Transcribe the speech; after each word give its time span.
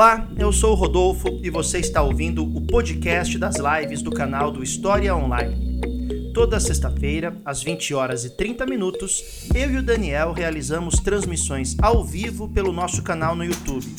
Olá, 0.00 0.26
eu 0.38 0.50
sou 0.50 0.72
o 0.72 0.74
Rodolfo 0.74 1.28
e 1.42 1.50
você 1.50 1.78
está 1.78 2.00
ouvindo 2.00 2.42
o 2.42 2.62
podcast 2.62 3.36
das 3.36 3.56
lives 3.56 4.00
do 4.00 4.10
canal 4.10 4.50
do 4.50 4.62
História 4.62 5.14
Online. 5.14 6.32
Toda 6.32 6.58
sexta-feira, 6.58 7.36
às 7.44 7.62
20 7.62 7.92
horas 7.92 8.24
e 8.24 8.30
30 8.30 8.64
minutos, 8.64 9.48
eu 9.54 9.70
e 9.72 9.76
o 9.76 9.82
Daniel 9.82 10.32
realizamos 10.32 11.00
transmissões 11.00 11.76
ao 11.82 12.02
vivo 12.02 12.48
pelo 12.48 12.72
nosso 12.72 13.02
canal 13.02 13.36
no 13.36 13.44
YouTube, 13.44 13.94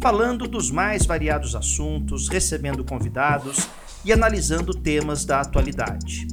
falando 0.00 0.46
dos 0.46 0.70
mais 0.70 1.04
variados 1.04 1.56
assuntos, 1.56 2.28
recebendo 2.28 2.84
convidados 2.84 3.68
e 4.04 4.12
analisando 4.12 4.72
temas 4.72 5.24
da 5.24 5.40
atualidade. 5.40 6.29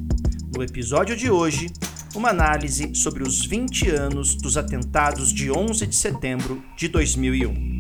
No 0.58 0.64
episódio 0.64 1.16
de 1.16 1.30
hoje, 1.30 1.68
uma 2.16 2.30
análise 2.30 2.96
sobre 2.96 3.22
os 3.22 3.46
20 3.46 3.92
anos 3.92 4.34
dos 4.34 4.58
atentados 4.58 5.32
de 5.32 5.52
11 5.52 5.86
de 5.86 5.96
setembro 5.96 6.64
de 6.76 6.88
2001. 6.88 7.80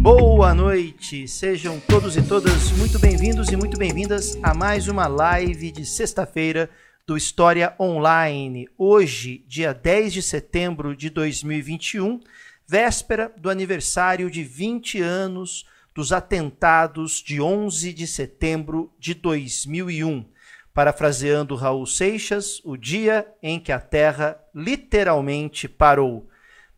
Boa 0.00 0.54
noite, 0.54 1.26
sejam 1.26 1.80
todos 1.80 2.16
e 2.16 2.22
todas 2.22 2.70
muito 2.78 3.00
bem-vindos 3.00 3.48
e 3.48 3.56
muito 3.56 3.76
bem-vindas 3.76 4.38
a 4.44 4.54
mais 4.54 4.86
uma 4.86 5.08
live 5.08 5.72
de 5.72 5.84
sexta-feira 5.84 6.70
do 7.04 7.16
História 7.16 7.74
Online. 7.80 8.68
Hoje, 8.78 9.44
dia 9.48 9.72
10 9.72 10.12
de 10.12 10.22
setembro 10.22 10.94
de 10.94 11.10
2021, 11.10 12.20
véspera 12.64 13.32
do 13.36 13.50
aniversário 13.50 14.30
de 14.30 14.44
20 14.44 15.00
anos 15.00 15.66
dos 15.94 16.12
atentados 16.12 17.22
de 17.22 17.40
11 17.40 17.92
de 17.92 18.06
setembro 18.06 18.92
de 18.98 19.14
2001. 19.14 20.24
Parafraseando 20.72 21.56
Raul 21.56 21.86
Seixas, 21.86 22.60
o 22.64 22.76
dia 22.76 23.26
em 23.42 23.58
que 23.58 23.72
a 23.72 23.80
Terra 23.80 24.38
literalmente 24.54 25.68
parou. 25.68 26.28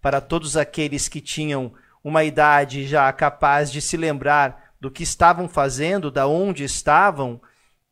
Para 0.00 0.20
todos 0.20 0.56
aqueles 0.56 1.08
que 1.08 1.20
tinham 1.20 1.72
uma 2.02 2.24
idade 2.24 2.86
já 2.86 3.12
capaz 3.12 3.70
de 3.70 3.80
se 3.80 3.96
lembrar 3.96 4.72
do 4.80 4.90
que 4.90 5.02
estavam 5.02 5.48
fazendo, 5.48 6.10
da 6.10 6.26
onde 6.26 6.64
estavam, 6.64 7.40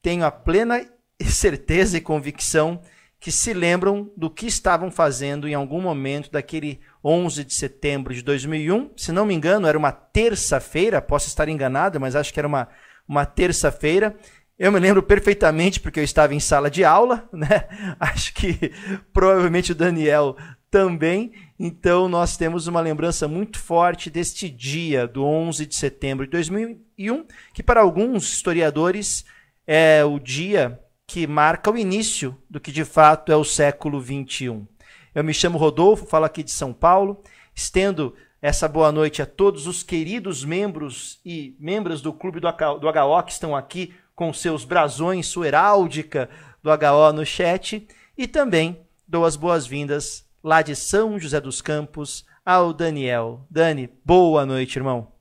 tenho 0.02 0.24
a 0.24 0.30
plena 0.30 0.84
certeza 1.22 1.98
e 1.98 2.00
convicção 2.00 2.80
que 3.20 3.30
se 3.30 3.52
lembram 3.52 4.10
do 4.16 4.30
que 4.30 4.46
estavam 4.46 4.90
fazendo 4.90 5.46
em 5.46 5.52
algum 5.52 5.80
momento 5.80 6.30
daquele 6.30 6.80
11 7.04 7.44
de 7.44 7.52
setembro 7.52 8.14
de 8.14 8.22
2001. 8.22 8.92
Se 8.96 9.12
não 9.12 9.26
me 9.26 9.34
engano, 9.34 9.66
era 9.66 9.76
uma 9.76 9.92
terça-feira, 9.92 11.02
posso 11.02 11.28
estar 11.28 11.46
enganado, 11.46 12.00
mas 12.00 12.16
acho 12.16 12.32
que 12.32 12.40
era 12.40 12.48
uma, 12.48 12.66
uma 13.06 13.26
terça-feira. 13.26 14.16
Eu 14.58 14.72
me 14.72 14.80
lembro 14.80 15.02
perfeitamente 15.02 15.80
porque 15.80 16.00
eu 16.00 16.04
estava 16.04 16.34
em 16.34 16.40
sala 16.40 16.70
de 16.70 16.82
aula, 16.82 17.28
né? 17.32 17.68
Acho 18.00 18.32
que 18.32 18.72
provavelmente 19.12 19.72
o 19.72 19.74
Daniel 19.74 20.34
também. 20.70 21.32
Então, 21.58 22.08
nós 22.08 22.38
temos 22.38 22.66
uma 22.66 22.80
lembrança 22.80 23.28
muito 23.28 23.58
forte 23.58 24.08
deste 24.08 24.48
dia, 24.48 25.06
do 25.06 25.26
11 25.26 25.66
de 25.66 25.74
setembro 25.74 26.24
de 26.24 26.30
2001, 26.30 27.26
que 27.52 27.62
para 27.62 27.82
alguns 27.82 28.32
historiadores 28.32 29.26
é 29.66 30.02
o 30.04 30.18
dia 30.18 30.80
que 31.10 31.26
marca 31.26 31.72
o 31.72 31.76
início 31.76 32.36
do 32.48 32.60
que 32.60 32.70
de 32.70 32.84
fato 32.84 33.32
é 33.32 33.36
o 33.36 33.42
século 33.42 34.00
21. 34.00 34.64
Eu 35.12 35.24
me 35.24 35.34
chamo 35.34 35.58
Rodolfo, 35.58 36.06
falo 36.06 36.24
aqui 36.24 36.40
de 36.40 36.52
São 36.52 36.72
Paulo, 36.72 37.20
estendo 37.52 38.14
essa 38.40 38.68
boa 38.68 38.92
noite 38.92 39.20
a 39.20 39.26
todos 39.26 39.66
os 39.66 39.82
queridos 39.82 40.44
membros 40.44 41.18
e 41.26 41.56
membros 41.58 42.00
do 42.00 42.12
Clube 42.12 42.38
do 42.38 42.46
HO 42.46 43.22
que 43.24 43.32
estão 43.32 43.56
aqui 43.56 43.92
com 44.14 44.32
seus 44.32 44.64
brasões, 44.64 45.26
sua 45.26 45.48
heráldica 45.48 46.30
do 46.62 46.70
HO 46.70 47.12
no 47.12 47.26
chat, 47.26 47.88
e 48.16 48.28
também 48.28 48.80
dou 49.08 49.24
as 49.24 49.34
boas-vindas 49.34 50.24
lá 50.44 50.62
de 50.62 50.76
São 50.76 51.18
José 51.18 51.40
dos 51.40 51.60
Campos, 51.60 52.24
ao 52.46 52.72
Daniel. 52.72 53.44
Dani, 53.50 53.90
boa 54.04 54.46
noite, 54.46 54.76
irmão. 54.76 55.19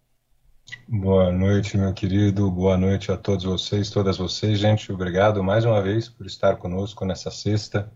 Boa 0.88 1.32
noite, 1.32 1.78
meu 1.78 1.94
querido. 1.94 2.50
Boa 2.50 2.78
noite 2.78 3.12
a 3.12 3.18
todos 3.18 3.46
vocês, 3.46 3.90
todas 3.90 4.18
vocês. 4.18 4.60
Gente, 4.60 4.92
obrigado 4.92 5.44
mais 5.44 5.66
uma 5.66 5.82
vez 5.82 6.10
por 6.10 6.26
estar 6.26 6.58
conosco 6.58 7.06
nessa 7.06 7.32
sexta, 7.32 7.92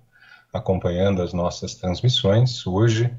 acompanhando 0.51 1.21
as 1.21 1.33
nossas 1.33 1.75
transmissões. 1.75 2.65
Hoje, 2.65 3.13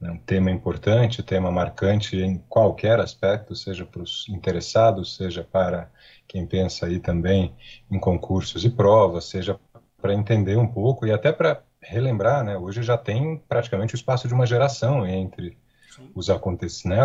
né, 0.00 0.10
um 0.10 0.18
tema 0.18 0.50
importante, 0.50 1.22
tema 1.22 1.50
marcante 1.50 2.16
em 2.16 2.38
qualquer 2.48 3.00
aspecto, 3.00 3.54
seja 3.54 3.84
para 3.84 4.02
os 4.02 4.26
interessados, 4.28 5.16
seja 5.16 5.42
para 5.42 5.90
quem 6.26 6.46
pensa 6.46 6.86
aí 6.86 7.00
também 7.00 7.54
em 7.90 7.98
concursos 7.98 8.64
e 8.64 8.70
provas, 8.70 9.24
seja 9.24 9.58
para 10.00 10.14
entender 10.14 10.56
um 10.56 10.66
pouco 10.66 11.06
e 11.06 11.12
até 11.12 11.32
para 11.32 11.62
relembrar, 11.80 12.44
né? 12.44 12.56
Hoje 12.56 12.82
já 12.82 12.96
tem 12.96 13.42
praticamente 13.48 13.94
o 13.94 13.96
espaço 13.96 14.28
de 14.28 14.34
uma 14.34 14.46
geração 14.46 15.06
entre 15.06 15.56
os 16.14 16.30
acontecidos, 16.30 16.84
né? 16.84 17.00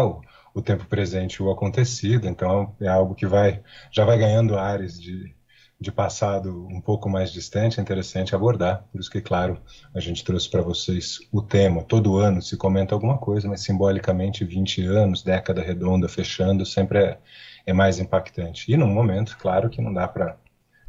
O, 0.53 0.61
tempo 0.61 0.85
presente 0.85 1.35
e 1.35 1.43
o 1.43 1.51
acontecido. 1.51 2.27
Então 2.27 2.75
é 2.79 2.87
algo 2.87 3.15
que 3.15 3.25
vai 3.25 3.61
já 3.91 4.05
vai 4.05 4.17
ganhando 4.17 4.57
áreas 4.57 4.99
de, 4.99 5.35
de 5.79 5.91
passado 5.91 6.67
um 6.69 6.81
pouco 6.81 7.09
mais 7.09 7.31
distante, 7.31 7.79
é 7.79 7.83
interessante 7.83 8.35
abordar. 8.35 8.83
Por 8.91 8.99
isso 8.99 9.09
que, 9.09 9.21
claro, 9.21 9.61
a 9.93 9.99
gente 9.99 10.23
trouxe 10.23 10.49
para 10.49 10.61
vocês 10.61 11.19
o 11.31 11.41
tema. 11.41 11.83
Todo 11.83 12.17
ano 12.17 12.41
se 12.41 12.57
comenta 12.57 12.93
alguma 12.93 13.17
coisa, 13.17 13.47
mas 13.47 13.61
simbolicamente 13.61 14.43
20 14.43 14.85
anos, 14.85 15.23
década 15.23 15.61
redonda 15.61 16.09
fechando, 16.09 16.65
sempre 16.65 16.99
é, 16.99 17.19
é 17.65 17.73
mais 17.73 17.99
impactante. 17.99 18.71
E 18.71 18.75
num 18.75 18.93
momento, 18.93 19.37
claro, 19.37 19.69
que 19.69 19.81
não 19.81 19.93
dá 19.93 20.07
para 20.07 20.37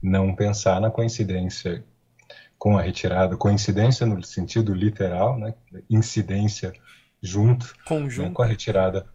não 0.03 0.35
pensar 0.35 0.81
na 0.81 0.91
coincidência 0.91 1.85
com 2.59 2.77
a 2.77 2.83
retirada, 2.83 3.37
coincidência 3.37 4.07
no 4.07 4.23
sentido 4.23 4.75
literal, 4.75 5.39
né, 5.39 5.55
incidência 5.89 6.73
junto 7.23 7.75
né, 8.23 8.31
com 8.35 8.43
a 8.43 8.47
retirada 8.47 9.07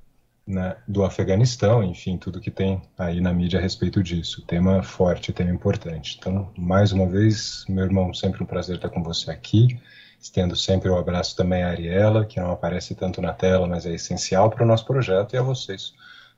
né, 0.47 0.77
do 0.87 1.03
Afeganistão, 1.03 1.83
enfim, 1.83 2.17
tudo 2.17 2.39
que 2.39 2.51
tem 2.51 2.81
aí 2.97 3.19
na 3.19 3.33
mídia 3.33 3.59
a 3.59 3.61
respeito 3.61 4.03
disso. 4.03 4.43
Tema 4.45 4.83
forte, 4.83 5.33
tema 5.33 5.51
importante. 5.51 6.17
Então, 6.19 6.51
mais 6.57 6.91
uma 6.91 7.07
vez, 7.07 7.65
meu 7.67 7.83
irmão, 7.83 8.13
sempre 8.13 8.43
um 8.43 8.45
prazer 8.45 8.75
estar 8.75 8.89
com 8.89 9.01
você 9.01 9.31
aqui. 9.31 9.79
Estendo 10.19 10.55
sempre 10.55 10.89
o 10.89 10.95
um 10.95 10.97
abraço 10.97 11.35
também 11.35 11.63
à 11.63 11.69
Ariela, 11.69 12.25
que 12.25 12.39
não 12.39 12.51
aparece 12.51 12.95
tanto 12.95 13.21
na 13.21 13.33
tela, 13.33 13.67
mas 13.67 13.85
é 13.85 13.93
essencial 13.93 14.49
para 14.49 14.63
o 14.63 14.67
nosso 14.67 14.85
projeto, 14.85 15.33
e 15.33 15.37
a 15.37 15.41
vocês, 15.41 15.93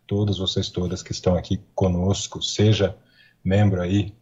todos 0.06 0.40
vocês 0.40 0.70
todas 0.70 1.04
que 1.04 1.12
estão 1.12 1.36
aqui 1.36 1.62
conosco, 1.76 2.42
seja 2.42 2.98
membro 3.44 3.82
aí 3.82 4.14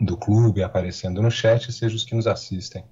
do 0.00 0.16
clube 0.16 0.62
aparecendo 0.62 1.22
no 1.22 1.30
chat, 1.30 1.72
seja 1.72 1.94
os 1.94 2.04
que 2.04 2.14
nos 2.14 2.26
assistem 2.26 2.84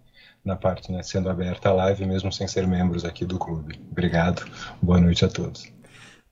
na 0.44 0.56
parte, 0.56 0.92
né, 0.92 1.02
sendo 1.02 1.30
aberta 1.30 1.70
a 1.70 1.72
live, 1.72 2.06
mesmo 2.06 2.30
sem 2.30 2.46
ser 2.46 2.66
membros 2.66 3.04
aqui 3.04 3.24
do 3.24 3.38
clube. 3.38 3.80
Obrigado, 3.90 4.44
boa 4.80 5.00
noite 5.00 5.24
a 5.24 5.28
todos. 5.28 5.72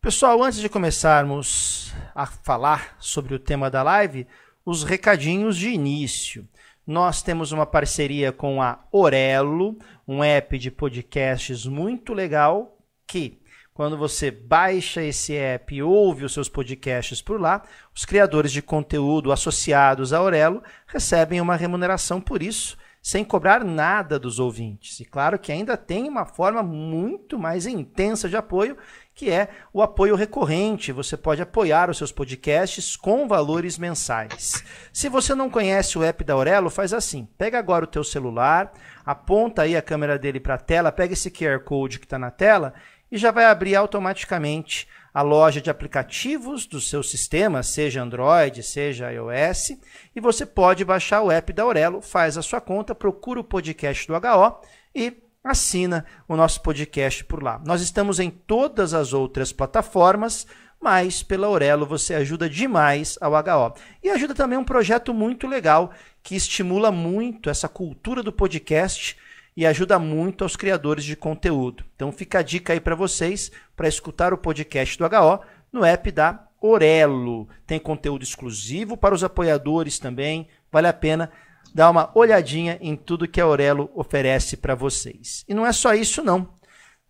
Pessoal, 0.02 0.42
antes 0.42 0.58
de 0.58 0.68
começarmos 0.68 1.94
a 2.12 2.26
falar 2.26 2.96
sobre 2.98 3.36
o 3.36 3.38
tema 3.38 3.70
da 3.70 3.84
live, 3.84 4.26
os 4.66 4.82
recadinhos 4.82 5.56
de 5.56 5.68
início. 5.68 6.44
Nós 6.84 7.22
temos 7.22 7.52
uma 7.52 7.64
parceria 7.64 8.32
com 8.32 8.60
a 8.60 8.80
Orelo, 8.90 9.78
um 10.06 10.24
app 10.24 10.58
de 10.58 10.72
podcasts 10.72 11.66
muito 11.66 12.12
legal 12.12 12.76
que 13.06 13.40
quando 13.72 13.96
você 13.96 14.28
baixa 14.28 15.00
esse 15.04 15.36
app 15.36 15.72
e 15.72 15.84
ouve 15.84 16.24
os 16.24 16.32
seus 16.32 16.48
podcasts 16.48 17.22
por 17.22 17.40
lá, 17.40 17.62
os 17.94 18.04
criadores 18.04 18.50
de 18.50 18.60
conteúdo 18.60 19.30
associados 19.30 20.12
à 20.12 20.18
Aurelo 20.18 20.64
recebem 20.84 21.40
uma 21.40 21.54
remuneração 21.54 22.20
por 22.20 22.42
isso, 22.42 22.76
sem 23.00 23.24
cobrar 23.24 23.64
nada 23.64 24.18
dos 24.18 24.40
ouvintes. 24.40 24.98
E 24.98 25.04
claro 25.04 25.38
que 25.38 25.50
ainda 25.50 25.76
tem 25.76 26.08
uma 26.08 26.24
forma 26.24 26.60
muito 26.60 27.38
mais 27.38 27.66
intensa 27.66 28.28
de 28.28 28.36
apoio, 28.36 28.76
que 29.14 29.30
é 29.30 29.48
o 29.72 29.82
apoio 29.82 30.16
recorrente. 30.16 30.92
Você 30.92 31.16
pode 31.16 31.42
apoiar 31.42 31.90
os 31.90 31.98
seus 31.98 32.12
podcasts 32.12 32.96
com 32.96 33.28
valores 33.28 33.78
mensais. 33.78 34.64
Se 34.92 35.08
você 35.08 35.34
não 35.34 35.50
conhece 35.50 35.98
o 35.98 36.02
app 36.02 36.24
da 36.24 36.34
Aurelo, 36.34 36.70
faz 36.70 36.92
assim: 36.92 37.28
pega 37.36 37.58
agora 37.58 37.84
o 37.84 37.88
teu 37.88 38.04
celular, 38.04 38.72
aponta 39.04 39.62
aí 39.62 39.76
a 39.76 39.82
câmera 39.82 40.18
dele 40.18 40.40
para 40.40 40.54
a 40.54 40.58
tela, 40.58 40.92
pega 40.92 41.12
esse 41.12 41.30
QR 41.30 41.60
Code 41.60 41.98
que 41.98 42.06
está 42.06 42.18
na 42.18 42.30
tela 42.30 42.74
e 43.10 43.18
já 43.18 43.30
vai 43.30 43.44
abrir 43.44 43.76
automaticamente 43.76 44.88
a 45.12 45.20
loja 45.20 45.60
de 45.60 45.68
aplicativos 45.68 46.66
do 46.66 46.80
seu 46.80 47.02
sistema, 47.02 47.62
seja 47.62 48.02
Android, 48.02 48.62
seja 48.62 49.12
iOS, 49.12 49.76
e 50.16 50.20
você 50.20 50.46
pode 50.46 50.84
baixar 50.84 51.20
o 51.20 51.30
app 51.30 51.52
da 51.52 51.64
Aurelo, 51.64 52.00
faz 52.00 52.38
a 52.38 52.42
sua 52.42 52.62
conta, 52.62 52.94
procura 52.94 53.38
o 53.38 53.44
podcast 53.44 54.06
do 54.06 54.14
HO 54.14 54.60
e 54.94 55.10
assina 55.42 56.04
o 56.28 56.36
nosso 56.36 56.60
podcast 56.62 57.24
por 57.24 57.42
lá. 57.42 57.60
Nós 57.64 57.80
estamos 57.80 58.20
em 58.20 58.30
todas 58.30 58.94
as 58.94 59.12
outras 59.12 59.52
plataformas, 59.52 60.46
mas 60.80 61.22
pela 61.22 61.46
Aurelo 61.46 61.86
você 61.86 62.14
ajuda 62.14 62.48
demais 62.48 63.18
ao 63.20 63.32
HO. 63.32 63.74
E 64.02 64.10
ajuda 64.10 64.34
também 64.34 64.58
um 64.58 64.64
projeto 64.64 65.12
muito 65.12 65.46
legal 65.46 65.92
que 66.22 66.36
estimula 66.36 66.92
muito 66.92 67.50
essa 67.50 67.68
cultura 67.68 68.22
do 68.22 68.32
podcast 68.32 69.16
e 69.56 69.66
ajuda 69.66 69.98
muito 69.98 70.44
aos 70.44 70.56
criadores 70.56 71.04
de 71.04 71.16
conteúdo. 71.16 71.84
Então 71.94 72.10
fica 72.10 72.38
a 72.38 72.42
dica 72.42 72.72
aí 72.72 72.80
para 72.80 72.94
vocês 72.94 73.50
para 73.76 73.88
escutar 73.88 74.32
o 74.32 74.38
podcast 74.38 74.96
do 74.96 75.04
HO 75.04 75.40
no 75.72 75.84
app 75.84 76.10
da 76.10 76.46
Orelo. 76.60 77.48
Tem 77.66 77.78
conteúdo 77.78 78.22
exclusivo 78.22 78.96
para 78.96 79.14
os 79.14 79.24
apoiadores 79.24 79.98
também. 79.98 80.48
Vale 80.70 80.86
a 80.86 80.92
pena 80.92 81.30
dar 81.74 81.90
uma 81.90 82.10
olhadinha 82.14 82.78
em 82.80 82.96
tudo 82.96 83.28
que 83.28 83.40
a 83.40 83.46
Orelo 83.46 83.90
oferece 83.94 84.56
para 84.56 84.74
vocês. 84.74 85.44
E 85.48 85.54
não 85.54 85.66
é 85.66 85.72
só 85.72 85.94
isso 85.94 86.22
não. 86.22 86.48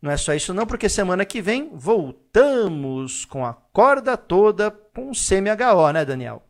Não 0.00 0.10
é 0.10 0.16
só 0.16 0.34
isso 0.34 0.52
não, 0.52 0.66
porque 0.66 0.88
semana 0.88 1.24
que 1.24 1.40
vem 1.40 1.70
voltamos 1.72 3.24
com 3.24 3.46
a 3.46 3.54
corda 3.54 4.16
toda 4.16 4.70
com 4.70 5.10
o 5.10 5.12
CMHO, 5.12 5.92
né, 5.92 6.04
Daniel? 6.04 6.42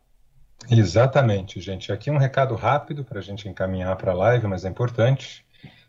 Exatamente, 0.69 1.59
gente. 1.59 1.91
Aqui 1.91 2.09
um 2.09 2.17
recado 2.17 2.55
rápido 2.55 3.03
para 3.03 3.19
a 3.19 3.21
gente 3.21 3.47
encaminhar 3.47 3.95
para 3.95 4.11
a 4.11 4.15
live, 4.15 4.47
mas 4.47 4.65
é 4.65 4.69
importante. 4.69 5.45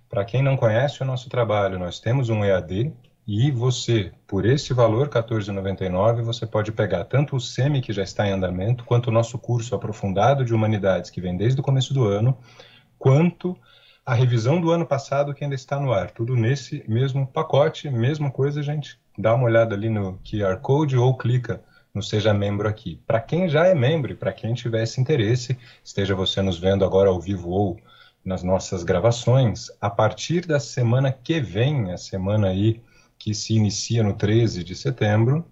Para 0.09 0.25
quem 0.25 0.43
não 0.43 0.57
conhece 0.57 1.03
o 1.03 1.07
nosso 1.07 1.29
trabalho, 1.29 1.79
nós 1.79 1.99
temos 1.99 2.29
um 2.29 2.45
EAD 2.45 2.93
e 3.27 3.51
você, 3.51 4.13
por 4.27 4.45
esse 4.45 4.75
valor, 4.75 5.07
R$ 5.07 5.23
14,99, 5.23 6.23
você 6.23 6.47
pode 6.47 6.71
pegar 6.73 7.05
tanto 7.05 7.37
o 7.37 7.41
SEMI, 7.41 7.81
que 7.81 7.93
já 7.93 8.03
está 8.03 8.29
em 8.29 8.33
andamento, 8.33 8.85
quanto 8.85 9.09
o 9.09 9.13
nosso 9.13 9.39
curso 9.39 9.75
aprofundado 9.75 10.45
de 10.45 10.53
humanidades, 10.53 11.11
que 11.11 11.23
vem 11.23 11.35
desde 11.37 11.59
o 11.59 11.65
começo 11.65 11.95
do 11.95 12.05
ano, 12.05 12.37
quanto 12.99 13.57
a 14.05 14.13
revisão 14.13 14.61
do 14.61 14.71
ano 14.71 14.85
passado, 14.85 15.33
que 15.33 15.43
ainda 15.43 15.57
está 15.57 15.81
no 15.81 15.91
ar. 15.91 16.11
Tudo 16.11 16.37
nesse 16.37 16.85
mesmo 16.87 17.27
pacote, 17.27 17.89
mesma 17.89 18.31
coisa, 18.31 18.63
gente. 18.63 18.99
Dá 19.17 19.35
uma 19.35 19.45
olhada 19.45 19.75
ali 19.75 19.89
no 19.89 20.19
QR 20.19 20.59
Code 20.61 20.99
ou 20.99 21.17
clica 21.17 21.63
no 21.95 22.03
Seja 22.03 22.35
Membro 22.35 22.69
aqui. 22.69 23.01
Para 23.07 23.21
quem 23.21 23.49
já 23.49 23.67
é 23.67 23.75
membro 23.75 24.13
e 24.13 24.17
para 24.17 24.33
quem 24.33 24.53
tiver 24.53 24.83
esse 24.83 25.01
interesse, 25.01 25.57
esteja 25.83 26.15
você 26.15 26.43
nos 26.43 26.59
vendo 26.59 26.85
agora 26.85 27.09
ao 27.09 27.19
vivo 27.19 27.49
ou 27.49 27.79
nas 28.23 28.43
nossas 28.43 28.83
gravações, 28.83 29.71
a 29.81 29.89
partir 29.89 30.47
da 30.47 30.59
semana 30.59 31.13
que 31.13 31.41
vem, 31.41 31.93
a 31.93 31.97
semana 31.97 32.49
aí 32.49 32.83
que 33.25 33.33
se 33.33 33.55
inicia 33.55 34.03
no 34.03 34.13
13 34.13 34.63
de 34.63 34.77
setembro, 34.77 35.47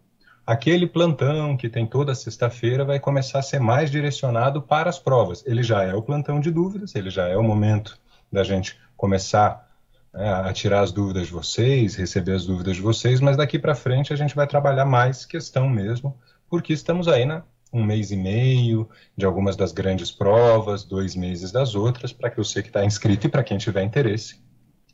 aquele 0.47 0.87
plantão 0.87 1.57
que 1.57 1.71
tem 1.71 1.87
toda 1.87 2.15
sexta-feira 2.15 2.85
vai 2.85 3.01
começar 3.01 3.39
a 3.39 3.43
ser 3.43 3.61
mais 3.61 3.91
direcionado 3.91 4.61
para 4.61 4.91
as 4.91 4.99
provas. 4.99 5.43
Ele 5.47 5.63
já 5.63 5.83
é 5.83 5.95
o 5.95 6.03
plantão 6.03 6.39
de 6.39 6.51
dúvidas, 6.51 6.95
ele 6.95 7.09
já 7.09 7.27
é 7.29 7.35
o 7.35 7.43
momento 7.43 7.99
da 8.31 8.45
gente 8.45 8.79
começar 8.95 9.67
né, 10.13 10.31
a 10.31 10.53
tirar 10.53 10.81
as 10.81 10.93
dúvidas 10.93 11.29
de 11.29 11.33
vocês, 11.33 11.95
receber 11.95 12.33
as 12.33 12.45
dúvidas 12.45 12.77
de 12.77 12.83
vocês, 12.83 13.23
mas 13.23 13.39
daqui 13.39 13.59
para 13.59 13.75
frente 13.75 14.13
a 14.13 14.17
gente 14.17 14.37
vai 14.37 14.47
trabalhar 14.47 14.85
mais 14.85 15.25
questão 15.25 15.67
mesmo, 15.67 16.15
porque 16.51 16.75
estamos 16.75 17.09
aí 17.09 17.25
na 17.25 17.43
um 17.73 17.83
mês 17.83 18.11
e 18.11 18.17
meio 18.17 18.87
de 19.17 19.25
algumas 19.25 19.57
das 19.57 19.73
grandes 19.73 20.11
provas, 20.11 20.85
dois 20.85 21.17
meses 21.17 21.51
das 21.51 21.75
outras, 21.75 22.13
para 22.13 22.29
que 22.29 22.37
você 22.37 22.61
que 22.61 22.69
está 22.69 22.85
inscrito 22.85 23.29
e 23.29 23.31
para 23.31 23.43
quem 23.43 23.57
tiver 23.57 23.83
interesse 23.83 24.43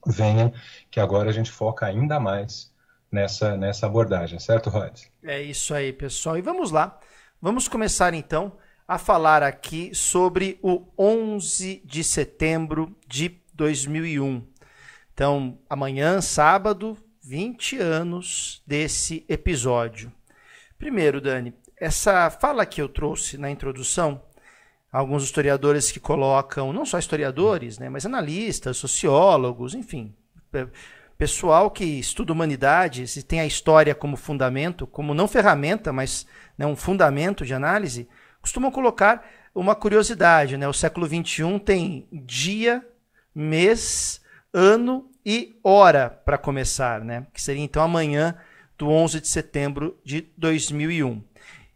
venha, 0.09 0.53
que 0.91 1.01
agora 1.01 1.31
a 1.31 1.33
gente 1.33 1.51
foca 1.51 1.87
ainda 1.87 2.19
mais 2.19 2.73
nessa, 3.11 3.57
nessa 3.57 3.87
abordagem, 3.87 4.39
certo, 4.39 4.71
Rod? 4.71 5.01
É 5.23 5.41
isso 5.41 5.75
aí, 5.75 5.93
pessoal. 5.93 6.37
E 6.39 6.43
vamos 6.43 6.71
lá. 6.71 6.99
Vamos 7.41 7.69
começar 7.69 8.15
então 8.15 8.57
a 8.87 8.99
falar 8.99 9.43
aqui 9.43 9.95
sobre 9.95 10.59
o 10.63 10.87
11 10.99 11.83
de 11.85 12.03
setembro 12.03 12.97
de 13.07 13.39
2001. 13.55 14.43
Então, 15.13 15.59
amanhã, 15.69 16.21
sábado, 16.21 16.97
20 17.23 17.79
anos 17.79 18.63
desse 18.67 19.27
episódio. 19.29 20.13
Primeiro, 20.79 21.21
Dani, 21.21 21.53
essa 21.77 22.31
fala 22.31 22.65
que 22.65 22.81
eu 22.81 22.89
trouxe 22.89 23.37
na 23.37 23.51
introdução, 23.51 24.23
alguns 24.90 25.25
historiadores 25.25 25.93
que 25.93 26.00
colocam, 26.00 26.73
não 26.73 26.87
só 26.87 26.99
historiadores, 26.99 27.79
né, 27.79 27.88
mas 27.88 28.06
analistas, 28.06 28.76
sociólogos, 28.76 29.75
enfim, 29.75 30.14
pessoal 31.19 31.70
que 31.70 31.85
estuda 31.85 32.32
humanidades 32.32 33.17
e 33.17 33.23
tem 33.23 33.40
a 33.40 33.46
história 33.46 33.94
como 33.94 34.17
fundamento, 34.17 34.87
como 34.87 35.12
não 35.12 35.26
ferramenta, 35.26 35.93
mas 35.93 36.26
né, 36.56 36.64
um 36.64 36.76
fundamento 36.76 37.44
de 37.44 37.52
análise, 37.52 38.08
costumam 38.40 38.70
colocar 38.70 39.29
uma 39.55 39.75
curiosidade. 39.75 40.56
Né? 40.56 40.69
O 40.69 40.73
século 40.73 41.06
XXI 41.06 41.58
tem 41.58 42.08
dia, 42.12 42.87
mês, 43.35 44.20
ano 44.55 45.11
e 45.26 45.58
hora 45.62 46.08
para 46.08 46.38
começar, 46.38 47.05
né? 47.05 47.26
que 47.32 47.43
seria 47.43 47.62
então 47.62 47.82
amanhã 47.82 48.37
do 48.79 48.88
11 48.88 49.20
de 49.20 49.29
setembro 49.29 49.99
de 50.05 50.29
2001. 50.37 51.23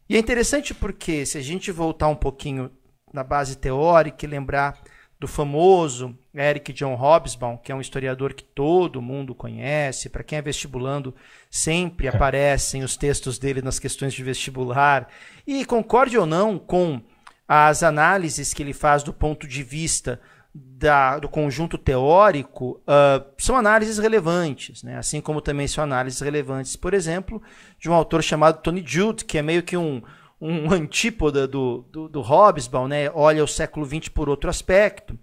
E 0.08 0.16
é 0.16 0.18
interessante 0.18 0.72
porque, 0.72 1.26
se 1.26 1.36
a 1.36 1.40
gente 1.42 1.72
voltar 1.72 2.06
um 2.06 2.14
pouquinho 2.14 2.70
na 3.12 3.22
base 3.22 3.56
teórica 3.56 4.24
e 4.24 4.28
lembrar 4.28 4.78
do 5.22 5.28
famoso 5.28 6.18
Eric 6.34 6.72
John 6.72 6.94
Hobsbawm, 6.94 7.56
que 7.56 7.70
é 7.70 7.74
um 7.74 7.80
historiador 7.80 8.34
que 8.34 8.42
todo 8.42 9.00
mundo 9.00 9.36
conhece, 9.36 10.08
para 10.08 10.24
quem 10.24 10.38
é 10.38 10.42
vestibulando, 10.42 11.14
sempre 11.48 12.08
aparecem 12.08 12.82
os 12.82 12.96
textos 12.96 13.38
dele 13.38 13.62
nas 13.62 13.78
questões 13.78 14.12
de 14.12 14.24
vestibular. 14.24 15.08
E 15.46 15.64
concorde 15.64 16.18
ou 16.18 16.26
não 16.26 16.58
com 16.58 17.00
as 17.46 17.84
análises 17.84 18.52
que 18.52 18.64
ele 18.64 18.72
faz 18.72 19.04
do 19.04 19.12
ponto 19.12 19.46
de 19.46 19.62
vista 19.62 20.20
da, 20.52 21.18
do 21.18 21.28
conjunto 21.28 21.78
teórico, 21.78 22.82
uh, 22.82 23.24
são 23.38 23.56
análises 23.56 23.98
relevantes, 23.98 24.82
né? 24.82 24.98
assim 24.98 25.20
como 25.20 25.40
também 25.40 25.68
são 25.68 25.84
análises 25.84 26.20
relevantes, 26.20 26.74
por 26.74 26.92
exemplo, 26.92 27.40
de 27.78 27.88
um 27.88 27.94
autor 27.94 28.22
chamado 28.22 28.60
Tony 28.60 28.82
Judd, 28.84 29.24
que 29.24 29.38
é 29.38 29.42
meio 29.42 29.62
que 29.62 29.76
um 29.76 30.02
um 30.44 30.72
antípoda 30.72 31.46
do, 31.46 31.84
do, 31.92 32.08
do 32.08 32.20
Hobsbawm, 32.20 32.88
né? 32.88 33.08
olha 33.14 33.44
o 33.44 33.48
século 33.48 33.86
XX 33.86 34.08
por 34.08 34.28
outro 34.28 34.50
aspecto. 34.50 35.16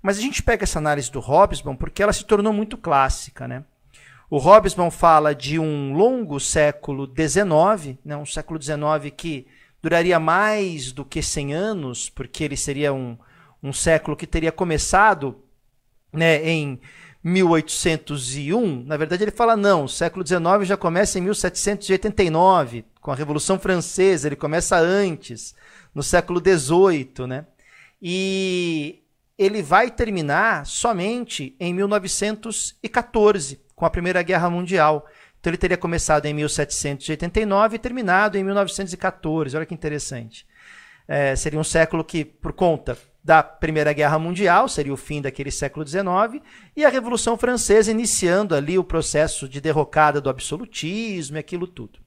Mas 0.00 0.16
a 0.16 0.22
gente 0.22 0.42
pega 0.42 0.64
essa 0.64 0.78
análise 0.78 1.12
do 1.12 1.20
Hobsbawm 1.20 1.76
porque 1.76 2.02
ela 2.02 2.12
se 2.12 2.24
tornou 2.24 2.54
muito 2.54 2.78
clássica. 2.78 3.46
Né? 3.46 3.64
O 4.30 4.38
Hobsbawm 4.38 4.90
fala 4.90 5.34
de 5.34 5.58
um 5.58 5.92
longo 5.92 6.40
século 6.40 7.06
XIX, 7.06 7.98
né? 8.02 8.16
um 8.16 8.24
século 8.24 8.60
XIX 8.60 9.12
que 9.14 9.46
duraria 9.82 10.18
mais 10.18 10.90
do 10.90 11.04
que 11.04 11.22
100 11.22 11.52
anos, 11.52 12.08
porque 12.08 12.42
ele 12.42 12.56
seria 12.56 12.94
um, 12.94 13.18
um 13.62 13.74
século 13.74 14.16
que 14.16 14.26
teria 14.26 14.50
começado 14.50 15.36
né, 16.10 16.48
em 16.48 16.80
1801. 17.22 18.84
Na 18.84 18.96
verdade, 18.96 19.22
ele 19.22 19.30
fala 19.30 19.54
não, 19.54 19.84
o 19.84 19.88
século 19.88 20.26
XIX 20.26 20.66
já 20.66 20.78
começa 20.78 21.18
em 21.18 21.22
1789, 21.22 22.86
com 23.02 23.10
a 23.10 23.16
Revolução 23.16 23.58
Francesa, 23.58 24.28
ele 24.28 24.36
começa 24.36 24.78
antes, 24.78 25.54
no 25.92 26.04
século 26.04 26.40
XVIII, 26.40 27.26
né? 27.26 27.46
E 28.00 29.02
ele 29.36 29.60
vai 29.60 29.90
terminar 29.90 30.64
somente 30.64 31.56
em 31.58 31.74
1914, 31.74 33.60
com 33.74 33.84
a 33.84 33.90
Primeira 33.90 34.22
Guerra 34.22 34.48
Mundial. 34.48 35.04
Então 35.40 35.50
ele 35.50 35.58
teria 35.58 35.76
começado 35.76 36.26
em 36.26 36.32
1789 36.32 37.74
e 37.74 37.78
terminado 37.80 38.38
em 38.38 38.44
1914. 38.44 39.56
Olha 39.56 39.66
que 39.66 39.74
interessante. 39.74 40.46
É, 41.08 41.34
seria 41.34 41.58
um 41.58 41.64
século 41.64 42.04
que, 42.04 42.24
por 42.24 42.52
conta 42.52 42.96
da 43.22 43.42
Primeira 43.42 43.92
Guerra 43.92 44.18
Mundial, 44.18 44.68
seria 44.68 44.94
o 44.94 44.96
fim 44.96 45.20
daquele 45.20 45.50
século 45.50 45.84
XIX, 45.84 46.40
e 46.76 46.84
a 46.84 46.88
Revolução 46.88 47.36
Francesa 47.36 47.90
iniciando 47.90 48.54
ali 48.54 48.78
o 48.78 48.84
processo 48.84 49.48
de 49.48 49.60
derrocada 49.60 50.20
do 50.20 50.30
absolutismo 50.30 51.36
e 51.36 51.40
aquilo 51.40 51.66
tudo. 51.66 52.01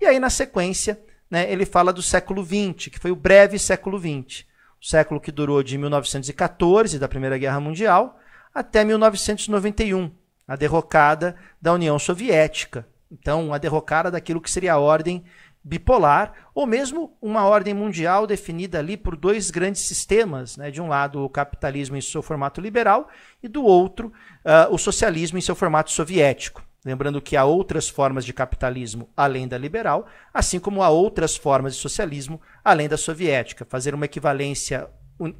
E 0.00 0.06
aí, 0.06 0.18
na 0.18 0.30
sequência, 0.30 1.00
né, 1.30 1.50
ele 1.50 1.66
fala 1.66 1.92
do 1.92 2.02
século 2.02 2.44
XX, 2.44 2.88
que 2.88 2.98
foi 2.98 3.10
o 3.10 3.16
breve 3.16 3.58
século 3.58 3.98
XX. 3.98 4.44
O 4.80 4.86
século 4.86 5.20
que 5.20 5.32
durou 5.32 5.62
de 5.62 5.76
1914, 5.76 6.98
da 6.98 7.08
Primeira 7.08 7.36
Guerra 7.36 7.58
Mundial, 7.58 8.18
até 8.54 8.84
1991, 8.84 10.10
a 10.46 10.56
derrocada 10.56 11.36
da 11.60 11.72
União 11.72 11.98
Soviética. 11.98 12.86
Então, 13.10 13.52
a 13.52 13.58
derrocada 13.58 14.10
daquilo 14.10 14.40
que 14.40 14.50
seria 14.50 14.74
a 14.74 14.78
ordem 14.78 15.24
bipolar, 15.64 16.32
ou 16.54 16.66
mesmo 16.66 17.16
uma 17.20 17.44
ordem 17.44 17.74
mundial 17.74 18.26
definida 18.26 18.78
ali 18.78 18.96
por 18.96 19.16
dois 19.16 19.50
grandes 19.50 19.82
sistemas. 19.82 20.56
Né? 20.56 20.70
De 20.70 20.80
um 20.80 20.88
lado, 20.88 21.24
o 21.24 21.28
capitalismo 21.28 21.96
em 21.96 22.00
seu 22.00 22.22
formato 22.22 22.60
liberal, 22.60 23.08
e 23.42 23.48
do 23.48 23.64
outro, 23.64 24.12
uh, 24.44 24.72
o 24.72 24.78
socialismo 24.78 25.38
em 25.38 25.42
seu 25.42 25.54
formato 25.54 25.90
soviético. 25.90 26.62
Lembrando 26.88 27.20
que 27.20 27.36
há 27.36 27.44
outras 27.44 27.86
formas 27.86 28.24
de 28.24 28.32
capitalismo 28.32 29.10
além 29.14 29.46
da 29.46 29.58
liberal, 29.58 30.06
assim 30.32 30.58
como 30.58 30.82
há 30.82 30.88
outras 30.88 31.36
formas 31.36 31.74
de 31.74 31.82
socialismo 31.82 32.40
além 32.64 32.88
da 32.88 32.96
soviética. 32.96 33.66
Fazer 33.68 33.94
uma 33.94 34.06
equivalência 34.06 34.88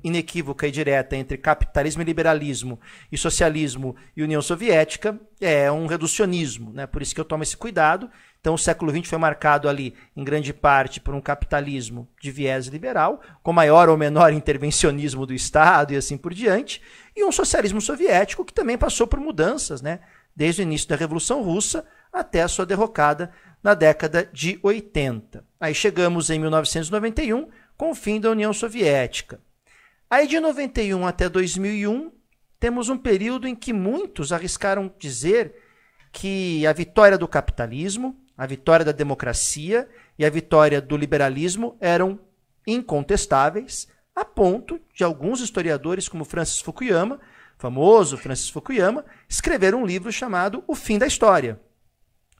inequívoca 0.05 0.67
e 0.67 0.71
direta 0.71 1.17
entre 1.17 1.38
capitalismo 1.38 2.02
e 2.02 2.05
liberalismo 2.05 2.78
e 3.11 3.17
socialismo 3.17 3.97
e 4.14 4.23
União 4.23 4.43
Soviética 4.43 5.19
é 5.40 5.73
um 5.73 5.87
reducionismo, 5.87 6.71
né? 6.71 6.87
Por 6.87 7.00
isso 7.00 7.14
que 7.14 7.21
eu 7.21 7.25
tomo 7.25 7.43
esse 7.43 7.57
cuidado. 7.57 8.11
Então, 8.40 8.55
o 8.55 8.59
século 8.59 8.93
XX 8.93 9.09
foi 9.09 9.19
marcado 9.19 9.69
ali, 9.69 9.95
em 10.17 10.23
grande 10.23 10.52
parte, 10.52 11.00
por 11.00 11.14
um 11.14 11.21
capitalismo 11.21 12.09
de 12.21 12.31
viés 12.31 12.67
liberal, 12.67 13.23
com 13.43 13.52
maior 13.52 13.88
ou 13.88 13.97
menor 13.97 14.33
intervencionismo 14.33 15.25
do 15.25 15.33
Estado 15.33 15.93
e 15.95 15.97
assim 15.97 16.17
por 16.17 16.35
diante, 16.35 16.83
e 17.17 17.25
um 17.25 17.33
socialismo 17.33 17.81
soviético 17.81 18.45
que 18.45 18.52
também 18.52 18.76
passou 18.76 19.07
por 19.07 19.19
mudanças, 19.19 19.81
né? 19.81 20.00
Desde 20.38 20.62
o 20.62 20.64
início 20.64 20.88
da 20.88 20.95
Revolução 20.95 21.42
Russa 21.42 21.85
até 22.12 22.42
a 22.42 22.49
sua 22.49 22.64
derrocada 22.64 23.33
na 23.61 23.75
década 23.75 24.30
de 24.33 24.57
80. 24.62 25.45
Aí 25.59 25.75
chegamos 25.75 26.30
em 26.30 26.38
1991 26.38 27.49
com 27.76 27.90
o 27.90 27.95
fim 27.95 28.21
da 28.21 28.30
União 28.30 28.52
Soviética. 28.52 29.40
Aí 30.09 30.28
de 30.28 30.38
91 30.38 31.04
até 31.04 31.28
2001 31.28 32.12
temos 32.61 32.88
um 32.88 32.97
período 32.97 33.49
em 33.49 33.54
que 33.57 33.73
muitos 33.73 34.33
arriscaram 34.33 34.95
dizer 34.97 35.57
que 36.12 36.64
a 36.64 36.73
vitória 36.73 37.18
do 37.18 37.26
capitalismo, 37.26 38.16
a 38.37 38.47
vitória 38.47 38.85
da 38.85 38.92
democracia 38.92 39.88
e 40.16 40.25
a 40.25 40.30
vitória 40.30 40.80
do 40.80 40.97
liberalismo 40.97 41.76
eram 41.80 42.21
incontestáveis, 42.64 43.88
a 44.14 44.25
ponto 44.25 44.80
de 44.95 45.02
alguns 45.02 45.40
historiadores, 45.40 46.09
como 46.09 46.25
Francis 46.25 46.61
Fukuyama, 46.61 47.18
famoso 47.59 48.17
Francis 48.17 48.49
Fukuyama, 48.49 49.05
escrever 49.29 49.75
um 49.75 49.85
livro 49.85 50.11
chamado 50.12 50.62
O 50.67 50.75
Fim 50.75 50.97
da 50.97 51.07
História. 51.07 51.61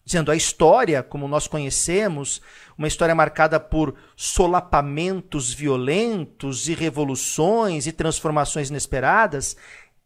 Dizendo 0.05 0.31
a 0.31 0.37
história, 0.37 1.03
como 1.03 1.29
nós 1.29 1.47
conhecemos, 1.47 2.41
uma 2.79 2.89
história 2.89 3.15
marcada 3.15 3.61
por 3.61 3.95
solapamentos 4.17 5.53
violentos 5.53 6.67
e 6.67 6.73
revoluções 6.73 7.87
e 7.87 7.93
transformações 7.93 8.71
inesperadas, 8.71 9.55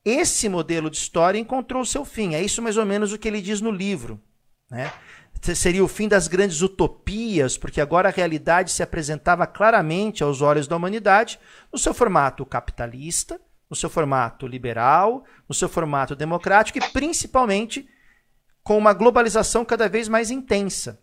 esse 0.05 0.49
modelo 0.49 0.91
de 0.91 0.97
história 0.97 1.39
encontrou 1.39 1.85
seu 1.85 2.05
fim. 2.05 2.35
É 2.35 2.43
isso 2.43 2.61
mais 2.61 2.77
ou 2.77 2.85
menos 2.85 3.13
o 3.13 3.19
que 3.19 3.29
ele 3.29 3.41
diz 3.41 3.61
no 3.61 3.71
livro. 3.71 4.21
Né? 4.69 4.93
Seria 5.55 5.85
o 5.85 5.89
fim 5.89 6.09
das 6.09 6.27
grandes 6.27 6.63
utopias, 6.63 7.57
porque 7.57 7.81
agora 7.81 8.09
a 8.09 8.13
realidade 8.13 8.73
se 8.73 8.83
apresentava 8.83 9.47
claramente 9.47 10.25
aos 10.25 10.41
olhos 10.41 10.67
da 10.67 10.75
humanidade 10.75 11.39
no 11.73 11.79
seu 11.79 11.95
formato 11.95 12.45
capitalista, 12.45 13.41
no 13.73 13.77
seu 13.77 13.89
formato 13.89 14.47
liberal, 14.47 15.25
no 15.49 15.55
seu 15.55 15.67
formato 15.67 16.15
democrático 16.15 16.77
e 16.77 16.91
principalmente 16.91 17.89
com 18.63 18.77
uma 18.77 18.93
globalização 18.93 19.65
cada 19.65 19.89
vez 19.89 20.09
mais 20.09 20.31
intensa. 20.31 21.01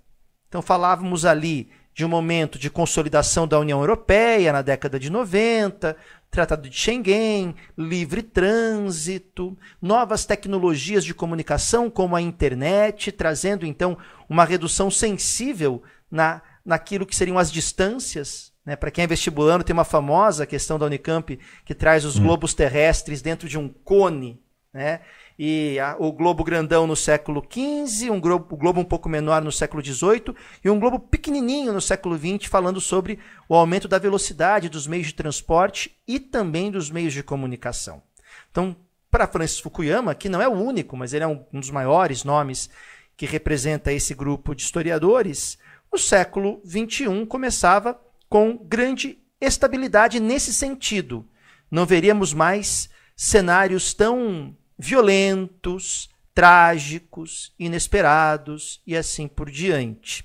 Então 0.48 0.62
falávamos 0.62 1.26
ali 1.26 1.72
de 1.96 2.06
um 2.06 2.08
momento 2.08 2.60
de 2.60 2.70
consolidação 2.70 3.48
da 3.48 3.60
União 3.60 3.80
Europeia 3.80 4.54
na 4.54 4.62
década 4.62 5.00
de 5.00 5.10
90, 5.10 5.98
Tratado 6.30 6.70
de 6.70 6.78
Schengen, 6.78 7.56
livre 7.76 8.22
trânsito, 8.22 9.58
novas 9.82 10.24
tecnologias 10.24 11.04
de 11.04 11.16
comunicação 11.16 11.90
como 11.90 12.16
a 12.16 12.22
internet, 12.22 13.12
trazendo 13.12 13.66
então 13.66 13.98
uma 14.30 14.46
redução 14.46 14.92
sensível 14.92 15.82
na, 16.12 16.44
naquilo 16.64 17.08
que 17.08 17.16
seriam 17.16 17.40
as 17.40 17.52
distâncias 17.52 18.54
né? 18.70 18.76
Para 18.76 18.92
quem 18.92 19.04
é 19.04 19.08
vestibulando, 19.08 19.64
tem 19.64 19.74
uma 19.74 19.84
famosa 19.84 20.46
questão 20.46 20.78
da 20.78 20.86
Unicamp 20.86 21.40
que 21.66 21.74
traz 21.74 22.06
os 22.06 22.20
hum. 22.20 22.24
globos 22.24 22.54
terrestres 22.54 23.20
dentro 23.20 23.50
de 23.50 23.58
um 23.58 23.68
cone. 23.68 24.40
Né? 24.72 25.00
E 25.40 25.80
a, 25.80 25.96
o 25.98 26.12
globo 26.12 26.44
grandão 26.44 26.86
no 26.86 26.96
século 26.96 27.44
XV, 27.44 28.12
um 28.12 28.22
globo, 28.22 28.56
globo 28.56 28.80
um 28.80 28.86
pouco 28.86 29.10
menor 29.10 29.42
no 29.42 29.52
século 29.52 29.84
XVIII 29.84 30.36
e 30.64 30.70
um 30.70 30.80
globo 30.80 31.00
pequenininho 31.00 31.74
no 31.74 31.82
século 31.82 32.16
XX, 32.16 32.48
falando 32.48 32.80
sobre 32.80 33.18
o 33.48 33.56
aumento 33.56 33.88
da 33.88 33.98
velocidade 33.98 34.70
dos 34.70 34.86
meios 34.86 35.08
de 35.08 35.16
transporte 35.16 35.98
e 36.08 36.20
também 36.20 36.70
dos 36.70 36.92
meios 36.92 37.12
de 37.12 37.24
comunicação. 37.24 38.04
Então, 38.52 38.76
para 39.10 39.26
Francis 39.26 39.60
Fukuyama, 39.60 40.14
que 40.14 40.30
não 40.30 40.44
é 40.44 40.48
o 40.48 40.54
único, 40.54 40.96
mas 40.96 41.12
ele 41.12 41.24
é 41.24 41.28
um, 41.28 41.44
um 41.52 41.60
dos 41.60 41.72
maiores 41.72 42.24
nomes 42.24 42.70
que 43.18 43.26
representa 43.26 43.92
esse 43.92 44.14
grupo 44.14 44.54
de 44.54 44.62
historiadores, 44.62 45.58
o 45.92 45.98
século 45.98 46.62
XXI 46.64 47.26
começava 47.26 48.00
com 48.30 48.56
grande 48.56 49.18
estabilidade 49.42 50.20
nesse 50.20 50.54
sentido. 50.54 51.28
Não 51.70 51.86
veríamos 51.86 52.34
mais 52.34 52.90
cenários 53.16 53.94
tão 53.94 54.56
violentos, 54.78 56.10
trágicos, 56.34 57.54
inesperados 57.60 58.82
e 58.88 58.96
assim 58.96 59.28
por 59.28 59.50
diante. 59.50 60.24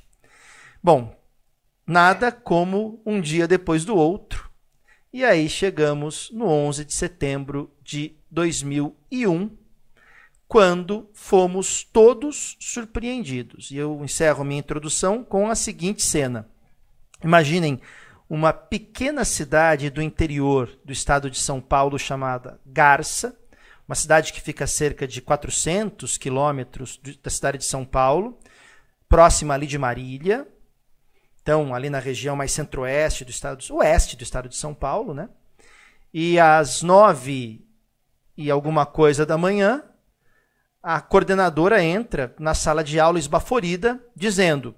Bom, 0.83 1.19
nada 1.87 2.31
como 2.31 3.03
um 3.05 3.21
dia 3.21 3.49
depois 3.49 3.85
do 3.85 3.97
outro. 3.97 4.51
E 5.13 5.25
aí 5.25 5.49
chegamos 5.49 6.31
no 6.33 6.47
11 6.47 6.85
de 6.85 6.93
setembro 6.93 7.73
de 7.83 8.17
2001, 8.31 9.51
quando 10.47 11.09
fomos 11.13 11.85
todos 11.85 12.57
surpreendidos. 12.61 13.71
E 13.71 13.77
eu 13.77 14.05
encerro 14.05 14.45
minha 14.45 14.61
introdução 14.61 15.25
com 15.25 15.49
a 15.49 15.55
seguinte 15.55 16.03
cena. 16.03 16.51
Imaginem 17.25 17.81
uma 18.29 18.53
pequena 18.53 19.25
cidade 19.25 19.89
do 19.89 20.03
interior 20.03 20.79
do 20.85 20.93
estado 20.93 21.31
de 21.31 21.39
São 21.39 21.59
Paulo 21.59 21.99
chamada 21.99 22.61
Garça, 22.67 23.35
uma 23.89 23.95
cidade 23.95 24.31
que 24.31 24.43
fica 24.43 24.65
a 24.65 24.67
cerca 24.67 25.09
de 25.09 25.23
400 25.23 26.19
quilômetros 26.19 27.01
da 27.23 27.31
cidade 27.31 27.59
de 27.59 27.65
São 27.65 27.83
Paulo, 27.83 28.39
próxima 29.09 29.55
ali 29.55 29.67
de 29.67 29.79
Marília, 29.79 30.47
então 31.41 31.75
ali 31.75 31.89
na 31.89 31.99
região 31.99 32.37
mais 32.37 32.53
centro-oeste 32.53 33.25
do 33.25 33.31
estado, 33.31 33.65
oeste 33.71 34.17
do 34.17 34.23
estado 34.23 34.49
de 34.49 34.57
São 34.57 34.75
Paulo, 34.75 35.15
né? 35.15 35.31
E 36.13 36.39
às 36.39 36.83
nove 36.83 37.67
e 38.37 38.51
alguma 38.51 38.85
coisa 38.85 39.25
da 39.25 39.39
manhã, 39.39 39.83
a 40.83 41.01
coordenadora 41.01 41.83
entra 41.83 42.35
na 42.39 42.53
sala 42.53 42.85
de 42.85 43.01
aula 43.01 43.19
esbaforida, 43.19 43.99
dizendo: 44.15 44.75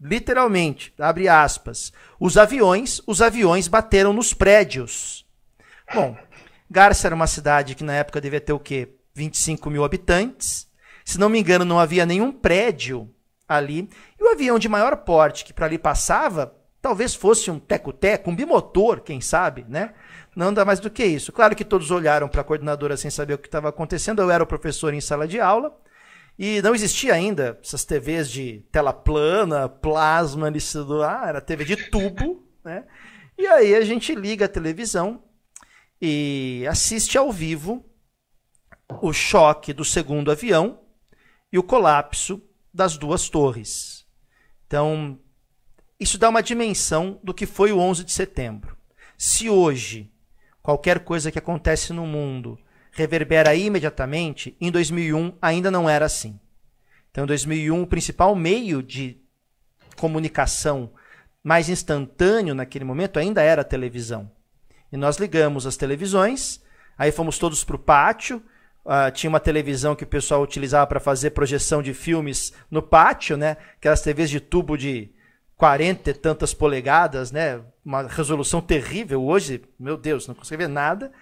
literalmente, 0.00 0.94
abre 0.98 1.28
aspas, 1.28 1.92
os 2.18 2.36
aviões, 2.38 3.02
os 3.06 3.20
aviões 3.20 3.68
bateram 3.68 4.12
nos 4.12 4.32
prédios. 4.32 5.26
Bom, 5.92 6.16
Garça 6.70 7.08
era 7.08 7.14
uma 7.14 7.26
cidade 7.26 7.74
que 7.74 7.84
na 7.84 7.94
época 7.94 8.20
devia 8.20 8.40
ter 8.40 8.52
o 8.52 8.58
quê? 8.58 8.94
25 9.14 9.68
mil 9.68 9.84
habitantes. 9.84 10.68
Se 11.04 11.18
não 11.18 11.28
me 11.28 11.38
engano, 11.38 11.64
não 11.64 11.80
havia 11.80 12.06
nenhum 12.06 12.30
prédio 12.30 13.12
ali. 13.48 13.90
E 14.18 14.24
o 14.24 14.28
avião 14.28 14.58
de 14.58 14.68
maior 14.68 14.96
porte 14.98 15.44
que 15.44 15.52
para 15.52 15.66
ali 15.66 15.76
passava, 15.76 16.54
talvez 16.80 17.14
fosse 17.14 17.50
um 17.50 17.58
teco-teco, 17.58 18.30
um 18.30 18.36
bimotor, 18.36 19.00
quem 19.00 19.20
sabe, 19.20 19.66
né? 19.68 19.92
Não 20.34 20.54
dá 20.54 20.64
mais 20.64 20.78
do 20.78 20.88
que 20.88 21.04
isso. 21.04 21.32
Claro 21.32 21.56
que 21.56 21.64
todos 21.64 21.90
olharam 21.90 22.28
para 22.28 22.42
a 22.42 22.44
coordenadora 22.44 22.96
sem 22.96 23.10
saber 23.10 23.34
o 23.34 23.38
que 23.38 23.48
estava 23.48 23.68
acontecendo. 23.68 24.22
Eu 24.22 24.30
era 24.30 24.44
o 24.44 24.46
professor 24.46 24.94
em 24.94 25.00
sala 25.00 25.26
de 25.26 25.40
aula. 25.40 25.76
E 26.42 26.62
não 26.62 26.74
existia 26.74 27.12
ainda 27.12 27.58
essas 27.62 27.84
TVs 27.84 28.30
de 28.30 28.64
tela 28.72 28.94
plana, 28.94 29.68
plasma, 29.68 30.48
líquido, 30.48 31.02
ah, 31.02 31.24
era 31.26 31.38
TV 31.38 31.66
de 31.66 31.76
tubo, 31.90 32.48
né? 32.64 32.86
E 33.36 33.46
aí 33.46 33.74
a 33.74 33.82
gente 33.82 34.14
liga 34.14 34.46
a 34.46 34.48
televisão 34.48 35.22
e 36.00 36.64
assiste 36.66 37.18
ao 37.18 37.30
vivo 37.30 37.84
o 39.02 39.12
choque 39.12 39.74
do 39.74 39.84
segundo 39.84 40.30
avião 40.30 40.80
e 41.52 41.58
o 41.58 41.62
colapso 41.62 42.42
das 42.72 42.96
duas 42.96 43.28
torres. 43.28 44.06
Então, 44.66 45.20
isso 46.00 46.16
dá 46.16 46.30
uma 46.30 46.42
dimensão 46.42 47.20
do 47.22 47.34
que 47.34 47.44
foi 47.44 47.70
o 47.70 47.78
11 47.78 48.02
de 48.02 48.12
setembro. 48.12 48.78
Se 49.18 49.50
hoje 49.50 50.10
qualquer 50.62 51.00
coisa 51.04 51.30
que 51.30 51.38
acontece 51.38 51.92
no 51.92 52.06
mundo 52.06 52.58
reverbera 52.92 53.54
imediatamente, 53.54 54.56
em 54.60 54.70
2001 54.70 55.34
ainda 55.40 55.70
não 55.70 55.88
era 55.88 56.06
assim. 56.06 56.38
Então, 57.10 57.24
em 57.24 57.26
2001, 57.26 57.82
o 57.82 57.86
principal 57.86 58.34
meio 58.34 58.82
de 58.82 59.18
comunicação 59.96 60.90
mais 61.42 61.68
instantâneo 61.68 62.54
naquele 62.54 62.84
momento 62.84 63.18
ainda 63.18 63.42
era 63.42 63.62
a 63.62 63.64
televisão. 63.64 64.30
E 64.92 64.96
nós 64.96 65.16
ligamos 65.16 65.66
as 65.66 65.76
televisões, 65.76 66.60
aí 66.98 67.10
fomos 67.10 67.38
todos 67.38 67.64
para 67.64 67.76
o 67.76 67.78
pátio. 67.78 68.42
Uh, 68.84 69.10
tinha 69.12 69.28
uma 69.28 69.40
televisão 69.40 69.94
que 69.94 70.04
o 70.04 70.06
pessoal 70.06 70.42
utilizava 70.42 70.86
para 70.86 71.00
fazer 71.00 71.30
projeção 71.30 71.82
de 71.82 71.92
filmes 71.92 72.52
no 72.70 72.82
pátio, 72.82 73.36
né? 73.36 73.56
Aquelas 73.76 74.00
TVs 74.00 74.30
de 74.30 74.40
tubo 74.40 74.76
de 74.76 75.10
40 75.56 76.10
e 76.10 76.14
tantas 76.14 76.54
polegadas, 76.54 77.30
né? 77.30 77.60
Uma 77.84 78.02
resolução 78.02 78.60
terrível. 78.60 79.22
Hoje, 79.22 79.62
meu 79.78 79.96
Deus, 79.96 80.26
não 80.26 80.34
consigo 80.34 80.58
ver 80.58 80.68
nada. 80.68 81.12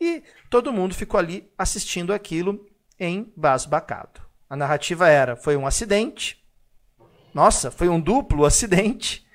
E 0.00 0.22
todo 0.48 0.72
mundo 0.72 0.94
ficou 0.94 1.18
ali 1.18 1.50
assistindo 1.56 2.12
aquilo 2.12 2.66
em 2.98 3.32
basbacado. 3.36 4.20
A 4.48 4.56
narrativa 4.56 5.08
era: 5.08 5.36
foi 5.36 5.56
um 5.56 5.66
acidente. 5.66 6.42
Nossa, 7.34 7.70
foi 7.70 7.88
um 7.88 8.00
duplo 8.00 8.44
acidente. 8.44 9.26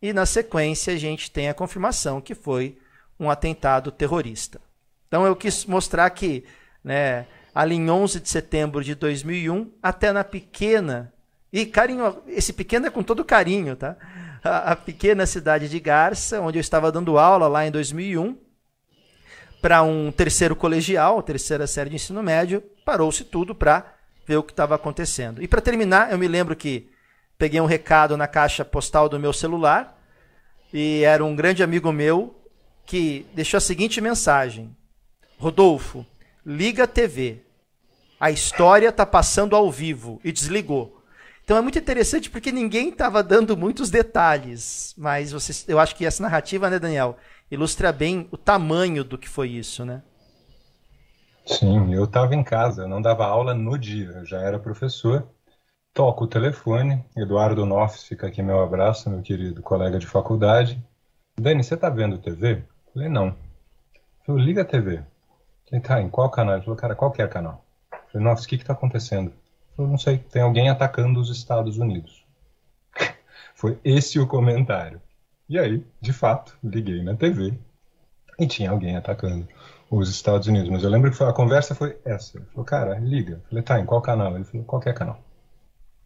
E 0.00 0.12
na 0.12 0.26
sequência 0.26 0.92
a 0.92 0.96
gente 0.96 1.30
tem 1.30 1.48
a 1.48 1.54
confirmação 1.54 2.20
que 2.20 2.34
foi 2.34 2.78
um 3.18 3.30
atentado 3.30 3.90
terrorista. 3.90 4.60
Então 5.08 5.26
eu 5.26 5.34
quis 5.34 5.64
mostrar 5.64 6.08
que, 6.10 6.44
né, 6.84 7.26
ali 7.54 7.74
em 7.74 7.90
11 7.90 8.20
de 8.20 8.28
setembro 8.28 8.84
de 8.84 8.94
2001, 8.94 9.72
até 9.82 10.12
na 10.12 10.22
pequena 10.22 11.12
e 11.52 11.64
carinho, 11.66 12.22
esse 12.28 12.52
pequeno 12.52 12.86
é 12.86 12.90
com 12.90 13.02
todo 13.02 13.24
carinho, 13.24 13.74
tá? 13.74 13.96
A, 14.44 14.72
a 14.72 14.76
pequena 14.76 15.26
cidade 15.26 15.68
de 15.68 15.80
Garça, 15.80 16.40
onde 16.40 16.58
eu 16.58 16.60
estava 16.60 16.92
dando 16.92 17.18
aula 17.18 17.48
lá 17.48 17.66
em 17.66 17.70
2001, 17.70 18.38
para 19.60 19.82
um 19.82 20.10
terceiro 20.12 20.54
colegial, 20.54 21.22
terceira 21.22 21.66
série 21.66 21.90
de 21.90 21.96
ensino 21.96 22.22
médio, 22.22 22.62
parou-se 22.84 23.24
tudo 23.24 23.54
para 23.54 23.94
ver 24.26 24.36
o 24.36 24.42
que 24.42 24.52
estava 24.52 24.74
acontecendo. 24.74 25.42
E 25.42 25.48
para 25.48 25.60
terminar, 25.60 26.12
eu 26.12 26.18
me 26.18 26.28
lembro 26.28 26.54
que 26.54 26.90
peguei 27.36 27.60
um 27.60 27.66
recado 27.66 28.16
na 28.16 28.26
caixa 28.26 28.64
postal 28.64 29.08
do 29.08 29.18
meu 29.18 29.32
celular 29.32 29.98
e 30.72 31.02
era 31.02 31.24
um 31.24 31.34
grande 31.34 31.62
amigo 31.62 31.90
meu 31.92 32.34
que 32.84 33.26
deixou 33.34 33.58
a 33.58 33.60
seguinte 33.60 34.00
mensagem: 34.00 34.76
Rodolfo, 35.38 36.04
liga 36.44 36.84
a 36.84 36.86
TV. 36.86 37.42
A 38.20 38.30
história 38.30 38.88
está 38.88 39.06
passando 39.06 39.54
ao 39.54 39.70
vivo 39.70 40.20
e 40.24 40.32
desligou. 40.32 40.98
Então 41.44 41.56
é 41.56 41.62
muito 41.62 41.78
interessante 41.78 42.28
porque 42.28 42.52
ninguém 42.52 42.90
estava 42.90 43.22
dando 43.22 43.56
muitos 43.56 43.88
detalhes, 43.88 44.92
mas 44.98 45.32
você, 45.32 45.64
eu 45.66 45.78
acho 45.78 45.96
que 45.96 46.04
essa 46.04 46.22
narrativa, 46.22 46.68
né, 46.68 46.78
Daniel, 46.78 47.16
ilustra 47.50 47.92
bem 47.92 48.28
o 48.30 48.36
tamanho 48.36 49.02
do 49.04 49.18
que 49.18 49.28
foi 49.28 49.48
isso, 49.50 49.84
né? 49.84 50.02
Sim, 51.46 51.94
eu 51.94 52.04
estava 52.04 52.34
em 52.34 52.44
casa, 52.44 52.82
eu 52.82 52.88
não 52.88 53.00
dava 53.00 53.24
aula 53.26 53.54
no 53.54 53.78
dia, 53.78 54.08
eu 54.08 54.24
já 54.26 54.38
era 54.40 54.58
professor. 54.58 55.26
toco 55.94 56.24
o 56.24 56.28
telefone, 56.28 57.04
Eduardo 57.16 57.64
Noffs 57.64 58.04
fica 58.04 58.26
aqui 58.26 58.42
meu 58.42 58.62
abraço, 58.62 59.08
meu 59.08 59.22
querido 59.22 59.62
colega 59.62 59.98
de 59.98 60.06
faculdade. 60.06 60.82
Dani, 61.40 61.64
você 61.64 61.76
tá 61.76 61.88
vendo 61.88 62.18
TV? 62.18 62.64
Eu 62.86 62.92
falei, 62.92 63.08
não. 63.08 63.34
Falei, 64.26 64.44
liga 64.44 64.62
a 64.62 64.64
TV. 64.64 65.02
Falei, 65.68 65.82
tá, 65.82 66.00
em 66.02 66.10
qual 66.10 66.30
canal? 66.30 66.56
Ele 66.56 66.64
falou, 66.64 66.76
cara, 66.76 66.94
qualquer 66.94 67.28
canal. 67.30 67.64
Eu 67.92 67.98
falei, 68.12 68.26
Noffs, 68.26 68.44
o 68.44 68.48
que 68.48 68.58
que 68.58 68.64
tá 68.64 68.74
acontecendo? 68.74 69.28
Ele 69.30 69.76
falou, 69.76 69.90
não 69.90 69.98
sei, 69.98 70.18
tem 70.18 70.42
alguém 70.42 70.68
atacando 70.68 71.18
os 71.18 71.30
Estados 71.30 71.78
Unidos. 71.78 72.26
Foi 73.54 73.78
esse 73.82 74.20
o 74.20 74.26
comentário. 74.26 75.00
E 75.48 75.58
aí, 75.58 75.84
de 76.00 76.12
fato, 76.12 76.56
liguei 76.62 77.02
na 77.02 77.16
TV 77.16 77.54
e 78.38 78.46
tinha 78.46 78.70
alguém 78.70 78.96
atacando 78.96 79.48
os 79.90 80.10
Estados 80.10 80.46
Unidos. 80.46 80.68
Mas 80.68 80.84
eu 80.84 80.90
lembro 80.90 81.10
que 81.10 81.16
foi, 81.16 81.26
a 81.26 81.32
conversa 81.32 81.74
foi 81.74 81.98
essa. 82.04 82.36
Ele 82.36 82.46
falou, 82.46 82.64
cara, 82.64 82.98
liga. 82.98 83.34
Eu 83.34 83.48
falei, 83.48 83.64
tá, 83.64 83.80
em 83.80 83.86
qual 83.86 84.02
canal? 84.02 84.34
Ele 84.34 84.44
falou, 84.44 84.66
qualquer 84.66 84.94
canal. 84.94 85.18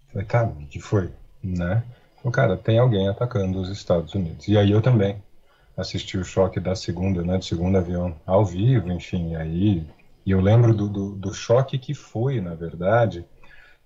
Eu 0.06 0.12
falei, 0.12 0.26
tá, 0.26 0.44
o 0.44 0.66
que 0.66 0.80
foi? 0.80 1.10
Né? 1.42 1.82
Falei, 2.16 2.32
cara, 2.32 2.56
tem 2.56 2.78
alguém 2.78 3.08
atacando 3.08 3.60
os 3.60 3.68
Estados 3.68 4.14
Unidos. 4.14 4.46
E 4.46 4.56
aí 4.56 4.70
eu 4.70 4.80
também 4.80 5.22
assisti 5.76 6.16
o 6.16 6.24
choque 6.24 6.60
da 6.60 6.76
segunda, 6.76 7.22
né, 7.22 7.38
do 7.38 7.44
segundo 7.44 7.78
avião, 7.78 8.14
ao 8.26 8.44
vivo, 8.44 8.92
enfim, 8.92 9.34
aí... 9.34 9.86
E 10.24 10.30
eu 10.30 10.40
lembro 10.40 10.72
do, 10.72 10.88
do, 10.88 11.16
do 11.16 11.34
choque 11.34 11.76
que 11.78 11.94
foi, 11.94 12.40
na 12.40 12.54
verdade, 12.54 13.26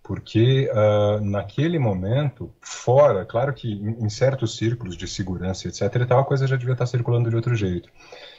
porque 0.06 0.70
uh, 0.70 1.20
naquele 1.20 1.80
momento, 1.80 2.54
fora, 2.60 3.26
claro 3.26 3.52
que 3.52 3.72
em, 3.72 4.04
em, 4.04 4.08
certos 4.08 4.56
círculos 4.56 4.96
de 4.96 5.08
segurança, 5.08 5.66
etc., 5.66 6.06
tal, 6.06 6.20
a 6.20 6.24
coisa 6.24 6.46
já 6.46 6.54
devia 6.54 6.74
estar 6.74 6.86
circulando 6.86 7.28
de 7.28 7.34
outro 7.34 7.56
jeito. 7.56 7.90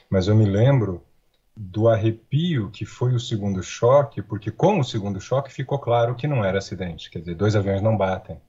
Mas 0.09 0.29
eu 0.29 0.35
me 0.35 0.45
lembro 0.45 1.03
do 1.53 1.89
arrepio 1.89 2.69
que 2.71 2.85
foi 2.85 3.13
o 3.13 3.19
segundo 3.19 3.61
choque, 3.61 4.21
porque 4.21 4.49
com 4.49 4.79
o 4.79 4.83
segundo 4.83 5.19
choque 5.19 5.51
ficou 5.51 5.77
claro 5.77 6.15
que 6.15 6.25
não 6.25 6.45
era 6.45 6.59
acidente, 6.59 7.09
quer 7.09 7.19
dizer, 7.19 7.35
dois 7.35 7.53
aviões 7.53 7.81
não 7.81 7.97
batem. 7.97 8.39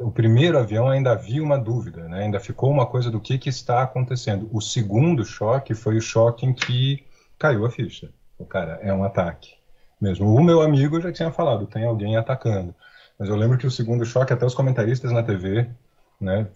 O 0.00 0.10
primeiro 0.10 0.58
avião 0.58 0.88
ainda 0.88 1.12
havia 1.12 1.42
uma 1.42 1.58
dúvida, 1.58 2.08
né? 2.08 2.24
ainda 2.24 2.40
ficou 2.40 2.68
uma 2.68 2.86
coisa 2.86 3.12
do 3.12 3.20
que, 3.20 3.38
que 3.38 3.48
está 3.48 3.82
acontecendo. 3.84 4.48
O 4.50 4.60
segundo 4.60 5.24
choque 5.24 5.72
foi 5.72 5.98
o 5.98 6.00
choque 6.00 6.44
em 6.44 6.52
que 6.52 7.04
caiu 7.38 7.64
a 7.64 7.70
ficha. 7.70 8.10
O 8.36 8.44
cara, 8.44 8.80
é 8.82 8.92
um 8.92 9.04
ataque 9.04 9.53
mesmo. 10.04 10.32
O 10.32 10.42
meu 10.42 10.60
amigo 10.60 11.00
já 11.00 11.10
tinha 11.10 11.32
falado, 11.32 11.66
tem 11.66 11.84
alguém 11.84 12.16
atacando. 12.16 12.74
Mas 13.18 13.28
eu 13.28 13.36
lembro 13.36 13.56
que 13.56 13.66
o 13.66 13.70
segundo 13.70 14.04
choque, 14.04 14.32
até 14.32 14.44
os 14.44 14.54
comentaristas 14.54 15.10
na 15.10 15.22
TV, 15.22 15.66
né, 16.20 16.46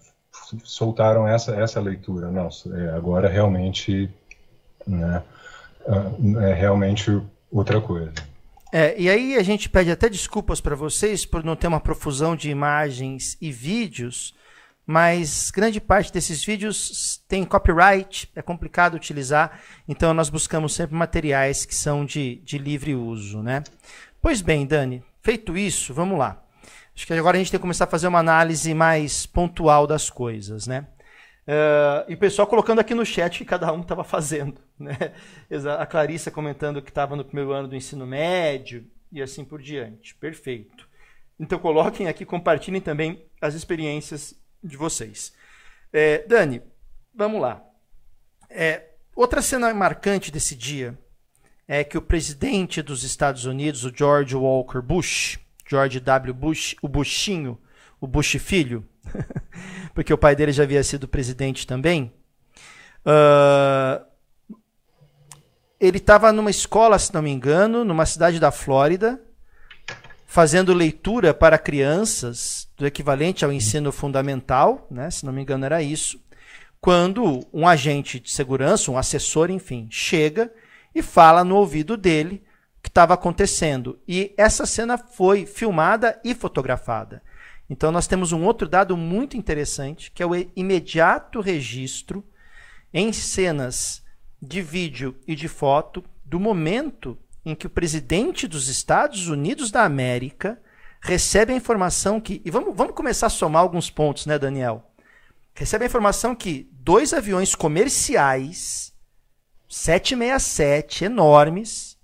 soltaram 0.63 1.27
essa, 1.27 1.55
essa 1.57 1.81
leitura. 1.81 2.31
Nossa, 2.31 2.69
é, 2.77 2.95
agora 2.95 3.29
realmente, 3.29 4.11
né, 4.87 5.23
é 6.43 6.53
realmente 6.53 7.21
outra 7.51 7.81
coisa. 7.81 8.13
É, 8.71 8.95
e 9.01 9.09
aí 9.09 9.37
a 9.37 9.43
gente 9.43 9.69
pede 9.71 9.91
até 9.91 10.11
desculpas 10.11 10.61
para 10.61 10.77
vocês 10.77 11.25
por 11.25 11.43
não 11.43 11.57
ter 11.57 11.69
uma 11.69 11.81
profusão 11.81 12.37
de 12.37 12.51
imagens 12.51 13.39
e 13.41 13.51
vídeos, 13.51 14.35
mas 14.91 15.51
grande 15.51 15.83
parte 15.83 16.11
desses 16.11 16.43
vídeos 16.43 17.23
tem 17.29 17.45
copyright, 17.45 18.27
é 18.35 18.41
complicado 18.41 18.95
utilizar, 18.95 19.61
então 19.87 20.15
nós 20.15 20.31
buscamos 20.31 20.75
sempre 20.75 20.97
materiais 20.97 21.67
que 21.67 21.75
são 21.75 22.07
de, 22.07 22.37
de 22.37 22.57
livre 22.57 22.95
uso. 22.95 23.43
Né? 23.43 23.63
Pois 24.19 24.41
bem, 24.41 24.67
Dani, 24.67 25.05
feito 25.21 25.59
isso, 25.59 25.93
vamos 25.93 26.19
lá. 26.19 26.43
Acho 26.97 27.07
que 27.07 27.13
agora 27.13 27.37
a 27.37 27.39
gente 27.39 27.51
tem 27.51 27.59
que 27.59 27.63
começar 27.63 27.85
a 27.85 27.87
fazer 27.87 28.09
uma 28.09 28.19
análise 28.19 28.73
mais 28.73 29.27
pontual 29.27 29.87
das 29.87 30.09
coisas. 30.09 30.67
Né? 30.67 30.87
Uh, 31.47 32.09
e 32.11 32.15
o 32.15 32.19
pessoal 32.19 32.49
colocando 32.49 32.79
aqui 32.79 32.95
no 32.95 33.05
chat 33.05 33.37
que 33.37 33.45
cada 33.45 33.71
um 33.71 33.83
estava 33.83 34.03
fazendo. 34.03 34.59
Né? 34.79 34.97
A 35.77 35.85
Clarissa 35.85 36.31
comentando 36.31 36.81
que 36.81 36.91
estava 36.91 37.17
no 37.17 37.25
primeiro 37.25 37.51
ano 37.51 37.67
do 37.67 37.75
ensino 37.75 38.07
médio 38.07 38.87
e 39.11 39.21
assim 39.21 39.45
por 39.45 39.61
diante. 39.61 40.15
Perfeito. 40.15 40.89
Então 41.39 41.59
coloquem 41.59 42.07
aqui, 42.07 42.25
compartilhem 42.25 42.81
também 42.81 43.27
as 43.41 43.55
experiências 43.55 44.39
de 44.63 44.77
vocês. 44.77 45.33
É, 45.93 46.25
Dani, 46.27 46.63
vamos 47.15 47.41
lá. 47.41 47.63
É, 48.51 48.91
outra 49.15 49.43
cena 49.43 49.73
marcante 49.73 50.31
desse 50.31 50.55
dia 50.55 50.99
é 51.67 51.85
que 51.85 51.99
o 51.99 52.03
presidente 52.03 52.81
dos 52.81 53.05
Estados 53.05 53.45
Unidos, 53.45 53.85
o 53.85 53.93
George 53.95 54.35
Walker 54.35 54.81
Bush, 54.81 55.39
George 55.69 56.01
W. 56.01 56.35
Bush, 56.35 56.77
o 56.81 56.89
Bushinho, 56.89 57.59
o 58.01 58.07
Bush 58.07 58.37
filho, 58.39 58.87
porque 59.95 60.13
o 60.13 60.19
pai 60.19 60.35
dele 60.35 60.53
já 60.53 60.63
havia 60.63 60.83
sido 60.83 61.07
presidente 61.07 61.67
também. 61.67 62.13
Uh, 63.05 64.05
ele 65.79 65.99
estava 65.99 66.33
numa 66.33 66.51
escola, 66.51 66.99
se 66.99 67.13
não 67.13 67.23
me 67.23 67.31
engano, 67.31 67.85
numa 67.85 68.07
cidade 68.07 68.41
da 68.41 68.51
Flórida, 68.51 69.21
fazendo 70.31 70.75
leitura 70.75 71.33
para 71.33 71.57
crianças 71.57 72.69
do 72.77 72.87
equivalente 72.87 73.47
ao 73.47 73.51
ensino 73.51 73.91
fundamental, 73.91 74.87
né, 74.91 75.11
se 75.11 75.25
não 75.25 75.33
me 75.33 75.41
engano 75.41 75.65
era 75.65 75.83
isso, 75.83 76.23
quando 76.79 77.49
um 77.51 77.67
agente 77.67 78.21
de 78.21 78.31
segurança, 78.31 78.91
um 78.91 78.99
assessor, 78.99 79.51
enfim, 79.51 79.89
chega 79.91 80.53
e 80.95 81.03
fala 81.03 81.43
no 81.43 81.57
ouvido 81.57 81.97
dele 81.97 82.45
o 82.79 82.83
que 82.83 82.91
estava 82.91 83.15
acontecendo. 83.15 83.99
E 84.07 84.35
essa 84.37 84.67
cena 84.67 84.99
foi 84.99 85.47
filmada 85.47 86.21
e 86.23 86.35
fotografada. 86.35 87.23
Então 87.69 87.91
nós 87.91 88.07
temos 88.07 88.31
um 88.31 88.45
outro 88.45 88.69
dado 88.69 88.99
muito 88.99 89.35
interessante, 89.35 90.11
que 90.11 90.23
é 90.23 90.27
o 90.27 90.35
imediato 90.55 91.41
registro 91.41 92.23
em 92.93 93.15
cenas 93.15 94.05
de 94.41 94.61
vídeo 94.61 95.17
e 95.27 95.35
de 95.35 95.49
foto 95.49 96.05
do 96.23 96.39
momento 96.39 97.19
em 97.51 97.55
que 97.55 97.67
o 97.67 97.71
presidente 97.71 98.47
dos 98.47 98.69
Estados 98.69 99.29
Unidos 99.29 99.71
da 99.71 99.83
América 99.83 100.61
recebe 101.01 101.53
a 101.53 101.57
informação 101.57 102.21
que. 102.21 102.43
E 102.45 102.51
vamos, 102.51 102.77
vamos 102.77 102.95
começar 102.95 103.29
a 103.29 103.31
somar 103.31 103.63
alguns 103.63 103.89
pontos, 103.89 104.27
né, 104.27 104.39
Daniel? 104.39 104.85
Recebe 105.55 105.85
a 105.85 105.87
informação 105.87 106.35
que 106.35 106.69
dois 106.73 107.15
aviões 107.15 107.55
comerciais, 107.55 108.93
767, 109.67 111.07
enormes, 111.07 111.99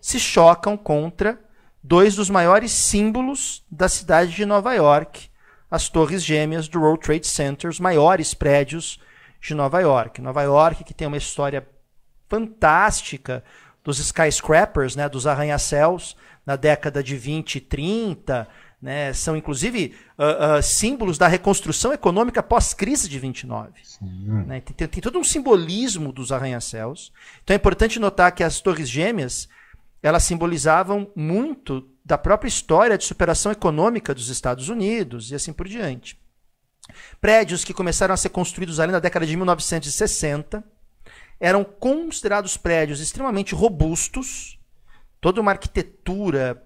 se 0.00 0.18
chocam 0.18 0.78
contra 0.78 1.38
dois 1.82 2.14
dos 2.14 2.30
maiores 2.30 2.72
símbolos 2.72 3.64
da 3.70 3.88
cidade 3.88 4.32
de 4.32 4.46
Nova 4.46 4.72
York, 4.72 5.28
as 5.70 5.90
Torres 5.90 6.24
Gêmeas 6.24 6.68
do 6.68 6.80
World 6.80 7.04
Trade 7.04 7.26
Center, 7.26 7.68
os 7.68 7.78
maiores 7.78 8.32
prédios 8.32 8.98
de 9.40 9.54
Nova 9.54 9.80
York. 9.80 10.22
Nova 10.22 10.42
York, 10.42 10.84
que 10.84 10.94
tem 10.94 11.06
uma 11.06 11.18
história 11.18 11.68
fantástica 12.28 13.44
dos 13.82 13.98
skyscrapers, 13.98 14.96
né, 14.96 15.08
dos 15.08 15.26
arranha-céus, 15.26 16.16
na 16.44 16.56
década 16.56 17.02
de 17.02 17.16
20 17.16 17.56
e 17.56 17.60
30, 17.60 18.48
né, 18.80 19.12
são 19.12 19.36
inclusive 19.36 19.94
uh, 20.18 20.58
uh, 20.58 20.62
símbolos 20.62 21.18
da 21.18 21.28
reconstrução 21.28 21.92
econômica 21.92 22.42
pós-crise 22.42 23.08
de 23.08 23.18
29. 23.18 23.72
Né, 24.46 24.60
tem, 24.60 24.88
tem, 24.88 25.02
todo 25.02 25.18
um 25.18 25.24
simbolismo 25.24 26.12
dos 26.12 26.32
arranha-céus. 26.32 27.12
Então 27.42 27.54
é 27.54 27.56
importante 27.56 27.98
notar 27.98 28.32
que 28.32 28.42
as 28.42 28.60
Torres 28.60 28.88
Gêmeas 28.88 29.48
elas 30.02 30.22
simbolizavam 30.22 31.10
muito 31.14 31.86
da 32.02 32.16
própria 32.16 32.48
história 32.48 32.96
de 32.96 33.04
superação 33.04 33.52
econômica 33.52 34.14
dos 34.14 34.30
Estados 34.30 34.68
Unidos 34.70 35.30
e 35.30 35.34
assim 35.34 35.52
por 35.52 35.68
diante. 35.68 36.18
Prédios 37.20 37.64
que 37.64 37.74
começaram 37.74 38.14
a 38.14 38.16
ser 38.16 38.30
construídos 38.30 38.80
ali 38.80 38.92
na 38.92 38.98
década 38.98 39.26
de 39.26 39.36
1960 39.36 40.64
eram 41.40 41.64
considerados 41.64 42.58
prédios 42.58 43.00
extremamente 43.00 43.54
robustos, 43.54 44.58
toda 45.20 45.40
uma 45.40 45.52
arquitetura 45.52 46.62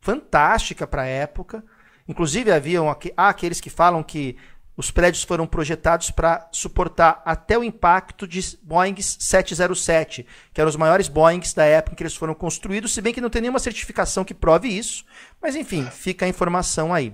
fantástica 0.00 0.86
para 0.86 1.02
a 1.02 1.06
época. 1.06 1.64
Inclusive, 2.06 2.52
haviam 2.52 2.88
há 3.16 3.28
aqueles 3.28 3.60
que 3.60 3.70
falam 3.70 4.02
que 4.02 4.36
os 4.76 4.92
prédios 4.92 5.24
foram 5.24 5.44
projetados 5.44 6.10
para 6.10 6.48
suportar 6.52 7.20
até 7.24 7.58
o 7.58 7.64
impacto 7.64 8.28
de 8.28 8.56
Boeing 8.62 8.94
707, 9.02 10.24
que 10.52 10.60
eram 10.60 10.68
os 10.68 10.76
maiores 10.76 11.08
Boeings 11.08 11.52
da 11.52 11.64
época 11.64 11.94
em 11.94 11.96
que 11.96 12.02
eles 12.04 12.14
foram 12.14 12.32
construídos, 12.32 12.94
se 12.94 13.00
bem 13.00 13.12
que 13.12 13.20
não 13.20 13.28
tem 13.28 13.42
nenhuma 13.42 13.58
certificação 13.58 14.24
que 14.24 14.32
prove 14.32 14.68
isso. 14.68 15.04
Mas, 15.42 15.56
enfim, 15.56 15.84
fica 15.90 16.26
a 16.26 16.28
informação 16.28 16.94
aí. 16.94 17.12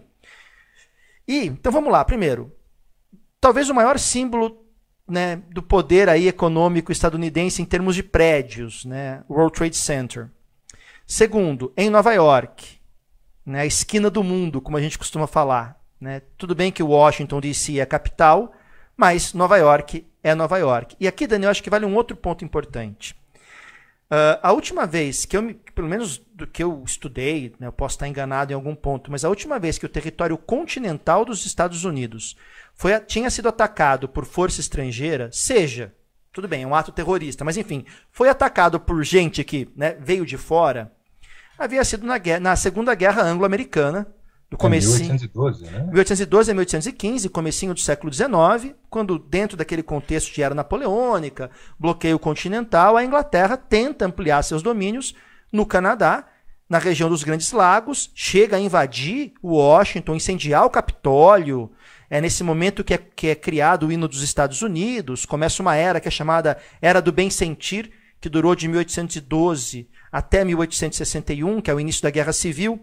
E, 1.26 1.46
então 1.46 1.72
vamos 1.72 1.90
lá. 1.90 2.04
Primeiro, 2.04 2.54
talvez 3.40 3.70
o 3.70 3.74
maior 3.74 3.98
símbolo 3.98 4.63
né, 5.06 5.36
do 5.50 5.62
poder 5.62 6.08
aí 6.08 6.28
econômico 6.28 6.90
estadunidense 6.90 7.60
em 7.60 7.64
termos 7.64 7.94
de 7.94 8.02
prédios, 8.02 8.84
né, 8.84 9.22
World 9.28 9.52
Trade 9.54 9.76
Center. 9.76 10.30
Segundo, 11.06 11.72
em 11.76 11.90
Nova 11.90 12.12
York, 12.12 12.78
né, 13.44 13.60
a 13.60 13.66
esquina 13.66 14.08
do 14.08 14.24
mundo, 14.24 14.60
como 14.60 14.76
a 14.76 14.80
gente 14.80 14.98
costuma 14.98 15.26
falar. 15.26 15.78
Né? 16.00 16.22
Tudo 16.36 16.54
bem 16.54 16.72
que 16.72 16.82
Washington 16.82 17.40
DC 17.40 17.78
é 17.78 17.82
a 17.82 17.86
capital, 17.86 18.52
mas 18.96 19.34
Nova 19.34 19.56
York 19.56 20.06
é 20.22 20.34
Nova 20.34 20.58
York. 20.58 20.96
E 20.98 21.06
aqui, 21.06 21.26
Daniel, 21.26 21.50
acho 21.50 21.62
que 21.62 21.70
vale 21.70 21.84
um 21.84 21.94
outro 21.94 22.16
ponto 22.16 22.44
importante. 22.44 23.14
Uh, 24.14 24.38
a 24.44 24.52
última 24.52 24.86
vez 24.86 25.24
que 25.24 25.36
eu, 25.36 25.42
me, 25.42 25.54
pelo 25.54 25.88
menos 25.88 26.18
do 26.18 26.46
que 26.46 26.62
eu 26.62 26.84
estudei, 26.86 27.52
né, 27.58 27.66
eu 27.66 27.72
posso 27.72 27.96
estar 27.96 28.06
enganado 28.06 28.52
em 28.52 28.54
algum 28.54 28.72
ponto, 28.72 29.10
mas 29.10 29.24
a 29.24 29.28
última 29.28 29.58
vez 29.58 29.76
que 29.76 29.86
o 29.86 29.88
território 29.88 30.38
continental 30.38 31.24
dos 31.24 31.44
Estados 31.44 31.84
Unidos 31.84 32.36
foi, 32.74 32.96
tinha 33.00 33.28
sido 33.28 33.48
atacado 33.48 34.08
por 34.08 34.24
força 34.24 34.60
estrangeira, 34.60 35.30
seja, 35.32 35.92
tudo 36.32 36.46
bem, 36.46 36.62
é 36.62 36.66
um 36.66 36.76
ato 36.76 36.92
terrorista, 36.92 37.44
mas 37.44 37.56
enfim, 37.56 37.84
foi 38.12 38.28
atacado 38.28 38.78
por 38.78 39.02
gente 39.02 39.42
que 39.42 39.68
né, 39.74 39.96
veio 39.98 40.24
de 40.24 40.36
fora, 40.36 40.92
havia 41.58 41.84
sido 41.84 42.06
na, 42.06 42.16
guerra, 42.16 42.38
na 42.38 42.54
Segunda 42.54 42.94
Guerra 42.94 43.22
Anglo-Americana, 43.22 44.06
No 44.54 44.58
comecinho, 44.58 44.94
é 44.94 45.14
1812, 45.14 45.64
né? 45.64 45.82
1812 45.92 46.50
a 46.50 46.54
1815, 46.54 47.28
comecinho 47.28 47.74
do 47.74 47.80
século 47.80 48.12
XIX, 48.12 48.76
quando 48.88 49.18
dentro 49.18 49.56
daquele 49.56 49.82
contexto 49.82 50.32
de 50.32 50.42
era 50.42 50.54
napoleônica, 50.54 51.50
bloqueio 51.76 52.20
continental, 52.20 52.96
a 52.96 53.04
Inglaterra 53.04 53.56
tenta 53.56 54.06
ampliar 54.06 54.44
seus 54.44 54.62
domínios 54.62 55.12
no 55.52 55.66
Canadá, 55.66 56.28
na 56.68 56.78
região 56.78 57.08
dos 57.08 57.24
Grandes 57.24 57.50
Lagos, 57.50 58.12
chega 58.14 58.56
a 58.56 58.60
invadir 58.60 59.32
Washington, 59.42 60.14
incendiar 60.14 60.64
o 60.64 60.70
Capitólio. 60.70 61.72
É 62.08 62.20
nesse 62.20 62.44
momento 62.44 62.84
que 62.84 62.94
é, 62.94 62.98
que 62.98 63.26
é 63.26 63.34
criado 63.34 63.88
o 63.88 63.92
hino 63.92 64.06
dos 64.06 64.22
Estados 64.22 64.62
Unidos, 64.62 65.26
começa 65.26 65.60
uma 65.60 65.74
era 65.74 65.98
que 65.98 66.06
é 66.06 66.12
chamada 66.12 66.58
Era 66.80 67.02
do 67.02 67.10
Bem 67.10 67.28
Sentir, 67.28 67.90
que 68.20 68.28
durou 68.28 68.54
de 68.54 68.68
1812 68.68 69.88
até 70.12 70.44
1861, 70.44 71.60
que 71.60 71.72
é 71.72 71.74
o 71.74 71.80
início 71.80 72.04
da 72.04 72.10
Guerra 72.10 72.32
Civil. 72.32 72.80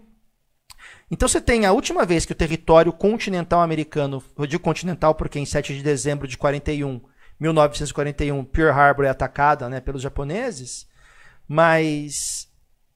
Então 1.12 1.28
você 1.28 1.42
tem 1.42 1.66
a 1.66 1.72
última 1.72 2.06
vez 2.06 2.24
que 2.24 2.32
o 2.32 2.34
território 2.34 2.90
continental 2.90 3.60
americano, 3.60 4.24
eu 4.34 4.46
digo 4.46 4.62
continental 4.62 5.14
porque 5.14 5.38
em 5.38 5.44
7 5.44 5.74
de 5.74 5.82
dezembro 5.82 6.26
de 6.26 6.38
41, 6.38 7.02
1941, 7.38 8.42
Pearl 8.46 8.70
Harbor 8.70 9.04
é 9.04 9.10
atacada 9.10 9.68
né, 9.68 9.78
pelos 9.78 10.00
japoneses, 10.00 10.88
mas 11.46 12.50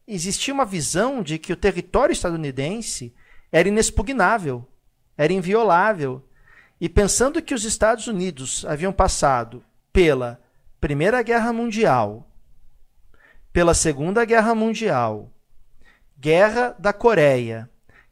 existia 0.08 0.54
uma 0.54 0.64
visão 0.64 1.22
de 1.22 1.38
que 1.38 1.52
o 1.52 1.56
território 1.56 2.14
estadunidense 2.14 3.14
era 3.52 3.68
inexpugnável, 3.68 4.66
era 5.18 5.34
inviolável. 5.34 6.26
E 6.80 6.88
pensando 6.88 7.42
que 7.42 7.52
os 7.52 7.64
Estados 7.64 8.06
Unidos 8.06 8.64
haviam 8.64 8.94
passado 8.94 9.62
pela 9.92 10.40
Primeira 10.80 11.20
Guerra 11.20 11.52
Mundial, 11.52 12.26
pela 13.52 13.74
Segunda 13.74 14.24
Guerra 14.24 14.54
Mundial, 14.54 15.30
Guerra 16.18 16.74
da 16.78 16.94
Coreia, 16.94 17.68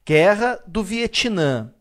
Guerra 0.07 0.61
do 0.67 0.83
Vietnã, 0.83 1.73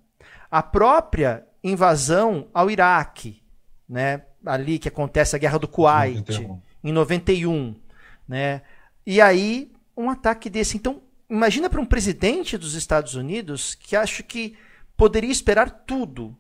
a 0.50 0.64
própria 0.64 1.46
invasão 1.64 2.48
ao 2.54 2.70
Iraque, 2.70 3.42
né? 3.88 4.24
ali 4.46 4.80
que 4.80 4.88
acontece 4.88 5.36
a 5.36 5.40
Guerra 5.40 5.60
do 5.60 5.68
Kuwait, 5.68 6.18
91. 6.18 6.62
em 6.84 6.92
91. 6.92 7.76
Né? 8.28 8.62
E 9.06 9.22
aí, 9.22 9.72
um 9.96 10.10
ataque 10.10 10.50
desse. 10.50 10.78
Então, 10.78 11.02
imagina 11.30 11.70
para 11.70 11.82
um 11.82 11.86
presidente 11.86 12.58
dos 12.58 12.74
Estados 12.74 13.16
Unidos 13.16 13.76
que 13.76 13.96
acho 13.96 14.24
que 14.24 14.58
poderia 14.98 15.32
esperar 15.32 15.70
tudo. 15.70 16.36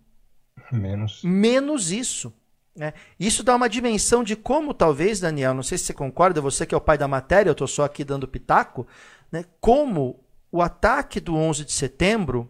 Menos. 0.71 1.21
Menos 1.23 1.91
isso. 1.91 2.33
Né? 2.75 2.93
Isso 3.19 3.43
dá 3.43 3.55
uma 3.55 3.69
dimensão 3.69 4.23
de 4.23 4.35
como, 4.35 4.73
talvez, 4.73 5.19
Daniel, 5.19 5.53
não 5.53 5.63
sei 5.63 5.77
se 5.77 5.85
você 5.85 5.93
concorda, 5.93 6.41
você 6.41 6.65
que 6.65 6.73
é 6.73 6.77
o 6.77 6.81
pai 6.81 6.97
da 6.97 7.07
matéria, 7.07 7.49
eu 7.49 7.53
estou 7.53 7.67
só 7.67 7.83
aqui 7.83 8.03
dando 8.03 8.27
pitaco, 8.27 8.87
né? 9.31 9.45
como 9.61 10.22
o 10.53 10.61
ataque 10.61 11.19
do 11.19 11.35
11 11.35 11.65
de 11.65 11.71
setembro 11.71 12.47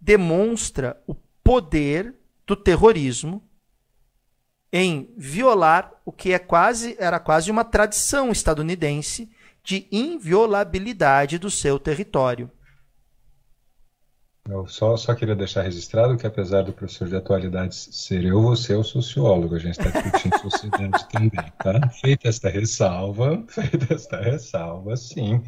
demonstra 0.00 1.00
o 1.06 1.14
poder 1.14 2.12
do 2.44 2.56
terrorismo 2.56 3.48
em 4.72 5.14
violar 5.16 5.92
o 6.04 6.10
que 6.10 6.32
é 6.32 6.38
quase 6.40 6.96
era 6.98 7.20
quase 7.20 7.48
uma 7.48 7.62
tradição 7.62 8.32
estadunidense 8.32 9.30
de 9.62 9.86
inviolabilidade 9.92 11.38
do 11.38 11.48
seu 11.48 11.78
território. 11.78 12.50
Eu 14.48 14.66
só, 14.66 14.96
só 14.96 15.14
queria 15.14 15.36
deixar 15.36 15.62
registrado 15.62 16.16
que, 16.16 16.26
apesar 16.26 16.62
do 16.62 16.72
professor 16.72 17.08
de 17.08 17.16
atualidades 17.16 17.88
ser 17.92 18.24
eu, 18.24 18.42
você 18.42 18.72
é 18.72 18.76
o 18.76 18.82
sociólogo. 18.82 19.54
A 19.54 19.58
gente 19.60 19.78
está 19.78 19.90
discutindo 19.90 20.38
sociedade 20.38 21.08
também, 21.08 21.52
tá? 21.58 21.88
Feita 21.88 22.28
esta 22.28 22.48
ressalva, 22.48 23.44
feita 23.48 23.94
esta 23.94 24.20
ressalva, 24.20 24.96
sim 24.96 25.40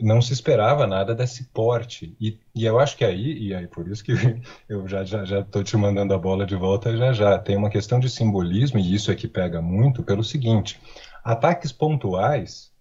não 0.00 0.20
se 0.22 0.32
esperava 0.32 0.86
nada 0.86 1.14
desse 1.14 1.44
porte. 1.44 2.16
E, 2.20 2.38
e 2.54 2.64
eu 2.64 2.78
acho 2.78 2.96
que 2.96 3.04
aí, 3.04 3.38
e 3.38 3.54
aí 3.54 3.66
por 3.66 3.88
isso 3.88 4.02
que 4.02 4.12
eu 4.68 4.88
já 4.88 5.04
já 5.04 5.24
já 5.24 5.40
estou 5.40 5.62
te 5.62 5.76
mandando 5.76 6.14
a 6.14 6.18
bola 6.18 6.46
de 6.46 6.56
volta 6.56 6.96
já 6.96 7.12
já, 7.12 7.38
tem 7.38 7.56
uma 7.56 7.70
questão 7.70 8.00
de 8.00 8.08
simbolismo, 8.08 8.78
e 8.78 8.94
isso 8.94 9.10
é 9.10 9.14
que 9.14 9.28
pega 9.28 9.60
muito, 9.60 10.02
pelo 10.02 10.24
seguinte: 10.24 10.80
ataques 11.24 11.72
pontuais 11.72 12.71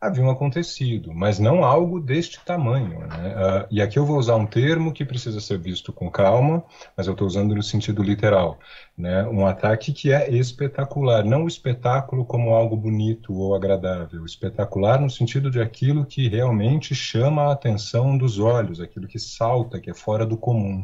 haviam 0.00 0.30
acontecido, 0.30 1.12
mas 1.12 1.38
não 1.38 1.62
algo 1.62 2.00
deste 2.00 2.42
tamanho. 2.42 3.00
Né? 3.00 3.34
Uh, 3.34 3.66
e 3.70 3.82
aqui 3.82 3.98
eu 3.98 4.06
vou 4.06 4.16
usar 4.16 4.34
um 4.36 4.46
termo 4.46 4.92
que 4.92 5.04
precisa 5.04 5.40
ser 5.40 5.58
visto 5.58 5.92
com 5.92 6.10
calma, 6.10 6.64
mas 6.96 7.06
eu 7.06 7.12
estou 7.12 7.26
usando 7.26 7.54
no 7.54 7.62
sentido 7.62 8.02
literal. 8.02 8.58
Né? 8.96 9.22
Um 9.24 9.46
ataque 9.46 9.92
que 9.92 10.10
é 10.10 10.30
espetacular, 10.30 11.22
não 11.22 11.44
o 11.44 11.48
espetáculo 11.48 12.24
como 12.24 12.54
algo 12.54 12.76
bonito 12.76 13.34
ou 13.34 13.54
agradável, 13.54 14.24
espetacular 14.24 14.98
no 14.98 15.10
sentido 15.10 15.50
de 15.50 15.60
aquilo 15.60 16.06
que 16.06 16.28
realmente 16.28 16.94
chama 16.94 17.42
a 17.42 17.52
atenção 17.52 18.16
dos 18.16 18.38
olhos, 18.38 18.80
aquilo 18.80 19.06
que 19.06 19.18
salta, 19.18 19.78
que 19.78 19.90
é 19.90 19.94
fora 19.94 20.24
do 20.24 20.36
comum. 20.38 20.82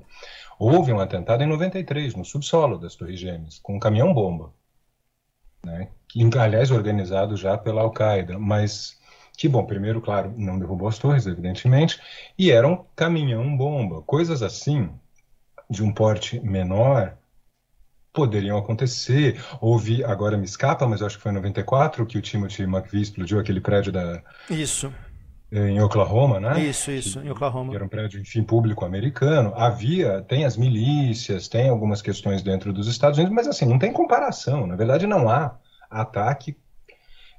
Houve 0.59 0.93
um 0.93 1.01
atentado 1.01 1.43
em 1.43 1.47
93, 1.47 2.15
no 2.15 2.25
subsolo 2.25 2.79
das 2.79 2.95
Torres 2.95 3.19
Gêmeas, 3.19 3.59
com 3.59 3.77
um 3.77 3.81
caminhão-bomba. 3.81 4.53
Né? 5.65 5.89
Aliás, 6.39 6.71
organizado 6.71 7.37
já 7.37 7.59
pela 7.59 7.83
Al-Qaeda, 7.83 8.39
mas 8.39 8.96
que, 9.37 9.49
bom, 9.49 9.65
primeiro, 9.65 10.01
claro, 10.01 10.33
não 10.37 10.59
derrubou 10.59 10.89
as 10.89 10.99
torres, 10.99 11.27
evidentemente, 11.27 12.01
e 12.39 12.51
era 12.51 12.67
um 12.67 12.85
caminhão-bomba. 12.95 14.03
Coisas 14.03 14.43
assim, 14.43 14.91
de 15.69 15.83
um 15.83 15.93
porte 15.93 16.41
menor, 16.41 17.17
poderiam 18.13 18.57
acontecer. 18.57 19.39
Houve, 19.61 20.03
agora 20.03 20.39
me 20.39 20.47
escapa, 20.47 20.87
mas 20.87 21.03
acho 21.03 21.19
que 21.19 21.23
foi 21.23 21.33
em 21.33 21.35
94 21.35 22.07
que 22.07 22.17
o 22.17 22.23
Timothy 22.23 22.63
McVeigh 22.63 23.03
explodiu 23.03 23.39
aquele 23.39 23.61
prédio 23.61 23.93
da. 23.93 24.23
Isso. 24.49 24.93
Em 25.53 25.81
Oklahoma, 25.81 26.41
né? 26.41 26.61
Isso, 26.61 26.91
isso, 26.91 27.21
que, 27.21 27.27
em 27.27 27.31
Oklahoma. 27.31 27.71
Que 27.71 27.77
era 27.77 27.85
um 27.85 27.89
prédio, 27.89 28.21
enfim, 28.21 28.43
público 28.43 28.85
americano. 28.85 29.53
Havia, 29.55 30.23
tem 30.23 30.45
as 30.45 30.57
milícias, 30.57 31.47
tem 31.47 31.69
algumas 31.69 32.03
questões 32.03 32.43
dentro 32.43 32.73
dos 32.73 32.89
Estados 32.89 33.19
Unidos, 33.19 33.35
mas 33.35 33.47
assim, 33.47 33.65
não 33.65 33.79
tem 33.79 33.93
comparação. 33.93 34.67
Na 34.67 34.75
verdade, 34.75 35.07
não 35.07 35.29
há 35.29 35.57
ataque 35.89 36.57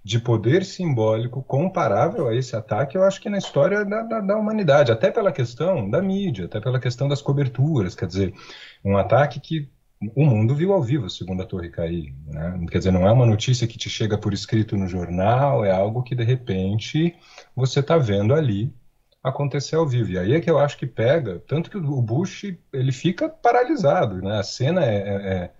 de 0.07 0.19
poder 0.21 0.63
simbólico 0.63 1.43
comparável 1.43 2.29
a 2.29 2.33
esse 2.33 2.55
ataque, 2.55 2.97
eu 2.97 3.03
acho 3.03 3.19
que 3.19 3.27
na 3.27 3.37
história 3.37 3.83
da, 3.83 4.03
da, 4.03 4.21
da, 4.21 4.37
humanidade, 4.37 4.89
até 4.89 5.11
pela 5.11 5.33
questão 5.33 5.89
da 5.89 6.01
mídia, 6.01 6.45
até 6.45 6.61
pela 6.61 6.79
questão 6.79 7.09
das 7.09 7.21
coberturas, 7.21 7.93
quer 7.93 8.07
dizer, 8.07 8.33
um 8.85 8.95
ataque 8.95 9.41
que 9.41 9.69
o 10.15 10.23
mundo 10.23 10.55
viu 10.55 10.71
ao 10.71 10.81
vivo, 10.81 11.09
segundo 11.09 11.43
a 11.43 11.45
Torre 11.45 11.69
cair. 11.69 12.15
Né? 12.25 12.65
Quer 12.71 12.77
dizer, 12.77 12.91
não 12.91 13.05
é 13.05 13.11
uma 13.11 13.25
notícia 13.25 13.67
que 13.67 13.77
te 13.77 13.89
chega 13.89 14.17
por 14.17 14.33
escrito 14.33 14.77
no 14.77 14.87
jornal, 14.87 15.65
é 15.65 15.71
algo 15.71 16.01
que 16.01 16.15
de 16.15 16.23
repente 16.23 17.13
você 17.53 17.81
está 17.81 17.97
vendo 17.97 18.33
ali 18.33 18.73
acontecer 19.21 19.75
ao 19.75 19.85
vivo. 19.85 20.11
E 20.11 20.17
aí 20.17 20.33
é 20.33 20.39
que 20.39 20.49
eu 20.49 20.57
acho 20.57 20.77
que 20.77 20.87
pega, 20.87 21.43
tanto 21.45 21.69
que 21.69 21.75
o 21.75 22.01
Bush 22.01 22.55
ele 22.71 22.93
fica 22.93 23.27
paralisado, 23.27 24.21
né? 24.21 24.39
A 24.39 24.43
cena 24.43 24.85
é, 24.85 24.95
é, 24.95 25.51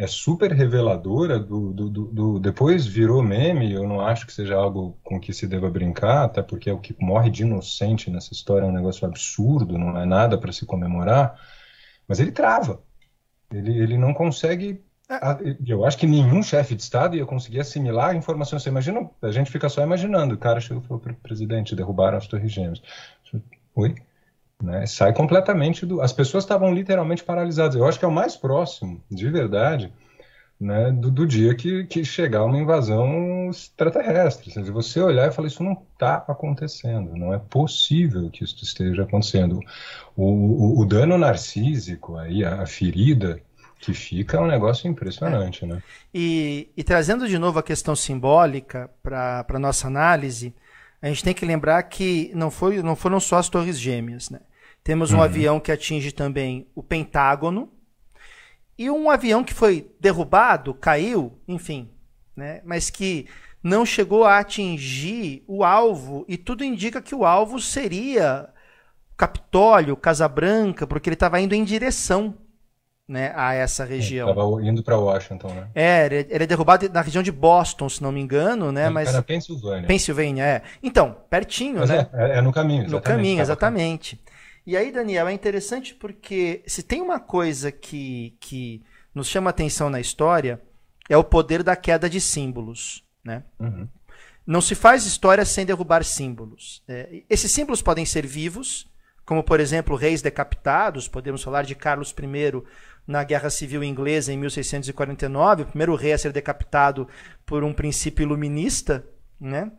é 0.00 0.06
super 0.06 0.50
reveladora 0.52 1.38
do, 1.38 1.72
do, 1.72 1.90
do, 1.90 2.04
do, 2.06 2.38
depois 2.40 2.86
virou 2.86 3.22
meme 3.22 3.72
eu 3.72 3.86
não 3.86 4.00
acho 4.00 4.26
que 4.26 4.32
seja 4.32 4.56
algo 4.56 4.98
com 5.04 5.20
que 5.20 5.32
se 5.32 5.46
deva 5.46 5.68
brincar 5.68 6.24
até 6.24 6.42
porque 6.42 6.70
é 6.70 6.72
o 6.72 6.78
que 6.78 6.96
morre 6.98 7.30
de 7.30 7.42
inocente 7.42 8.10
nessa 8.10 8.32
história 8.32 8.64
é 8.64 8.68
um 8.68 8.72
negócio 8.72 9.06
absurdo 9.06 9.76
não 9.76 9.96
é 9.98 10.06
nada 10.06 10.38
para 10.38 10.52
se 10.52 10.64
comemorar 10.64 11.38
mas 12.10 12.18
ele 12.18 12.32
trava. 12.32 12.82
Ele, 13.52 13.78
ele 13.78 13.96
não 13.96 14.12
consegue 14.12 14.82
é. 15.08 15.56
eu 15.64 15.84
acho 15.84 15.96
que 15.96 16.08
nenhum 16.08 16.42
chefe 16.42 16.74
de 16.74 16.82
estado 16.82 17.16
ia 17.16 17.24
conseguir 17.24 17.60
assimilar 17.60 18.10
a 18.10 18.14
informação. 18.16 18.58
Você 18.58 18.68
imagina 18.68 19.08
a 19.22 19.30
gente 19.30 19.50
fica 19.50 19.68
só 19.68 19.80
imaginando 19.82 20.34
o 20.34 20.38
cara 20.38 20.60
chegou 20.60 20.82
e 20.82 20.86
falou 20.86 21.00
para 21.00 21.12
o 21.12 21.16
presidente 21.16 21.76
derrubaram 21.76 22.18
as 22.18 22.26
torres 22.26 22.50
gêmeas. 22.50 22.82
Oi 23.76 23.94
né? 24.62 24.86
Sai 24.86 25.12
completamente 25.12 25.86
do. 25.86 26.00
As 26.00 26.12
pessoas 26.12 26.44
estavam 26.44 26.72
literalmente 26.72 27.24
paralisadas. 27.24 27.76
Eu 27.76 27.86
acho 27.86 27.98
que 27.98 28.04
é 28.04 28.08
o 28.08 28.12
mais 28.12 28.36
próximo, 28.36 29.02
de 29.10 29.28
verdade, 29.30 29.92
né, 30.60 30.92
do, 30.92 31.10
do, 31.10 31.26
dia 31.26 31.54
que, 31.54 31.84
que 31.84 32.04
chegar 32.04 32.44
uma 32.44 32.58
invasão 32.58 33.48
extraterrestre. 33.48 34.50
Se 34.50 34.70
você 34.70 35.00
olhar 35.00 35.26
e 35.26 35.32
falar, 35.32 35.48
isso 35.48 35.62
não 35.62 35.72
está 35.72 36.16
acontecendo, 36.28 37.16
não 37.16 37.32
é 37.32 37.38
possível 37.38 38.28
que 38.30 38.44
isso 38.44 38.62
esteja 38.62 39.04
acontecendo. 39.04 39.60
O, 40.14 40.24
o, 40.24 40.80
o 40.80 40.84
dano 40.84 41.16
narcísico, 41.16 42.16
aí, 42.18 42.44
a, 42.44 42.62
a, 42.62 42.66
ferida 42.66 43.40
que 43.78 43.94
fica 43.94 44.36
é 44.36 44.40
um 44.40 44.46
negócio 44.46 44.86
impressionante. 44.86 45.64
É. 45.64 45.68
Né? 45.68 45.82
E, 46.12 46.68
e 46.76 46.84
trazendo 46.84 47.26
de 47.26 47.38
novo 47.38 47.58
a 47.58 47.62
questão 47.62 47.96
simbólica 47.96 48.90
para 49.02 49.46
a 49.48 49.58
nossa 49.58 49.86
análise, 49.86 50.54
a 51.00 51.08
gente 51.08 51.24
tem 51.24 51.32
que 51.32 51.46
lembrar 51.46 51.82
que 51.84 52.30
não, 52.34 52.50
foi, 52.50 52.82
não 52.82 52.94
foram 52.94 53.18
só 53.18 53.38
as 53.38 53.48
torres 53.48 53.78
gêmeas. 53.78 54.28
Né? 54.28 54.40
Temos 54.82 55.12
um 55.12 55.16
uhum. 55.16 55.22
avião 55.22 55.60
que 55.60 55.70
atinge 55.70 56.12
também 56.12 56.66
o 56.74 56.82
Pentágono. 56.82 57.70
E 58.78 58.90
um 58.90 59.10
avião 59.10 59.44
que 59.44 59.52
foi 59.52 59.90
derrubado, 60.00 60.72
caiu, 60.72 61.38
enfim, 61.46 61.90
né? 62.34 62.62
mas 62.64 62.88
que 62.88 63.26
não 63.62 63.84
chegou 63.84 64.24
a 64.24 64.38
atingir 64.38 65.44
o 65.46 65.62
alvo. 65.62 66.24
E 66.26 66.36
tudo 66.38 66.64
indica 66.64 67.02
que 67.02 67.14
o 67.14 67.26
alvo 67.26 67.60
seria 67.60 68.48
Capitólio, 69.16 69.96
Casa 69.96 70.26
Branca, 70.26 70.86
porque 70.86 71.10
ele 71.10 71.14
estava 71.14 71.38
indo 71.40 71.54
em 71.54 71.62
direção 71.62 72.34
né, 73.06 73.32
a 73.34 73.52
essa 73.52 73.84
região. 73.84 74.30
Estava 74.30 74.62
indo 74.62 74.82
para 74.82 74.96
Washington, 74.96 75.48
né? 75.48 75.68
É, 75.74 76.06
ele, 76.06 76.26
ele, 76.30 76.44
é 76.44 76.46
derrubado 76.46 76.88
na 76.88 77.02
região 77.02 77.22
de 77.22 77.32
Boston, 77.32 77.88
se 77.88 78.00
não 78.00 78.12
me 78.12 78.20
engano, 78.20 78.70
né? 78.70 78.88
Mas 78.88 79.12
na 79.12 79.20
Pensilvânia. 79.20 79.86
Pensilvânia, 79.86 80.42
é. 80.44 80.62
Então, 80.80 81.16
pertinho, 81.28 81.80
Mas 81.80 81.90
né? 81.90 82.08
É, 82.12 82.38
é, 82.38 82.40
no 82.40 82.52
caminho, 82.52 82.82
exatamente. 82.82 82.92
No 82.92 83.00
caminho, 83.02 83.40
exatamente. 83.42 84.20
E 84.66 84.76
aí, 84.76 84.92
Daniel, 84.92 85.28
é 85.28 85.32
interessante 85.32 85.94
porque 85.94 86.62
se 86.66 86.82
tem 86.82 87.00
uma 87.00 87.18
coisa 87.18 87.72
que, 87.72 88.36
que 88.40 88.82
nos 89.14 89.28
chama 89.28 89.50
atenção 89.50 89.90
na 89.90 90.00
história, 90.00 90.60
é 91.08 91.16
o 91.16 91.24
poder 91.24 91.62
da 91.62 91.74
queda 91.74 92.08
de 92.08 92.20
símbolos. 92.20 93.04
Né? 93.24 93.42
Uhum. 93.58 93.88
Não 94.46 94.60
se 94.60 94.74
faz 94.74 95.06
história 95.06 95.44
sem 95.44 95.66
derrubar 95.66 96.04
símbolos. 96.04 96.82
É, 96.88 97.22
esses 97.28 97.50
símbolos 97.50 97.82
podem 97.82 98.04
ser 98.04 98.26
vivos, 98.26 98.88
como, 99.24 99.42
por 99.44 99.60
exemplo, 99.60 99.96
reis 99.96 100.22
decapitados, 100.22 101.06
podemos 101.06 101.42
falar 101.42 101.62
de 101.62 101.74
Carlos 101.74 102.10
I 102.18 102.62
na 103.06 103.24
Guerra 103.24 103.50
Civil 103.50 103.82
Inglesa 103.82 104.32
em 104.32 104.36
1649, 104.36 105.62
o 105.62 105.66
primeiro 105.66 105.94
rei 105.94 106.12
a 106.12 106.18
ser 106.18 106.32
decapitado 106.32 107.08
por 107.46 107.64
um 107.64 107.72
princípio 107.72 108.22
iluminista, 108.22 109.04
né? 109.40 109.70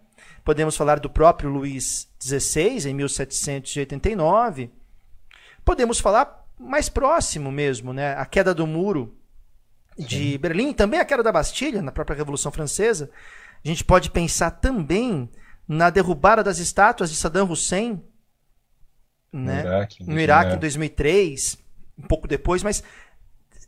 Podemos 0.43 0.75
falar 0.75 0.99
do 0.99 1.09
próprio 1.09 1.49
Luís 1.49 2.09
XVI 2.21 2.89
em 2.89 2.93
1789. 2.93 4.71
Podemos 5.63 5.99
falar 5.99 6.47
mais 6.59 6.89
próximo 6.89 7.51
mesmo, 7.51 7.93
né? 7.93 8.15
A 8.15 8.25
queda 8.25 8.53
do 8.53 8.65
muro 8.65 9.15
de 9.97 10.31
Sim. 10.31 10.37
Berlim, 10.37 10.73
também 10.73 10.99
a 10.99 11.05
queda 11.05 11.21
da 11.21 11.31
Bastilha 11.31 11.81
na 11.81 11.91
própria 11.91 12.15
Revolução 12.15 12.51
Francesa. 12.51 13.09
A 13.63 13.67
gente 13.67 13.83
pode 13.83 14.09
pensar 14.09 14.51
também 14.51 15.29
na 15.67 15.89
derrubada 15.89 16.43
das 16.43 16.57
estátuas 16.57 17.09
de 17.09 17.15
Saddam 17.15 17.49
Hussein 17.49 18.03
né? 19.31 19.63
no 19.63 19.69
Iraque, 19.69 20.03
no 20.03 20.19
Iraque 20.19 20.55
em 20.55 20.59
2003, 20.59 21.57
um 21.97 22.07
pouco 22.07 22.27
depois, 22.27 22.63
mas 22.63 22.83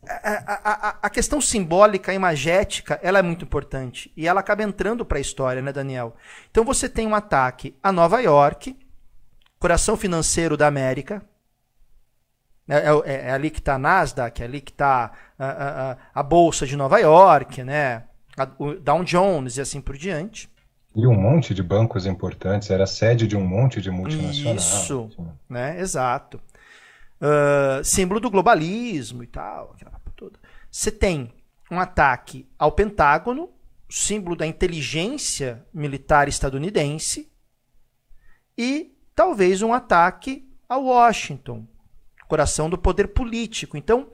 a, 0.08 0.90
a, 0.90 0.98
a, 1.04 1.10
questão 1.10 1.40
simbólica, 1.40 2.14
imagética, 2.14 3.00
ela 3.02 3.20
é 3.20 3.22
muito 3.22 3.46
importante. 3.46 4.12
E 4.16 4.28
ela 4.28 4.40
acaba 4.40 4.64
entrando 4.64 5.06
para 5.06 5.18
a 5.18 5.22
história, 5.22 5.62
né, 5.62 5.72
Daniel? 5.72 6.16
Então 6.52 6.64
você 6.64 6.90
tem 6.90 7.08
um 7.08 7.16
ataque 7.16 7.76
a 7.82 7.92
Nova 7.92 8.20
York, 8.20 8.78
coração 9.60 9.96
financeiro 9.96 10.58
da 10.58 10.68
América. 10.68 11.24
É, 12.68 12.78
é, 12.78 13.30
é 13.30 13.32
ali 13.32 13.50
que 13.50 13.60
está 13.60 13.76
a 13.76 13.80
Nasdaq, 13.80 14.42
é 14.42 14.46
ali 14.46 14.62
que 14.62 14.72
está 14.72 15.12
a, 15.38 15.46
a, 15.46 15.98
a, 16.14 16.24
Bolsa 16.24 16.66
de 16.66 16.78
Nova 16.78 16.98
York, 17.00 17.64
né? 17.64 18.04
o 18.58 18.74
Dow 18.74 19.04
Jones 19.04 19.58
e 19.58 19.62
assim 19.62 19.82
por 19.82 19.98
diante. 19.98 20.50
E 20.96 21.08
um 21.08 21.14
monte 21.14 21.54
de 21.54 21.64
bancos 21.64 22.06
importantes, 22.06 22.70
era 22.70 22.86
sede 22.86 23.28
de 23.28 23.36
um 23.36 23.46
monte 23.46 23.82
de 23.82 23.90
multinacionais. 23.90 24.64
Isso, 24.64 25.10
né? 25.50 25.80
Exato 25.80 26.40
uh, 27.24 27.84
símbolo 27.84 28.20
do 28.20 28.30
globalismo 28.30 29.24
e 29.24 29.28
tal, 29.28 29.72
aquela 29.74 30.00
toda. 30.16 30.38
Você 30.70 30.92
tem 30.92 31.34
um 31.72 31.80
ataque 31.80 32.48
ao 32.58 32.72
Pentágono, 32.72 33.50
símbolo 33.90 34.36
da 34.36 34.46
inteligência 34.46 35.66
militar 35.74 36.28
estadunidense, 36.28 37.32
e 38.58 38.96
talvez 39.16 39.62
um 39.62 39.74
ataque 39.74 40.48
a 40.68 40.78
Washington, 40.78 41.68
coração 42.28 42.70
do 42.70 42.78
poder 42.78 43.10
político. 43.10 43.78
Então, 43.78 44.10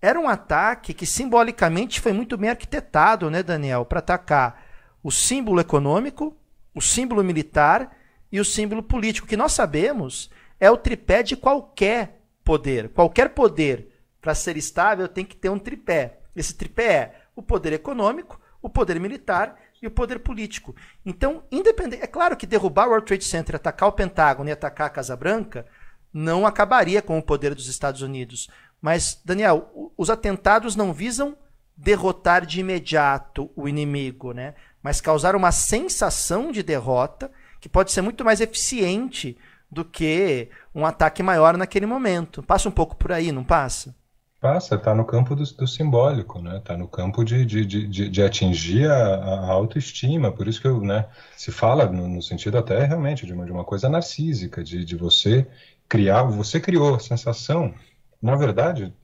era 0.00 0.18
um 0.18 0.28
ataque 0.28 0.94
que 0.94 1.06
simbolicamente 1.06 2.00
foi 2.00 2.12
muito 2.12 2.36
bem 2.36 2.50
arquitetado, 2.50 3.30
né, 3.30 3.42
Daniel, 3.42 3.84
para 3.84 3.98
atacar 3.98 4.64
o 5.02 5.10
símbolo 5.10 5.60
econômico, 5.60 6.36
o 6.74 6.80
símbolo 6.80 7.24
militar 7.24 7.96
e 8.30 8.38
o 8.38 8.44
símbolo 8.44 8.82
político, 8.82 9.26
que 9.26 9.36
nós 9.36 9.52
sabemos 9.52 10.30
é 10.60 10.70
o 10.70 10.76
tripé 10.76 11.22
de 11.22 11.36
qualquer 11.36 12.17
poder. 12.48 12.88
Qualquer 12.88 13.28
poder, 13.34 13.88
para 14.22 14.34
ser 14.34 14.56
estável, 14.56 15.06
tem 15.06 15.22
que 15.22 15.36
ter 15.36 15.50
um 15.50 15.58
tripé. 15.58 16.20
Esse 16.34 16.54
tripé 16.54 16.92
é 16.94 17.14
o 17.36 17.42
poder 17.42 17.74
econômico, 17.74 18.40
o 18.62 18.70
poder 18.70 18.98
militar 18.98 19.54
e 19.82 19.86
o 19.86 19.90
poder 19.90 20.20
político. 20.20 20.74
Então, 21.04 21.42
independente. 21.52 22.02
É 22.02 22.06
claro 22.06 22.38
que 22.38 22.46
derrubar 22.46 22.86
o 22.86 22.90
World 22.92 23.06
Trade 23.06 23.24
Center, 23.24 23.56
atacar 23.56 23.86
o 23.86 23.92
Pentágono 23.92 24.48
e 24.48 24.52
atacar 24.52 24.86
a 24.86 24.90
Casa 24.90 25.14
Branca 25.14 25.66
não 26.10 26.46
acabaria 26.46 27.02
com 27.02 27.18
o 27.18 27.22
poder 27.22 27.54
dos 27.54 27.68
Estados 27.68 28.00
Unidos. 28.00 28.48
Mas, 28.80 29.20
Daniel, 29.22 29.92
os 29.94 30.08
atentados 30.08 30.74
não 30.74 30.90
visam 30.90 31.36
derrotar 31.76 32.46
de 32.46 32.60
imediato 32.60 33.50
o 33.54 33.68
inimigo, 33.68 34.32
né? 34.32 34.54
mas 34.82 35.02
causar 35.02 35.36
uma 35.36 35.52
sensação 35.52 36.50
de 36.50 36.62
derrota 36.62 37.30
que 37.60 37.68
pode 37.68 37.92
ser 37.92 38.00
muito 38.00 38.24
mais 38.24 38.40
eficiente 38.40 39.36
do 39.70 39.84
que 39.84 40.48
um 40.74 40.86
ataque 40.86 41.22
maior 41.22 41.56
naquele 41.56 41.86
momento. 41.86 42.42
Passa 42.42 42.68
um 42.68 42.72
pouco 42.72 42.96
por 42.96 43.12
aí, 43.12 43.30
não 43.32 43.44
passa? 43.44 43.94
Passa, 44.40 44.76
está 44.76 44.94
no 44.94 45.04
campo 45.04 45.34
do, 45.34 45.42
do 45.42 45.66
simbólico, 45.66 46.40
né? 46.40 46.58
Está 46.58 46.76
no 46.76 46.86
campo 46.86 47.24
de, 47.24 47.44
de, 47.44 47.66
de, 47.66 48.08
de 48.08 48.22
atingir 48.22 48.88
a, 48.88 49.16
a, 49.16 49.50
autoestima. 49.50 50.30
Por 50.30 50.46
isso 50.46 50.60
que 50.60 50.68
eu, 50.68 50.80
né, 50.80 51.06
se 51.36 51.50
fala 51.50 51.86
no, 51.86 52.06
no 52.06 52.22
sentido 52.22 52.56
até 52.56 52.84
realmente 52.84 53.26
de 53.26 53.32
uma, 53.32 53.44
de 53.44 53.50
uma 53.50 53.64
coisa 53.64 53.88
narcísica, 53.88 54.62
de, 54.62 54.84
de 54.84 54.96
você 54.96 55.44
criar, 55.88 56.22
você 56.22 56.60
criou 56.60 56.94
a 56.94 57.00
sensação, 57.00 57.74
na 58.22 58.36
verdade, 58.36 58.94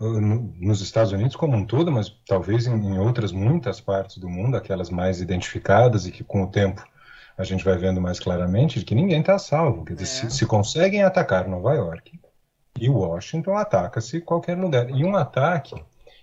nos 0.00 0.80
Estados 0.80 1.12
Unidos 1.12 1.36
como 1.36 1.56
um 1.56 1.66
todo, 1.66 1.92
mas 1.92 2.08
talvez 2.26 2.66
em, 2.66 2.72
em 2.72 2.98
outras 2.98 3.32
muitas 3.32 3.82
partes 3.82 4.16
do 4.16 4.30
mundo, 4.30 4.56
aquelas 4.56 4.88
mais 4.88 5.20
identificadas 5.20 6.06
e 6.06 6.10
que 6.10 6.24
com 6.24 6.42
o 6.42 6.46
tempo 6.46 6.82
a 7.40 7.44
gente 7.44 7.64
vai 7.64 7.76
vendo 7.76 8.00
mais 8.00 8.20
claramente 8.20 8.78
de 8.78 8.84
que 8.84 8.94
ninguém 8.94 9.20
está 9.20 9.38
salvo. 9.38 9.84
Quer 9.84 9.94
dizer, 9.94 10.26
é. 10.26 10.30
se, 10.30 10.38
se, 10.38 10.46
conseguem 10.46 11.02
atacar 11.02 11.48
Nova 11.48 11.72
York 11.72 12.20
e 12.78 12.88
Washington, 12.88 13.56
ataca-se 13.56 14.20
qualquer 14.20 14.58
lugar. 14.58 14.90
E 14.90 15.04
um 15.04 15.16
ataque 15.16 15.74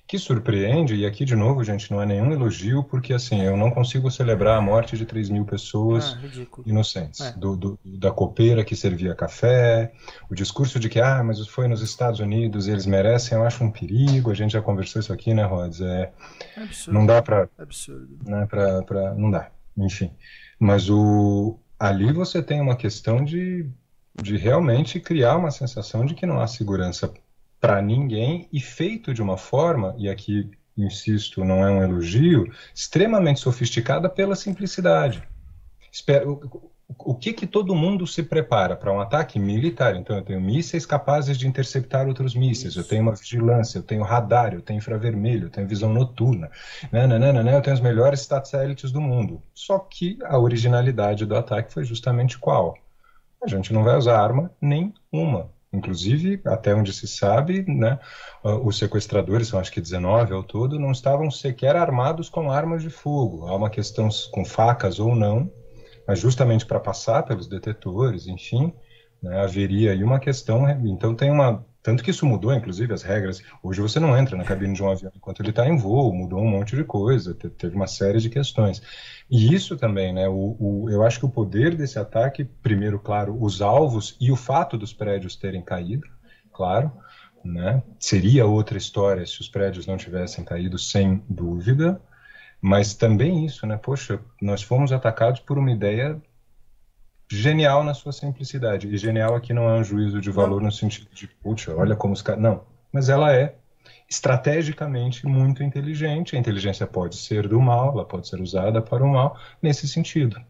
que 0.08 0.18
surpreende, 0.18 0.96
e 0.96 1.06
aqui 1.06 1.26
de 1.26 1.36
novo, 1.36 1.62
gente, 1.66 1.92
não 1.92 2.02
é 2.02 2.06
nenhum 2.06 2.32
elogio, 2.32 2.82
porque 2.82 3.14
assim, 3.14 3.42
eu 3.42 3.58
não 3.58 3.70
consigo 3.70 4.10
celebrar 4.10 4.58
a 4.58 4.62
morte 4.62 4.96
de 4.96 5.06
3 5.06 5.30
mil 5.30 5.44
pessoas 5.44 6.16
ah, 6.16 6.62
inocentes. 6.66 7.20
É. 7.20 7.34
Do, 7.34 7.58
do, 7.58 7.80
da 7.84 8.10
copeira 8.10 8.64
que 8.64 8.74
servia 8.74 9.14
café, 9.14 9.92
o 10.30 10.34
discurso 10.34 10.80
de 10.80 10.88
que, 10.88 11.02
ah, 11.02 11.22
mas 11.22 11.46
foi 11.48 11.68
nos 11.68 11.82
Estados 11.82 12.22
Unidos, 12.22 12.70
eles 12.70 12.86
merecem, 12.86 13.38
eu 13.38 13.44
acho 13.44 13.62
um 13.66 13.70
perigo, 13.70 14.32
a 14.32 14.34
gente 14.34 14.52
já 14.52 14.62
conversou 14.62 15.02
isso 15.02 15.12
aqui, 15.12 15.34
né, 15.34 15.44
Rods? 15.44 15.82
É, 15.82 16.14
Absurdo. 16.56 16.98
Não 16.98 17.06
dá 17.06 17.22
para... 17.22 17.50
Absurdo. 17.58 18.08
Né, 18.26 18.46
pra, 18.46 18.84
pra, 18.84 19.14
não 19.14 19.30
dá, 19.30 19.52
enfim. 19.78 20.10
Mas 20.60 20.90
o, 20.90 21.60
ali 21.80 22.12
você 22.12 22.42
tem 22.42 22.60
uma 22.62 22.76
questão 22.76 23.24
de, 23.24 23.70
de 24.22 24.38
realmente 24.38 25.00
criar 25.00 25.38
uma 25.38 25.52
sensação 25.52 26.06
de 26.06 26.14
que 26.14 26.26
não 26.26 26.40
há 26.40 26.48
segurança 26.48 27.14
para 27.60 27.82
ninguém 27.82 28.48
e 28.52 28.60
feito 28.60 29.14
de 29.14 29.22
uma 29.22 29.38
forma, 29.38 29.96
e 29.98 30.10
aqui 30.10 30.50
insisto, 30.78 31.44
não 31.44 31.66
é 31.66 31.72
um 31.72 31.82
elogio, 31.82 32.54
extremamente 32.74 33.40
sofisticada 33.40 34.08
pela 34.08 34.36
simplicidade. 34.36 35.28
Espero, 35.92 36.72
o 36.98 37.14
que 37.14 37.34
que 37.34 37.46
todo 37.46 37.76
mundo 37.76 38.08
se 38.08 38.24
prepara 38.24 38.76
para 38.76 38.92
um 38.92 39.02
ataque 39.02 39.38
militar? 39.38 39.96
Então 39.96 40.16
eu 40.16 40.24
tenho 40.24 40.40
mísseis 40.40 40.86
capazes 40.86 41.38
de 41.38 41.48
interceptar 41.48 42.08
outros 42.08 42.34
mísseis, 42.34 42.76
eu 42.76 42.84
tenho 42.84 43.02
uma 43.02 43.14
vigilância, 43.14 43.80
eu 43.80 43.84
tenho 43.84 44.04
radar, 44.04 44.54
eu 44.54 44.62
tenho 44.62 44.78
infravermelho, 44.78 45.48
eu 45.48 45.50
tenho 45.50 45.68
visão 45.68 45.94
noturna, 45.94 46.50
né, 46.92 47.06
né, 47.06 47.20
né, 47.20 47.56
eu 47.56 47.62
tenho 47.62 47.76
os 47.76 47.82
melhores 47.82 48.22
satélites 48.22 48.92
do 48.92 49.02
mundo. 49.02 49.42
Só 49.54 49.80
que 49.80 50.18
a 50.24 50.40
originalidade 50.40 51.26
do 51.26 51.36
ataque 51.36 51.74
foi 51.74 51.84
justamente 51.84 52.38
qual? 52.38 52.78
A 53.44 53.48
gente 53.48 53.74
não 53.74 53.84
vai 53.84 53.98
usar 53.98 54.22
arma 54.22 54.52
nenhuma. 54.62 55.52
Inclusive, 55.74 56.42
até 56.46 56.74
onde 56.74 56.94
se 56.94 57.06
sabe, 57.08 57.66
né, 57.68 58.00
os 58.42 58.78
sequestradores, 58.78 59.50
são 59.50 59.60
acho 59.60 59.72
que 59.72 59.82
19 59.82 60.34
ao 60.34 60.42
todo, 60.42 60.80
não 60.80 60.92
estavam 60.92 61.30
sequer 61.30 61.76
armados 61.76 62.30
com 62.30 62.50
armas 62.50 62.82
de 62.82 62.90
fogo. 62.90 63.46
Há 63.46 63.56
uma 63.56 63.70
questão 63.70 64.08
com 64.32 64.46
facas 64.46 64.98
ou 64.98 65.14
não, 65.14 65.52
mas 66.08 66.20
justamente 66.20 66.66
para 66.66 66.80
passar 66.80 67.24
pelos 67.24 67.48
detetores, 67.48 68.28
enfim, 68.28 68.74
né, 69.22 69.42
haveria 69.42 69.92
aí 69.92 70.04
uma 70.04 70.20
questão. 70.20 70.70
Então 70.88 71.14
tem 71.14 71.30
uma 71.30 71.66
tanto 71.88 72.04
que 72.04 72.12
isso 72.12 72.26
mudou, 72.26 72.54
inclusive, 72.54 72.94
as 72.94 73.02
regras. 73.02 73.42
Hoje 73.64 73.80
você 73.80 73.98
não 73.98 74.18
entra 74.18 74.36
na 74.36 74.44
cabine 74.44 74.74
de 74.74 74.84
um 74.84 74.92
avião 74.92 75.10
enquanto 75.16 75.40
ele 75.40 75.52
está 75.52 75.66
em 75.66 75.78
voo, 75.78 76.14
mudou 76.14 76.42
um 76.42 76.50
monte 76.50 76.76
de 76.76 76.84
coisa, 76.84 77.34
teve 77.34 77.78
uma 77.78 77.88
série 77.88 78.20
de 78.20 78.30
questões. 78.30 78.82
E 79.32 79.54
isso 79.54 79.78
também, 79.78 80.12
né? 80.14 80.28
O, 80.28 80.58
o, 80.60 80.90
eu 80.90 81.02
acho 81.02 81.18
que 81.18 81.26
o 81.26 81.30
poder 81.30 81.78
desse 81.78 81.98
ataque, 81.98 82.44
primeiro, 82.44 83.00
claro, 83.00 83.42
os 83.42 83.62
alvos 83.62 84.18
e 84.20 84.30
o 84.30 84.36
fato 84.36 84.78
dos 84.78 84.92
prédios 84.92 85.38
terem 85.38 85.62
caído, 85.62 86.06
claro, 86.52 86.92
né? 87.42 87.82
Seria 87.98 88.46
outra 88.46 88.78
história 88.78 89.26
se 89.26 89.40
os 89.40 89.48
prédios 89.48 89.88
não 89.88 89.96
tivessem 89.96 90.44
caído, 90.44 90.78
sem 90.78 91.24
dúvida. 91.30 92.02
Mas 92.62 92.94
também 92.94 93.46
isso, 93.46 93.66
né? 93.68 93.78
Poxa, 93.78 94.20
nós 94.42 94.64
fomos 94.64 94.92
atacados 94.92 95.40
por 95.42 95.58
uma 95.58 95.72
ideia 95.72 96.20
genial 97.30 97.84
na 97.84 97.94
sua 97.94 98.12
simplicidade. 98.12 98.88
E 98.88 98.98
genial 98.98 99.36
aqui 99.36 99.54
não 99.54 99.70
é 99.70 99.80
um 99.80 99.84
juízo 99.84 100.20
de 100.20 100.32
valor 100.32 100.62
no 100.62 100.72
sentido 100.72 101.08
de, 101.14 101.28
putz, 101.28 101.68
olha 101.68 101.96
como 101.96 102.14
os 102.14 102.22
caras. 102.22 102.42
Não. 102.42 102.64
Mas 102.92 103.10
ela 103.10 103.34
é 103.34 103.56
estrategicamente 104.10 105.26
muito 105.28 105.64
inteligente. 105.64 106.36
A 106.36 106.40
inteligência 106.40 106.88
pode 106.88 107.18
ser 107.18 107.48
do 107.48 107.62
mal, 107.62 107.92
ela 107.94 108.06
pode 108.06 108.28
ser 108.28 108.42
usada 108.42 108.82
para 108.82 109.04
o 109.04 109.08
mal 109.08 109.38
nesse 109.62 109.88
sentido. 109.88 110.42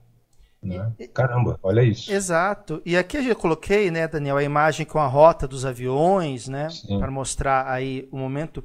Né? 0.62 0.92
Caramba, 1.14 1.60
olha 1.62 1.82
isso. 1.82 2.12
Exato. 2.12 2.82
E 2.86 2.98
aqui 2.98 3.18
eu 3.18 3.36
coloquei, 3.36 3.92
né, 3.92 4.08
Daniel, 4.08 4.38
a 4.38 4.44
imagem 4.44 4.86
com 4.86 5.00
a 5.00 5.08
rota 5.08 5.48
dos 5.48 5.66
aviões, 5.66 6.48
né, 6.48 6.68
para 7.00 7.12
mostrar 7.12 7.68
aí 7.68 8.08
o 8.12 8.18
momento 8.18 8.64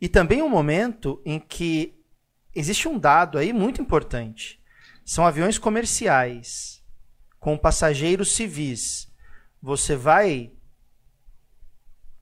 e 0.00 0.08
também 0.08 0.42
um 0.42 0.48
momento 0.48 1.20
em 1.24 1.38
que 1.38 1.93
existe 2.54 2.88
um 2.88 2.98
dado 2.98 3.38
aí 3.38 3.52
muito 3.52 3.80
importante. 3.80 4.60
São 5.04 5.26
aviões 5.26 5.58
comerciais 5.58 6.82
com 7.38 7.58
passageiros 7.58 8.34
civis. 8.34 9.12
Você 9.60 9.96
vai 9.96 10.52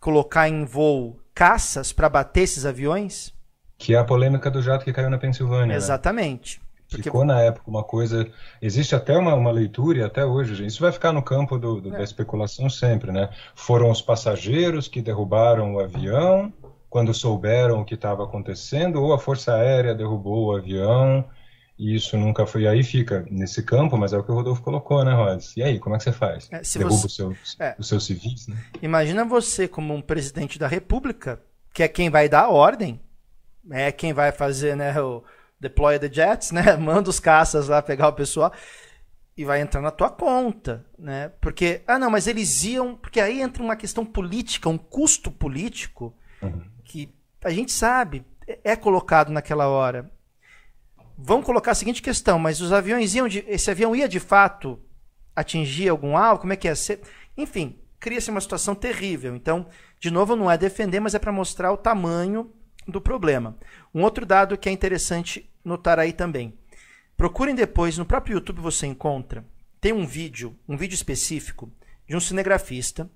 colocar 0.00 0.48
em 0.48 0.64
voo 0.64 1.20
caças 1.34 1.92
para 1.92 2.08
bater 2.08 2.42
esses 2.42 2.66
aviões? 2.66 3.32
Que 3.78 3.94
é 3.94 3.98
a 3.98 4.04
polêmica 4.04 4.50
do 4.50 4.60
jato 4.60 4.84
que 4.84 4.92
caiu 4.92 5.10
na 5.10 5.18
Pensilvânia. 5.18 5.68
Né? 5.68 5.76
Exatamente. 5.76 6.58
Né? 6.58 6.66
Porque... 6.88 7.04
Ficou 7.04 7.24
na 7.24 7.40
época 7.40 7.70
uma 7.70 7.82
coisa. 7.82 8.30
Existe 8.60 8.94
até 8.94 9.16
uma, 9.16 9.34
uma 9.34 9.50
leitura, 9.50 9.98
e 9.98 10.02
até 10.02 10.24
hoje, 10.24 10.54
gente. 10.54 10.68
Isso 10.68 10.82
vai 10.82 10.92
ficar 10.92 11.12
no 11.12 11.22
campo 11.22 11.58
do, 11.58 11.80
do, 11.80 11.94
é. 11.94 11.98
da 11.98 12.02
especulação 12.02 12.68
sempre, 12.68 13.10
né? 13.10 13.30
Foram 13.54 13.90
os 13.90 14.02
passageiros 14.02 14.88
que 14.88 15.00
derrubaram 15.00 15.74
o 15.74 15.80
avião 15.80 16.52
quando 16.92 17.14
souberam 17.14 17.80
o 17.80 17.86
que 17.86 17.94
estava 17.94 18.22
acontecendo, 18.22 19.02
ou 19.02 19.14
a 19.14 19.18
Força 19.18 19.54
Aérea 19.54 19.94
derrubou 19.94 20.48
o 20.48 20.54
avião, 20.54 21.24
e 21.78 21.96
isso 21.96 22.18
nunca 22.18 22.44
foi. 22.44 22.66
Aí 22.66 22.84
fica 22.84 23.24
nesse 23.30 23.62
campo, 23.62 23.96
mas 23.96 24.12
é 24.12 24.18
o 24.18 24.22
que 24.22 24.30
o 24.30 24.34
Rodolfo 24.34 24.60
colocou, 24.60 25.02
né, 25.02 25.14
Rods? 25.14 25.56
E 25.56 25.62
aí, 25.62 25.78
como 25.78 25.94
é 25.94 25.98
que 25.98 26.04
você 26.04 26.12
faz? 26.12 26.50
É, 26.52 26.60
Derruba 26.60 26.94
você... 26.94 27.06
os, 27.06 27.16
seus, 27.16 27.56
é. 27.58 27.74
os 27.78 27.88
seus 27.88 28.04
civis, 28.04 28.46
né? 28.46 28.62
Imagina 28.82 29.24
você 29.24 29.66
como 29.66 29.94
um 29.94 30.02
presidente 30.02 30.58
da 30.58 30.68
República, 30.68 31.40
que 31.72 31.82
é 31.82 31.88
quem 31.88 32.10
vai 32.10 32.28
dar 32.28 32.42
a 32.42 32.50
ordem, 32.50 33.00
é 33.70 33.90
quem 33.90 34.12
vai 34.12 34.30
fazer, 34.30 34.76
né, 34.76 35.00
o 35.00 35.24
deploy 35.58 35.98
the 35.98 36.12
jets, 36.12 36.50
né? 36.50 36.76
Manda 36.76 37.08
os 37.08 37.18
caças 37.18 37.68
lá 37.68 37.80
pegar 37.80 38.08
o 38.08 38.12
pessoal 38.12 38.52
e 39.34 39.46
vai 39.46 39.62
entrar 39.62 39.80
na 39.80 39.90
tua 39.90 40.10
conta, 40.10 40.84
né? 40.98 41.30
Porque 41.40 41.80
ah 41.86 41.98
não, 41.98 42.10
mas 42.10 42.26
eles 42.26 42.62
iam, 42.64 42.94
porque 42.96 43.18
aí 43.18 43.40
entra 43.40 43.62
uma 43.62 43.76
questão 43.76 44.04
política, 44.04 44.68
um 44.68 44.76
custo 44.76 45.30
político 45.30 46.14
uhum. 46.42 46.71
A 47.42 47.50
gente 47.50 47.72
sabe 47.72 48.24
é 48.64 48.76
colocado 48.76 49.30
naquela 49.30 49.68
hora. 49.68 50.10
Vamos 51.16 51.46
colocar 51.46 51.72
a 51.72 51.74
seguinte 51.74 52.02
questão, 52.02 52.38
mas 52.38 52.60
os 52.60 52.72
aviões 52.72 53.14
iam 53.14 53.28
de, 53.28 53.44
esse 53.46 53.70
avião 53.70 53.94
ia 53.94 54.08
de 54.08 54.18
fato 54.18 54.80
atingir 55.34 55.88
algum 55.88 56.16
alvo? 56.16 56.40
Como 56.40 56.52
é 56.52 56.56
que 56.56 56.74
ser? 56.74 57.00
Enfim, 57.36 57.78
cria-se 58.00 58.30
uma 58.30 58.40
situação 58.40 58.74
terrível. 58.74 59.36
Então, 59.36 59.66
de 60.00 60.10
novo, 60.10 60.34
não 60.34 60.50
é 60.50 60.58
defender, 60.58 61.00
mas 61.00 61.14
é 61.14 61.18
para 61.18 61.32
mostrar 61.32 61.72
o 61.72 61.76
tamanho 61.76 62.52
do 62.86 63.00
problema. 63.00 63.56
Um 63.94 64.02
outro 64.02 64.26
dado 64.26 64.58
que 64.58 64.68
é 64.68 64.72
interessante 64.72 65.48
notar 65.64 65.98
aí 65.98 66.12
também. 66.12 66.58
Procurem 67.16 67.54
depois, 67.54 67.96
no 67.98 68.04
próprio 68.04 68.34
YouTube 68.34 68.60
você 68.60 68.86
encontra, 68.86 69.44
tem 69.80 69.92
um 69.92 70.06
vídeo, 70.06 70.58
um 70.68 70.76
vídeo 70.76 70.94
específico 70.94 71.70
de 72.08 72.16
um 72.16 72.20
cinegrafista 72.20 73.08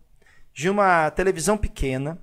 de 0.52 0.70
uma 0.70 1.10
televisão 1.10 1.58
pequena 1.58 2.20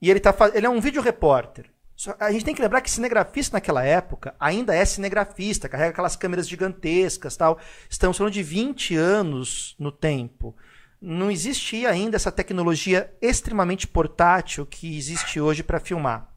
e 0.00 0.10
ele, 0.10 0.20
tá, 0.20 0.34
ele 0.54 0.66
é 0.66 0.70
um 0.70 0.80
vídeo 0.80 1.02
repórter. 1.02 1.70
A 2.18 2.32
gente 2.32 2.44
tem 2.44 2.54
que 2.54 2.60
lembrar 2.60 2.80
que 2.80 2.90
cinegrafista 2.90 3.56
naquela 3.56 3.84
época 3.84 4.34
ainda 4.38 4.74
é 4.74 4.84
cinegrafista, 4.84 5.68
carrega 5.68 5.90
aquelas 5.90 6.16
câmeras 6.16 6.48
gigantescas 6.48 7.36
tal. 7.36 7.58
Estamos 7.88 8.18
falando 8.18 8.32
de 8.32 8.42
20 8.42 8.96
anos 8.96 9.76
no 9.78 9.92
tempo. 9.92 10.56
Não 11.00 11.30
existia 11.30 11.88
ainda 11.90 12.16
essa 12.16 12.32
tecnologia 12.32 13.12
extremamente 13.22 13.86
portátil 13.86 14.66
que 14.66 14.96
existe 14.96 15.40
hoje 15.40 15.62
para 15.62 15.78
filmar. 15.78 16.28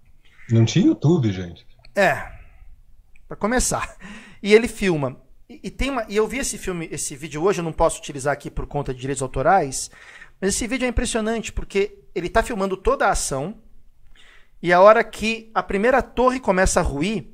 Não 0.49 0.63
tinha 0.63 0.85
YouTube, 0.85 1.31
gente. 1.31 1.65
É. 1.95 2.31
Para 3.27 3.35
começar. 3.35 3.97
E 4.41 4.53
ele 4.53 4.67
filma. 4.67 5.17
E, 5.49 5.59
e, 5.63 5.71
tem 5.71 5.89
uma, 5.89 6.05
e 6.07 6.15
eu 6.15 6.27
vi 6.27 6.37
esse 6.37 6.57
filme, 6.57 6.87
esse 6.91 7.15
vídeo 7.15 7.43
hoje, 7.43 7.59
eu 7.59 7.63
não 7.63 7.73
posso 7.73 7.99
utilizar 7.99 8.33
aqui 8.33 8.51
por 8.51 8.67
conta 8.67 8.93
de 8.93 8.99
direitos 8.99 9.21
autorais, 9.21 9.89
mas 10.39 10.55
esse 10.55 10.67
vídeo 10.67 10.85
é 10.85 10.89
impressionante 10.89 11.51
porque 11.51 11.99
ele 12.13 12.27
está 12.27 12.43
filmando 12.43 12.77
toda 12.77 13.07
a 13.07 13.11
ação 13.11 13.61
e 14.61 14.73
a 14.73 14.81
hora 14.81 15.03
que 15.03 15.51
a 15.53 15.61
primeira 15.61 16.01
torre 16.01 16.39
começa 16.39 16.79
a 16.79 16.83
ruir, 16.83 17.27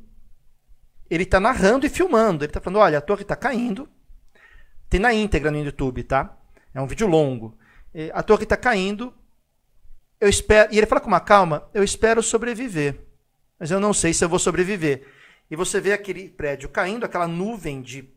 ele 1.10 1.24
está 1.24 1.40
narrando 1.40 1.86
e 1.86 1.90
filmando. 1.90 2.44
Ele 2.44 2.50
está 2.50 2.60
falando: 2.60 2.80
olha, 2.80 2.98
a 2.98 3.02
torre 3.02 3.22
está 3.22 3.36
caindo. 3.36 3.90
Tem 4.90 5.00
na 5.00 5.14
íntegra 5.14 5.52
no 5.52 5.64
YouTube, 5.64 6.04
tá? 6.04 6.38
É 6.74 6.82
um 6.82 6.88
vídeo 6.88 7.08
longo. 7.08 7.58
A 8.14 8.24
torre 8.24 8.44
está 8.44 8.58
caindo. 8.58 9.14
Eu 10.20 10.28
espero. 10.28 10.74
E 10.74 10.78
ele 10.78 10.88
fala 10.88 11.02
com 11.02 11.08
uma 11.08 11.20
calma: 11.20 11.70
eu 11.74 11.84
espero 11.84 12.22
sobreviver. 12.22 13.00
Mas 13.60 13.72
eu 13.72 13.80
não 13.80 13.94
sei 13.94 14.14
se 14.14 14.24
eu 14.24 14.30
vou 14.30 14.40
sobreviver. 14.40 15.08
E 15.50 15.56
você 15.56 15.80
vê 15.80 15.94
aquele 15.94 16.30
prédio 16.30 16.68
caindo, 16.68 17.06
aquela 17.06 17.28
nuvem 17.28 17.82
de 17.82 18.13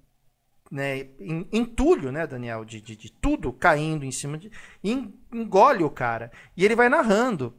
né, 0.70 1.06
entulho, 1.52 2.10
né, 2.10 2.26
Daniel, 2.26 2.64
de, 2.64 2.80
de, 2.80 2.96
de, 2.96 3.10
tudo 3.10 3.52
caindo 3.52 4.04
em 4.04 4.10
cima 4.10 4.36
de. 4.36 4.50
engole 5.32 5.84
o 5.84 5.90
cara. 5.90 6.30
E 6.56 6.64
ele 6.64 6.74
vai 6.74 6.88
narrando. 6.88 7.54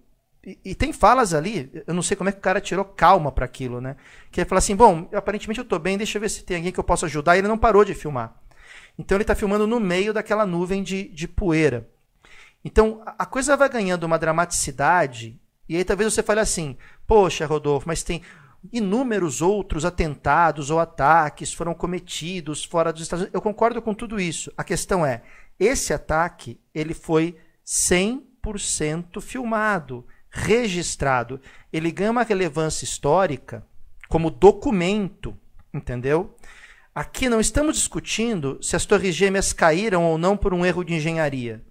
E, 0.46 0.58
e, 0.64 0.76
tem 0.76 0.94
falas 0.94 1.34
ali, 1.34 1.72
eu 1.86 1.94
não 1.94 2.02
sei 2.02 2.16
como 2.16 2.30
é 2.30 2.32
que 2.32 2.40
o 2.40 2.42
cara 2.42 2.62
tirou 2.62 2.86
calma 2.86 3.32
para 3.32 3.46
aquilo, 3.46 3.82
né? 3.82 3.96
Que 4.32 4.42
ele 4.42 4.50
fala 4.50 4.60
assim: 4.60 4.76
bom, 4.76 5.10
aparentemente 5.14 5.60
eu 5.60 5.66
tô 5.66 5.80
bem, 5.80 5.98
deixa 5.98 6.18
eu 6.18 6.22
ver 6.22 6.30
se 6.30 6.44
tem 6.44 6.58
alguém 6.58 6.72
que 6.72 6.80
eu 6.80 6.84
possa 6.84 7.06
ajudar. 7.06 7.36
E 7.36 7.40
ele 7.40 7.48
não 7.48 7.58
parou 7.58 7.84
de 7.84 7.94
filmar. 7.94 8.36
Então 8.98 9.16
ele 9.16 9.24
está 9.24 9.36
filmando 9.36 9.68
no 9.68 9.80
meio 9.80 10.14
daquela 10.14 10.46
nuvem 10.46 10.84
de, 10.84 11.10
de 11.10 11.28
poeira. 11.28 11.90
Então 12.64 13.02
a 13.06 13.26
coisa 13.26 13.56
vai 13.56 13.70
ganhando 13.70 14.04
uma 14.04 14.20
dramaticidade. 14.20 15.40
E 15.70 15.76
aí 15.76 15.84
talvez 15.84 16.14
você 16.14 16.24
fale 16.24 16.40
assim: 16.40 16.78
poxa, 17.06 17.46
Rodolfo, 17.46 17.88
mas 17.88 18.04
tem 18.04 18.22
inúmeros 18.72 19.42
outros 19.42 19.86
atentados 19.86 20.70
ou 20.70 20.80
ataques 20.80 21.54
foram 21.54 21.74
cometidos 21.74 22.64
fora 22.64 22.92
dos 22.94 23.02
Estados 23.02 23.24
Unidos. 23.24 23.36
Eu 23.36 23.42
concordo 23.42 23.82
com 23.82 23.94
tudo 23.94 24.20
isso. 24.20 24.52
A 24.58 24.64
questão 24.64 25.06
é: 25.06 25.24
esse 25.60 25.94
ataque 25.94 26.60
ele 26.74 26.94
foi 26.94 27.38
100% 27.66 29.22
filmado 29.22 30.06
registrado, 30.38 31.42
ele 31.72 31.92
ganha 31.92 32.12
uma 32.12 32.24
relevância 32.24 32.86
histórica 32.86 33.66
como 34.08 34.30
documento, 34.30 35.38
entendeu? 35.74 36.36
Aqui 36.94 37.30
não 37.30 37.40
estamos 37.40 37.76
discutindo 37.76 38.58
se 38.62 38.76
as 38.76 38.86
torres 38.86 39.16
gêmeas 39.16 39.54
caíram 39.54 40.06
ou 40.06 40.18
não 40.18 40.38
por 40.38 40.54
um 40.54 40.66
erro 40.66 40.84
de 40.84 40.94
engenharia. 40.94 41.64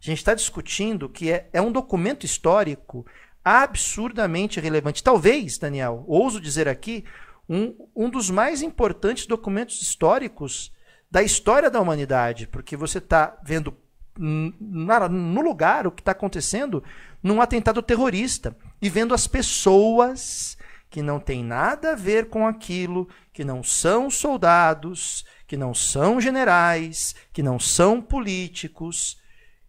A 0.00 0.04
gente 0.04 0.18
está 0.18 0.34
discutindo 0.34 1.08
que 1.08 1.30
é, 1.30 1.48
é 1.52 1.60
um 1.60 1.72
documento 1.72 2.24
histórico 2.24 3.04
absurdamente 3.44 4.60
relevante. 4.60 5.02
Talvez, 5.02 5.58
Daniel, 5.58 6.04
ouso 6.06 6.40
dizer 6.40 6.68
aqui, 6.68 7.04
um, 7.48 7.74
um 7.96 8.08
dos 8.08 8.30
mais 8.30 8.62
importantes 8.62 9.26
documentos 9.26 9.82
históricos 9.82 10.72
da 11.10 11.22
história 11.22 11.70
da 11.70 11.80
humanidade, 11.80 12.46
porque 12.46 12.76
você 12.76 12.98
está 12.98 13.36
vendo 13.42 13.76
no 14.16 15.40
lugar 15.40 15.86
o 15.86 15.90
que 15.90 16.02
está 16.02 16.12
acontecendo 16.12 16.84
num 17.22 17.40
atentado 17.40 17.82
terrorista 17.82 18.56
e 18.80 18.88
vendo 18.88 19.14
as 19.14 19.26
pessoas 19.26 20.56
que 20.90 21.02
não 21.02 21.18
têm 21.20 21.44
nada 21.44 21.92
a 21.92 21.96
ver 21.96 22.28
com 22.28 22.46
aquilo, 22.46 23.08
que 23.32 23.44
não 23.44 23.62
são 23.62 24.10
soldados, 24.10 25.24
que 25.46 25.56
não 25.56 25.72
são 25.72 26.20
generais, 26.20 27.14
que 27.32 27.42
não 27.42 27.58
são 27.58 28.02
políticos, 28.02 29.18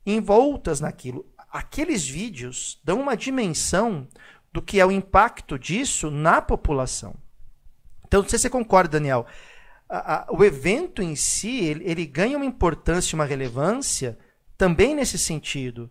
envoltas 0.06 0.80
naquilo. 0.80 1.26
Aqueles 1.52 2.08
vídeos 2.08 2.80
dão 2.84 3.02
uma 3.02 3.18
dimensão 3.18 4.08
do 4.54 4.62
que 4.62 4.80
é 4.80 4.86
o 4.86 4.92
impacto 4.92 5.60
disso 5.60 6.10
na 6.10 6.42
população. 6.42 7.16
Então, 8.06 8.22
não 8.22 8.30
sei 8.30 8.40
se 8.40 8.44
você 8.44 8.50
concorda, 8.50 9.00
Daniel. 9.00 9.26
A, 9.90 10.16
a, 10.16 10.28
o 10.32 10.44
evento 10.44 11.02
em 11.02 11.16
si, 11.16 11.64
ele, 11.64 11.84
ele 11.86 12.06
ganha 12.06 12.38
uma 12.38 12.46
importância, 12.46 13.16
uma 13.16 13.26
relevância 13.26 14.18
também 14.58 14.96
nesse 14.96 15.18
sentido. 15.18 15.90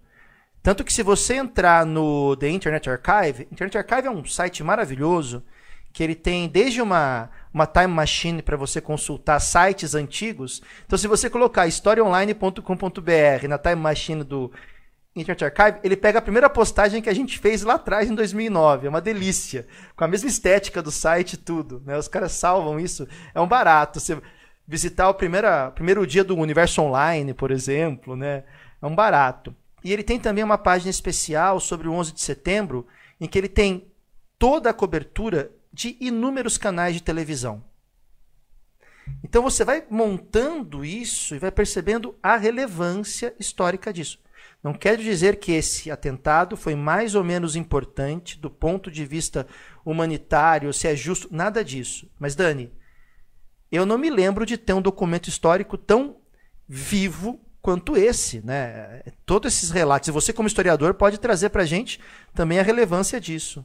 Tanto 0.63 0.85
que 0.85 0.93
se 0.93 1.03
você 1.03 1.35
entrar 1.35 1.87
no 1.87 2.37
The 2.37 2.49
Internet 2.49 2.89
Archive, 2.91 3.49
Internet 3.51 3.79
Archive 3.79 4.09
é 4.09 4.11
um 4.11 4.25
site 4.25 4.63
maravilhoso 4.63 5.43
que 5.93 6.03
ele 6.03 6.15
tem 6.15 6.49
desde 6.49 6.81
uma, 6.81 7.31
uma 7.53 7.67
time 7.67 7.89
machine 7.89 8.43
para 8.43 8.57
você 8.57 8.81
consultar 8.81 9.41
sites 9.41 9.95
antigos. 9.95 10.63
Então, 10.87 10.99
se 10.99 11.09
você 11.09 11.29
colocar 11.29 11.67
historiaonline.com.br 11.67 13.49
na 13.49 13.59
time 13.59 13.77
machine 13.77 14.23
do 14.23 14.53
Internet 15.15 15.45
Archive, 15.45 15.81
ele 15.83 15.97
pega 15.97 16.21
a 16.21 16.23
primeira 16.23 16.49
postagem 16.49 17.03
que 17.03 17.09
a 17.09 17.15
gente 17.15 17.39
fez 17.39 17.63
lá 17.63 17.75
atrás 17.75 18.09
em 18.09 18.15
2009. 18.15 18.87
É 18.87 18.91
uma 18.91 19.01
delícia, 19.01 19.67
com 19.97 20.05
a 20.05 20.09
mesma 20.09 20.29
estética 20.29 20.81
do 20.81 20.91
site 20.91 21.35
e 21.35 21.37
tudo. 21.37 21.83
Né? 21.85 21.99
Os 21.99 22.07
caras 22.07 22.33
salvam 22.33 22.79
isso, 22.79 23.09
é 23.35 23.41
um 23.41 23.49
barato. 23.49 23.99
Você 23.99 24.21
visitar 24.71 25.09
o 25.09 25.15
primeira, 25.15 25.73
primeiro 25.73 26.07
dia 26.07 26.23
do 26.23 26.37
Universo 26.37 26.81
Online, 26.81 27.35
por 27.35 27.51
exemplo, 27.51 28.15
né? 28.15 28.45
É 28.81 28.87
um 28.87 28.95
barato. 28.95 29.55
E 29.83 29.93
ele 29.93 30.05
tem 30.05 30.21
também 30.21 30.45
uma 30.45 30.57
página 30.57 30.91
especial 30.91 31.59
sobre 31.59 31.89
o 31.89 31.93
11 31.93 32.13
de 32.13 32.21
setembro, 32.21 32.87
em 33.21 33.27
que 33.27 33.37
ele 33.37 33.49
tem 33.49 33.91
toda 34.39 34.71
a 34.71 34.75
cobertura 34.75 35.51
de 35.73 35.97
inúmeros 36.01 36.57
canais 36.57 36.95
de 36.95 37.03
televisão. 37.03 37.65
Então 39.25 39.43
você 39.43 39.65
vai 39.65 39.85
montando 39.91 40.85
isso 40.85 41.35
e 41.35 41.39
vai 41.39 41.51
percebendo 41.51 42.15
a 42.23 42.37
relevância 42.37 43.35
histórica 43.41 43.93
disso. 43.93 44.21
Não 44.63 44.75
quer 44.75 44.99
dizer 44.99 45.37
que 45.37 45.53
esse 45.53 45.91
atentado 45.91 46.57
foi 46.57 46.75
mais 46.75 47.15
ou 47.15 47.25
menos 47.25 47.57
importante 47.57 48.39
do 48.39 48.51
ponto 48.51 48.91
de 48.91 49.07
vista 49.07 49.47
humanitário, 49.85 50.73
se 50.73 50.87
é 50.87 50.95
justo, 50.95 51.29
nada 51.31 51.65
disso. 51.65 52.11
Mas, 52.19 52.35
Dani, 52.35 52.71
eu 53.73 53.87
não 53.87 53.97
me 53.97 54.11
lembro 54.11 54.45
de 54.45 54.59
ter 54.59 54.75
um 54.75 54.83
documento 54.83 55.29
histórico 55.29 55.79
tão 55.79 56.17
vivo 56.69 57.41
quanto 57.63 57.97
esse, 57.97 58.45
né? 58.45 59.03
Todos 59.25 59.55
esses 59.55 59.71
relatos. 59.71 60.09
E 60.09 60.13
você, 60.13 60.33
como 60.33 60.49
historiador, 60.49 60.95
pode 60.95 61.19
trazer 61.19 61.51
para 61.51 61.63
a 61.63 61.67
gente 61.67 62.01
também 62.35 62.59
a 62.59 62.63
relevância 62.63 63.21
disso. 63.21 63.65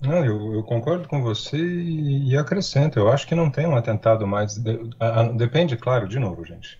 Não, 0.00 0.24
eu, 0.24 0.54
eu, 0.54 0.62
concordo 0.62 1.06
com 1.06 1.22
você 1.22 1.58
e, 1.58 2.30
e, 2.30 2.36
acrescento. 2.36 2.98
Eu 2.98 3.10
acho 3.10 3.26
que 3.26 3.34
não 3.34 3.50
tem 3.50 3.66
um 3.66 3.76
atentado 3.76 4.26
mais. 4.26 4.56
De, 4.56 4.80
a, 4.98 5.20
a, 5.20 5.32
depende, 5.32 5.76
claro, 5.76 6.08
de 6.08 6.18
novo, 6.18 6.44
gente. 6.44 6.79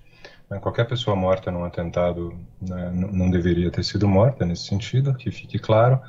Né? 0.50 0.58
Qualquer 0.58 0.86
pessoa 0.86 1.14
morta 1.14 1.50
num 1.50 1.64
atentado 1.64 2.36
né, 2.60 2.90
não 2.92 3.30
deveria 3.30 3.70
ter 3.70 3.84
sido 3.84 4.08
morta 4.08 4.44
nesse 4.44 4.64
sentido, 4.64 5.14
que 5.14 5.30
fique 5.30 5.58
claro, 5.58 6.00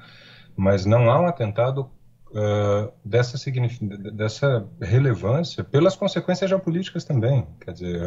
mas 0.55 0.85
não 0.85 1.09
há 1.11 1.19
um 1.19 1.27
atentado 1.27 1.89
uh, 2.31 2.91
dessa, 3.05 3.37
dessa 4.13 4.67
relevância 4.81 5.63
pelas 5.63 5.95
consequências 5.95 6.49
geopolíticas 6.49 7.03
também. 7.03 7.47
Quer 7.59 7.73
dizer, 7.73 8.01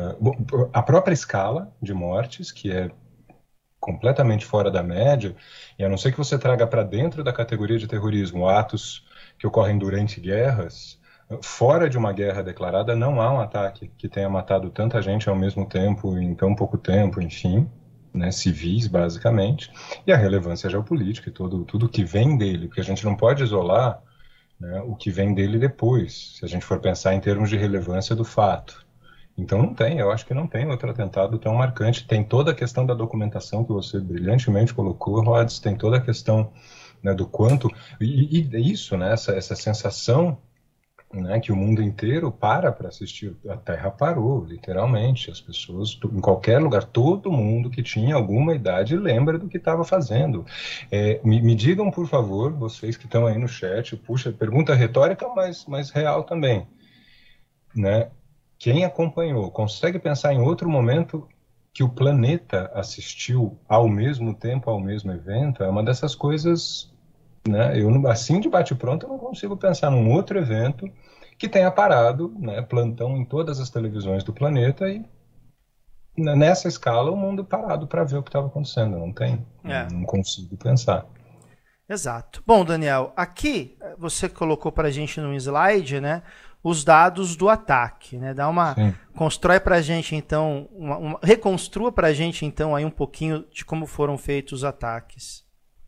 a 0.72 0.82
própria 0.82 1.14
escala 1.14 1.72
de 1.80 1.94
mortes, 1.94 2.50
que 2.50 2.70
é 2.72 2.90
completamente 3.78 4.46
fora 4.46 4.70
da 4.70 4.82
média, 4.82 5.36
e 5.78 5.84
a 5.84 5.88
não 5.90 5.98
ser 5.98 6.10
que 6.10 6.16
você 6.16 6.38
traga 6.38 6.66
para 6.66 6.82
dentro 6.82 7.22
da 7.22 7.34
categoria 7.34 7.78
de 7.78 7.86
terrorismo 7.86 8.48
atos 8.48 9.06
que 9.38 9.46
ocorrem 9.46 9.78
durante 9.78 10.20
guerras, 10.20 10.98
fora 11.42 11.88
de 11.88 11.96
uma 11.96 12.12
guerra 12.12 12.42
declarada, 12.42 12.94
não 12.94 13.20
há 13.20 13.32
um 13.32 13.40
ataque 13.40 13.90
que 13.96 14.08
tenha 14.08 14.28
matado 14.28 14.70
tanta 14.70 15.00
gente 15.00 15.28
ao 15.28 15.36
mesmo 15.36 15.66
tempo, 15.66 16.18
em 16.18 16.34
tão 16.34 16.54
pouco 16.54 16.76
tempo, 16.76 17.20
enfim, 17.20 17.68
né, 18.12 18.30
civis, 18.30 18.86
basicamente, 18.86 19.72
e 20.06 20.12
a 20.12 20.16
relevância 20.16 20.70
geopolítica 20.70 21.28
e 21.28 21.32
todo, 21.32 21.64
tudo 21.64 21.88
que 21.88 22.04
vem 22.04 22.36
dele, 22.36 22.68
porque 22.68 22.80
a 22.80 22.84
gente 22.84 23.04
não 23.04 23.16
pode 23.16 23.42
isolar 23.42 24.00
né, 24.60 24.82
o 24.82 24.94
que 24.94 25.10
vem 25.10 25.34
dele 25.34 25.58
depois, 25.58 26.36
se 26.38 26.44
a 26.44 26.48
gente 26.48 26.64
for 26.64 26.78
pensar 26.78 27.14
em 27.14 27.20
termos 27.20 27.50
de 27.50 27.56
relevância 27.56 28.14
do 28.14 28.24
fato. 28.24 28.84
Então 29.36 29.58
não 29.60 29.74
tem, 29.74 29.98
eu 29.98 30.12
acho 30.12 30.24
que 30.24 30.32
não 30.32 30.46
tem 30.46 30.68
outro 30.68 30.88
atentado 30.88 31.38
tão 31.38 31.54
marcante. 31.54 32.06
Tem 32.06 32.22
toda 32.22 32.52
a 32.52 32.54
questão 32.54 32.86
da 32.86 32.94
documentação 32.94 33.64
que 33.64 33.72
você 33.72 33.98
brilhantemente 33.98 34.72
colocou, 34.72 35.20
Rods, 35.24 35.58
tem 35.58 35.76
toda 35.76 35.96
a 35.96 36.00
questão 36.00 36.52
né, 37.02 37.12
do 37.12 37.26
quanto. 37.26 37.68
E, 38.00 38.46
e 38.48 38.72
isso, 38.72 38.96
né, 38.96 39.12
essa, 39.12 39.32
essa 39.32 39.56
sensação 39.56 40.38
né, 41.14 41.40
que 41.40 41.52
o 41.52 41.56
mundo 41.56 41.82
inteiro 41.82 42.30
para 42.30 42.72
para 42.72 42.88
assistir. 42.88 43.36
A 43.48 43.56
Terra 43.56 43.90
parou, 43.90 44.44
literalmente. 44.44 45.30
As 45.30 45.40
pessoas, 45.40 45.98
em 46.04 46.20
qualquer 46.20 46.58
lugar, 46.58 46.84
todo 46.84 47.30
mundo 47.30 47.70
que 47.70 47.82
tinha 47.82 48.14
alguma 48.14 48.54
idade 48.54 48.96
lembra 48.96 49.38
do 49.38 49.48
que 49.48 49.56
estava 49.56 49.84
fazendo. 49.84 50.44
É, 50.90 51.20
me, 51.24 51.40
me, 51.40 51.54
digam, 51.54 51.90
por 51.90 52.06
favor, 52.06 52.52
vocês 52.52 52.96
que 52.96 53.06
estão 53.06 53.26
aí 53.26 53.38
no 53.38 53.48
chat, 53.48 53.96
puxa, 53.96 54.32
pergunta 54.32 54.74
retórica, 54.74 55.28
mas, 55.28 55.64
mas 55.66 55.90
real 55.90 56.24
também. 56.24 56.66
Né? 57.74 58.10
Quem 58.58 58.84
acompanhou, 58.84 59.50
consegue 59.50 59.98
pensar 59.98 60.32
em 60.32 60.40
outro 60.40 60.68
momento 60.68 61.28
que 61.72 61.82
o 61.82 61.88
planeta 61.88 62.70
assistiu 62.72 63.58
ao 63.68 63.88
mesmo 63.88 64.32
tempo 64.32 64.70
ao 64.70 64.78
mesmo 64.78 65.12
evento? 65.12 65.62
É 65.62 65.68
uma 65.68 65.82
dessas 65.82 66.14
coisas 66.14 66.93
né? 67.48 67.80
Eu, 67.80 68.08
assim, 68.08 68.40
de 68.40 68.48
bate-pronto, 68.48 69.06
eu 69.06 69.10
não 69.10 69.18
consigo 69.18 69.56
pensar 69.56 69.90
num 69.90 70.12
outro 70.12 70.38
evento 70.38 70.90
que 71.38 71.48
tenha 71.48 71.70
parado, 71.70 72.34
né, 72.38 72.62
plantão 72.62 73.16
em 73.16 73.24
todas 73.24 73.60
as 73.60 73.68
televisões 73.68 74.22
do 74.22 74.32
planeta 74.32 74.88
e 74.88 75.04
né, 76.16 76.34
nessa 76.34 76.68
escala 76.68 77.10
o 77.10 77.16
mundo 77.16 77.44
parado 77.44 77.86
para 77.86 78.04
ver 78.04 78.18
o 78.18 78.22
que 78.22 78.28
estava 78.28 78.46
acontecendo. 78.46 78.98
Não 78.98 79.12
tem, 79.12 79.44
é. 79.64 79.86
não 79.92 80.04
consigo 80.04 80.56
pensar. 80.56 81.06
Exato. 81.88 82.42
Bom, 82.46 82.64
Daniel, 82.64 83.12
aqui 83.14 83.76
eh, 83.80 83.94
você 83.98 84.28
colocou 84.28 84.72
para 84.72 84.88
a 84.88 84.90
gente 84.90 85.20
num 85.20 85.34
slide, 85.34 86.00
né, 86.00 86.22
os 86.62 86.82
dados 86.82 87.36
do 87.36 87.50
ataque, 87.50 88.16
né? 88.16 88.32
Dá 88.32 88.48
uma 88.48 88.74
Sim. 88.74 88.94
constrói 89.14 89.60
para 89.60 89.76
a 89.76 89.82
gente 89.82 90.16
então, 90.16 90.66
uma, 90.72 90.96
uma, 90.96 91.18
reconstrua 91.22 91.92
para 91.92 92.08
a 92.08 92.12
gente 92.14 92.46
então 92.46 92.74
aí 92.74 92.86
um 92.86 92.90
pouquinho 92.90 93.44
de 93.52 93.66
como 93.66 93.86
foram 93.86 94.16
feitos 94.16 94.60
os 94.60 94.64
ataques. 94.64 95.43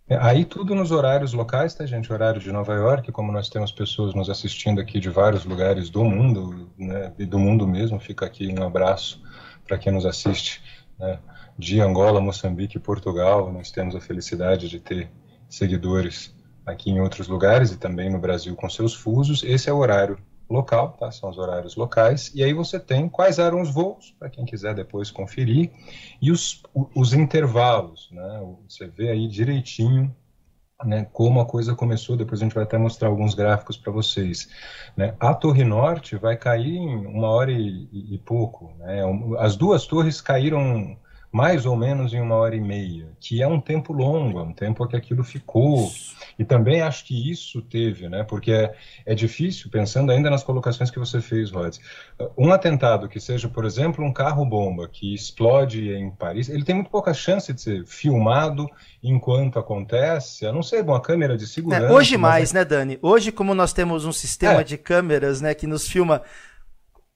É, 0.09 0.17
aí 0.19 0.45
tudo 0.45 0.73
nos 0.73 0.93
horários 0.93 1.33
locais, 1.33 1.75
tá, 1.75 1.85
gente? 1.85 2.13
Horário 2.13 2.41
de 2.41 2.53
Nova 2.53 2.73
York, 2.73 3.11
como 3.11 3.33
nós 3.33 3.49
temos 3.49 3.73
pessoas 3.73 4.15
nos 4.15 4.31
assistindo 4.31 4.81
aqui 4.81 5.01
de 5.01 5.11
vários 5.11 5.45
lugares 5.45 5.91
do 5.91 6.05
mundo, 6.05 6.71
né, 6.79 7.13
e 7.19 7.27
do 7.27 7.41
mundo 7.41 7.67
mesmo, 7.67 7.99
fica 7.99 8.25
aqui 8.25 8.55
um 8.57 8.63
abraço 8.63 9.21
para 9.67 9.77
quem 9.77 9.93
nos 9.93 10.07
assiste, 10.07 10.63
né, 10.97 11.19
de 11.59 11.81
Angola, 11.81 12.21
Moçambique 12.21 12.79
Portugal. 12.79 13.53
Nós 13.53 13.73
temos 13.73 13.97
a 13.97 14.01
felicidade 14.01 14.69
de 14.69 14.79
ter 14.79 15.11
seguidores 15.49 16.33
aqui 16.65 16.91
em 16.91 17.01
outros 17.01 17.27
lugares 17.27 17.73
e 17.73 17.77
também 17.77 18.09
no 18.09 18.21
Brasil 18.21 18.55
com 18.55 18.71
seus 18.71 18.95
fusos. 18.95 19.43
Esse 19.43 19.69
é 19.69 19.73
o 19.73 19.79
horário 19.79 20.19
local, 20.49 20.97
tá? 20.99 21.11
São 21.11 21.31
os 21.31 21.39
horários 21.39 21.77
locais. 21.77 22.33
E 22.35 22.43
aí 22.43 22.53
você 22.53 22.79
tem 22.79 23.09
quais 23.09 23.39
eram 23.39 23.61
os 23.61 23.71
voos, 23.71 24.15
para 24.19 24.31
quem 24.31 24.45
quiser 24.45 24.75
depois 24.75 25.11
conferir, 25.11 25.71
e 26.21 26.31
os, 26.31 26.63
os 26.95 27.13
intervalos, 27.13 28.09
né? 28.13 28.43
Você 28.69 28.87
vê 28.87 29.11
aí 29.11 29.29
direitinho 29.29 30.15
né, 30.85 31.07
como 31.13 31.41
a 31.41 31.47
coisa 31.47 31.75
começou, 31.75 32.17
depois 32.17 32.41
a 32.41 32.45
gente 32.45 32.55
vai 32.55 32.65
até 32.65 32.77
mostrar 32.77 33.09
alguns 33.09 33.35
gráficos 33.35 33.77
para 33.77 33.91
vocês. 33.91 34.49
Né? 34.97 35.15
A 35.19 35.35
Torre 35.35 35.65
Norte 35.65 36.17
vai 36.17 36.37
cair 36.37 36.77
em 36.77 37.07
uma 37.07 37.29
hora 37.29 37.51
e, 37.51 37.89
e, 37.91 38.15
e 38.15 38.19
pouco. 38.19 38.73
Né? 38.79 39.01
As 39.39 39.57
duas 39.57 39.87
torres 39.87 40.21
caíram 40.21 40.97
mais 41.37 41.67
ou 41.67 41.77
menos 41.77 42.15
em 42.15 42.21
uma 42.23 42.35
hora 42.37 42.57
e 42.57 42.61
meia, 42.63 43.09
que 43.21 43.43
é 43.43 43.47
um 43.47 43.61
tempo 43.61 43.93
longo, 43.93 44.39
é 44.39 44.43
um 44.43 44.55
tempo 44.55 44.89
que 44.89 44.97
aquilo 44.97 45.23
ficou. 45.23 45.93
E 46.39 46.45
também 46.47 46.81
acho 46.81 47.05
que 47.05 47.31
isso 47.31 47.61
teve, 47.61 48.09
né? 48.09 48.25
Porque 48.25 48.51
é, 48.51 48.75
é 49.05 49.15
difícil, 49.15 49.71
pensando 49.71 50.11
ainda 50.11 50.31
nas 50.31 50.43
colocações 50.43 50.91
que 50.91 50.99
você 50.99 51.21
fez, 51.21 51.51
Rod. 51.51 51.77
Um 52.39 52.51
atentado 52.53 53.07
que 53.07 53.21
seja, 53.21 53.51
por 53.51 53.67
exemplo, 53.67 54.03
um 54.03 54.15
carro-bomba 54.15 54.89
que 54.89 55.15
explode 55.15 55.91
em 55.91 56.11
Paris, 56.11 56.49
ele 56.49 56.65
tem 56.65 56.75
muito 56.75 56.89
pouca 56.89 57.13
chance 57.13 57.53
de 57.53 57.61
ser 57.61 57.85
filmado 57.85 58.67
enquanto 59.03 59.59
acontece, 59.59 60.47
a 60.47 60.53
não 60.53 60.63
ser 60.63 60.83
uma 60.85 61.03
câmera 61.03 61.37
de 61.37 61.45
é, 61.45 61.47
segurança. 61.47 61.85
É, 61.85 61.93
hoje 61.93 62.17
mais, 62.17 62.55
né, 62.55 62.65
Dani? 62.65 62.99
Hoje, 63.03 63.31
como 63.31 63.55
nós 63.55 63.75
temos 63.75 64.07
um 64.07 64.13
sistema 64.13 64.63
é. 64.63 64.65
de 64.65 64.79
câmeras 64.79 65.43
né, 65.43 65.53
que 65.53 65.67
nos 65.67 65.87
filma 65.87 66.23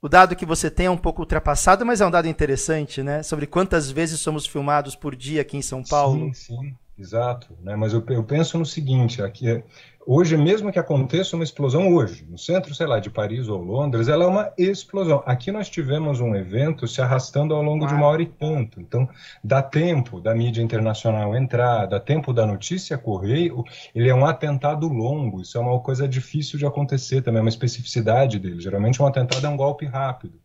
o 0.03 0.09
dado 0.09 0.35
que 0.35 0.47
você 0.47 0.71
tem 0.71 0.87
é 0.87 0.91
um 0.91 0.97
pouco 0.97 1.23
ultrapassado, 1.23 1.85
mas 1.85 2.01
é 2.01 2.07
um 2.07 2.11
dado 2.11 2.27
interessante, 2.27 3.03
né? 3.03 3.23
Sobre 3.23 3.47
quantas 3.47 3.91
vezes 3.91 4.21
somos 4.21 4.47
filmados 4.47 4.97
por 4.97 5.15
dia 5.15 5.43
aqui 5.43 5.57
em 5.57 5.63
São 5.63 5.83
Paulo. 5.83 6.33
Sim, 6.35 6.57
sim, 6.57 6.75
exato. 6.99 7.55
Né? 7.63 7.77
Mas 7.77 7.93
eu, 7.93 8.03
eu 8.09 8.25
penso 8.25 8.59
no 8.59 8.65
seguinte, 8.65 9.23
aqui 9.23 9.49
é, 9.51 9.63
Hoje, 10.07 10.35
mesmo 10.35 10.73
que 10.73 10.79
aconteça 10.79 11.37
uma 11.37 11.45
explosão 11.45 11.95
hoje, 11.95 12.27
no 12.29 12.39
centro, 12.39 12.75
sei 12.75 12.87
lá, 12.87 12.99
de 12.99 13.11
Paris 13.11 13.49
ou 13.49 13.63
Londres, 13.63 14.09
ela 14.09 14.25
é 14.25 14.27
uma 14.27 14.53
explosão. 14.57 15.23
Aqui 15.27 15.53
nós 15.53 15.69
tivemos 15.69 16.21
um 16.21 16.35
evento 16.35 16.89
se 16.89 17.03
arrastando 17.03 17.55
ao 17.55 17.63
longo 17.63 17.87
de 17.87 17.93
uma 17.93 18.07
hora 18.07 18.23
e 18.23 18.27
tanto. 18.27 18.81
Então, 18.81 19.07
dá 19.45 19.63
tempo 19.63 20.19
da 20.19 20.35
mídia 20.35 20.63
internacional 20.63 21.37
entrar, 21.37 21.85
dá 21.85 22.01
tempo 22.01 22.33
da 22.33 22.47
notícia 22.47 22.97
correr. 22.97 23.53
Ele 23.95 24.09
é 24.09 24.15
um 24.15 24.25
atentado 24.25 24.89
longo, 24.89 25.43
isso 25.43 25.59
é 25.59 25.61
uma 25.61 25.79
coisa 25.81 26.09
difícil 26.09 26.59
de 26.59 26.65
acontecer 26.65 27.21
também, 27.21 27.41
é 27.41 27.43
uma 27.43 27.51
especificidade 27.51 28.39
dele. 28.39 28.59
Geralmente 28.59 29.03
um 29.03 29.07
atentado 29.07 29.47
é 29.47 29.51
um 29.51 29.57
golpe 29.57 29.85
rápido. 29.85 30.41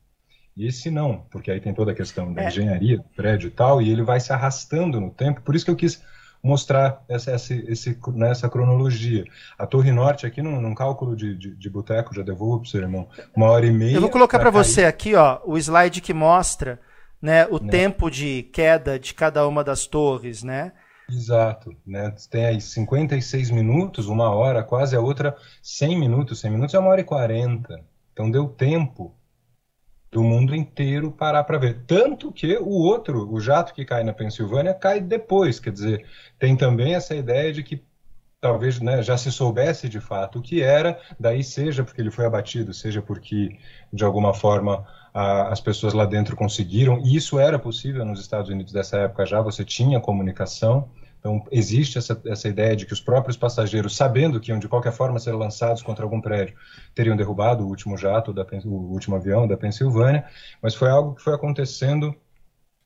E 0.56 0.68
esse 0.68 0.90
não, 0.90 1.26
porque 1.30 1.50
aí 1.50 1.62
tem 1.62 1.74
toda 1.74 1.92
a 1.92 1.96
questão 1.96 2.34
da 2.34 2.44
é. 2.44 2.48
engenharia 2.48 2.98
do 2.98 3.04
prédio 3.16 3.48
e 3.48 3.52
tal, 3.52 3.82
e 3.82 3.90
ele 3.90 4.04
vai 4.04 4.20
se 4.20 4.34
arrastando 4.34 5.00
no 5.00 5.12
tempo. 5.12 5.42
Por 5.42 5.56
isso 5.56 5.64
que 5.64 5.72
eu 5.72 5.76
quis 5.76 6.02
mostrar 6.46 7.04
essa, 7.10 7.32
essa, 7.32 7.56
esse, 7.56 8.00
nessa 8.14 8.48
cronologia. 8.48 9.26
A 9.58 9.66
Torre 9.66 9.92
Norte 9.92 10.28
aqui, 10.28 10.44
num, 10.44 10.62
num 10.62 10.76
cálculo 10.76 11.16
de, 11.16 11.36
de, 11.36 11.56
de 11.56 11.70
boteco, 11.72 12.14
já 12.14 12.22
devolvo 12.22 12.60
para 12.60 12.68
o 12.68 12.70
seu 12.70 12.82
irmão, 12.82 13.08
uma 13.36 13.50
hora 13.50 13.66
e 13.66 13.72
meia. 13.72 13.96
Eu 13.96 14.02
vou 14.02 14.12
colocar 14.12 14.38
para 14.38 14.52
você 14.52 14.86
aqui 14.86 15.16
ó, 15.16 15.40
o 15.44 15.58
slide 15.58 16.02
que 16.02 16.14
mostra 16.14 16.80
né, 17.20 17.48
o 17.48 17.58
né? 17.58 17.72
tempo 17.72 18.12
de 18.12 18.44
queda 18.54 19.00
de 19.00 19.16
cada 19.16 19.48
uma 19.48 19.64
das 19.64 19.88
torres, 19.88 20.44
né? 20.44 20.72
Exato, 21.10 21.76
né? 21.86 22.14
Tem 22.30 22.46
aí 22.46 22.62
56 22.62 23.50
minutos, 23.50 24.08
uma 24.08 24.30
hora, 24.30 24.64
quase 24.64 24.96
a 24.96 25.02
outra 25.02 25.36
100 25.64 26.00
minutos. 26.00 26.40
100 26.42 26.52
minutos 26.52 26.76
é 26.76 26.80
uma 26.80 26.90
hora 26.90 27.02
e 27.02 27.04
40. 27.04 27.80
Então 28.14 28.30
deu 28.30 28.48
tempo 28.48 29.16
do 30.16 30.24
mundo 30.24 30.56
inteiro 30.56 31.12
parar 31.12 31.44
para 31.44 31.58
ver. 31.58 31.84
Tanto 31.86 32.32
que 32.32 32.56
o 32.58 32.70
outro, 32.70 33.30
o 33.30 33.38
jato 33.38 33.74
que 33.74 33.84
cai 33.84 34.02
na 34.02 34.14
Pensilvânia, 34.14 34.74
cai 34.74 35.02
depois. 35.02 35.60
Quer 35.60 35.74
dizer, 35.74 36.06
tem 36.40 36.56
também 36.56 36.96
essa 36.96 37.14
ideia 37.14 37.52
de 37.52 37.62
que 37.62 37.84
talvez 38.40 38.80
né, 38.80 39.04
já 39.04 39.18
se 39.18 39.30
soubesse 39.30 39.90
de 39.90 40.00
fato 40.00 40.40
o 40.40 40.42
que 40.42 40.62
era, 40.62 40.98
daí 41.20 41.44
seja 41.44 41.84
porque 41.84 42.00
ele 42.00 42.12
foi 42.12 42.26
abatido, 42.26 42.74
seja 42.74 43.02
porque 43.02 43.58
de 43.92 44.06
alguma 44.06 44.34
forma 44.34 44.88
a, 45.14 45.50
as 45.50 45.60
pessoas 45.60 45.94
lá 45.94 46.06
dentro 46.06 46.34
conseguiram, 46.34 46.98
e 47.04 47.14
isso 47.18 47.38
era 47.38 47.60
possível 47.60 48.06
nos 48.06 48.22
Estados 48.22 48.50
Unidos 48.50 48.72
dessa 48.72 48.98
época 49.00 49.26
já, 49.26 49.42
você 49.42 49.66
tinha 49.66 50.00
comunicação, 50.00 50.88
então, 51.26 51.44
existe 51.50 51.98
essa, 51.98 52.22
essa 52.28 52.48
ideia 52.48 52.76
de 52.76 52.86
que 52.86 52.94
os 52.94 53.02
próprios 53.02 53.36
passageiros, 53.36 53.96
sabendo 53.96 54.40
que 54.40 54.52
iam 54.52 54.60
de 54.60 54.68
qualquer 54.68 54.92
forma 54.92 55.18
ser 55.18 55.32
lançados 55.32 55.82
contra 55.82 56.06
algum 56.06 56.22
prédio, 56.22 56.56
teriam 56.94 57.18
derrubado 57.18 57.66
o 57.66 57.68
último 57.68 57.98
jato, 57.98 58.32
da, 58.32 58.46
o 58.64 58.94
último 58.94 59.16
avião 59.16 59.48
da 59.48 59.58
Pensilvânia, 59.58 60.24
mas 60.62 60.76
foi 60.76 60.88
algo 60.88 61.16
que 61.16 61.24
foi 61.24 61.34
acontecendo 61.34 62.16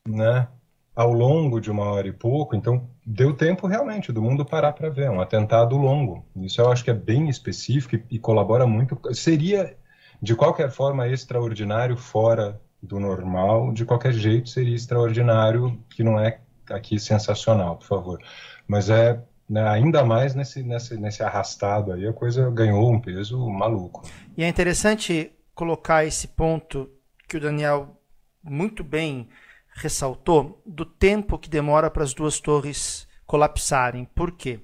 né, 0.08 0.48
ao 0.96 1.12
longo 1.12 1.60
de 1.60 1.70
uma 1.70 1.84
hora 1.84 2.08
e 2.08 2.14
pouco, 2.14 2.56
então 2.56 2.90
deu 3.06 3.34
tempo 3.34 3.68
realmente 3.68 4.10
do 4.10 4.22
mundo 4.22 4.46
parar 4.46 4.72
para 4.72 4.90
ver, 4.90 5.10
um 5.10 5.20
atentado 5.20 5.76
longo. 5.76 6.26
Isso 6.38 6.62
eu 6.62 6.72
acho 6.72 6.82
que 6.82 6.92
é 6.92 6.94
bem 6.94 7.28
específico 7.28 7.98
e, 7.98 8.06
e 8.12 8.20
colabora 8.20 8.66
muito. 8.66 8.98
Seria, 9.14 9.76
de 10.22 10.34
qualquer 10.34 10.72
forma, 10.72 11.10
extraordinário 11.10 11.98
fora 11.98 12.58
do 12.82 13.02
normal, 13.02 13.74
de 13.74 13.84
qualquer 13.84 14.14
jeito 14.14 14.48
seria 14.48 14.78
extraordinário, 14.78 15.78
que 15.90 16.06
não 16.06 16.18
é 16.18 16.40
aqui 16.72 17.00
sensacional, 17.00 17.78
por 17.78 17.88
favor. 17.88 18.20
Mas 18.68 18.90
é 18.90 19.22
né, 19.50 19.68
ainda 19.68 20.06
mais 20.06 20.36
nesse, 20.36 20.62
nesse, 20.62 20.96
nesse 20.96 21.24
arrastado 21.24 21.92
aí, 21.92 22.08
a 22.08 22.14
coisa 22.14 22.50
ganhou 22.52 22.92
um 22.92 23.02
peso 23.02 23.50
maluco. 23.50 24.08
E 24.38 24.44
é 24.44 24.48
interessante 24.48 25.32
colocar 25.56 26.06
esse 26.06 26.28
ponto 26.28 26.90
que 27.28 27.38
o 27.38 27.40
Daniel 27.40 28.00
muito 28.44 28.84
bem 28.84 29.28
ressaltou 29.76 30.62
do 30.66 30.86
tempo 30.86 31.40
que 31.40 31.50
demora 31.50 31.90
para 31.90 32.04
as 32.04 32.14
duas 32.14 32.40
torres 32.40 33.08
colapsarem. 33.26 34.06
Por 34.06 34.32
quê? 34.32 34.60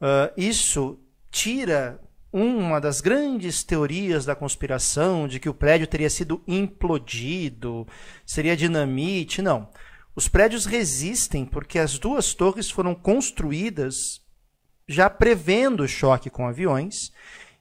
Uh, 0.00 0.32
isso 0.36 0.98
tira 1.30 2.00
uma 2.32 2.80
das 2.80 3.00
grandes 3.00 3.64
teorias 3.64 4.24
da 4.24 4.34
conspiração 4.34 5.26
de 5.26 5.40
que 5.40 5.48
o 5.48 5.54
prédio 5.54 5.86
teria 5.86 6.08
sido 6.10 6.42
implodido, 6.46 7.86
seria 8.24 8.56
dinamite. 8.56 9.42
Não. 9.42 9.68
Os 10.14 10.28
prédios 10.28 10.66
resistem 10.66 11.44
porque 11.44 11.78
as 11.78 11.98
duas 11.98 12.34
torres 12.34 12.70
foram 12.70 12.94
construídas 12.94 14.20
já 14.88 15.08
prevendo 15.08 15.84
o 15.84 15.88
choque 15.88 16.28
com 16.28 16.46
aviões. 16.46 17.12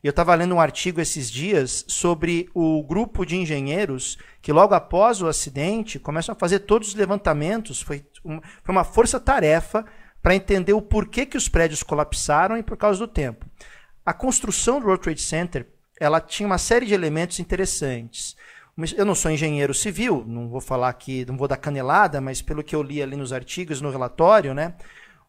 Eu 0.04 0.10
estava 0.10 0.34
lendo 0.34 0.56
um 0.56 0.60
artigo 0.60 1.00
esses 1.00 1.30
dias 1.30 1.86
sobre 1.88 2.50
o 2.54 2.82
grupo 2.84 3.26
de 3.26 3.36
engenheiros 3.36 4.18
que, 4.42 4.52
logo 4.52 4.74
após 4.74 5.22
o 5.22 5.28
acidente, 5.28 6.00
começam 6.00 6.34
a 6.34 6.40
fazer 6.40 6.60
todos 6.60 6.90
os 6.90 6.96
levantamentos. 6.96 7.82
Foi 7.82 8.06
uma, 8.24 8.42
foi 8.64 8.74
uma 8.74 8.84
força-tarefa 8.84 9.86
para 10.22 10.36
entender 10.36 10.74
o 10.74 10.82
porquê 10.82 11.26
que 11.26 11.38
os 11.38 11.48
prédios 11.48 11.84
colapsaram 11.84 12.58
e 12.58 12.64
por 12.64 12.78
causa 12.78 13.00
do 13.00 13.08
tempo. 13.08 13.46
A 14.06 14.14
construção 14.14 14.80
do 14.80 14.88
World 14.88 15.04
Trade 15.04 15.22
Center 15.22 15.68
ela 16.00 16.22
tinha 16.22 16.48
uma 16.48 16.58
série 16.58 16.86
de 16.86 16.94
elementos 16.94 17.40
interessantes. 17.40 18.36
Eu 18.96 19.06
não 19.06 19.14
sou 19.16 19.30
engenheiro 19.30 19.74
civil, 19.74 20.24
não 20.26 20.48
vou 20.48 20.62
falar 20.62 20.88
aqui, 20.88 21.26
não 21.26 21.36
vou 21.36 21.50
dar 21.50 21.58
canelada, 21.58 22.22
mas 22.22 22.42
pelo 22.42 22.64
que 22.64 22.74
eu 22.74 22.82
li 22.82 23.02
ali 23.02 23.16
nos 23.16 23.34
artigos, 23.34 23.82
no 23.82 23.90
relatório, 23.90 24.54
né? 24.54 24.76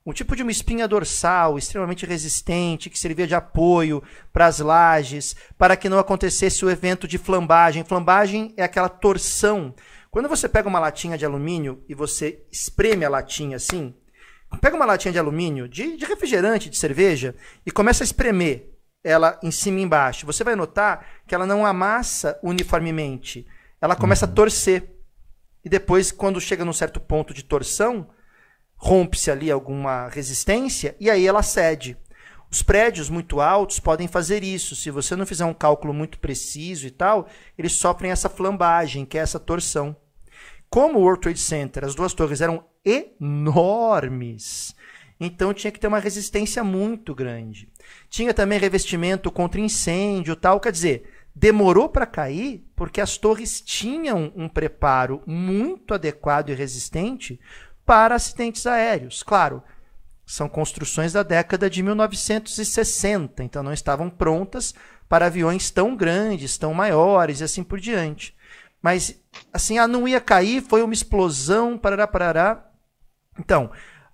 Um 0.06 0.12
tipo 0.12 0.36
de 0.36 0.42
uma 0.42 0.52
espinha 0.52 0.86
dorsal 0.86 1.58
extremamente 1.58 2.06
resistente 2.06 2.88
que 2.88 2.98
servia 2.98 3.26
de 3.26 3.34
apoio 3.34 4.02
para 4.32 4.46
as 4.46 4.60
lajes, 4.60 5.34
para 5.58 5.76
que 5.76 5.88
não 5.88 5.98
acontecesse 5.98 6.64
o 6.64 6.70
evento 6.70 7.08
de 7.08 7.18
flambagem. 7.18 7.84
Flambagem 7.84 8.54
é 8.56 8.62
aquela 8.62 8.88
torção. 8.88 9.74
Quando 10.10 10.28
você 10.28 10.48
pega 10.48 10.68
uma 10.68 10.78
latinha 10.78 11.18
de 11.18 11.24
alumínio 11.24 11.82
e 11.88 11.94
você 11.94 12.42
espreme 12.52 13.04
a 13.04 13.10
latinha 13.10 13.56
assim, 13.56 13.94
pega 14.60 14.76
uma 14.76 14.86
latinha 14.86 15.12
de 15.12 15.18
alumínio, 15.18 15.68
de, 15.68 15.96
de 15.96 16.04
refrigerante, 16.04 16.70
de 16.70 16.78
cerveja, 16.78 17.34
e 17.66 17.70
começa 17.70 18.02
a 18.02 18.06
espremer 18.06 18.69
ela 19.02 19.38
em 19.42 19.50
cima 19.50 19.80
e 19.80 19.82
embaixo, 19.82 20.26
você 20.26 20.44
vai 20.44 20.54
notar 20.54 21.06
que 21.26 21.34
ela 21.34 21.46
não 21.46 21.64
amassa 21.64 22.38
uniformemente. 22.42 23.46
Ela 23.80 23.96
começa 23.96 24.26
uhum. 24.26 24.32
a 24.32 24.34
torcer. 24.34 24.90
E 25.64 25.68
depois, 25.68 26.12
quando 26.12 26.40
chega 26.40 26.64
num 26.64 26.72
certo 26.72 27.00
ponto 27.00 27.32
de 27.32 27.42
torção, 27.42 28.08
rompe-se 28.76 29.30
ali 29.30 29.50
alguma 29.50 30.08
resistência 30.08 30.96
e 30.98 31.10
aí 31.10 31.26
ela 31.26 31.42
cede. 31.42 31.96
Os 32.50 32.62
prédios 32.62 33.08
muito 33.08 33.40
altos 33.40 33.78
podem 33.78 34.08
fazer 34.08 34.42
isso. 34.42 34.74
Se 34.74 34.90
você 34.90 35.14
não 35.14 35.24
fizer 35.24 35.44
um 35.44 35.54
cálculo 35.54 35.94
muito 35.94 36.18
preciso 36.18 36.86
e 36.86 36.90
tal, 36.90 37.28
eles 37.56 37.72
sofrem 37.72 38.10
essa 38.10 38.28
flambagem, 38.28 39.06
que 39.06 39.16
é 39.16 39.20
essa 39.20 39.38
torção. 39.38 39.94
Como 40.68 40.98
o 40.98 41.02
World 41.02 41.20
Trade 41.20 41.38
Center, 41.38 41.84
as 41.84 41.94
duas 41.94 42.12
torres 42.12 42.40
eram 42.40 42.64
enormes. 42.84 44.74
Então 45.20 45.52
tinha 45.52 45.70
que 45.70 45.78
ter 45.78 45.86
uma 45.86 45.98
resistência 45.98 46.64
muito 46.64 47.14
grande. 47.14 47.68
Tinha 48.08 48.32
também 48.32 48.58
revestimento 48.58 49.30
contra 49.30 49.60
incêndio, 49.60 50.34
tal, 50.34 50.58
quer 50.58 50.72
dizer, 50.72 51.04
demorou 51.34 51.90
para 51.90 52.06
cair 52.06 52.66
porque 52.74 53.00
as 53.00 53.18
torres 53.18 53.60
tinham 53.60 54.32
um 54.34 54.48
preparo 54.48 55.22
muito 55.26 55.92
adequado 55.92 56.48
e 56.48 56.54
resistente 56.54 57.38
para 57.84 58.14
acidentes 58.14 58.66
aéreos. 58.66 59.22
Claro, 59.22 59.62
são 60.24 60.48
construções 60.48 61.12
da 61.12 61.22
década 61.22 61.68
de 61.68 61.82
1960, 61.82 63.42
então 63.42 63.62
não 63.62 63.72
estavam 63.72 64.08
prontas 64.08 64.74
para 65.08 65.26
aviões 65.26 65.70
tão 65.70 65.96
grandes, 65.96 66.56
tão 66.56 66.72
maiores 66.72 67.40
e 67.40 67.44
assim 67.44 67.64
por 67.64 67.80
diante. 67.80 68.34
Mas 68.80 69.20
assim, 69.52 69.76
ah, 69.76 69.88
não 69.88 70.06
ia 70.06 70.20
cair, 70.20 70.62
foi 70.62 70.82
uma 70.82 70.94
explosão, 70.94 71.76
parará, 71.76 72.06
parará. 72.06 72.70
Então, 73.38 73.70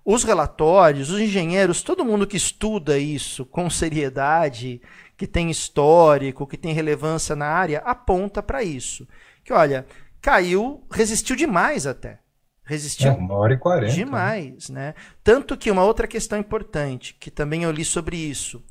os 0.09 0.23
relatórios, 0.23 1.09
os 1.09 1.19
engenheiros, 1.19 1.83
todo 1.83 2.05
mundo 2.05 2.25
que 2.25 2.37
estuda 2.37 2.97
isso 2.97 3.45
com 3.45 3.69
seriedade, 3.69 4.81
que 5.17 5.27
tem 5.27 5.51
histórico, 5.51 6.47
que 6.47 6.55
tem 6.55 6.73
relevância 6.73 7.35
na 7.35 7.47
área, 7.47 7.79
aponta 7.79 8.41
para 8.41 8.63
isso. 8.63 9.05
Que 9.43 9.51
olha, 9.51 9.85
caiu, 10.21 10.81
resistiu 10.89 11.35
demais 11.35 11.85
até. 11.85 12.19
Resistiu 12.63 13.11
é, 13.11 13.15
uma 13.15 13.35
hora 13.35 13.53
e 13.55 13.57
quarenta. 13.57 13.87
Né? 13.87 13.95
demais, 13.95 14.69
né? 14.69 14.95
Tanto 15.21 15.57
que 15.57 15.69
uma 15.69 15.83
outra 15.83 16.07
questão 16.07 16.39
importante, 16.39 17.13
que 17.19 17.29
também 17.29 17.63
eu 17.63 17.71
li 17.71 17.83
sobre 17.83 18.15
isso, 18.15 18.63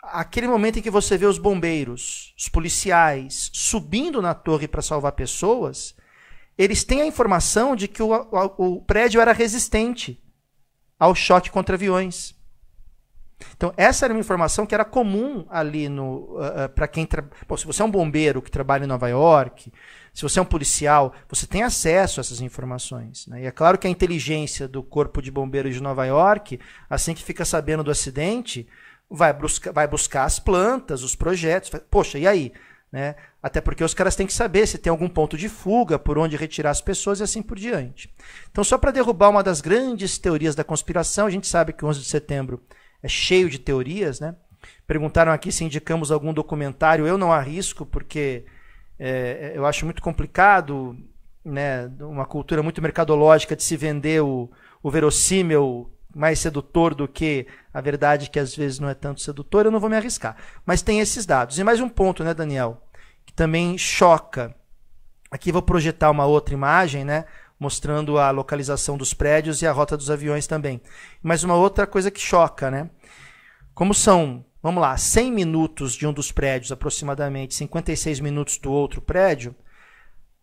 aquele 0.00 0.46
momento 0.46 0.78
em 0.78 0.82
que 0.82 0.90
você 0.90 1.18
vê 1.18 1.26
os 1.26 1.38
bombeiros, 1.38 2.32
os 2.38 2.48
policiais 2.48 3.50
subindo 3.52 4.22
na 4.22 4.32
torre 4.32 4.68
para 4.68 4.80
salvar 4.80 5.10
pessoas, 5.10 5.92
eles 6.56 6.84
têm 6.84 7.02
a 7.02 7.06
informação 7.06 7.74
de 7.74 7.88
que 7.88 8.00
o, 8.00 8.12
o, 8.12 8.76
o 8.76 8.80
prédio 8.82 9.20
era 9.20 9.32
resistente 9.32 10.21
ao 11.02 11.16
choque 11.16 11.50
contra 11.50 11.74
aviões. 11.74 12.32
Então, 13.56 13.74
essa 13.76 14.06
era 14.06 14.14
uma 14.14 14.20
informação 14.20 14.64
que 14.64 14.72
era 14.72 14.84
comum 14.84 15.44
ali 15.50 15.88
no 15.88 16.36
uh, 16.36 16.66
uh, 16.66 16.68
para 16.72 16.86
quem 16.86 17.04
tra... 17.04 17.24
Bom, 17.48 17.56
se 17.56 17.66
você 17.66 17.82
é 17.82 17.84
um 17.84 17.90
bombeiro 17.90 18.40
que 18.40 18.52
trabalha 18.52 18.84
em 18.84 18.86
Nova 18.86 19.08
York, 19.08 19.72
se 20.14 20.22
você 20.22 20.38
é 20.38 20.42
um 20.42 20.44
policial, 20.44 21.12
você 21.28 21.44
tem 21.44 21.64
acesso 21.64 22.20
a 22.20 22.22
essas 22.22 22.40
informações. 22.40 23.26
Né? 23.26 23.42
E 23.42 23.46
é 23.46 23.50
claro 23.50 23.78
que 23.78 23.88
a 23.88 23.90
inteligência 23.90 24.68
do 24.68 24.80
Corpo 24.80 25.20
de 25.20 25.32
Bombeiros 25.32 25.74
de 25.74 25.82
Nova 25.82 26.04
York, 26.04 26.60
assim 26.88 27.14
que 27.14 27.22
fica 27.24 27.44
sabendo 27.44 27.82
do 27.82 27.90
acidente, 27.90 28.68
vai, 29.10 29.32
busca, 29.32 29.72
vai 29.72 29.88
buscar 29.88 30.22
as 30.22 30.38
plantas, 30.38 31.02
os 31.02 31.16
projetos. 31.16 31.68
Poxa, 31.90 32.16
e 32.16 32.28
aí? 32.28 32.52
Né? 32.92 33.16
Até 33.42 33.58
porque 33.60 33.82
os 33.82 33.94
caras 33.94 34.14
têm 34.14 34.26
que 34.26 34.34
saber 34.34 34.66
se 34.66 34.76
tem 34.76 34.90
algum 34.90 35.08
ponto 35.08 35.36
de 35.38 35.48
fuga, 35.48 35.98
por 35.98 36.18
onde 36.18 36.36
retirar 36.36 36.70
as 36.70 36.82
pessoas 36.82 37.20
e 37.20 37.22
assim 37.22 37.40
por 37.40 37.58
diante. 37.58 38.12
Então, 38.50 38.62
só 38.62 38.76
para 38.76 38.90
derrubar 38.90 39.30
uma 39.30 39.42
das 39.42 39.62
grandes 39.62 40.18
teorias 40.18 40.54
da 40.54 40.62
conspiração, 40.62 41.26
a 41.26 41.30
gente 41.30 41.46
sabe 41.46 41.72
que 41.72 41.84
o 41.84 41.88
11 41.88 42.00
de 42.00 42.06
setembro 42.06 42.62
é 43.02 43.08
cheio 43.08 43.48
de 43.48 43.58
teorias, 43.58 44.20
né? 44.20 44.36
Perguntaram 44.86 45.32
aqui 45.32 45.50
se 45.50 45.64
indicamos 45.64 46.12
algum 46.12 46.34
documentário. 46.34 47.06
Eu 47.06 47.16
não 47.16 47.32
arrisco, 47.32 47.86
porque 47.86 48.44
é, 48.98 49.52
eu 49.54 49.64
acho 49.64 49.86
muito 49.86 50.02
complicado, 50.02 50.96
né? 51.42 51.90
Uma 51.98 52.26
cultura 52.26 52.62
muito 52.62 52.82
mercadológica 52.82 53.56
de 53.56 53.62
se 53.62 53.76
vender 53.76 54.22
o, 54.22 54.50
o 54.82 54.90
verossímil 54.90 55.90
mais 56.14 56.38
sedutor 56.38 56.94
do 56.94 57.08
que 57.08 57.46
a 57.72 57.80
verdade 57.80 58.30
que 58.30 58.38
às 58.38 58.54
vezes 58.54 58.78
não 58.78 58.88
é 58.88 58.94
tanto 58.94 59.20
sedutor, 59.20 59.64
eu 59.64 59.70
não 59.70 59.80
vou 59.80 59.90
me 59.90 59.96
arriscar. 59.96 60.36
Mas 60.64 60.82
tem 60.82 61.00
esses 61.00 61.24
dados. 61.26 61.58
E 61.58 61.64
mais 61.64 61.80
um 61.80 61.88
ponto, 61.88 62.22
né, 62.22 62.34
Daniel, 62.34 62.82
que 63.24 63.32
também 63.32 63.76
choca. 63.78 64.54
Aqui 65.30 65.50
vou 65.50 65.62
projetar 65.62 66.10
uma 66.10 66.26
outra 66.26 66.54
imagem, 66.54 67.04
né, 67.04 67.24
mostrando 67.58 68.18
a 68.18 68.30
localização 68.30 68.98
dos 68.98 69.14
prédios 69.14 69.62
e 69.62 69.66
a 69.66 69.72
rota 69.72 69.96
dos 69.96 70.10
aviões 70.10 70.46
também. 70.46 70.80
Mas 71.22 71.42
uma 71.44 71.54
outra 71.54 71.86
coisa 71.86 72.10
que 72.10 72.20
choca, 72.20 72.70
né? 72.70 72.90
Como 73.74 73.94
são, 73.94 74.44
vamos 74.62 74.82
lá, 74.82 74.96
100 74.96 75.32
minutos 75.32 75.94
de 75.94 76.06
um 76.06 76.12
dos 76.12 76.30
prédios, 76.30 76.72
aproximadamente 76.72 77.54
56 77.54 78.20
minutos 78.20 78.58
do 78.58 78.70
outro 78.70 79.00
prédio, 79.00 79.54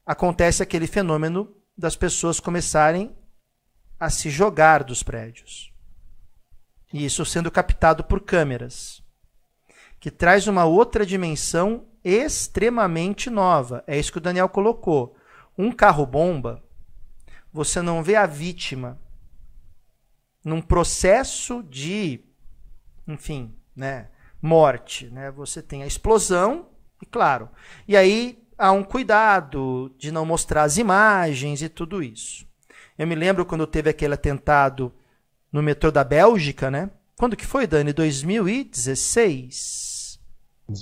acontece 0.06 0.64
aquele 0.64 0.88
fenômeno 0.88 1.54
das 1.78 1.96
pessoas 1.96 2.40
começarem 2.40 3.16
a 4.00 4.10
se 4.10 4.30
jogar 4.30 4.84
dos 4.84 5.04
prédios. 5.04 5.74
E 6.94 7.06
isso 7.06 7.26
sendo 7.26 7.52
captado 7.52 8.04
por 8.04 8.22
câmeras, 8.22 9.04
que 10.00 10.10
traz 10.10 10.48
uma 10.48 10.66
outra 10.66 11.06
dimensão 11.06 11.86
extremamente 12.04 13.30
nova. 13.30 13.84
É 13.86 14.00
isso 14.00 14.12
que 14.12 14.18
o 14.18 14.22
Daniel 14.22 14.50
colocou. 14.50 15.16
Um 15.58 15.72
carro-bomba, 15.72 16.64
você 17.52 17.82
não 17.82 18.02
vê 18.02 18.16
a 18.16 18.26
vítima 18.26 19.00
num 20.44 20.62
processo 20.62 21.62
de, 21.64 22.24
enfim, 23.08 23.56
né, 23.76 24.10
morte. 24.42 25.10
Né? 25.10 25.30
Você 25.32 25.62
tem 25.62 25.84
a 25.84 25.88
explosão, 25.88 26.70
e 27.02 27.06
claro. 27.06 27.50
E 27.88 27.96
aí 27.96 28.48
há 28.58 28.72
um 28.72 28.84
cuidado 28.84 29.94
de 29.98 30.12
não 30.12 30.26
mostrar 30.26 30.64
as 30.64 30.78
imagens 30.78 31.62
e 31.62 31.70
tudo 31.70 32.02
isso. 32.02 32.49
Eu 33.00 33.08
me 33.08 33.16
lembro 33.16 33.44
quando 33.46 33.66
teve 33.66 33.90
aquele 33.90 34.14
atentado 34.14 34.94
no 35.50 35.64
metrô 35.64 35.90
da 35.90 36.04
Bélgica, 36.04 36.70
né? 36.70 36.90
Quando 37.18 37.38
que 37.38 37.46
foi, 37.46 37.66
Dani? 37.66 37.94
2016? 37.94 40.20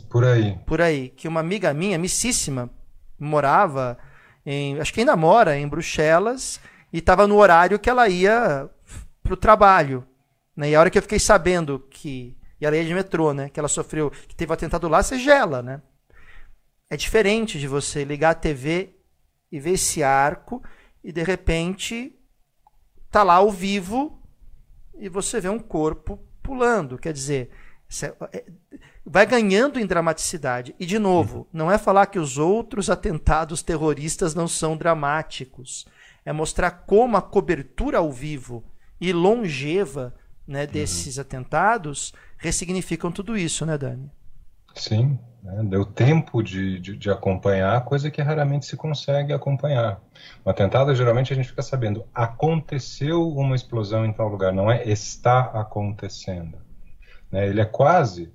Por 0.10 0.26
aí. 0.26 0.58
Por 0.66 0.82
aí. 0.82 1.10
Que 1.10 1.28
uma 1.28 1.40
amiga 1.40 1.72
minha, 1.76 1.96
amicíssima, 1.96 2.72
morava 3.20 4.00
em. 4.44 4.80
Acho 4.80 4.92
que 4.92 5.02
ainda 5.02 5.16
mora 5.16 5.60
em 5.60 5.68
Bruxelas 5.68 6.60
e 6.92 6.98
estava 6.98 7.28
no 7.28 7.38
horário 7.38 7.78
que 7.78 7.88
ela 7.88 8.10
ia 8.10 8.68
para 9.22 9.34
o 9.36 9.38
trabalho. 9.38 10.04
Né? 10.56 10.72
E 10.72 10.76
a 10.76 10.80
hora 10.80 10.90
que 10.90 10.98
eu 10.98 11.04
fiquei 11.04 11.20
sabendo 11.20 11.86
que. 11.88 12.36
E 12.60 12.66
ela 12.66 12.76
ia 12.76 12.84
de 12.84 12.96
metrô, 12.96 13.32
né? 13.32 13.48
Que 13.48 13.60
ela 13.60 13.70
sofreu. 13.70 14.10
Que 14.10 14.36
teve 14.36 14.52
um 14.52 14.56
atentado 14.56 14.88
lá, 14.88 15.04
você 15.04 15.20
gela, 15.20 15.62
né? 15.62 15.84
É 16.90 16.98
diferente 16.98 17.60
de 17.60 17.68
você 17.68 18.04
ligar 18.04 18.32
a 18.32 18.36
TV 18.36 18.96
e 19.52 19.60
ver 19.60 19.74
esse 19.74 20.02
arco 20.02 20.64
e 21.08 21.12
de 21.14 21.24
repente 21.24 22.14
tá 23.10 23.24
lá 23.24 23.36
ao 23.36 23.50
vivo 23.50 24.22
e 25.00 25.08
você 25.08 25.40
vê 25.40 25.48
um 25.48 25.58
corpo 25.58 26.20
pulando. 26.44 26.98
Quer 26.98 27.14
dizer, 27.14 27.50
é, 28.04 28.38
é, 28.38 28.46
vai 29.06 29.26
ganhando 29.26 29.80
em 29.80 29.86
dramaticidade. 29.86 30.76
E, 30.78 30.86
de 30.86 31.00
novo, 31.00 31.48
não 31.54 31.72
é 31.72 31.78
falar 31.78 32.08
que 32.08 32.20
os 32.20 32.38
outros 32.38 32.90
atentados 32.90 33.64
terroristas 33.64 34.36
não 34.36 34.50
são 34.50 34.76
dramáticos. 34.76 35.86
é 36.26 36.34
mostrar 36.34 36.72
como 36.72 37.16
a 37.16 37.22
cobertura 37.22 38.00
ao 38.00 38.12
vivo 38.12 38.62
e 39.00 39.14
longeva 39.14 40.14
né, 40.46 40.68
desses 40.68 41.16
uhum. 41.16 41.22
atentados 41.22 42.14
ressignificam 42.38 43.14
tudo 43.14 43.38
isso, 43.38 43.66
né, 43.66 43.78
Dani? 43.78 44.12
Sim, 44.78 45.20
né? 45.44 45.64
deu 45.64 45.86
tempo 45.86 46.42
de, 46.44 46.80
de, 46.80 46.96
de, 46.96 47.10
acompanhar, 47.10 47.84
coisa 47.84 48.12
que 48.12 48.22
raramente 48.22 48.66
se 48.66 48.78
consegue 48.78 49.34
acompanhar. 49.34 50.02
Um 50.46 50.50
atentado, 50.50 50.94
geralmente, 50.96 51.34
a 51.34 51.36
gente 51.36 51.50
fica 51.50 51.62
sabendo, 51.62 52.06
aconteceu 52.14 53.28
uma 53.30 53.56
explosão 53.56 54.06
em 54.06 54.14
tal 54.14 54.28
lugar, 54.28 54.54
não 54.54 54.72
é 54.72 54.88
está 54.88 55.40
acontecendo. 55.40 56.58
Né? 57.32 57.48
Ele 57.48 57.62
é 57.62 57.66
quase 57.66 58.32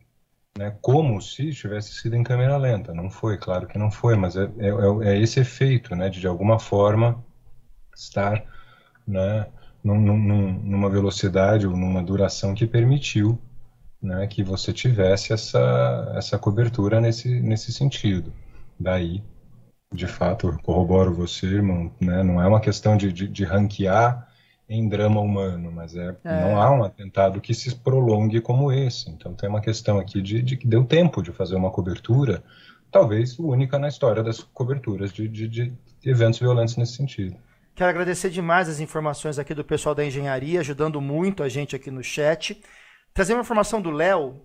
né, 0.59 0.77
como 0.81 1.21
se 1.21 1.51
tivesse 1.53 1.95
sido 1.95 2.17
em 2.17 2.23
câmera 2.23 2.57
lenta. 2.57 2.93
Não 2.93 3.11
foi, 3.11 3.39
claro 3.39 3.67
que 3.67 3.79
não 3.79 3.91
foi, 3.91 4.17
mas 4.17 4.37
é, 4.37 4.45
é, 4.59 4.69
é, 4.69 5.15
é 5.15 5.21
esse 5.21 5.41
efeito 5.41 5.95
né, 5.95 6.09
de, 6.09 6.21
de 6.21 6.27
alguma 6.27 6.59
forma, 6.59 7.25
estar 7.95 8.45
né, 9.07 9.47
num, 9.83 10.01
num, 10.01 10.53
numa 10.53 10.91
velocidade 10.91 11.67
ou 11.67 11.77
numa 11.77 12.03
duração 12.03 12.55
que 12.55 12.67
permitiu 12.67 13.39
né, 14.03 14.27
que 14.27 14.43
você 14.43 14.73
tivesse 14.73 15.33
essa, 15.33 16.13
essa 16.17 16.39
cobertura 16.39 17.01
nesse, 17.01 17.29
nesse 17.41 17.73
sentido. 17.73 18.33
Daí, 18.79 19.23
de 19.95 20.07
fato, 20.07 20.59
corroboro 20.63 21.15
você, 21.15 21.47
irmão, 21.47 21.91
né, 22.01 22.23
não 22.23 22.43
é 22.43 22.47
uma 22.47 22.61
questão 22.61 22.97
de, 22.97 23.13
de, 23.13 23.29
de 23.29 23.45
ranquear 23.45 24.29
em 24.69 24.89
drama 24.89 25.21
humano, 25.21 25.71
mas 25.71 25.95
é, 25.95 26.17
é, 26.25 26.41
não 26.41 26.61
há 26.61 26.71
um 26.71 26.83
atentado 26.83 27.41
que 27.41 27.53
se 27.53 27.75
prolongue 27.77 28.41
como 28.41 28.73
esse. 28.73 29.11
Então 29.11 29.35
tem 29.35 29.49
uma 29.49 29.61
questão 29.61 29.99
aqui 29.99 30.21
de, 30.23 30.43
de 30.43 30.57
que 30.57 30.67
deu 30.67 30.85
tempo 30.85 31.23
de 31.23 31.31
fazer 31.31 31.57
uma 31.57 31.71
cobertura, 31.71 32.43
talvez 32.91 33.39
única 33.39 33.79
na 33.79 33.89
história 33.89 34.23
das 34.23 34.41
coberturas 34.41 35.13
de, 35.13 35.29
de, 35.29 35.47
de 35.49 35.73
eventos 36.05 36.41
violentos 36.41 36.77
nesse 36.77 36.95
sentido. 36.95 37.37
Quero 37.75 37.91
agradecer 37.91 38.31
demais 38.31 38.69
as 38.69 38.81
informações 38.81 39.39
aqui 39.39 39.55
do 39.55 39.65
pessoal 39.65 39.95
da 39.95 40.05
engenharia, 40.05 40.61
ajudando 40.61 41.01
muito 41.01 41.43
a 41.43 41.49
gente 41.49 41.75
aqui 41.75 41.91
no 41.91 42.03
chat. 42.03 42.61
Trazer 43.15 43.35
uma 43.35 43.43
informação 43.43 43.81
do 43.81 43.91
Léo. 43.91 44.41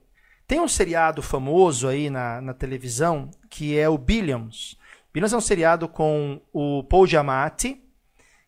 Tem 0.45 0.59
um 0.59 0.67
seriado 0.67 1.21
famoso 1.21 1.87
aí 1.87 2.09
na, 2.09 2.41
na 2.41 2.53
televisão 2.53 3.31
que 3.49 3.77
é 3.77 3.87
o 3.87 3.97
Billions. 3.97 4.77
Billions 5.13 5.33
é 5.33 5.37
um 5.37 5.41
seriado 5.41 5.87
com 5.87 6.41
o 6.53 6.83
Paul 6.83 7.07
Giamatti, 7.07 7.81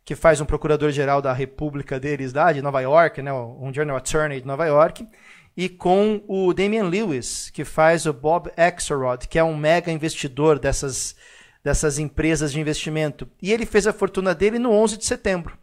que 0.04 0.16
faz 0.16 0.42
um 0.42 0.46
procurador-geral 0.46 1.22
da 1.22 1.32
República 1.32 2.00
deles 2.00 2.34
lá, 2.34 2.52
de 2.52 2.62
Nova 2.62 2.82
York, 2.82 3.22
né, 3.22 3.32
um 3.34 3.72
General 3.74 3.98
Attorney 3.98 4.42
de 4.42 4.48
Nova 4.48 4.66
York, 4.66 5.08
e 5.56 5.70
com 5.70 6.22
o 6.28 6.54
Damian 6.54 6.86
Lewis, 6.86 7.50
que 7.50 7.64
faz 7.64 8.06
o 8.06 8.14
Bob 8.14 8.52
Axelrod, 8.58 9.28
que 9.28 9.40
é 9.40 9.44
um 9.44 9.56
mega 9.56 9.92
investidor 9.92 10.58
dessas, 10.60 11.16
dessas 11.64 12.00
empresas 12.00 12.52
de 12.52 12.60
investimento. 12.60 13.30
E 13.42 13.52
ele 13.52 13.66
fez 13.66 13.88
a 13.88 13.94
fortuna 13.94 14.34
dele 14.34 14.60
no 14.60 14.72
11 14.72 14.98
de 14.98 15.06
setembro, 15.06 15.58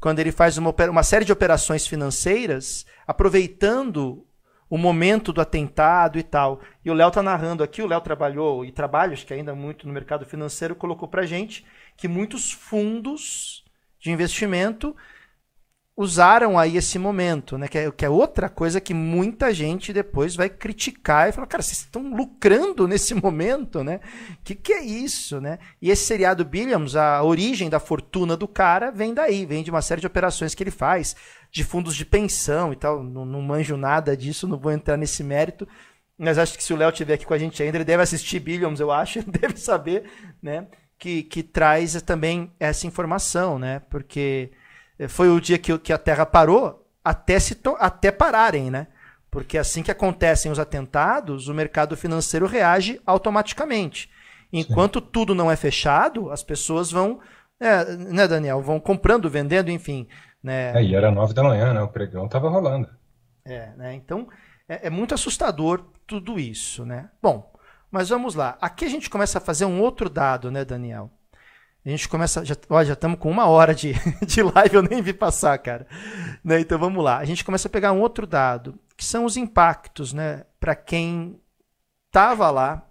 quando 0.00 0.20
ele 0.20 0.32
faz 0.32 0.56
uma, 0.58 0.74
uma 0.90 1.02
série 1.02 1.24
de 1.24 1.32
operações 1.32 1.86
financeiras, 1.86 2.86
aproveitando 3.06 4.24
o 4.70 4.76
momento 4.76 5.32
do 5.32 5.40
atentado 5.40 6.18
e 6.18 6.22
tal. 6.22 6.60
E 6.84 6.90
o 6.90 6.94
Léo 6.94 7.10
tá 7.10 7.22
narrando 7.22 7.62
aqui, 7.62 7.82
o 7.82 7.86
Léo 7.86 8.00
trabalhou 8.00 8.64
e 8.64 8.70
trabalha, 8.70 9.12
acho 9.12 9.26
que 9.26 9.34
ainda 9.34 9.54
muito 9.54 9.86
no 9.86 9.92
mercado 9.92 10.26
financeiro, 10.26 10.76
colocou 10.76 11.08
pra 11.08 11.26
gente 11.26 11.64
que 11.96 12.06
muitos 12.06 12.52
fundos 12.52 13.64
de 13.98 14.10
investimento 14.10 14.94
usaram 15.98 16.56
aí 16.56 16.76
esse 16.76 16.96
momento, 16.96 17.58
né? 17.58 17.66
Que 17.66 17.76
é, 17.76 17.90
que 17.90 18.04
é, 18.04 18.08
outra 18.08 18.48
coisa 18.48 18.80
que 18.80 18.94
muita 18.94 19.52
gente 19.52 19.92
depois 19.92 20.36
vai 20.36 20.48
criticar 20.48 21.28
e 21.28 21.32
falar, 21.32 21.48
cara, 21.48 21.60
vocês 21.60 21.78
estão 21.78 22.14
lucrando 22.14 22.86
nesse 22.86 23.14
momento, 23.14 23.82
né? 23.82 23.98
Que 24.44 24.54
que 24.54 24.72
é 24.72 24.84
isso, 24.84 25.40
né? 25.40 25.58
E 25.82 25.90
esse 25.90 26.04
seriado 26.04 26.44
Billions, 26.44 26.94
a 26.94 27.20
origem 27.24 27.68
da 27.68 27.80
fortuna 27.80 28.36
do 28.36 28.46
cara 28.46 28.92
vem 28.92 29.12
daí, 29.12 29.44
vem 29.44 29.64
de 29.64 29.72
uma 29.72 29.82
série 29.82 30.00
de 30.00 30.06
operações 30.06 30.54
que 30.54 30.62
ele 30.62 30.70
faz, 30.70 31.16
de 31.50 31.64
fundos 31.64 31.96
de 31.96 32.06
pensão 32.06 32.72
e 32.72 32.76
tal. 32.76 33.02
Não, 33.02 33.26
não 33.26 33.42
manjo 33.42 33.76
nada 33.76 34.16
disso, 34.16 34.46
não 34.46 34.56
vou 34.56 34.70
entrar 34.70 34.96
nesse 34.96 35.24
mérito. 35.24 35.66
Mas 36.16 36.38
acho 36.38 36.56
que 36.56 36.62
se 36.62 36.72
o 36.72 36.76
Léo 36.76 36.90
estiver 36.90 37.14
aqui 37.14 37.26
com 37.26 37.34
a 37.34 37.38
gente 37.38 37.60
ainda, 37.60 37.76
ele 37.76 37.84
deve 37.84 38.04
assistir 38.04 38.38
Billions, 38.38 38.78
eu 38.78 38.92
acho, 38.92 39.20
deve 39.28 39.56
saber, 39.56 40.04
né? 40.40 40.68
que, 40.98 41.22
que 41.22 41.42
traz 41.42 42.00
também 42.02 42.52
essa 42.58 42.86
informação, 42.86 43.58
né? 43.58 43.80
Porque 43.88 44.50
foi 45.06 45.28
o 45.28 45.40
dia 45.40 45.58
que, 45.58 45.78
que 45.78 45.92
a 45.92 45.98
Terra 45.98 46.26
parou 46.26 46.84
até, 47.04 47.38
se 47.38 47.56
até 47.78 48.10
pararem, 48.10 48.70
né? 48.70 48.88
Porque 49.30 49.58
assim 49.58 49.82
que 49.82 49.90
acontecem 49.90 50.50
os 50.50 50.58
atentados, 50.58 51.48
o 51.48 51.54
mercado 51.54 51.96
financeiro 51.96 52.46
reage 52.46 53.00
automaticamente. 53.06 54.10
Enquanto 54.52 54.98
Sim. 54.98 55.08
tudo 55.12 55.34
não 55.34 55.50
é 55.50 55.56
fechado, 55.56 56.30
as 56.30 56.42
pessoas 56.42 56.90
vão, 56.90 57.20
é, 57.60 57.84
né, 57.96 58.26
Daniel, 58.26 58.62
vão 58.62 58.80
comprando, 58.80 59.28
vendendo, 59.28 59.70
enfim. 59.70 60.08
Né? 60.42 60.72
É, 60.74 60.82
e 60.82 60.94
era 60.94 61.10
nove 61.10 61.34
da 61.34 61.42
manhã, 61.42 61.74
né? 61.74 61.82
O 61.82 61.88
pregão 61.88 62.26
estava 62.26 62.48
rolando. 62.48 62.88
É, 63.44 63.72
né? 63.76 63.94
Então 63.94 64.28
é, 64.68 64.86
é 64.86 64.90
muito 64.90 65.14
assustador 65.14 65.84
tudo 66.06 66.38
isso, 66.38 66.84
né? 66.84 67.10
Bom, 67.22 67.52
mas 67.90 68.08
vamos 68.08 68.34
lá. 68.34 68.56
Aqui 68.60 68.84
a 68.84 68.88
gente 68.88 69.10
começa 69.10 69.38
a 69.38 69.40
fazer 69.40 69.64
um 69.64 69.80
outro 69.80 70.08
dado, 70.08 70.50
né, 70.50 70.64
Daniel? 70.64 71.10
A 71.88 71.90
gente 71.90 72.06
começa. 72.06 72.44
Já, 72.44 72.54
ó, 72.68 72.84
já 72.84 72.92
estamos 72.92 73.18
com 73.18 73.30
uma 73.30 73.46
hora 73.46 73.74
de, 73.74 73.94
de 74.26 74.42
live, 74.42 74.74
eu 74.74 74.82
nem 74.82 75.00
vi 75.00 75.14
passar, 75.14 75.56
cara. 75.56 75.86
Né, 76.44 76.60
então 76.60 76.78
vamos 76.78 77.02
lá. 77.02 77.16
A 77.16 77.24
gente 77.24 77.42
começa 77.42 77.66
a 77.66 77.70
pegar 77.70 77.92
um 77.92 78.00
outro 78.02 78.26
dado, 78.26 78.78
que 78.94 79.02
são 79.02 79.24
os 79.24 79.38
impactos, 79.38 80.12
né? 80.12 80.44
Para 80.60 80.76
quem 80.76 81.40
estava 82.06 82.50
lá, 82.50 82.86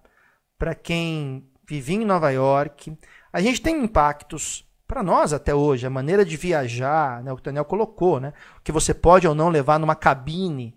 para 0.57 0.73
quem 0.73 1.47
vivia 1.69 1.97
em 1.97 2.05
Nova 2.05 2.31
York. 2.31 2.97
A 3.31 3.39
gente 3.39 3.61
tem 3.61 3.83
impactos 3.83 4.67
para 4.87 5.03
nós 5.03 5.31
até 5.31 5.53
hoje, 5.53 5.85
a 5.85 5.91
maneira 5.91 6.25
de 6.25 6.35
viajar, 6.35 7.21
né, 7.21 7.31
o 7.31 7.35
que 7.35 7.41
o 7.41 7.45
Daniel 7.45 7.65
colocou, 7.65 8.19
né? 8.19 8.33
O 8.57 8.61
que 8.61 8.71
você 8.71 8.95
pode 8.95 9.27
ou 9.27 9.35
não 9.35 9.49
levar 9.49 9.77
numa 9.77 9.95
cabine 9.95 10.75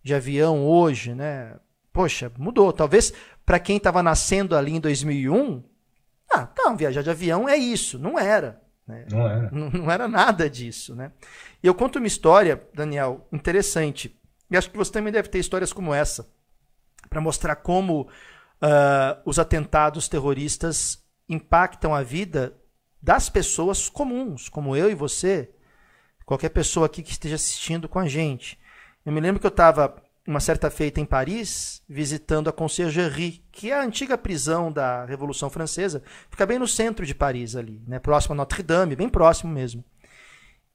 de 0.00 0.14
avião 0.14 0.64
hoje, 0.64 1.12
né? 1.12 1.56
Poxa, 1.92 2.30
mudou. 2.38 2.72
Talvez 2.72 3.12
para 3.44 3.58
quem 3.58 3.78
estava 3.78 4.00
nascendo 4.00 4.54
ali 4.54 4.76
em 4.76 4.80
2001, 4.80 5.64
ah, 6.30 6.46
tá, 6.46 6.72
viajar 6.74 7.02
de 7.02 7.10
avião 7.10 7.48
é 7.48 7.56
isso. 7.56 7.98
Não 7.98 8.18
era. 8.18 8.60
Né? 8.86 9.06
Não 9.10 9.26
era. 9.26 9.50
Não, 9.50 9.70
não, 9.70 9.90
era 9.90 10.08
nada 10.08 10.48
disso. 10.48 10.94
Né? 10.94 11.12
E 11.62 11.66
eu 11.66 11.74
conto 11.74 11.98
uma 11.98 12.06
história, 12.06 12.62
Daniel, 12.74 13.26
interessante. 13.32 14.18
E 14.50 14.56
acho 14.56 14.70
que 14.70 14.76
você 14.76 14.92
também 14.92 15.12
deve 15.12 15.28
ter 15.28 15.38
histórias 15.38 15.72
como 15.72 15.92
essa, 15.92 16.26
para 17.08 17.20
mostrar 17.20 17.56
como 17.56 18.02
uh, 18.02 19.20
os 19.24 19.38
atentados 19.38 20.08
terroristas 20.08 21.04
impactam 21.28 21.94
a 21.94 22.02
vida 22.02 22.56
das 23.00 23.28
pessoas 23.28 23.88
comuns, 23.88 24.48
como 24.48 24.74
eu 24.74 24.90
e 24.90 24.94
você, 24.94 25.50
qualquer 26.24 26.48
pessoa 26.48 26.86
aqui 26.86 27.02
que 27.02 27.12
esteja 27.12 27.36
assistindo 27.36 27.88
com 27.88 27.98
a 27.98 28.08
gente. 28.08 28.58
Eu 29.04 29.12
me 29.12 29.20
lembro 29.20 29.40
que 29.40 29.46
eu 29.46 29.50
estava 29.50 30.02
uma 30.28 30.40
certa 30.40 30.70
feita 30.70 31.00
em 31.00 31.06
Paris, 31.06 31.82
visitando 31.88 32.50
a 32.50 32.52
Conciergerie, 32.52 33.42
que 33.50 33.70
é 33.70 33.74
a 33.74 33.82
antiga 33.82 34.18
prisão 34.18 34.70
da 34.70 35.06
Revolução 35.06 35.48
Francesa, 35.48 36.02
fica 36.30 36.44
bem 36.44 36.58
no 36.58 36.68
centro 36.68 37.06
de 37.06 37.14
Paris 37.14 37.56
ali, 37.56 37.82
né, 37.86 37.98
próximo 37.98 38.34
a 38.34 38.36
Notre 38.36 38.62
Dame, 38.62 38.94
bem 38.94 39.08
próximo 39.08 39.50
mesmo. 39.50 39.82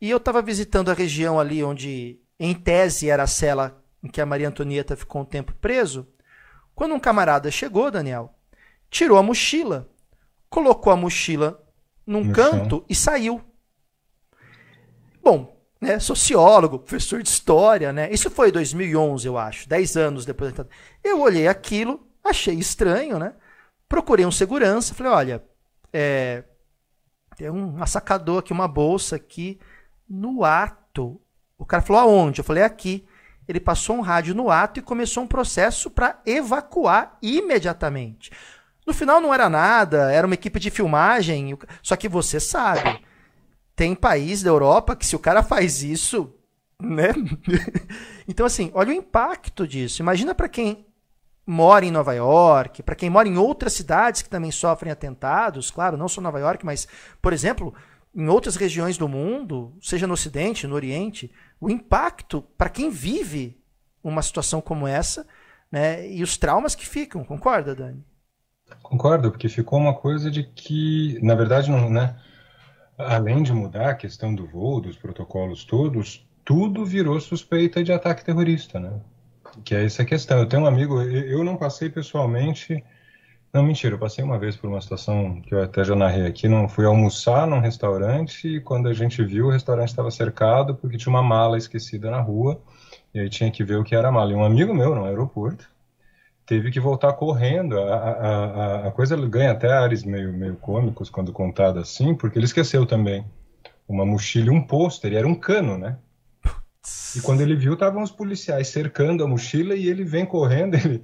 E 0.02 0.10
eu 0.10 0.18
estava 0.18 0.42
visitando 0.42 0.90
a 0.90 0.96
região 0.96 1.40
ali 1.40 1.64
onde, 1.64 2.20
em 2.40 2.56
tese, 2.56 3.12
era 3.12 3.22
a 3.22 3.28
cela 3.28 3.80
em 4.04 4.08
que 4.08 4.20
a 4.20 4.26
Maria 4.26 4.48
Antonieta 4.48 4.96
ficou 4.96 5.22
um 5.22 5.26
tempo 5.26 5.54
preso, 5.62 6.08
quando 6.74 6.96
um 6.96 7.00
camarada 7.00 7.52
chegou, 7.52 7.92
Daniel, 7.92 8.34
tirou 8.90 9.20
a 9.20 9.24
mochila, 9.24 9.88
colocou 10.50 10.92
a 10.92 10.98
mochila 10.98 11.64
num 12.08 12.24
no 12.24 12.34
canto 12.34 12.78
chão. 12.78 12.86
e 12.90 12.96
saiu. 12.96 13.42
Bom, 15.22 15.53
né, 15.84 16.00
sociólogo, 16.00 16.80
professor 16.80 17.22
de 17.22 17.28
história, 17.30 17.92
né? 17.92 18.10
Isso 18.10 18.32
foi 18.32 18.52
2011, 18.52 19.28
eu 19.28 19.38
acho, 19.38 19.68
10 19.68 19.98
anos 19.98 20.26
depois. 20.26 20.54
Eu 21.04 21.20
olhei 21.20 21.48
aquilo, 21.48 22.08
achei 22.24 22.56
estranho, 22.56 23.20
né? 23.20 23.34
Procurei 23.88 24.26
um 24.26 24.32
segurança, 24.32 24.96
falei, 24.96 25.12
olha, 25.12 25.44
é, 25.92 26.44
tem 27.36 27.50
um 27.50 27.86
sacador 27.86 28.40
aqui, 28.40 28.54
uma 28.54 28.68
bolsa 28.68 29.18
aqui 29.18 29.60
no 30.10 30.46
ato. 30.46 31.22
O 31.58 31.66
cara 31.66 31.84
falou 31.84 32.02
aonde? 32.02 32.40
Eu 32.40 32.46
falei 32.46 32.64
aqui. 32.64 33.06
Ele 33.46 33.60
passou 33.60 33.98
um 33.98 34.02
rádio 34.02 34.34
no 34.34 34.50
ato 34.50 34.80
e 34.80 34.84
começou 34.84 35.24
um 35.24 35.28
processo 35.28 35.92
para 35.92 36.22
evacuar 36.26 37.18
imediatamente. 37.22 38.32
No 38.88 38.94
final 38.94 39.20
não 39.20 39.34
era 39.34 39.50
nada, 39.50 40.12
era 40.12 40.26
uma 40.26 40.34
equipe 40.34 40.60
de 40.60 40.70
filmagem, 40.70 41.58
só 41.82 41.98
que 41.98 42.08
você 42.08 42.40
sabe, 42.40 43.04
tem 43.76 43.96
país 43.96 44.44
da 44.44 44.50
Europa 44.50 44.96
que 44.96 45.06
se 45.06 45.16
o 45.16 45.20
cara 45.20 45.44
faz 45.44 45.84
isso, 45.84 46.34
né? 46.82 47.10
então 48.28 48.46
assim, 48.46 48.72
olha 48.74 48.90
o 48.90 48.94
impacto 48.94 49.68
disso. 49.68 50.02
Imagina 50.02 50.36
para 50.36 50.50
quem 50.50 50.86
mora 51.46 51.86
em 51.86 51.92
Nova 51.92 52.14
York, 52.14 52.84
para 52.84 52.96
quem 52.96 53.10
mora 53.10 53.28
em 53.28 53.38
outras 53.38 53.74
cidades 53.74 54.22
que 54.22 54.30
também 54.30 54.52
sofrem 54.52 54.92
atentados, 54.92 55.70
claro, 55.70 55.98
não 55.98 56.08
só 56.08 56.22
Nova 56.22 56.40
York, 56.40 56.66
mas, 56.66 56.88
por 57.22 57.34
exemplo, 57.34 57.74
em 58.16 58.28
outras 58.28 58.56
regiões 58.56 58.98
do 58.98 59.08
mundo, 59.08 59.74
seja 59.82 60.08
no 60.08 60.14
Ocidente, 60.14 60.68
no 60.68 60.76
Oriente, 60.76 61.32
o 61.60 61.70
impacto 61.70 62.42
para 62.58 62.70
quem 62.70 62.90
vive 62.90 63.60
uma 64.04 64.22
situação 64.22 64.62
como 64.62 64.88
essa, 64.88 65.26
né, 65.72 66.08
e 66.08 66.22
os 66.22 66.38
traumas 66.38 66.76
que 66.76 66.88
ficam, 66.88 67.24
concorda, 67.24 67.74
Dani? 67.74 68.04
Concordo, 68.82 69.32
porque 69.32 69.50
ficou 69.50 69.80
uma 69.80 69.94
coisa 69.94 70.30
de 70.30 70.44
que, 70.44 71.20
na 71.22 71.36
verdade, 71.36 71.70
não, 71.70 71.90
né, 71.90 72.16
além 72.98 73.44
de 73.44 73.54
mudar 73.54 73.90
a 73.90 73.96
questão 73.96 74.34
do 74.34 74.46
voo, 74.46 74.82
dos 74.82 74.98
protocolos 74.98 75.64
todos, 75.64 76.26
tudo 76.46 76.86
virou 76.86 77.20
suspeita 77.20 77.84
de 77.84 77.92
ataque 77.92 78.24
terrorista, 78.24 78.80
né? 78.80 79.00
Que 79.64 79.76
é 79.76 79.86
essa 79.86 80.04
questão. 80.04 80.40
Eu 80.40 80.48
tenho 80.48 80.64
um 80.64 80.66
amigo, 80.66 81.02
eu 81.02 81.44
não 81.44 81.58
passei 81.58 81.90
pessoalmente. 81.90 82.84
Não, 83.54 83.64
mentira, 83.64 83.96
eu 83.96 84.00
passei 84.00 84.24
uma 84.24 84.40
vez 84.40 84.56
por 84.56 84.68
uma 84.68 84.82
situação 84.82 85.40
que 85.42 85.54
eu 85.54 85.62
até 85.62 85.84
já 85.84 85.96
narrei 85.96 86.26
aqui. 86.26 86.48
Não 86.48 86.68
fui 86.68 86.86
almoçar 86.86 87.46
num 87.48 87.60
restaurante 87.60 88.48
e 88.48 88.60
quando 88.60 88.90
a 88.90 88.94
gente 88.94 89.24
viu, 89.24 89.48
o 89.48 89.52
restaurante 89.52 89.90
estava 89.90 90.10
cercado 90.10 90.76
porque 90.76 90.98
tinha 90.98 91.12
uma 91.12 91.22
mala 91.22 91.58
esquecida 91.58 92.10
na 92.10 92.20
rua 92.20 92.60
e 93.14 93.20
aí 93.20 93.30
tinha 93.30 93.52
que 93.52 93.64
ver 93.64 93.78
o 93.78 93.84
que 93.84 93.96
era 93.96 94.10
a 94.10 94.12
mala. 94.12 94.32
E 94.32 94.36
um 94.36 94.44
amigo 94.44 94.74
meu 94.74 94.96
no 94.96 95.06
aeroporto 95.06 95.73
teve 96.46 96.72
que 96.72 96.80
voltar 96.80 97.14
correndo. 97.14 97.80
A, 97.80 97.96
a, 97.96 98.88
a, 98.88 98.92
coisa 98.92 99.16
ganha 99.28 99.52
até 99.52 99.72
ares 99.72 100.04
meio, 100.04 100.34
meio 100.34 100.56
cômicos 100.56 101.10
quando 101.10 101.32
contada 101.32 101.82
assim, 101.82 102.16
porque 102.16 102.38
ele 102.38 102.46
esqueceu 102.46 102.86
também 102.86 103.26
uma 103.88 104.06
mochila 104.06 104.48
e 104.48 104.50
um 104.50 104.62
pôster, 104.62 105.12
e 105.12 105.16
era 105.16 105.28
um 105.28 105.36
cano, 105.36 105.78
né? 105.78 105.98
E 107.16 107.22
quando 107.22 107.42
ele 107.42 107.56
viu, 107.56 107.74
estavam 107.74 108.04
os 108.04 108.12
policiais 108.12 108.68
cercando 108.68 109.24
a 109.24 109.28
mochila 109.28 109.74
e 109.74 109.88
ele 109.88 110.04
vem 110.04 110.26
correndo, 110.26 110.76
ele, 110.84 111.04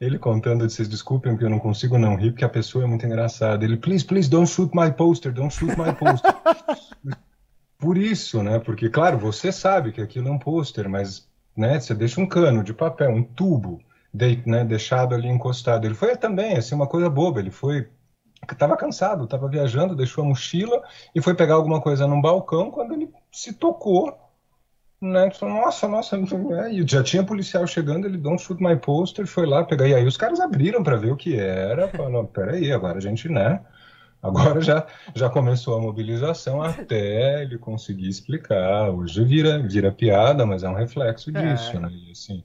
ele 0.00 0.18
contando, 0.18 0.68
vocês 0.68 0.88
desculpem 0.88 1.32
porque 1.32 1.44
eu 1.44 1.50
não 1.50 1.58
consigo 1.58 1.98
não 1.98 2.16
rir, 2.16 2.30
porque 2.30 2.44
a 2.44 2.48
pessoa 2.48 2.84
é 2.84 2.86
muito 2.86 3.04
engraçada. 3.04 3.64
Ele, 3.64 3.76
please, 3.76 4.04
please, 4.04 4.30
don't 4.30 4.50
shoot 4.50 4.74
my 4.74 4.90
poster, 4.92 5.32
don't 5.32 5.52
shoot 5.54 5.76
my 5.78 5.92
poster. 5.92 6.34
Por 7.78 7.98
isso, 7.98 8.42
né? 8.42 8.58
Porque, 8.60 8.88
claro, 8.88 9.18
você 9.18 9.52
sabe 9.52 9.92
que 9.92 10.00
aquilo 10.00 10.28
é 10.28 10.30
um 10.30 10.38
pôster, 10.38 10.88
mas 10.88 11.28
né, 11.54 11.78
você 11.78 11.94
deixa 11.94 12.20
um 12.20 12.26
cano 12.26 12.64
de 12.64 12.72
papel, 12.72 13.10
um 13.10 13.22
tubo, 13.22 13.82
de, 14.14 14.40
né, 14.46 14.64
deixado 14.64 15.14
ali 15.14 15.28
encostado. 15.28 15.84
Ele 15.84 15.94
foi 15.94 16.16
também, 16.16 16.56
assim, 16.56 16.74
uma 16.74 16.86
coisa 16.86 17.10
boba, 17.10 17.40
ele 17.40 17.50
foi 17.50 17.88
estava 18.50 18.76
cansado, 18.76 19.24
estava 19.24 19.48
viajando, 19.48 19.96
deixou 19.96 20.22
a 20.22 20.26
mochila 20.26 20.82
e 21.14 21.20
foi 21.20 21.34
pegar 21.34 21.54
alguma 21.54 21.80
coisa 21.80 22.06
num 22.06 22.20
balcão 22.20 22.70
quando 22.70 22.92
ele 22.92 23.10
se 23.32 23.54
tocou 23.54 24.18
né? 25.04 25.30
Falou, 25.30 25.56
nossa, 25.56 25.86
nossa, 25.86 26.16
é, 26.16 26.86
já 26.86 27.02
tinha 27.02 27.22
policial 27.22 27.66
chegando, 27.66 28.06
ele 28.06 28.16
don't 28.16 28.42
shoot 28.42 28.62
my 28.62 28.76
poster, 28.76 29.26
foi 29.26 29.46
lá 29.46 29.62
pegar. 29.64 29.86
E 29.86 29.94
aí 29.94 30.06
os 30.06 30.16
caras 30.16 30.40
abriram 30.40 30.82
para 30.82 30.96
ver 30.96 31.12
o 31.12 31.16
que 31.16 31.38
era. 31.38 31.88
Falaram, 31.88 32.24
peraí, 32.26 32.72
agora 32.72 32.98
a 32.98 33.00
gente, 33.00 33.28
né? 33.28 33.60
Agora 34.22 34.60
já, 34.62 34.86
já 35.14 35.28
começou 35.28 35.76
a 35.76 35.80
mobilização 35.80 36.62
até 36.62 37.42
ele 37.42 37.58
conseguir 37.58 38.08
explicar. 38.08 38.88
Hoje 38.90 39.22
vira, 39.22 39.58
vira 39.58 39.92
piada, 39.92 40.46
mas 40.46 40.62
é 40.62 40.68
um 40.68 40.74
reflexo 40.74 41.30
é. 41.36 41.54
disso, 41.54 41.76
é. 41.76 41.80
né? 41.80 41.88
E, 41.92 42.10
assim, 42.10 42.42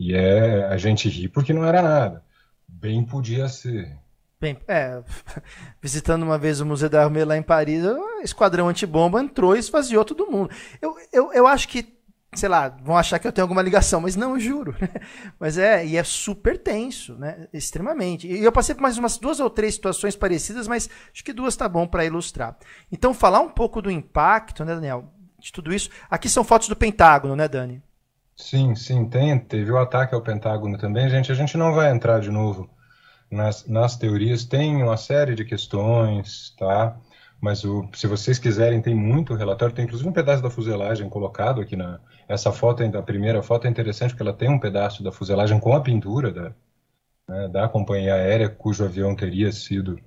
e 0.00 0.14
é, 0.14 0.64
a 0.64 0.78
gente 0.78 1.10
ri 1.10 1.28
porque 1.28 1.52
não 1.52 1.62
era 1.62 1.82
nada. 1.82 2.24
Bem 2.66 3.04
podia 3.04 3.46
ser. 3.50 3.98
Bem, 4.40 4.56
é, 4.66 5.02
visitando 5.82 6.22
uma 6.22 6.38
vez 6.38 6.58
o 6.58 6.64
Museu 6.64 6.88
da 6.88 7.04
Armée 7.04 7.22
lá 7.22 7.36
em 7.36 7.42
Paris, 7.42 7.84
o 7.84 8.20
esquadrão 8.22 8.68
antibomba 8.68 9.20
entrou 9.20 9.54
e 9.54 9.58
esvaziou 9.58 10.02
todo 10.02 10.30
mundo. 10.30 10.50
Eu, 10.80 10.96
eu, 11.12 11.32
eu 11.34 11.46
acho 11.46 11.68
que, 11.68 11.98
sei 12.34 12.48
lá, 12.48 12.70
vão 12.82 12.96
achar 12.96 13.18
que 13.18 13.28
eu 13.28 13.32
tenho 13.32 13.44
alguma 13.44 13.60
ligação, 13.60 14.00
mas 14.00 14.16
não, 14.16 14.40
juro. 14.40 14.74
mas 15.38 15.58
é, 15.58 15.84
e 15.84 15.98
é 15.98 16.02
super 16.02 16.56
tenso, 16.56 17.18
né? 17.18 17.46
Extremamente. 17.52 18.26
E 18.26 18.42
eu 18.42 18.50
passei 18.50 18.74
por 18.74 18.80
mais 18.80 18.96
umas 18.96 19.18
duas 19.18 19.38
ou 19.38 19.50
três 19.50 19.74
situações 19.74 20.16
parecidas, 20.16 20.66
mas 20.66 20.88
acho 21.12 21.22
que 21.22 21.34
duas 21.34 21.54
tá 21.54 21.68
bom 21.68 21.86
para 21.86 22.06
ilustrar. 22.06 22.56
Então, 22.90 23.12
falar 23.12 23.40
um 23.40 23.50
pouco 23.50 23.82
do 23.82 23.90
impacto, 23.90 24.64
né, 24.64 24.74
Daniel, 24.74 25.12
de 25.38 25.52
tudo 25.52 25.74
isso. 25.74 25.90
Aqui 26.10 26.30
são 26.30 26.42
fotos 26.42 26.68
do 26.68 26.76
Pentágono, 26.76 27.36
né, 27.36 27.46
Dani? 27.46 27.82
Sim, 28.40 28.74
sim, 28.74 29.08
tem. 29.08 29.38
Teve 29.38 29.70
o 29.70 29.78
ataque 29.78 30.14
ao 30.14 30.22
Pentágono 30.22 30.76
também, 30.78 31.08
gente. 31.08 31.30
A 31.30 31.34
gente 31.34 31.56
não 31.56 31.72
vai 31.72 31.90
entrar 31.90 32.20
de 32.20 32.30
novo 32.30 32.68
nas, 33.30 33.66
nas 33.66 33.96
teorias 33.96 34.44
tem 34.44 34.82
uma 34.82 34.96
série 34.96 35.34
de 35.34 35.44
questões, 35.44 36.54
tá? 36.58 36.96
Mas 37.40 37.64
o, 37.64 37.88
se 37.94 38.06
vocês 38.06 38.38
quiserem, 38.38 38.82
tem 38.82 38.94
muito 38.94 39.34
relatório, 39.34 39.74
tem 39.74 39.84
inclusive 39.84 40.08
um 40.08 40.12
pedaço 40.12 40.42
da 40.42 40.50
fuselagem 40.50 41.08
colocado 41.08 41.60
aqui 41.60 41.76
na. 41.76 42.00
Essa 42.28 42.52
foto, 42.52 42.82
a 42.84 43.02
primeira 43.02 43.42
foto 43.42 43.66
é 43.66 43.70
interessante 43.70 44.10
porque 44.12 44.22
ela 44.22 44.34
tem 44.34 44.50
um 44.50 44.58
pedaço 44.60 45.02
da 45.02 45.12
fuselagem 45.12 45.60
com 45.60 45.74
a 45.74 45.80
pintura 45.82 46.32
da, 46.32 46.54
né, 47.28 47.48
da 47.48 47.68
companhia 47.68 48.14
aérea 48.14 48.48
cujo 48.48 48.84
avião 48.84 49.14
teria 49.16 49.52
sido 49.52 49.98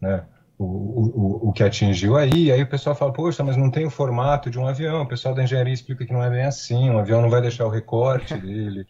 né, 0.00 0.24
o, 0.58 0.64
o, 0.64 1.48
o 1.48 1.52
que 1.52 1.62
atingiu 1.62 2.16
aí. 2.16 2.50
Aí 2.50 2.62
o 2.62 2.68
pessoal 2.68 2.96
fala, 2.96 3.12
poxa, 3.12 3.44
mas 3.44 3.56
não 3.56 3.70
tem 3.70 3.86
o 3.86 3.90
formato 3.90 4.50
de 4.50 4.58
um 4.58 4.66
avião. 4.66 5.02
O 5.02 5.08
pessoal 5.08 5.34
da 5.34 5.42
engenharia 5.44 5.72
explica 5.72 6.04
que 6.04 6.12
não 6.12 6.22
é 6.22 6.28
bem 6.28 6.44
assim, 6.44 6.90
um 6.90 6.98
avião 6.98 7.22
não 7.22 7.30
vai 7.30 7.40
deixar 7.40 7.64
o 7.66 7.70
recorte 7.70 8.34
dele 8.38 8.86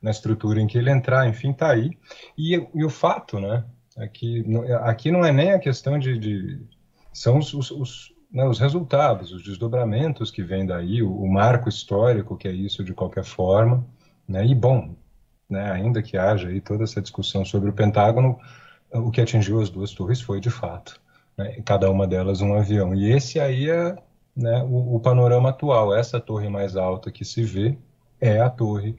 na 0.00 0.10
estrutura 0.10 0.60
em 0.60 0.66
que 0.66 0.76
ele 0.76 0.90
entrar, 0.90 1.28
enfim, 1.28 1.52
está 1.52 1.70
aí. 1.70 1.96
E, 2.36 2.54
e, 2.74 2.84
o 2.84 2.90
fato, 2.90 3.38
né, 3.38 3.64
é 3.96 4.08
que 4.08 4.44
aqui 4.82 5.12
não 5.12 5.24
é 5.24 5.30
nem 5.30 5.52
a 5.52 5.60
questão 5.60 5.96
de, 5.96 6.18
de 6.18 6.60
são 7.12 7.38
os, 7.38 7.54
os, 7.54 7.70
os, 7.70 8.12
né, 8.32 8.44
os, 8.44 8.58
resultados, 8.58 9.32
os 9.32 9.44
desdobramentos 9.44 10.30
que 10.30 10.42
vêm 10.42 10.66
daí, 10.66 11.02
o, 11.02 11.14
o, 11.14 11.32
marco 11.32 11.68
histórico 11.68 12.36
que 12.36 12.48
é 12.48 12.52
isso 12.52 12.82
de 12.82 12.92
qualquer 12.92 13.24
forma, 13.24 13.86
né, 14.26 14.44
e 14.44 14.54
bom, 14.56 14.96
né, 15.48 15.70
ainda 15.70 16.02
que 16.02 16.16
haja 16.16 16.48
aí 16.48 16.60
toda 16.60 16.82
essa 16.82 17.00
discussão 17.00 17.44
sobre 17.44 17.70
o 17.70 17.72
Pentágono, 17.72 18.40
o 18.92 19.10
que 19.10 19.20
atingiu 19.20 19.60
as 19.60 19.70
duas 19.70 19.92
torres 19.92 20.20
foi 20.20 20.40
de 20.40 20.50
fato, 20.50 21.00
né, 21.36 21.60
cada 21.64 21.90
uma 21.90 22.06
delas 22.06 22.40
um 22.40 22.54
avião. 22.54 22.94
E 22.94 23.10
esse 23.10 23.40
aí 23.40 23.70
é 23.70 23.96
né, 24.36 24.62
o, 24.62 24.96
o 24.96 25.00
panorama 25.00 25.50
atual. 25.50 25.94
Essa 25.94 26.20
torre 26.20 26.48
mais 26.48 26.76
alta 26.76 27.10
que 27.10 27.24
se 27.24 27.42
vê 27.42 27.76
é 28.20 28.40
a 28.40 28.50
torre 28.50 28.96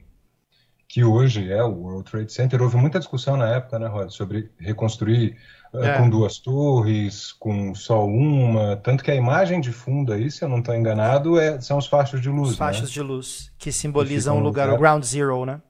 que 0.94 1.02
hoje 1.02 1.50
é 1.50 1.60
o 1.60 1.72
World 1.72 2.08
Trade 2.08 2.32
Center. 2.32 2.62
Houve 2.62 2.76
muita 2.76 3.00
discussão 3.00 3.36
na 3.36 3.48
época, 3.48 3.80
né, 3.80 3.88
Rod, 3.88 4.10
sobre 4.10 4.52
reconstruir 4.56 5.36
uh, 5.72 5.82
é. 5.82 5.98
com 5.98 6.08
duas 6.08 6.38
torres, 6.38 7.32
com 7.32 7.74
só 7.74 8.06
uma. 8.06 8.76
Tanto 8.76 9.02
que 9.02 9.10
a 9.10 9.14
imagem 9.16 9.60
de 9.60 9.72
fundo 9.72 10.12
aí, 10.12 10.30
se 10.30 10.44
eu 10.44 10.48
não 10.48 10.60
estou 10.60 10.72
enganado, 10.72 11.36
é, 11.36 11.60
são 11.60 11.78
os 11.78 11.88
fachos 11.88 12.20
de 12.20 12.28
luz. 12.28 12.50
Os 12.50 12.56
fachos 12.56 12.90
né? 12.90 12.94
de 12.94 13.02
luz, 13.02 13.52
que 13.58 13.72
simbolizam 13.72 14.36
o 14.36 14.40
lugar, 14.40 14.66
lugar, 14.66 14.76
o 14.76 14.80
ground 14.80 15.02
zero, 15.02 15.44
né? 15.44 15.60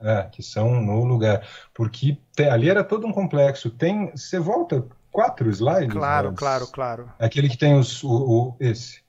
É, 0.00 0.22
que 0.32 0.42
são 0.42 0.80
no 0.80 1.04
lugar. 1.04 1.46
Porque 1.74 2.16
tem, 2.34 2.48
ali 2.48 2.70
era 2.70 2.82
todo 2.82 3.06
um 3.06 3.12
complexo. 3.12 3.68
Tem. 3.68 4.10
Você 4.12 4.40
volta 4.40 4.86
quatro 5.10 5.48
slides? 5.50 5.92
Claro, 5.92 6.32
claro, 6.32 6.66
claro. 6.66 7.12
Aquele 7.18 7.48
que 7.48 7.56
tem 7.56 7.74
os. 7.74 8.02
O, 8.02 8.10
o, 8.10 8.56
esse. 8.60 9.00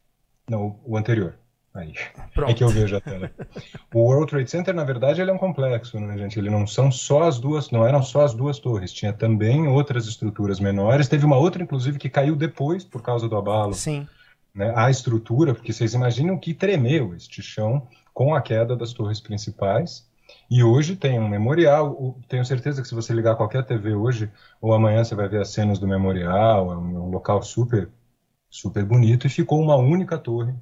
Não, 0.50 0.80
o 0.86 0.98
anterior. 0.98 1.36
Aí. 1.74 1.94
Pronto. 2.34 2.52
É 2.52 2.54
que 2.54 2.64
eu 2.64 2.68
vejo 2.68 2.98
a 2.98 3.02
tela. 3.02 3.32
O 3.94 4.00
World 4.00 4.30
Trade 4.30 4.52
Center, 4.52 4.74
na 4.74 4.84
verdade, 4.84 5.22
ele 5.22 5.32
é 5.32 5.34
um 5.34 5.38
complexo, 5.38 5.98
né, 6.00 6.18
gente? 6.18 6.38
Ele 6.38 6.50
não 6.50 6.68
são 6.68 6.92
só 6.92 7.24
as 7.24 7.40
duas, 7.40 7.72
não 7.72 7.88
eram 7.88 8.04
só 8.04 8.26
as 8.26 8.34
duas 8.34 8.60
torres. 8.60 8.92
Tinha 8.92 9.14
também 9.14 9.68
outras 9.68 10.06
estruturas 10.06 10.60
menores. 10.60 11.08
Teve 11.08 11.26
uma 11.26 11.38
outra, 11.38 11.64
inclusive, 11.64 11.98
que 11.98 12.10
caiu 12.10 12.36
depois 12.36 12.84
por 12.84 13.02
causa 13.02 13.30
do 13.30 13.38
abalo. 13.38 13.74
Sim. 13.74 14.06
Né? 14.54 14.74
A 14.76 14.90
estrutura, 14.90 15.54
porque 15.54 15.72
vocês 15.72 15.94
imaginam 15.94 16.38
que 16.38 16.54
tremeu 16.54 17.16
este 17.16 17.42
chão 17.42 17.88
com 18.14 18.36
a 18.36 18.42
queda 18.42 18.76
das 18.76 18.92
torres 18.92 19.22
principais. 19.22 20.06
E 20.52 20.66
hoje 20.66 20.98
tem 20.98 21.18
um 21.18 21.30
memorial. 21.30 22.20
Tenho 22.28 22.44
certeza 22.44 22.82
que 22.82 22.88
se 22.88 22.94
você 22.94 23.14
ligar 23.14 23.38
qualquer 23.38 23.66
TV 23.66 23.96
hoje 23.96 24.30
ou 24.62 24.74
amanhã 24.74 25.02
você 25.02 25.16
vai 25.16 25.30
ver 25.30 25.40
as 25.42 25.50
cenas 25.50 25.80
do 25.80 25.88
memorial. 25.88 26.74
É 26.74 26.78
um 26.78 27.10
local 27.10 27.42
super, 27.42 27.90
super 28.50 28.84
bonito. 28.84 29.26
E 29.26 29.30
ficou 29.30 29.62
uma 29.62 29.78
única 29.78 30.18
torre 30.18 30.54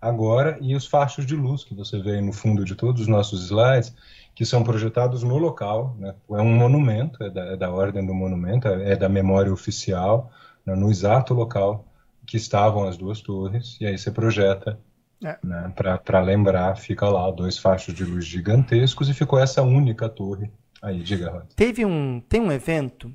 agora 0.00 0.58
e 0.60 0.76
os 0.76 0.86
fachos 0.86 1.26
de 1.26 1.34
luz 1.34 1.64
que 1.64 1.74
você 1.74 2.00
vê 2.00 2.20
no 2.20 2.32
fundo 2.32 2.64
de 2.64 2.76
todos 2.76 3.02
os 3.02 3.08
nossos 3.08 3.44
slides, 3.46 3.92
que 4.32 4.44
são 4.46 4.62
projetados 4.62 5.24
no 5.24 5.36
local. 5.38 5.96
Né? 5.98 6.14
É 6.30 6.40
um 6.40 6.54
monumento, 6.54 7.22
é 7.24 7.30
da, 7.30 7.44
é 7.46 7.56
da, 7.56 7.70
ordem 7.72 8.06
do 8.06 8.14
monumento, 8.14 8.68
é 8.68 8.94
da 8.94 9.08
memória 9.08 9.52
oficial, 9.52 10.30
né? 10.64 10.76
no 10.76 10.88
exato 10.88 11.34
local 11.34 11.84
que 12.24 12.36
estavam 12.36 12.86
as 12.86 12.96
duas 12.96 13.20
torres, 13.20 13.76
e 13.80 13.86
aí 13.86 13.98
você 13.98 14.10
projeta 14.10 14.78
é. 15.24 15.38
né? 15.42 15.72
para 16.04 16.20
lembrar, 16.20 16.76
fica 16.76 17.08
lá 17.08 17.30
dois 17.30 17.58
fachos 17.58 17.94
de 17.94 18.04
luz 18.04 18.24
gigantescos 18.24 19.08
e 19.08 19.14
ficou 19.14 19.38
essa 19.38 19.62
única 19.62 20.08
torre. 20.08 20.50
Aí, 20.80 21.02
diga, 21.02 21.30
Rod. 21.30 21.46
Teve 21.54 21.84
um, 21.84 22.20
tem 22.20 22.40
um 22.40 22.50
evento, 22.50 23.14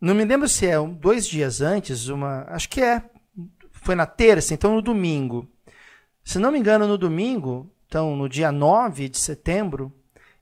não 0.00 0.14
me 0.14 0.24
lembro 0.24 0.48
se 0.48 0.66
é 0.66 0.76
dois 0.78 1.26
dias 1.26 1.60
antes, 1.60 2.08
uma, 2.08 2.44
acho 2.48 2.68
que 2.68 2.80
é, 2.80 3.02
foi 3.72 3.94
na 3.94 4.04
terça, 4.04 4.52
então 4.52 4.74
no 4.74 4.82
domingo, 4.82 5.50
se 6.22 6.38
não 6.38 6.52
me 6.52 6.58
engano, 6.58 6.86
no 6.86 6.98
domingo, 6.98 7.70
então 7.86 8.14
no 8.14 8.28
dia 8.28 8.52
9 8.52 9.08
de 9.08 9.18
setembro, 9.18 9.92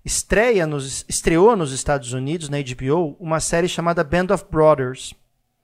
estreia 0.04 0.66
nos, 0.66 1.04
estreou 1.08 1.56
nos 1.56 1.72
Estados 1.72 2.12
Unidos, 2.12 2.48
na 2.48 2.58
HBO, 2.58 3.16
uma 3.20 3.40
série 3.40 3.68
chamada 3.68 4.02
Band 4.02 4.34
of 4.34 4.44
Brothers. 4.50 5.14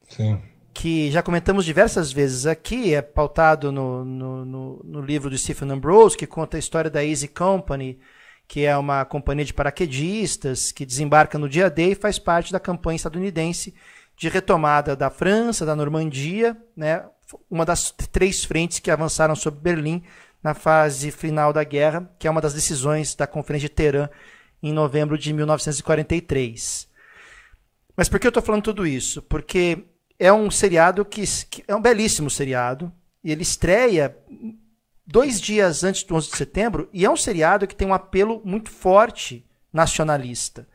Sim. 0.08 0.40
Que 0.80 1.10
já 1.10 1.24
comentamos 1.24 1.64
diversas 1.64 2.12
vezes 2.12 2.46
aqui, 2.46 2.94
é 2.94 3.02
pautado 3.02 3.72
no, 3.72 4.04
no, 4.04 4.44
no, 4.44 4.80
no 4.84 5.00
livro 5.00 5.28
do 5.28 5.36
Stephen 5.36 5.72
Ambrose, 5.72 6.16
que 6.16 6.24
conta 6.24 6.56
a 6.56 6.60
história 6.60 6.88
da 6.88 7.04
Easy 7.04 7.26
Company, 7.26 7.98
que 8.46 8.64
é 8.64 8.76
uma 8.76 9.04
companhia 9.04 9.44
de 9.44 9.52
paraquedistas 9.52 10.70
que 10.70 10.86
desembarca 10.86 11.36
no 11.36 11.48
dia 11.48 11.68
D 11.68 11.90
e 11.90 11.94
faz 11.96 12.16
parte 12.20 12.52
da 12.52 12.60
campanha 12.60 12.94
estadunidense 12.94 13.74
de 14.16 14.28
retomada 14.28 14.94
da 14.94 15.10
França, 15.10 15.66
da 15.66 15.74
Normandia, 15.74 16.56
né, 16.76 17.04
uma 17.50 17.64
das 17.64 17.90
três 17.90 18.44
frentes 18.44 18.78
que 18.78 18.88
avançaram 18.88 19.34
sobre 19.34 19.58
Berlim 19.58 20.04
na 20.40 20.54
fase 20.54 21.10
final 21.10 21.52
da 21.52 21.64
guerra, 21.64 22.08
que 22.20 22.28
é 22.28 22.30
uma 22.30 22.40
das 22.40 22.54
decisões 22.54 23.16
da 23.16 23.26
Conferência 23.26 23.68
de 23.68 23.74
Teherã 23.74 24.08
em 24.62 24.72
novembro 24.72 25.18
de 25.18 25.32
1943. 25.32 26.86
Mas 27.96 28.08
por 28.08 28.20
que 28.20 28.28
eu 28.28 28.30
estou 28.30 28.44
falando 28.44 28.62
tudo 28.62 28.86
isso? 28.86 29.20
Porque 29.22 29.87
é 30.18 30.32
um 30.32 30.50
seriado 30.50 31.04
que, 31.04 31.24
que, 31.48 31.64
é 31.68 31.74
um 31.74 31.80
belíssimo 31.80 32.28
seriado. 32.28 32.92
E 33.22 33.30
ele 33.30 33.42
estreia 33.42 34.16
dois 35.06 35.40
dias 35.40 35.84
antes 35.84 36.02
do 36.02 36.14
11 36.14 36.30
de 36.30 36.36
setembro. 36.36 36.88
E 36.92 37.04
é 37.04 37.10
um 37.10 37.16
seriado 37.16 37.66
que 37.66 37.76
tem 37.76 37.86
um 37.86 37.94
apelo 37.94 38.42
muito 38.44 38.70
forte 38.70 39.46
nacionalista. 39.72 40.66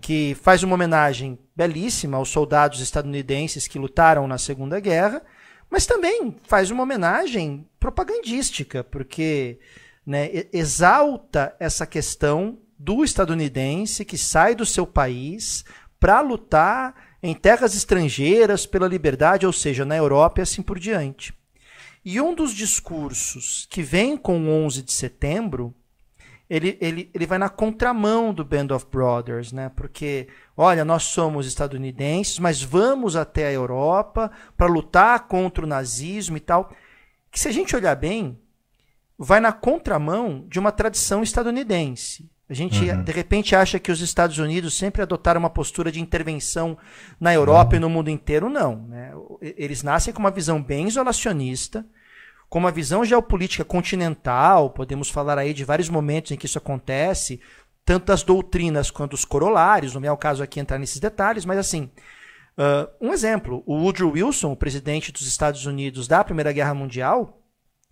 Que 0.00 0.36
faz 0.40 0.62
uma 0.62 0.74
homenagem 0.74 1.38
belíssima 1.54 2.16
aos 2.16 2.30
soldados 2.30 2.80
estadunidenses 2.80 3.66
que 3.68 3.78
lutaram 3.78 4.26
na 4.26 4.38
Segunda 4.38 4.80
Guerra. 4.80 5.22
Mas 5.68 5.86
também 5.86 6.36
faz 6.44 6.70
uma 6.70 6.82
homenagem 6.82 7.68
propagandística, 7.78 8.82
porque 8.82 9.58
né, 10.06 10.28
exalta 10.52 11.54
essa 11.60 11.86
questão 11.86 12.58
do 12.78 13.04
estadunidense 13.04 14.04
que 14.04 14.16
sai 14.16 14.54
do 14.54 14.64
seu 14.64 14.86
país 14.86 15.64
para 16.00 16.20
lutar 16.22 17.09
em 17.22 17.34
terras 17.34 17.74
estrangeiras 17.74 18.66
pela 18.66 18.88
liberdade, 18.88 19.46
ou 19.46 19.52
seja, 19.52 19.84
na 19.84 19.96
Europa 19.96 20.40
e 20.40 20.42
assim 20.42 20.62
por 20.62 20.78
diante. 20.78 21.34
E 22.04 22.20
um 22.20 22.34
dos 22.34 22.52
discursos 22.54 23.66
que 23.70 23.82
vem 23.82 24.16
com 24.16 24.40
o 24.40 24.48
11 24.64 24.82
de 24.82 24.92
setembro, 24.92 25.74
ele, 26.48 26.78
ele, 26.80 27.10
ele 27.12 27.26
vai 27.26 27.38
na 27.38 27.48
contramão 27.48 28.32
do 28.32 28.44
Band 28.44 28.74
of 28.74 28.86
Brothers, 28.90 29.52
né? 29.52 29.70
Porque, 29.76 30.26
olha, 30.56 30.84
nós 30.84 31.04
somos 31.04 31.46
estadunidenses, 31.46 32.38
mas 32.38 32.62
vamos 32.62 33.16
até 33.16 33.46
a 33.46 33.52
Europa 33.52 34.30
para 34.56 34.66
lutar 34.66 35.28
contra 35.28 35.64
o 35.64 35.68
nazismo 35.68 36.36
e 36.36 36.40
tal. 36.40 36.74
Que 37.30 37.38
se 37.38 37.48
a 37.48 37.52
gente 37.52 37.76
olhar 37.76 37.94
bem, 37.94 38.40
vai 39.16 39.38
na 39.38 39.52
contramão 39.52 40.46
de 40.48 40.58
uma 40.58 40.72
tradição 40.72 41.22
estadunidense. 41.22 42.28
A 42.50 42.52
gente, 42.52 42.90
uhum. 42.90 43.04
de 43.04 43.12
repente, 43.12 43.54
acha 43.54 43.78
que 43.78 43.92
os 43.92 44.00
Estados 44.00 44.36
Unidos 44.38 44.76
sempre 44.76 45.00
adotaram 45.00 45.38
uma 45.38 45.48
postura 45.48 45.92
de 45.92 46.00
intervenção 46.00 46.76
na 47.20 47.32
Europa 47.32 47.74
uhum. 47.74 47.76
e 47.76 47.80
no 47.80 47.88
mundo 47.88 48.10
inteiro. 48.10 48.50
Não. 48.50 48.88
Né? 48.88 49.12
Eles 49.40 49.84
nascem 49.84 50.12
com 50.12 50.18
uma 50.18 50.32
visão 50.32 50.60
bem 50.60 50.88
isolacionista, 50.88 51.86
com 52.48 52.58
uma 52.58 52.72
visão 52.72 53.04
geopolítica 53.04 53.64
continental. 53.64 54.70
Podemos 54.70 55.08
falar 55.08 55.38
aí 55.38 55.54
de 55.54 55.64
vários 55.64 55.88
momentos 55.88 56.32
em 56.32 56.36
que 56.36 56.46
isso 56.46 56.58
acontece, 56.58 57.40
tanto 57.84 58.12
as 58.12 58.24
doutrinas 58.24 58.90
quanto 58.90 59.14
os 59.14 59.24
corolários. 59.24 59.94
Não 59.94 60.02
é 60.02 60.10
o 60.10 60.16
caso 60.16 60.42
aqui 60.42 60.58
entrar 60.58 60.78
nesses 60.80 60.98
detalhes, 60.98 61.44
mas 61.44 61.56
assim. 61.56 61.88
Uh, 62.58 63.06
um 63.08 63.12
exemplo: 63.12 63.62
o 63.64 63.76
Woodrow 63.76 64.10
Wilson, 64.10 64.50
o 64.50 64.56
presidente 64.56 65.12
dos 65.12 65.22
Estados 65.22 65.66
Unidos 65.66 66.08
da 66.08 66.24
Primeira 66.24 66.50
Guerra 66.50 66.74
Mundial, 66.74 67.39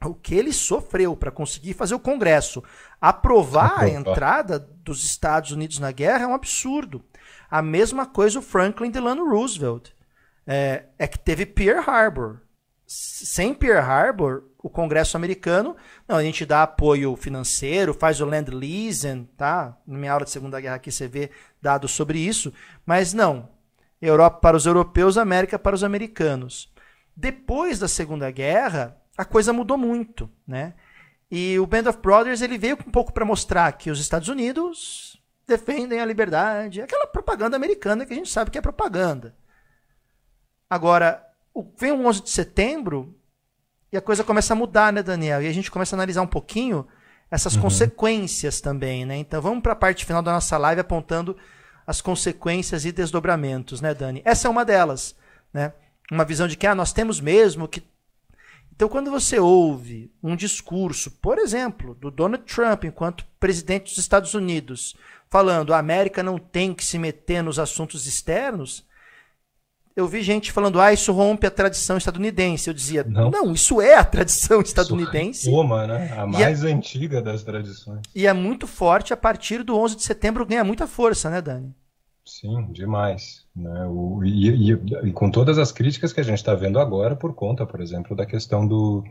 o 0.05 0.15
que 0.15 0.35
ele 0.35 0.53
sofreu 0.53 1.17
para 1.17 1.31
conseguir 1.31 1.75
fazer 1.75 1.95
o 1.95 2.01
Congresso 2.01 2.63
aprovar 3.01 3.81
a 3.81 3.89
entrada 3.89 4.59
dos 4.59 5.05
Estados 5.05 5.51
Unidos 5.51 5.79
na 5.79 5.91
guerra 5.91 6.25
é 6.25 6.27
um 6.27 6.35
absurdo. 6.35 7.03
A 7.51 7.61
mesma 7.61 8.07
coisa 8.07 8.39
o 8.39 8.43
Franklin 8.43 8.91
Delano 8.91 9.29
Roosevelt. 9.29 9.91
É, 10.47 10.85
é 10.99 11.07
que 11.07 11.19
teve 11.19 11.45
Pearl 11.45 11.89
Harbor. 11.89 12.41
Sem 12.87 13.53
Pearl 13.53 13.85
Harbor, 13.85 14.45
o 14.63 14.71
Congresso 14.71 15.17
americano, 15.17 15.77
não, 16.07 16.17
a 16.17 16.23
gente 16.23 16.47
dá 16.47 16.63
apoio 16.63 17.15
financeiro, 17.17 17.93
faz 17.93 18.21
o 18.21 18.25
land 18.25 18.51
leasing, 18.51 19.25
tá? 19.37 19.77
Na 19.87 19.99
minha 19.99 20.13
aula 20.13 20.25
de 20.25 20.31
Segunda 20.31 20.61
Guerra 20.61 20.77
aqui 20.77 20.91
você 20.91 21.07
vê 21.07 21.31
dados 21.61 21.91
sobre 21.91 22.19
isso, 22.19 22.53
mas 22.87 23.13
não. 23.13 23.51
Europa 24.01 24.39
para 24.39 24.57
os 24.57 24.65
europeus, 24.65 25.19
América 25.19 25.59
para 25.59 25.75
os 25.75 25.85
americanos. 25.85 26.73
Depois 27.15 27.79
da 27.79 27.89
Segunda 27.89 28.31
Guerra, 28.31 28.97
a 29.19 29.25
coisa 29.25 29.53
mudou 29.53 29.77
muito, 29.77 30.31
né? 30.47 30.75
E 31.29 31.59
o 31.59 31.66
Band 31.66 31.91
of 31.91 31.99
Brothers 31.99 32.41
ele 32.41 32.57
veio 32.57 32.77
um 32.77 32.91
pouco 32.91 33.12
para 33.12 33.25
mostrar 33.25 33.73
que 33.73 33.91
os 33.91 33.99
Estados 33.99 34.29
Unidos 34.29 35.21
defendem 35.45 36.01
a 36.01 36.05
liberdade, 36.05 36.81
aquela 36.81 37.07
propaganda 37.07 37.57
americana 37.57 38.07
que 38.07 38.12
a 38.12 38.16
gente 38.16 38.31
sabe 38.31 38.51
que 38.51 38.57
é 38.57 38.61
propaganda. 38.61 39.35
Agora, 40.71 41.27
vem 41.77 41.91
o 41.91 42.07
11 42.07 42.23
de 42.23 42.31
setembro 42.31 43.19
e 43.93 43.97
a 43.97 44.01
coisa 44.01 44.23
começa 44.23 44.53
a 44.53 44.57
mudar, 44.57 44.93
né, 44.93 45.03
Daniel? 45.03 45.43
E 45.43 45.49
a 45.49 45.53
gente 45.53 45.71
começa 45.71 45.97
a 45.97 45.99
analisar 45.99 46.23
um 46.23 46.27
pouquinho 46.27 46.87
essas 47.29 47.57
uhum. 47.57 47.62
consequências 47.62 48.61
também, 48.61 49.05
né? 49.05 49.16
Então 49.16 49.43
vamos 49.43 49.62
para 49.62 49.73
a 49.73 49.77
parte 49.77 50.07
final 50.07 50.23
da 50.23 50.33
nossa 50.33 50.57
live 50.57 50.81
apontando 50.81 51.37
as 51.85 52.01
consequências 52.01 52.85
e 52.85 52.93
desdobramentos, 52.93 53.81
né, 53.81 53.95
Dani? 53.95 54.23
Essa 54.25 54.47
é 54.47 54.51
uma 54.51 54.64
delas, 54.64 55.16
né? 55.53 55.73
Uma 56.11 56.25
visão 56.25 56.47
de 56.47 56.57
que 56.57 56.66
ah, 56.66 56.75
nós 56.75 56.93
temos 56.93 57.21
mesmo 57.21 57.66
que 57.66 57.83
então, 58.79 58.89
quando 58.89 59.11
você 59.11 59.41
ouve 59.41 60.09
um 60.22 60.37
discurso, 60.37 61.11
por 61.11 61.37
exemplo, 61.37 61.97
do 61.97 62.12
Donald 62.12 62.45
Trump 62.45 62.85
enquanto 62.85 63.26
presidente 63.41 63.87
dos 63.87 63.99
Estados 63.99 64.35
Unidos, 64.35 64.95
falando 65.29 65.74
a 65.74 65.79
América 65.79 66.22
não 66.22 66.39
tem 66.39 66.72
que 66.72 66.85
se 66.85 66.97
meter 66.97 67.43
nos 67.43 67.59
assuntos 67.59 68.07
externos, 68.07 68.87
eu 69.97 70.07
vi 70.07 70.22
gente 70.22 70.53
falando, 70.53 70.81
ah, 70.81 70.93
isso 70.93 71.11
rompe 71.11 71.45
a 71.45 71.51
tradição 71.51 71.97
estadunidense. 71.97 72.70
Eu 72.70 72.74
dizia, 72.74 73.03
não, 73.03 73.33
não 73.33 73.53
isso 73.53 73.81
é 73.81 73.97
a 73.97 74.05
tradição 74.05 74.61
estadunidense. 74.61 75.51
Uma, 75.51 75.85
né? 75.85 76.14
A 76.16 76.22
é 76.22 76.26
mais 76.26 76.62
é, 76.62 76.72
antiga 76.72 77.20
das 77.20 77.43
tradições. 77.43 78.03
E 78.14 78.29
é 78.29 78.33
muito 78.33 78.68
forte 78.68 79.12
a 79.12 79.16
partir 79.16 79.64
do 79.64 79.76
11 79.76 79.97
de 79.97 80.05
setembro, 80.05 80.47
ganha 80.47 80.62
muita 80.62 80.87
força, 80.87 81.29
né, 81.29 81.43
Dani? 81.43 81.74
Sim, 82.29 82.70
demais. 82.72 83.47
Né? 83.57 83.87
O, 83.87 84.22
e, 84.22 84.70
e, 84.70 84.72
e, 84.72 85.12
com 85.12 85.31
todas 85.31 85.57
as 85.57 85.72
críticas 85.72 86.12
que 86.12 86.20
a 86.20 86.22
gente 86.22 86.37
está 86.37 86.55
vendo 86.55 86.79
agora 86.79 87.16
por 87.16 87.35
conta, 87.35 87.64
por 87.64 87.81
exemplo, 87.81 88.14
da 88.14 88.26
questão 88.26 88.68
do, 88.68 89.03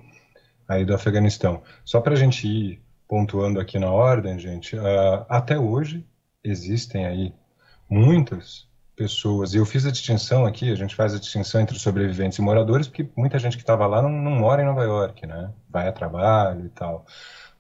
aí 0.68 0.86
do 0.86 0.94
Afeganistão. 0.94 1.64
Só 1.84 2.00
para 2.00 2.14
a 2.14 2.16
gente 2.16 2.48
ir 2.48 2.82
pontuando 3.08 3.60
aqui 3.60 3.80
na 3.80 3.92
ordem, 3.92 4.38
gente, 4.38 4.76
uh, 4.76 5.26
até 5.28 5.58
hoje 5.58 6.06
existem 6.44 7.08
aí 7.08 7.34
muitas 7.90 8.68
pessoas, 8.96 9.54
e 9.54 9.58
eu 9.58 9.66
fiz 9.66 9.86
a 9.86 9.92
distinção 9.92 10.46
aqui, 10.46 10.72
a 10.72 10.76
gente 10.76 10.96
faz 10.96 11.16
a 11.16 11.20
distinção 11.20 11.60
entre 11.62 11.78
sobreviventes 11.80 12.38
e 12.38 12.42
moradores, 12.42 12.88
porque 12.88 13.10
muita 13.16 13.40
gente 13.40 13.58
que 13.58 13.64
estava 13.64 13.88
lá 13.88 14.02
não, 14.02 14.10
não 14.10 14.32
mora 14.32 14.62
em 14.62 14.66
Nova 14.66 14.84
York, 14.84 15.26
né? 15.26 15.52
Vai 15.70 15.88
a 15.88 15.92
trabalho 15.92 16.66
e 16.68 16.70
tal. 16.70 17.06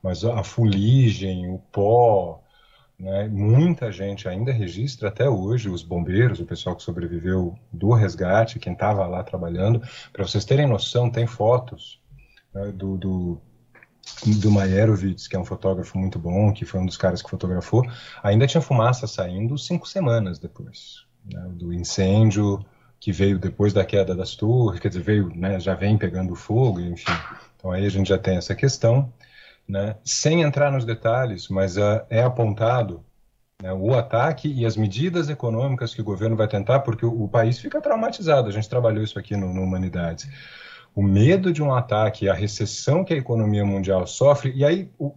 Mas 0.03 0.23
a 0.23 0.43
fuligem, 0.43 1.49
o 1.49 1.57
pó, 1.71 2.43
né? 2.99 3.27
Muita 3.27 3.91
gente 3.91 4.27
ainda 4.27 4.51
registra 4.51 5.09
até 5.09 5.29
hoje, 5.29 5.69
os 5.69 5.83
bombeiros, 5.83 6.39
o 6.39 6.45
pessoal 6.45 6.75
que 6.75 6.83
sobreviveu 6.83 7.57
do 7.71 7.91
resgate, 7.93 8.59
quem 8.59 8.73
estava 8.73 9.05
lá 9.05 9.23
trabalhando. 9.23 9.81
Para 10.11 10.25
vocês 10.25 10.43
terem 10.43 10.67
noção, 10.67 11.09
tem 11.09 11.27
fotos 11.27 12.01
né, 12.53 12.71
do, 12.71 12.97
do, 12.97 13.41
do 14.25 14.51
Maierovitz, 14.51 15.27
que 15.27 15.35
é 15.35 15.39
um 15.39 15.45
fotógrafo 15.45 15.97
muito 15.97 16.17
bom, 16.17 16.51
que 16.51 16.65
foi 16.65 16.79
um 16.79 16.85
dos 16.85 16.97
caras 16.97 17.21
que 17.21 17.29
fotografou. 17.29 17.85
Ainda 18.23 18.47
tinha 18.47 18.61
fumaça 18.61 19.05
saindo 19.05 19.57
cinco 19.57 19.87
semanas 19.87 20.39
depois 20.39 21.05
né, 21.31 21.47
do 21.51 21.71
incêndio 21.71 22.65
que 22.99 23.11
veio 23.11 23.37
depois 23.37 23.73
da 23.73 23.85
queda 23.85 24.15
das 24.15 24.35
torres, 24.35 24.79
quer 24.79 24.87
dizer, 24.87 25.03
veio, 25.03 25.31
né, 25.35 25.59
já 25.59 25.75
vem 25.75 25.99
pegando 25.99 26.35
fogo, 26.35 26.79
enfim. 26.79 27.11
Então 27.55 27.71
aí 27.71 27.85
a 27.85 27.89
gente 27.89 28.09
já 28.09 28.17
tem 28.17 28.37
essa 28.37 28.55
questão 28.55 29.13
né, 29.67 29.97
sem 30.03 30.41
entrar 30.41 30.71
nos 30.71 30.85
detalhes, 30.85 31.49
mas 31.49 31.77
uh, 31.77 32.01
é 32.09 32.23
apontado 32.23 33.03
né, 33.61 33.73
o 33.73 33.93
ataque 33.93 34.51
e 34.51 34.65
as 34.65 34.77
medidas 34.77 35.29
econômicas 35.29 35.93
que 35.93 36.01
o 36.01 36.05
governo 36.05 36.35
vai 36.35 36.47
tentar, 36.47 36.79
porque 36.81 37.05
o, 37.05 37.23
o 37.23 37.27
país 37.27 37.59
fica 37.59 37.81
traumatizado. 37.81 38.47
A 38.47 38.51
gente 38.51 38.69
trabalhou 38.69 39.03
isso 39.03 39.19
aqui 39.19 39.35
no, 39.35 39.53
no 39.53 39.63
Humanidades. 39.63 40.29
O 40.95 41.03
medo 41.03 41.53
de 41.53 41.61
um 41.61 41.73
ataque, 41.73 42.27
a 42.27 42.33
recessão 42.33 43.03
que 43.03 43.13
a 43.13 43.17
economia 43.17 43.63
mundial 43.63 44.07
sofre, 44.07 44.51
e 44.55 44.65
aí, 44.65 44.89
o, 44.97 45.13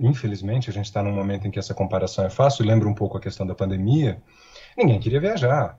infelizmente, 0.00 0.68
a 0.68 0.72
gente 0.72 0.86
está 0.86 1.02
num 1.02 1.12
momento 1.12 1.46
em 1.46 1.52
que 1.52 1.58
essa 1.58 1.72
comparação 1.72 2.24
é 2.24 2.30
fácil, 2.30 2.66
lembra 2.66 2.88
um 2.88 2.94
pouco 2.94 3.16
a 3.16 3.20
questão 3.20 3.46
da 3.46 3.54
pandemia. 3.54 4.20
Ninguém 4.76 4.98
queria 4.98 5.20
viajar, 5.20 5.78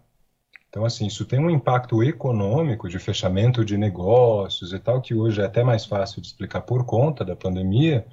então, 0.76 0.84
assim, 0.84 1.08
isso 1.08 1.24
tem 1.24 1.40
um 1.40 1.50
impacto 1.50 2.04
econômico 2.04 2.90
de 2.90 3.00
fechamento 3.00 3.64
de 3.64 3.78
negócios 3.78 4.74
e 4.74 4.78
tal, 4.78 5.00
que 5.00 5.16
hoje 5.16 5.40
é 5.40 5.46
até 5.46 5.64
mais 5.64 5.86
fácil 5.86 6.20
de 6.20 6.28
explicar 6.28 6.64
por 6.64 6.84
conta 6.84 7.24
da 7.24 7.34
pandemia, 7.34 8.06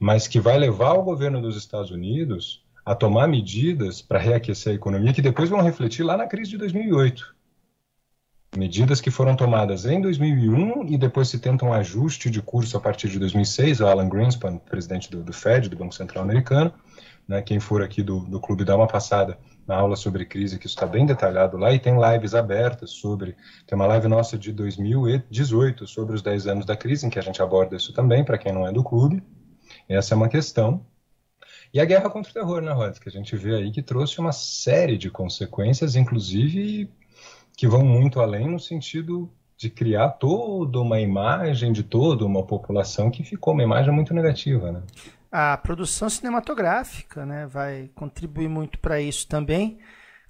mas 0.00 0.26
que 0.26 0.40
vai 0.40 0.56
levar 0.56 0.94
o 0.94 1.02
governo 1.02 1.38
dos 1.38 1.54
Estados 1.54 1.90
Unidos 1.90 2.64
a 2.82 2.94
tomar 2.94 3.28
medidas 3.28 4.00
para 4.00 4.18
reaquecer 4.18 4.72
a 4.72 4.76
economia 4.76 5.12
que 5.12 5.20
depois 5.20 5.50
vão 5.50 5.60
refletir 5.60 6.02
lá 6.02 6.16
na 6.16 6.26
crise 6.26 6.52
de 6.52 6.56
2008. 6.56 7.36
Medidas 8.56 9.02
que 9.02 9.10
foram 9.10 9.36
tomadas 9.36 9.84
em 9.84 10.00
2001 10.00 10.86
e 10.86 10.96
depois 10.96 11.28
se 11.28 11.38
tenta 11.38 11.66
um 11.66 11.74
ajuste 11.74 12.30
de 12.30 12.40
curso 12.40 12.74
a 12.78 12.80
partir 12.80 13.10
de 13.10 13.18
2006. 13.18 13.80
O 13.80 13.86
Alan 13.86 14.08
Greenspan, 14.08 14.56
presidente 14.56 15.10
do, 15.10 15.22
do 15.22 15.32
Fed, 15.34 15.68
do 15.68 15.76
Banco 15.76 15.94
Central 15.94 16.24
Americano, 16.24 16.72
né, 17.28 17.42
quem 17.42 17.60
for 17.60 17.82
aqui 17.82 18.02
do, 18.02 18.20
do 18.20 18.40
clube 18.40 18.64
dá 18.64 18.74
uma 18.74 18.86
passada 18.88 19.38
na 19.66 19.76
aula 19.76 19.96
sobre 19.96 20.24
crise, 20.24 20.58
que 20.58 20.66
isso 20.66 20.74
está 20.74 20.86
bem 20.86 21.04
detalhado 21.04 21.58
lá, 21.58 21.70
e 21.74 21.78
tem 21.78 21.94
lives 22.00 22.34
abertas 22.34 22.90
sobre. 22.92 23.36
Tem 23.66 23.76
uma 23.76 23.86
live 23.86 24.08
nossa 24.08 24.38
de 24.38 24.50
2018 24.50 25.86
sobre 25.86 26.14
os 26.14 26.22
10 26.22 26.46
anos 26.46 26.64
da 26.64 26.74
crise, 26.74 27.06
em 27.06 27.10
que 27.10 27.18
a 27.18 27.22
gente 27.22 27.42
aborda 27.42 27.76
isso 27.76 27.92
também, 27.92 28.24
para 28.24 28.38
quem 28.38 28.50
não 28.50 28.66
é 28.66 28.72
do 28.72 28.82
clube. 28.82 29.22
Essa 29.86 30.14
é 30.14 30.16
uma 30.16 30.28
questão. 30.28 30.86
E 31.72 31.78
a 31.78 31.84
guerra 31.84 32.08
contra 32.08 32.30
o 32.30 32.34
terror, 32.34 32.62
né, 32.62 32.72
Rod? 32.72 32.96
Que 32.98 33.10
a 33.10 33.12
gente 33.12 33.36
vê 33.36 33.56
aí 33.56 33.70
que 33.70 33.82
trouxe 33.82 34.18
uma 34.18 34.32
série 34.32 34.96
de 34.96 35.10
consequências, 35.10 35.96
inclusive 35.96 36.90
que 37.54 37.68
vão 37.68 37.84
muito 37.84 38.20
além 38.20 38.48
no 38.48 38.58
sentido 38.58 39.30
de 39.54 39.68
criar 39.68 40.10
toda 40.10 40.80
uma 40.80 41.00
imagem 41.00 41.72
de 41.72 41.82
toda 41.82 42.24
uma 42.24 42.46
população 42.46 43.10
que 43.10 43.24
ficou 43.24 43.52
uma 43.52 43.62
imagem 43.62 43.92
muito 43.92 44.14
negativa, 44.14 44.70
né? 44.72 44.82
A 45.30 45.56
produção 45.56 46.08
cinematográfica 46.08 47.26
né, 47.26 47.46
vai 47.46 47.90
contribuir 47.94 48.48
muito 48.48 48.78
para 48.78 49.00
isso 49.00 49.26
também. 49.28 49.78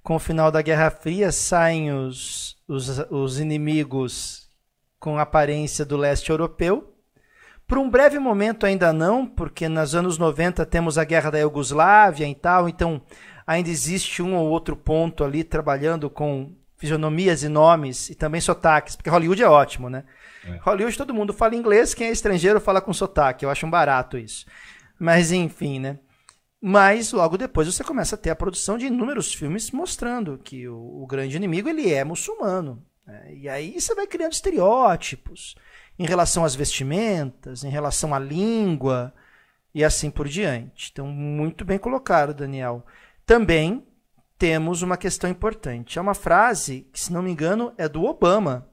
Com 0.01 0.15
o 0.15 0.19
final 0.19 0.51
da 0.51 0.61
Guerra 0.61 0.89
Fria 0.89 1.31
saem 1.31 1.91
os 1.91 2.59
os, 2.69 2.99
os 3.09 3.39
inimigos 3.39 4.47
com 4.99 5.17
aparência 5.17 5.83
do 5.83 5.97
leste 5.97 6.29
europeu. 6.29 6.93
Por 7.67 7.77
um 7.77 7.89
breve 7.89 8.19
momento 8.19 8.65
ainda 8.65 8.93
não, 8.93 9.25
porque 9.25 9.67
nos 9.67 9.95
anos 9.95 10.17
90 10.17 10.65
temos 10.65 10.97
a 10.97 11.03
guerra 11.03 11.31
da 11.31 11.39
Iugoslávia 11.39 12.27
e 12.27 12.35
tal, 12.35 12.69
então 12.69 13.01
ainda 13.45 13.69
existe 13.69 14.21
um 14.21 14.35
ou 14.35 14.49
outro 14.49 14.75
ponto 14.75 15.23
ali 15.23 15.43
trabalhando 15.43 16.09
com 16.09 16.55
fisionomias 16.77 17.43
e 17.43 17.49
nomes 17.49 18.09
e 18.09 18.15
também 18.15 18.39
sotaques, 18.39 18.95
porque 18.95 19.09
Hollywood 19.09 19.43
é 19.43 19.47
ótimo, 19.47 19.89
né? 19.89 20.03
É. 20.45 20.57
Hollywood 20.61 20.97
todo 20.97 21.13
mundo 21.13 21.33
fala 21.33 21.55
inglês, 21.55 21.93
quem 21.93 22.07
é 22.07 22.11
estrangeiro 22.11 22.61
fala 22.61 22.81
com 22.81 22.93
sotaque, 22.93 23.45
eu 23.45 23.49
acho 23.49 23.65
um 23.65 23.69
barato 23.69 24.17
isso. 24.17 24.45
Mas 24.99 25.31
enfim, 25.31 25.79
né? 25.79 25.99
Mas 26.61 27.13
logo 27.13 27.37
depois 27.37 27.67
você 27.67 27.83
começa 27.83 28.15
a 28.15 28.17
ter 28.17 28.29
a 28.29 28.35
produção 28.35 28.77
de 28.77 28.87
inúmeros 28.87 29.33
filmes 29.33 29.71
mostrando 29.71 30.37
que 30.37 30.67
o, 30.67 31.03
o 31.03 31.07
grande 31.07 31.37
inimigo 31.37 31.69
ele 31.69 31.91
é 31.91 32.03
muçulmano. 32.03 32.85
Né? 33.07 33.33
E 33.35 33.49
aí 33.49 33.79
você 33.79 33.95
vai 33.95 34.05
criando 34.05 34.33
estereótipos 34.33 35.55
em 35.97 36.05
relação 36.05 36.43
às 36.43 36.55
vestimentas, 36.55 37.63
em 37.63 37.69
relação 37.69 38.13
à 38.13 38.19
língua 38.19 39.13
e 39.73 39.83
assim 39.83 40.11
por 40.11 40.27
diante. 40.27 40.89
Então, 40.91 41.07
muito 41.07 41.63
bem 41.63 41.77
colocado, 41.77 42.33
Daniel. 42.33 42.85
Também 43.25 43.85
temos 44.37 44.81
uma 44.81 44.97
questão 44.97 45.29
importante. 45.29 45.97
É 45.97 46.01
uma 46.01 46.13
frase 46.13 46.87
que, 46.91 46.99
se 46.99 47.11
não 47.11 47.21
me 47.21 47.31
engano, 47.31 47.73
é 47.77 47.87
do 47.87 48.03
Obama, 48.03 48.69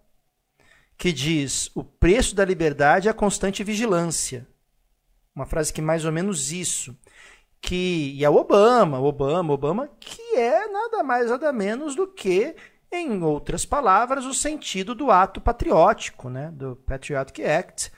que 0.97 1.13
diz: 1.13 1.71
o 1.75 1.85
preço 1.85 2.35
da 2.35 2.45
liberdade 2.45 3.09
é 3.09 3.11
a 3.11 3.15
constante 3.15 3.63
vigilância. 3.63 4.47
Uma 5.37 5.45
frase 5.45 5.71
que 5.71 5.83
mais 5.83 6.07
ou 6.07 6.11
menos 6.11 6.51
isso 6.51 6.97
que 7.61 8.13
e 8.15 8.25
é 8.25 8.31
o 8.31 8.37
Obama, 8.37 9.01
Obama, 9.01 9.53
Obama, 9.53 9.91
que 10.01 10.37
é 10.37 10.67
nada 10.69 11.03
mais 11.03 11.31
nada 11.31 11.53
menos 11.53 11.95
do 11.95 12.07
que, 12.07 12.55
em 12.93 13.23
outras 13.23 13.67
palavras, 13.67 14.25
o 14.25 14.33
sentido 14.33 14.95
do 14.95 15.11
ato 15.11 15.41
patriótico, 15.41 16.31
né, 16.31 16.51
do 16.53 16.77
Patriotic 16.77 17.45
Act, 17.45 17.91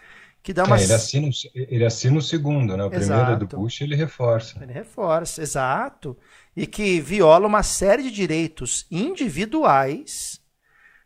que 0.43 0.53
dá 0.53 0.65
uma 0.65 0.79
é, 0.79 0.85
ele, 0.85 0.93
assina, 0.93 1.29
ele 1.55 1.85
assina 1.85 2.19
o 2.19 2.23
segundo, 2.23 2.77
né? 2.77 2.85
O 2.85 2.95
exato. 2.95 2.97
primeiro 2.97 3.33
é 3.33 3.37
do 3.37 3.47
Bush, 3.47 3.81
ele 3.83 3.95
reforça. 3.95 4.59
Ele 4.63 4.73
reforça, 4.73 5.43
exato, 5.43 6.17
e 6.57 6.67
que 6.67 7.01
viola 7.01 7.47
uma 7.47 7.63
série 7.63 8.03
de 8.03 8.11
direitos 8.11 8.87
individuais 8.91 10.41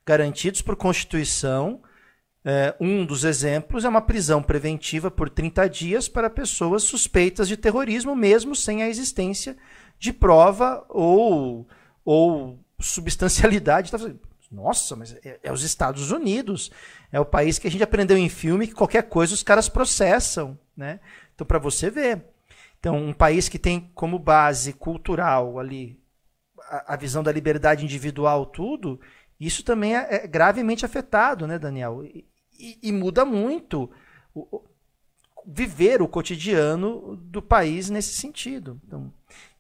garantidos 0.07 0.63
por 0.63 0.77
Constituição 0.77 1.83
é, 2.45 2.75
um 2.81 3.07
dos 3.07 3.25
exemplos 3.25 3.85
é 3.85 3.89
uma 3.89 4.01
prisão 4.01 4.43
preventiva 4.43 5.11
por 5.11 5.31
30 5.31 5.69
dias 5.69 6.09
para 6.09 6.29
pessoas 6.29 6.83
suspeitas 6.83 7.47
de 7.47 7.57
terrorismo, 7.57 8.17
mesmo 8.17 8.57
sem 8.57 8.83
a 8.83 8.89
existência 8.89 9.57
de 9.99 10.13
prova 10.13 10.85
ou, 10.89 11.69
ou 12.05 12.59
substancialidade. 12.81 13.93
Tá 13.93 13.99
Nossa, 14.51 14.97
mas 14.97 15.15
é, 15.25 15.39
é 15.41 15.53
os 15.53 15.63
Estados 15.63 16.11
Unidos. 16.11 16.73
É 17.13 17.21
o 17.21 17.25
país 17.25 17.61
que 17.61 17.69
a 17.69 17.71
gente 17.71 17.85
aprendeu 17.85 18.17
em 18.17 18.29
filme 18.29 18.67
que 18.67 18.75
qualquer 18.75 19.05
coisa 19.05 19.35
os 19.35 19.43
caras 19.45 19.69
processam. 19.69 20.59
Né? 20.77 20.99
Então, 21.35 21.47
para 21.47 21.61
você 21.61 21.91
ver. 21.91 22.25
Então, 22.81 22.97
um 22.97 23.13
país 23.13 23.49
que 23.49 23.59
tem 23.59 23.93
como 23.95 24.19
base 24.19 24.73
cultural 24.73 25.61
ali 25.61 26.03
a, 26.69 26.95
a 26.95 26.97
visão 26.97 27.23
da 27.23 27.31
liberdade 27.31 27.85
individual, 27.85 28.47
tudo, 28.47 28.99
isso 29.39 29.63
também 29.63 29.97
é, 29.97 30.25
é 30.25 30.27
gravemente 30.27 30.85
afetado, 30.85 31.47
né, 31.47 31.59
Daniel? 31.59 32.03
E 32.83 32.93
muda 32.93 33.25
muito 33.25 33.91
o, 34.35 34.63
viver 35.47 36.01
o 36.01 36.09
cotidiano 36.09 37.17
do 37.17 37.43
país 37.43 37.91
nesse 37.91 38.15
sentido. 38.15 38.81
Então, 38.87 39.13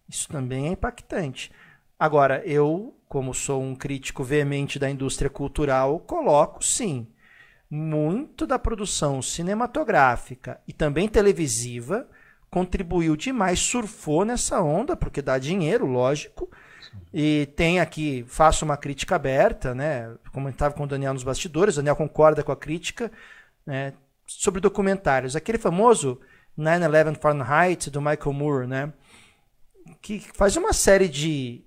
isso 0.08 0.28
também 0.28 0.68
é 0.68 0.72
impactante. 0.72 1.50
Agora, 1.98 2.42
eu, 2.44 2.96
como 3.08 3.34
sou 3.34 3.62
um 3.62 3.74
crítico 3.74 4.24
veemente 4.24 4.78
da 4.78 4.90
indústria 4.90 5.30
cultural, 5.30 6.00
coloco 6.00 6.64
sim 6.64 7.06
muito 7.70 8.46
da 8.46 8.58
produção 8.58 9.22
cinematográfica 9.22 10.60
e 10.68 10.72
também 10.72 11.08
televisiva 11.08 12.06
contribuiu 12.50 13.16
demais, 13.16 13.60
surfou 13.60 14.26
nessa 14.26 14.60
onda, 14.60 14.94
porque 14.94 15.22
dá 15.22 15.38
dinheiro, 15.38 15.86
lógico. 15.86 16.50
E 17.12 17.46
tem 17.56 17.80
aqui, 17.80 18.24
faço 18.26 18.64
uma 18.64 18.76
crítica 18.76 19.16
aberta, 19.16 19.74
né? 19.74 20.14
Comentava 20.32 20.74
com 20.74 20.84
o 20.84 20.86
Daniel 20.86 21.12
nos 21.12 21.22
bastidores, 21.22 21.74
o 21.74 21.78
Daniel 21.78 21.96
concorda 21.96 22.42
com 22.42 22.52
a 22.52 22.56
crítica, 22.56 23.10
né? 23.66 23.92
Sobre 24.26 24.60
documentários. 24.60 25.36
Aquele 25.36 25.58
famoso 25.58 26.20
9-11 26.58 27.16
Fahrenheit 27.16 27.90
do 27.90 28.00
Michael 28.00 28.32
Moore, 28.32 28.66
né? 28.66 28.92
Que 30.00 30.20
faz 30.34 30.56
uma 30.56 30.72
série 30.72 31.08
de 31.08 31.64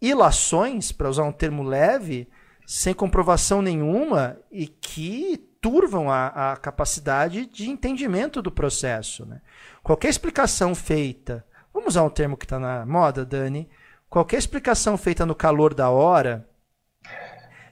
ilações, 0.00 0.92
para 0.92 1.08
usar 1.08 1.24
um 1.24 1.32
termo 1.32 1.62
leve, 1.62 2.28
sem 2.66 2.94
comprovação 2.94 3.62
nenhuma 3.62 4.38
e 4.50 4.66
que 4.66 5.36
turvam 5.60 6.10
a, 6.10 6.52
a 6.52 6.56
capacidade 6.56 7.46
de 7.46 7.70
entendimento 7.70 8.42
do 8.42 8.50
processo. 8.50 9.24
Né? 9.24 9.40
Qualquer 9.82 10.08
explicação 10.08 10.74
feita, 10.74 11.44
vamos 11.72 11.94
usar 11.94 12.02
um 12.02 12.10
termo 12.10 12.36
que 12.36 12.44
está 12.44 12.58
na 12.58 12.84
moda, 12.84 13.24
Dani, 13.24 13.68
qualquer 14.14 14.38
explicação 14.38 14.96
feita 14.96 15.26
no 15.26 15.34
calor 15.34 15.74
da 15.74 15.90
hora 15.90 16.48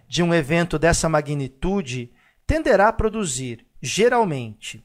de 0.08 0.24
um 0.24 0.34
evento 0.34 0.76
dessa 0.76 1.08
magnitude 1.08 2.12
tenderá 2.44 2.88
a 2.88 2.92
produzir, 2.92 3.64
geralmente, 3.80 4.84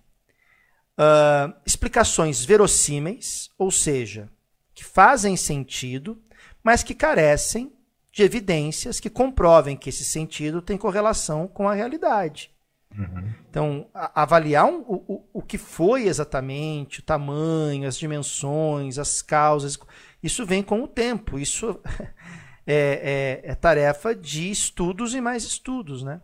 uh, 1.00 1.52
explicações 1.66 2.46
verossímeis, 2.46 3.50
ou 3.58 3.72
seja, 3.72 4.30
que 4.72 4.84
fazem 4.84 5.36
sentido, 5.36 6.22
mas 6.64 6.84
que 6.84 6.94
carecem 6.94 7.74
de 8.12 8.22
evidências 8.22 9.00
que 9.00 9.10
comprovem 9.10 9.76
que 9.76 9.90
esse 9.90 10.06
sentido 10.06 10.62
tem 10.62 10.78
correlação 10.78 11.48
com 11.48 11.68
a 11.68 11.74
realidade. 11.74 12.52
Uhum. 12.96 13.34
Então, 13.50 13.90
a, 13.96 14.22
avaliar 14.22 14.66
um, 14.66 14.82
o, 14.82 15.26
o 15.34 15.42
que 15.42 15.58
foi 15.58 16.04
exatamente, 16.04 17.00
o 17.00 17.04
tamanho, 17.04 17.88
as 17.88 17.98
dimensões, 17.98 19.00
as 19.00 19.24
causas, 19.24 19.76
isso 20.22 20.46
vem 20.46 20.64
com 20.64 20.84
o 20.84 20.88
tempo. 20.88 21.38
Isso 21.40 21.80
é, 22.66 23.42
é, 23.46 23.52
é 23.52 23.56
tarefa 23.56 24.16
de 24.16 24.50
estudos 24.50 25.14
e 25.14 25.22
mais 25.22 25.44
estudos. 25.44 26.04
Né? 26.04 26.22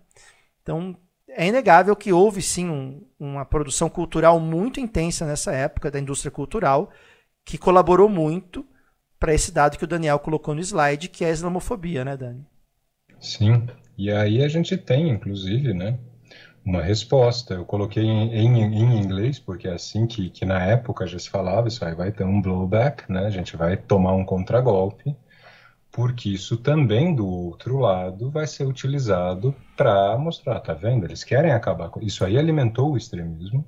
Então, 0.62 0.98
é 1.28 1.48
inegável 1.48 1.96
que 1.96 2.14
houve 2.14 2.42
sim 2.42 2.70
um, 2.70 3.06
uma 3.20 3.46
produção 3.46 3.90
cultural 3.90 4.40
muito 4.40 4.80
intensa 4.80 5.26
nessa 5.26 5.52
época 5.52 5.90
da 5.90 6.00
indústria 6.00 6.32
cultural, 6.32 6.92
que 7.46 7.58
colaborou 7.58 8.08
muito 8.08 8.66
para 9.20 9.34
esse 9.34 9.52
dado 9.52 9.78
que 9.78 9.84
o 9.84 9.88
Daniel 9.88 10.20
colocou 10.20 10.54
no 10.54 10.62
slide, 10.62 11.10
que 11.10 11.24
é 11.24 11.30
a 11.30 11.32
islamofobia, 11.32 12.04
né, 12.04 12.18
Dani? 12.18 12.46
Sim. 13.20 13.68
E 13.98 14.12
aí 14.12 14.44
a 14.44 14.48
gente 14.48 14.76
tem, 14.76 15.10
inclusive, 15.10 15.74
né, 15.74 15.98
uma 16.66 16.82
resposta. 16.82 17.54
Eu 17.54 17.66
coloquei 17.66 18.04
em, 18.04 18.34
em, 18.34 18.62
em, 18.62 19.00
inglês, 19.00 19.40
porque 19.40 19.68
é 19.68 19.74
assim 19.74 20.08
que, 20.08 20.30
que 20.30 20.46
na 20.46 20.64
época 20.64 21.08
já 21.08 21.20
se 21.20 21.30
falava, 21.30 21.68
isso 21.68 21.84
aí 21.84 21.94
vai 21.94 22.12
ter 22.12 22.24
um 22.24 22.42
blowback, 22.42 23.12
né? 23.12 23.26
A 23.26 23.30
gente 23.30 23.58
vai 23.58 23.78
tomar 23.78 24.14
um 24.14 24.26
contragolpe, 24.26 25.16
porque 25.92 26.30
isso 26.30 26.58
também 26.58 27.14
do 27.16 27.28
outro 27.28 27.80
lado 27.80 28.30
vai 28.32 28.48
ser 28.48 28.66
utilizado 28.66 29.56
para 29.78 30.18
mostrar, 30.18 30.60
tá 30.60 30.74
vendo? 30.74 31.06
Eles 31.06 31.24
querem 31.24 31.52
acabar 31.52 31.90
com 31.90 32.02
isso 32.02 32.26
aí 32.26 32.38
alimentou 32.38 32.94
o 32.94 32.98
extremismo. 32.98 33.66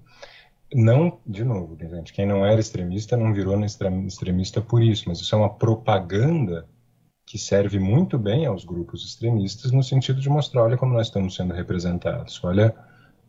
Não, 0.73 1.19
de 1.25 1.43
novo, 1.43 1.77
gente, 1.79 2.11
quem 2.11 2.25
não 2.25 2.45
era 2.45 2.59
extremista 2.59 3.15
não 3.15 3.33
virou 3.33 3.57
extremista 3.63 4.61
por 4.61 4.81
isso, 4.81 5.05
mas 5.07 5.19
isso 5.19 5.33
é 5.35 5.37
uma 5.37 5.53
propaganda 5.53 6.67
que 7.35 7.39
serve 7.39 7.79
muito 7.79 8.17
bem 8.17 8.45
aos 8.45 8.63
grupos 8.63 9.03
extremistas 9.03 9.69
no 9.69 9.83
sentido 9.83 10.21
de 10.21 10.29
mostrar, 10.29 10.63
olha 10.63 10.77
como 10.77 10.93
nós 10.93 11.07
estamos 11.07 11.35
sendo 11.35 11.53
representados, 11.53 12.41
olha, 12.41 12.73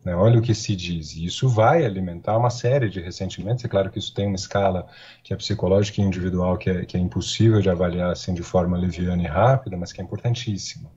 né, 0.01 0.15
olha 0.15 0.39
o 0.39 0.41
que 0.41 0.55
se 0.55 0.77
diz. 0.77 1.13
E 1.13 1.25
isso 1.25 1.49
vai 1.49 1.83
alimentar 1.83 2.37
uma 2.37 2.49
série 2.49 2.89
de 2.89 3.01
ressentimentos. 3.01 3.65
É 3.65 3.67
claro 3.67 3.91
que 3.91 3.99
isso 3.99 4.13
tem 4.13 4.27
uma 4.27 4.37
escala 4.37 4.87
que 5.21 5.33
é 5.33 5.35
psicológica 5.35 5.99
e 5.99 6.05
individual, 6.05 6.57
que 6.57 6.69
é, 6.69 6.85
que 6.85 6.95
é 6.95 6.99
impossível 7.01 7.59
de 7.59 7.69
avaliar 7.69 8.09
assim 8.09 8.33
de 8.33 8.43
forma 8.43 8.77
leviana 8.77 9.23
e 9.23 9.27
rápida, 9.27 9.75
mas 9.75 9.91
que 9.91 9.99
é 9.99 10.05
importantíssima. 10.05 10.89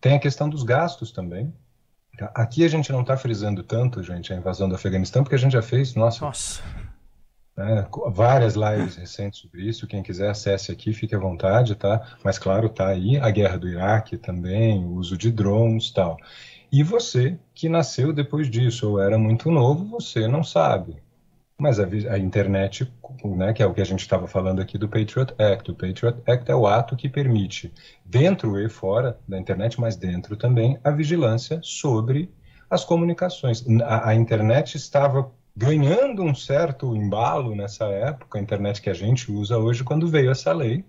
Tem 0.00 0.14
a 0.14 0.18
questão 0.18 0.48
dos 0.48 0.62
gastos 0.62 1.12
também. 1.12 1.52
Aqui 2.34 2.64
a 2.64 2.68
gente 2.68 2.90
não 2.90 3.02
está 3.02 3.18
frisando 3.18 3.62
tanto, 3.62 4.02
gente, 4.02 4.32
a 4.32 4.36
invasão 4.36 4.66
do 4.66 4.74
Afeganistão, 4.74 5.22
porque 5.22 5.36
a 5.36 5.38
gente 5.38 5.52
já 5.52 5.62
fez, 5.62 5.94
nossa, 5.94 6.24
nossa 6.24 6.62
né? 7.60 7.86
Várias 8.08 8.54
lives 8.54 8.96
recentes 8.96 9.40
sobre 9.40 9.68
isso. 9.68 9.86
Quem 9.86 10.02
quiser 10.02 10.30
acesse 10.30 10.72
aqui, 10.72 10.94
fique 10.94 11.14
à 11.14 11.18
vontade, 11.18 11.74
tá? 11.74 12.16
Mas 12.24 12.38
claro, 12.38 12.70
tá 12.70 12.88
aí 12.88 13.18
a 13.18 13.30
guerra 13.30 13.58
do 13.58 13.68
Iraque 13.68 14.16
também, 14.16 14.82
o 14.84 14.94
uso 14.94 15.16
de 15.16 15.30
drones, 15.30 15.90
tal. 15.90 16.16
E 16.72 16.82
você 16.82 17.38
que 17.54 17.68
nasceu 17.68 18.12
depois 18.12 18.48
disso 18.48 18.90
ou 18.90 19.00
era 19.00 19.18
muito 19.18 19.50
novo, 19.50 19.84
você 19.84 20.26
não 20.26 20.42
sabe. 20.42 20.96
Mas 21.58 21.78
a, 21.78 21.84
a 21.84 22.18
internet, 22.18 22.90
né, 23.22 23.52
que 23.52 23.62
é 23.62 23.66
o 23.66 23.74
que 23.74 23.82
a 23.82 23.84
gente 23.84 24.00
estava 24.00 24.26
falando 24.26 24.62
aqui 24.62 24.78
do 24.78 24.88
Patriot 24.88 25.34
Act. 25.38 25.70
O 25.70 25.74
Patriot 25.74 26.18
Act 26.26 26.50
é 26.50 26.54
o 26.54 26.66
ato 26.66 26.96
que 26.96 27.10
permite, 27.10 27.70
dentro 28.02 28.58
e 28.58 28.70
fora 28.70 29.18
da 29.28 29.38
internet, 29.38 29.78
mas 29.78 29.96
dentro 29.96 30.34
também, 30.34 30.78
a 30.82 30.90
vigilância 30.90 31.60
sobre 31.62 32.32
as 32.70 32.84
comunicações. 32.84 33.62
A, 33.82 34.08
a 34.10 34.14
internet 34.14 34.76
estava 34.76 35.30
ganhando 35.56 36.22
um 36.22 36.34
certo 36.34 36.94
embalo 36.96 37.54
nessa 37.54 37.84
época, 37.86 38.38
a 38.38 38.42
internet 38.42 38.80
que 38.82 38.90
a 38.90 38.94
gente 38.94 39.30
usa 39.32 39.58
hoje, 39.58 39.84
quando 39.84 40.08
veio 40.08 40.30
essa 40.30 40.52
lei, 40.52 40.84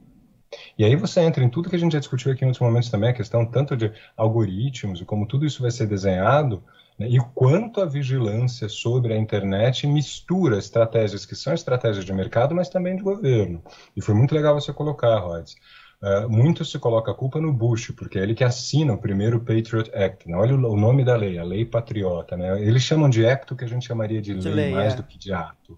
E 0.77 0.83
aí 0.83 0.95
você 0.95 1.21
entra 1.21 1.43
em 1.43 1.49
tudo 1.49 1.69
que 1.69 1.75
a 1.75 1.79
gente 1.79 1.93
já 1.93 1.99
discutiu 1.99 2.31
aqui 2.31 2.43
em 2.43 2.47
outros 2.47 2.61
momentos 2.65 2.89
também, 2.89 3.09
a 3.09 3.13
questão 3.13 3.45
tanto 3.45 3.75
de 3.77 3.91
algoritmos 4.17 4.99
e 5.01 5.05
como 5.05 5.25
tudo 5.27 5.45
isso 5.45 5.61
vai 5.61 5.71
ser 5.71 5.87
desenhado, 5.87 6.63
né, 6.99 7.07
e 7.09 7.19
quanto 7.33 7.81
a 7.81 7.85
vigilância 7.85 8.67
sobre 8.69 9.13
a 9.13 9.17
internet 9.17 9.87
mistura 9.87 10.57
estratégias 10.57 11.25
que 11.25 11.35
são 11.35 11.53
estratégias 11.53 12.03
de 12.05 12.13
mercado, 12.13 12.53
mas 12.55 12.69
também 12.69 12.95
de 12.95 13.03
governo. 13.03 13.63
E 13.95 14.01
foi 14.01 14.13
muito 14.15 14.35
legal 14.35 14.53
você 14.53 14.73
colocar, 14.73 15.19
Rods. 15.19 15.55
Uh, 16.01 16.27
muito 16.27 16.65
se 16.65 16.79
coloca 16.79 17.11
a 17.11 17.15
culpa 17.15 17.39
no 17.39 17.53
Bush, 17.53 17.91
porque 17.91 18.17
é 18.17 18.23
ele 18.23 18.33
que 18.33 18.43
assina 18.43 18.91
o 18.93 18.97
primeiro 18.97 19.39
Patriot 19.39 19.91
Act. 19.95 20.27
Né? 20.27 20.35
Olha 20.35 20.55
o, 20.55 20.73
o, 20.73 20.75
nome 20.75 21.05
da 21.05 21.15
lei, 21.15 21.37
a 21.37 21.43
lei 21.43 21.63
patriota. 21.63 22.35
Né? 22.35 22.59
Eles 22.59 22.81
chamam 22.81 23.07
de 23.07 23.23
act 23.23 23.53
o 23.53 23.55
que 23.55 23.65
a 23.65 23.67
gente 23.67 23.85
chamaria 23.85 24.19
de, 24.19 24.33
de 24.33 24.47
lei, 24.47 24.65
lei, 24.65 24.73
mais 24.73 24.93
é. 24.93 24.95
do 24.95 25.03
que 25.03 25.19
de 25.19 25.31
ato. 25.31 25.77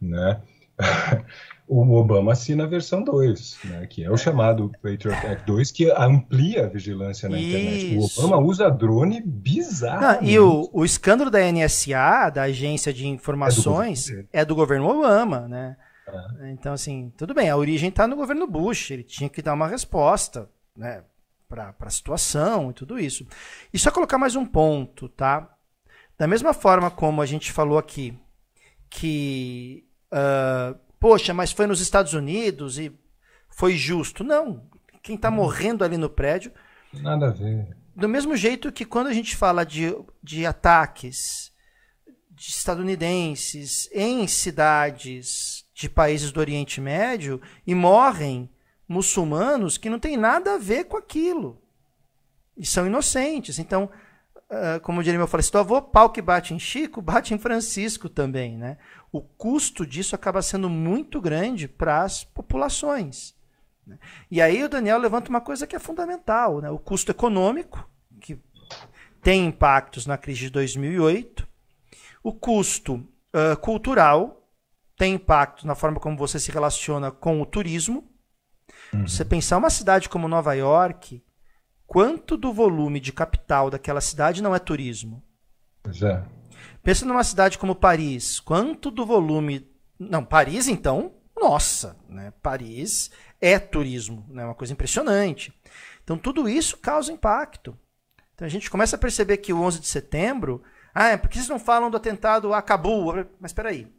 Né? 0.00 0.40
o 1.68 1.94
Obama 1.94 2.32
assina 2.32 2.64
a 2.64 2.66
versão 2.66 3.04
2, 3.04 3.58
né, 3.64 3.86
que 3.86 4.02
é 4.02 4.10
o 4.10 4.16
chamado 4.16 4.70
Patriot 4.82 5.26
Act 5.26 5.46
2, 5.46 5.70
que 5.70 5.90
amplia 5.92 6.66
a 6.66 6.68
vigilância 6.68 7.28
na 7.28 7.38
Isso. 7.38 7.48
internet. 7.48 7.98
O 7.98 8.04
Obama 8.04 8.44
usa 8.44 8.68
drone 8.68 9.22
bizarro. 9.24 10.24
E 10.24 10.38
o, 10.38 10.68
o 10.72 10.84
escândalo 10.84 11.30
da 11.30 11.40
NSA, 11.40 12.30
da 12.30 12.42
Agência 12.42 12.92
de 12.92 13.06
Informações, 13.06 14.10
é 14.10 14.14
do, 14.14 14.28
é 14.32 14.44
do 14.44 14.54
governo 14.54 14.88
Obama, 14.88 15.46
né? 15.48 15.76
É. 16.06 16.50
Então, 16.50 16.72
assim, 16.72 17.12
tudo 17.16 17.34
bem, 17.34 17.48
a 17.48 17.56
origem 17.56 17.88
está 17.88 18.06
no 18.06 18.16
governo 18.16 18.46
Bush, 18.46 18.90
ele 18.90 19.02
tinha 19.02 19.28
que 19.28 19.42
dar 19.42 19.54
uma 19.54 19.68
resposta, 19.68 20.50
né, 20.76 21.04
para 21.48 21.74
a 21.80 21.90
situação 21.90 22.70
e 22.70 22.74
tudo 22.74 22.98
isso. 22.98 23.26
E 23.72 23.78
só 23.78 23.90
colocar 23.90 24.18
mais 24.18 24.34
um 24.34 24.46
ponto, 24.46 25.08
tá? 25.08 25.54
Da 26.18 26.26
mesma 26.26 26.54
forma 26.54 26.90
como 26.90 27.20
a 27.20 27.26
gente 27.26 27.52
falou 27.52 27.78
aqui, 27.78 28.18
que 28.88 29.86
uh, 30.12 30.78
poxa, 30.98 31.34
mas 31.34 31.52
foi 31.52 31.66
nos 31.66 31.80
Estados 31.80 32.14
Unidos 32.14 32.78
e 32.78 32.96
foi 33.48 33.76
justo. 33.76 34.22
Não. 34.22 34.66
Quem 35.02 35.16
está 35.16 35.30
morrendo 35.30 35.84
ali 35.84 35.96
no 35.96 36.08
prédio. 36.08 36.52
Nada 36.92 37.28
a 37.28 37.30
ver. 37.30 37.76
Do 37.94 38.08
mesmo 38.08 38.36
jeito 38.36 38.72
que 38.72 38.84
quando 38.84 39.08
a 39.08 39.12
gente 39.12 39.36
fala 39.36 39.64
de, 39.64 39.94
de 40.22 40.46
ataques 40.46 41.52
de 42.30 42.50
estadunidenses 42.50 43.90
em 43.92 44.26
cidades 44.26 45.61
de 45.82 45.90
países 45.90 46.32
do 46.32 46.40
Oriente 46.40 46.80
Médio 46.80 47.40
e 47.66 47.74
morrem 47.74 48.50
muçulmanos 48.88 49.78
que 49.78 49.90
não 49.90 49.98
tem 49.98 50.16
nada 50.16 50.54
a 50.54 50.58
ver 50.58 50.84
com 50.84 50.96
aquilo. 50.96 51.60
E 52.56 52.66
são 52.66 52.86
inocentes. 52.86 53.58
Então, 53.58 53.90
uh, 54.50 54.80
como 54.82 55.02
diria 55.02 55.18
meu 55.18 55.28
falecido 55.28 55.58
avô, 55.58 55.80
pau 55.80 56.10
que 56.10 56.22
bate 56.22 56.54
em 56.54 56.58
Chico, 56.58 57.00
bate 57.02 57.34
em 57.34 57.38
Francisco 57.38 58.08
também. 58.08 58.56
Né? 58.56 58.76
o 59.12 59.20
custo 59.20 59.86
disso 59.86 60.14
acaba 60.14 60.40
sendo 60.40 60.70
muito 60.70 61.20
grande 61.20 61.68
para 61.68 62.02
as 62.02 62.24
populações. 62.24 63.34
Né? 63.86 63.98
E 64.30 64.40
aí 64.40 64.64
o 64.64 64.68
Daniel 64.68 64.98
levanta 64.98 65.28
uma 65.28 65.40
coisa 65.40 65.66
que 65.66 65.76
é 65.76 65.78
fundamental, 65.78 66.62
né? 66.62 66.70
o 66.70 66.78
custo 66.78 67.10
econômico, 67.10 67.86
que 68.18 68.40
tem 69.20 69.46
impactos 69.46 70.06
na 70.06 70.16
crise 70.16 70.40
de 70.40 70.50
2008, 70.50 71.46
o 72.22 72.32
custo 72.32 72.94
uh, 72.94 73.56
cultural, 73.60 74.41
tem 75.02 75.14
impacto 75.14 75.66
na 75.66 75.74
forma 75.74 75.98
como 75.98 76.16
você 76.16 76.38
se 76.38 76.52
relaciona 76.52 77.10
com 77.10 77.42
o 77.42 77.44
turismo. 77.44 78.08
Uhum. 78.94 79.08
Você 79.08 79.24
pensar 79.24 79.56
uma 79.56 79.68
cidade 79.68 80.08
como 80.08 80.28
Nova 80.28 80.54
York, 80.54 81.20
quanto 81.88 82.36
do 82.36 82.52
volume 82.52 83.00
de 83.00 83.12
capital 83.12 83.68
daquela 83.68 84.00
cidade 84.00 84.40
não 84.40 84.54
é 84.54 84.60
turismo? 84.60 85.20
Pois 85.82 86.00
é. 86.04 86.22
Pensa 86.84 87.04
numa 87.04 87.24
cidade 87.24 87.58
como 87.58 87.74
Paris. 87.74 88.38
Quanto 88.38 88.92
do 88.92 89.04
volume. 89.04 89.68
Não, 89.98 90.24
Paris, 90.24 90.68
então, 90.68 91.14
nossa, 91.36 91.96
né? 92.08 92.32
Paris 92.40 93.10
é 93.40 93.58
turismo, 93.58 94.24
né? 94.28 94.44
Uma 94.44 94.54
coisa 94.54 94.72
impressionante. 94.72 95.52
Então, 96.04 96.16
tudo 96.16 96.48
isso 96.48 96.76
causa 96.76 97.10
impacto. 97.10 97.76
Então, 98.36 98.46
a 98.46 98.48
gente 98.48 98.70
começa 98.70 98.94
a 98.94 99.00
perceber 99.00 99.38
que 99.38 99.52
o 99.52 99.60
11 99.62 99.80
de 99.80 99.88
setembro. 99.88 100.62
Ah, 100.94 101.08
é 101.08 101.16
porque 101.16 101.38
vocês 101.38 101.48
não 101.48 101.58
falam 101.58 101.90
do 101.90 101.96
atentado 101.96 102.54
a 102.54 102.62
Cabul? 102.62 103.14
Mas 103.40 103.50
espera 103.50 103.70
aí. 103.70 103.90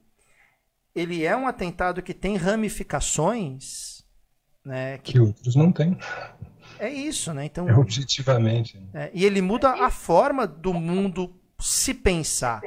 Ele 0.96 1.26
é 1.26 1.36
um 1.36 1.48
atentado 1.48 2.02
que 2.02 2.14
tem 2.14 2.36
ramificações. 2.36 4.04
Né, 4.64 4.98
que... 5.00 5.14
que 5.14 5.20
outros 5.20 5.56
não 5.56 5.72
têm. 5.72 5.98
É 6.80 6.90
isso, 6.90 7.34
né? 7.34 7.46
Então, 7.46 7.68
é 7.70 7.76
objetivamente. 7.76 8.78
Né? 8.78 8.88
É, 8.94 9.12
e 9.14 9.26
ele 9.26 9.42
muda 9.42 9.72
a 9.72 9.90
forma 9.90 10.48
do 10.48 10.74
mundo 10.74 11.34
se 11.60 11.94
pensar, 11.94 12.62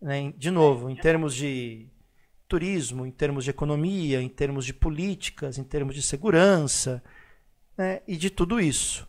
né, 0.00 0.32
de 0.36 0.50
novo, 0.50 0.90
em 0.90 0.96
termos 0.96 1.34
de 1.34 1.88
turismo, 2.46 3.06
em 3.06 3.10
termos 3.10 3.44
de 3.44 3.50
economia, 3.50 4.20
em 4.20 4.28
termos 4.28 4.66
de 4.66 4.74
políticas, 4.74 5.56
em 5.56 5.64
termos 5.64 5.94
de 5.94 6.02
segurança, 6.02 7.02
né, 7.78 8.02
e 8.06 8.16
de 8.16 8.28
tudo 8.28 8.60
isso. 8.60 9.08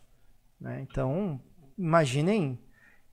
Né? 0.60 0.80
Então, 0.80 1.40
imaginem 1.76 2.58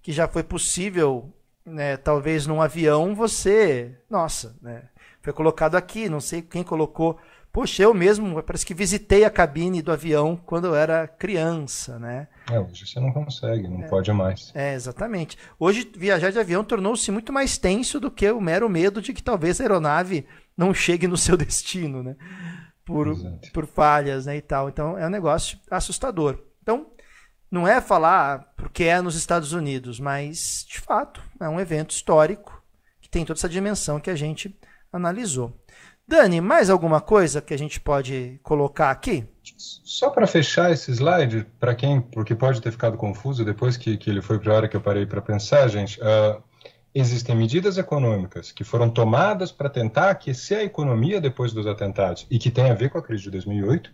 que 0.02 0.12
já 0.12 0.28
foi 0.28 0.44
possível, 0.44 1.34
né, 1.66 1.98
talvez 1.98 2.46
num 2.46 2.62
avião, 2.62 3.16
você, 3.16 3.98
nossa, 4.10 4.58
né, 4.62 4.88
foi 5.22 5.34
colocado 5.34 5.76
aqui, 5.76 6.10
não 6.10 6.20
sei 6.20 6.42
quem 6.42 6.64
colocou 6.64 7.20
Poxa, 7.52 7.82
eu 7.82 7.96
mesmo 7.96 8.44
parece 8.44 8.66
que 8.66 8.76
visitei 8.76 9.26
a 9.26 9.30
cabine 9.30 9.82
do 9.82 9.92
avião 9.92 10.36
quando 10.38 10.68
eu 10.68 10.76
era 10.76 11.08
criança, 11.08 11.98
né? 11.98 12.28
É, 12.50 12.60
hoje 12.60 12.86
você 12.86 13.00
não 13.00 13.12
consegue, 13.12 13.68
não 13.68 13.84
é, 13.84 13.88
pode 13.88 14.12
mais. 14.14 14.52
É, 14.54 14.76
exatamente. 14.76 15.36
Hoje 15.60 15.92
viajar 15.96 16.32
de 16.32 16.38
avião 16.38 16.64
tornou-se 16.64 17.10
muito 17.12 17.34
mais 17.34 17.58
tenso 17.58 18.00
do 18.00 18.12
que 18.12 18.30
o 18.30 18.40
mero 18.40 18.70
medo 18.70 19.02
de 19.02 19.14
que 19.14 19.24
talvez 19.24 19.60
a 19.60 19.64
aeronave 19.64 20.28
não 20.56 20.74
chegue 20.76 21.08
no 21.08 21.18
seu 21.18 21.36
destino, 21.38 22.04
né? 22.04 22.16
Por, 22.86 23.16
por 23.52 23.66
falhas, 23.66 24.28
né, 24.28 24.38
e 24.38 24.42
tal. 24.42 24.70
Então 24.70 24.98
é 24.98 25.06
um 25.08 25.12
negócio 25.12 25.60
assustador. 25.72 26.40
Então, 26.62 26.92
não 27.50 27.68
é 27.68 27.82
falar 27.82 28.54
porque 28.58 28.84
é 28.84 29.02
nos 29.02 29.16
Estados 29.16 29.54
Unidos, 29.54 30.00
mas 30.00 30.66
de 30.70 30.80
fato 30.80 31.22
é 31.40 31.50
um 31.50 31.60
evento 31.60 31.92
histórico 31.92 32.64
que 33.02 33.10
tem 33.10 33.26
toda 33.26 33.40
essa 33.40 33.50
dimensão 33.50 34.00
que 34.00 34.10
a 34.10 34.16
gente 34.16 34.56
analisou. 34.92 35.54
Dani, 36.08 36.42
mais 36.42 36.72
alguma 36.72 37.00
coisa 37.00 37.40
que 37.40 37.54
a 37.54 37.58
gente 37.58 37.80
pode 37.80 38.40
colocar 38.42 38.90
aqui? 38.90 39.28
Só 39.58 40.10
para 40.10 40.26
fechar 40.26 40.72
esse 40.72 40.92
slide, 40.92 41.46
para 41.60 41.76
quem, 41.76 42.02
porque 42.02 42.34
pode 42.34 42.62
ter 42.62 42.72
ficado 42.72 42.98
confuso 42.98 43.46
depois 43.46 43.78
que, 43.78 43.96
que 43.96 44.10
ele 44.10 44.22
foi 44.22 44.40
para 44.40 44.52
a 44.52 44.56
hora 44.56 44.68
que 44.68 44.76
eu 44.76 44.82
parei 44.82 45.06
para 45.06 45.22
pensar, 45.22 45.68
gente, 45.68 46.00
uh, 46.02 46.42
existem 46.94 47.36
medidas 47.36 47.78
econômicas 47.78 48.52
que 48.52 48.64
foram 48.64 48.90
tomadas 48.90 49.52
para 49.52 49.70
tentar 49.70 50.10
aquecer 50.10 50.60
a 50.60 50.64
economia 50.64 51.22
depois 51.22 51.54
dos 51.54 51.68
atentados 51.68 52.26
e 52.32 52.40
que 52.40 52.50
tem 52.50 52.72
a 52.72 52.74
ver 52.74 52.90
com 52.90 52.98
a 52.98 53.02
crise 53.02 53.24
de 53.24 53.32
2008. 53.32 53.92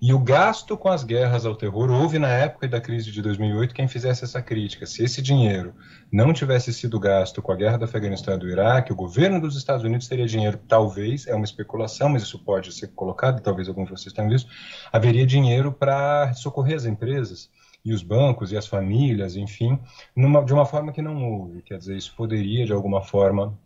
E 0.00 0.14
o 0.14 0.18
gasto 0.18 0.76
com 0.76 0.88
as 0.88 1.04
guerras 1.04 1.44
ao 1.44 1.54
terror 1.54 1.90
houve 1.90 2.18
na 2.18 2.28
época 2.28 2.66
da 2.66 2.80
crise 2.80 3.10
de 3.10 3.20
2008 3.20 3.74
quem 3.74 3.86
fizesse 3.86 4.24
essa 4.24 4.40
crítica. 4.40 4.86
Se 4.86 5.04
esse 5.04 5.20
dinheiro 5.20 5.74
não 6.10 6.32
tivesse 6.32 6.72
sido 6.72 6.98
gasto 6.98 7.42
com 7.42 7.52
a 7.52 7.56
guerra 7.56 7.76
do 7.76 7.84
Afeganistão 7.84 8.34
e 8.34 8.38
do 8.38 8.48
Iraque, 8.48 8.92
o 8.92 8.96
governo 8.96 9.40
dos 9.40 9.56
Estados 9.56 9.84
Unidos 9.84 10.08
teria 10.08 10.26
dinheiro, 10.26 10.58
talvez, 10.66 11.26
é 11.26 11.34
uma 11.34 11.44
especulação, 11.44 12.08
mas 12.08 12.22
isso 12.22 12.38
pode 12.38 12.72
ser 12.72 12.88
colocado, 12.88 13.42
talvez 13.42 13.68
alguns 13.68 13.86
de 13.86 13.90
vocês 13.90 14.12
tenham 14.12 14.30
visto, 14.30 14.50
haveria 14.90 15.26
dinheiro 15.26 15.70
para 15.70 16.32
socorrer 16.32 16.76
as 16.76 16.86
empresas 16.86 17.50
e 17.84 17.92
os 17.92 18.02
bancos 18.02 18.52
e 18.52 18.56
as 18.56 18.66
famílias, 18.66 19.36
enfim, 19.36 19.78
numa, 20.14 20.44
de 20.44 20.52
uma 20.52 20.66
forma 20.66 20.92
que 20.92 21.02
não 21.02 21.24
houve. 21.24 21.62
Quer 21.62 21.78
dizer, 21.78 21.96
isso 21.96 22.14
poderia, 22.16 22.66
de 22.66 22.72
alguma 22.72 23.00
forma, 23.00 23.58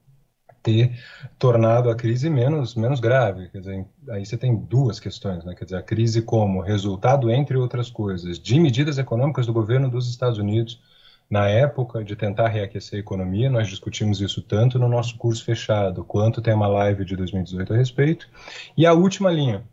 ter 0.62 0.92
tornado 1.38 1.90
a 1.90 1.94
crise 1.94 2.30
menos, 2.30 2.74
menos 2.74 3.00
grave. 3.00 3.48
Quer 3.48 3.58
dizer, 3.58 3.86
aí 4.10 4.24
você 4.24 4.36
tem 4.36 4.54
duas 4.54 5.00
questões, 5.00 5.44
né? 5.44 5.54
Quer 5.54 5.64
dizer, 5.64 5.76
a 5.76 5.82
crise 5.82 6.22
como 6.22 6.60
resultado, 6.60 7.30
entre 7.30 7.56
outras 7.56 7.90
coisas, 7.90 8.38
de 8.38 8.60
medidas 8.60 8.98
econômicas 8.98 9.46
do 9.46 9.52
governo 9.52 9.90
dos 9.90 10.08
Estados 10.08 10.38
Unidos 10.38 10.80
na 11.28 11.48
época 11.48 12.04
de 12.04 12.14
tentar 12.14 12.48
reaquecer 12.48 12.98
a 12.98 13.00
economia, 13.00 13.48
nós 13.48 13.66
discutimos 13.66 14.20
isso 14.20 14.42
tanto 14.42 14.78
no 14.78 14.86
nosso 14.86 15.16
curso 15.16 15.42
fechado, 15.42 16.04
quanto 16.04 16.42
tem 16.42 16.52
uma 16.52 16.66
live 16.66 17.06
de 17.06 17.16
2018 17.16 17.72
a 17.72 17.76
respeito. 17.76 18.28
E 18.76 18.84
a 18.84 18.92
última 18.92 19.30
linha, 19.30 19.64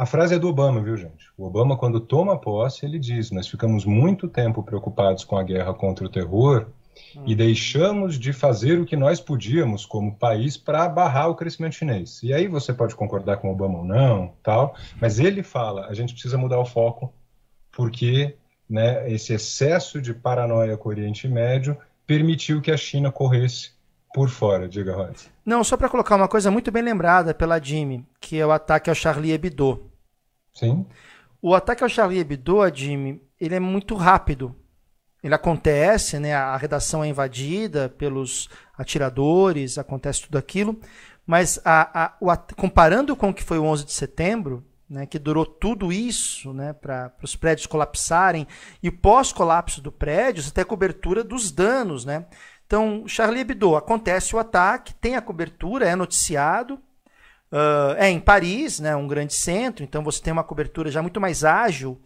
a 0.00 0.06
frase 0.06 0.34
é 0.34 0.38
do 0.38 0.48
Obama, 0.48 0.80
viu, 0.80 0.96
gente? 0.96 1.28
O 1.36 1.44
Obama, 1.44 1.76
quando 1.76 2.00
toma 2.00 2.40
posse, 2.40 2.86
ele 2.86 2.98
diz: 2.98 3.30
Nós 3.30 3.46
ficamos 3.46 3.84
muito 3.84 4.28
tempo 4.28 4.62
preocupados 4.62 5.24
com 5.24 5.36
a 5.36 5.42
guerra 5.42 5.74
contra 5.74 6.06
o 6.06 6.08
terror 6.08 6.68
hum. 7.14 7.24
e 7.26 7.34
deixamos 7.34 8.18
de 8.18 8.32
fazer 8.32 8.80
o 8.80 8.86
que 8.86 8.96
nós 8.96 9.20
podíamos 9.20 9.84
como 9.84 10.16
país 10.16 10.56
para 10.56 10.88
barrar 10.88 11.28
o 11.28 11.34
crescimento 11.34 11.74
chinês. 11.74 12.22
E 12.22 12.32
aí 12.32 12.48
você 12.48 12.72
pode 12.72 12.94
concordar 12.94 13.36
com 13.36 13.48
o 13.48 13.52
Obama 13.52 13.80
ou 13.80 13.84
não, 13.84 14.32
tal, 14.42 14.74
mas 14.98 15.18
ele 15.18 15.42
fala: 15.42 15.84
a 15.86 15.92
gente 15.92 16.14
precisa 16.14 16.38
mudar 16.38 16.58
o 16.58 16.64
foco 16.64 17.12
porque 17.70 18.36
né, 18.66 19.06
esse 19.12 19.34
excesso 19.34 20.00
de 20.00 20.14
paranoia 20.14 20.78
com 20.78 20.88
o 20.88 20.92
Oriente 20.92 21.28
Médio 21.28 21.76
permitiu 22.06 22.62
que 22.62 22.70
a 22.70 22.76
China 22.78 23.12
corresse 23.12 23.72
por 24.14 24.30
fora, 24.30 24.66
diga, 24.66 24.96
Rod. 24.96 25.16
Não, 25.44 25.62
só 25.62 25.76
para 25.76 25.90
colocar 25.90 26.16
uma 26.16 26.26
coisa 26.26 26.50
muito 26.50 26.72
bem 26.72 26.82
lembrada 26.82 27.34
pela 27.34 27.62
Jimmy, 27.62 28.02
que 28.18 28.38
é 28.38 28.46
o 28.46 28.50
ataque 28.50 28.88
ao 28.88 28.96
Charlie 28.96 29.32
Hebdo. 29.32 29.89
Sim. 30.54 30.86
O 31.42 31.54
ataque 31.54 31.82
ao 31.82 31.88
Charlie 31.88 32.20
Hebdo, 32.20 32.58
Jimmy, 32.74 33.22
ele 33.40 33.54
é 33.54 33.60
muito 33.60 33.94
rápido. 33.94 34.54
Ele 35.22 35.34
acontece, 35.34 36.18
né? 36.18 36.34
A 36.34 36.56
redação 36.56 37.04
é 37.04 37.08
invadida 37.08 37.88
pelos 37.88 38.48
atiradores, 38.76 39.78
acontece 39.78 40.22
tudo 40.22 40.38
aquilo. 40.38 40.78
Mas 41.26 41.60
a, 41.64 42.04
a, 42.04 42.16
o, 42.20 42.36
comparando 42.56 43.14
com 43.14 43.30
o 43.30 43.34
que 43.34 43.42
foi 43.42 43.58
o 43.58 43.64
11 43.64 43.84
de 43.84 43.92
setembro, 43.92 44.64
né, 44.88 45.06
que 45.06 45.18
durou 45.18 45.46
tudo 45.46 45.92
isso 45.92 46.52
né, 46.52 46.72
para 46.72 47.14
os 47.22 47.36
prédios 47.36 47.66
colapsarem, 47.66 48.46
e 48.82 48.90
pós-colapso 48.90 49.80
do 49.80 49.92
prédio, 49.92 50.42
você 50.42 50.50
tem 50.50 50.62
a 50.62 50.66
cobertura 50.66 51.22
dos 51.22 51.52
danos. 51.52 52.04
Né? 52.04 52.26
Então, 52.66 53.04
Charlie 53.06 53.42
Hebdo, 53.42 53.76
acontece 53.76 54.34
o 54.34 54.38
ataque, 54.38 54.94
tem 54.94 55.14
a 55.14 55.22
cobertura, 55.22 55.88
é 55.88 55.94
noticiado, 55.94 56.80
uh, 57.52 57.94
é 57.96 58.08
em 58.08 58.20
Paris, 58.20 58.80
né, 58.80 58.94
um 58.96 59.06
grande 59.06 59.34
centro, 59.34 59.84
então 59.84 60.02
você 60.02 60.22
tem 60.22 60.32
uma 60.32 60.44
cobertura 60.44 60.90
já 60.90 61.02
muito 61.02 61.20
mais 61.20 61.44
ágil 61.44 62.00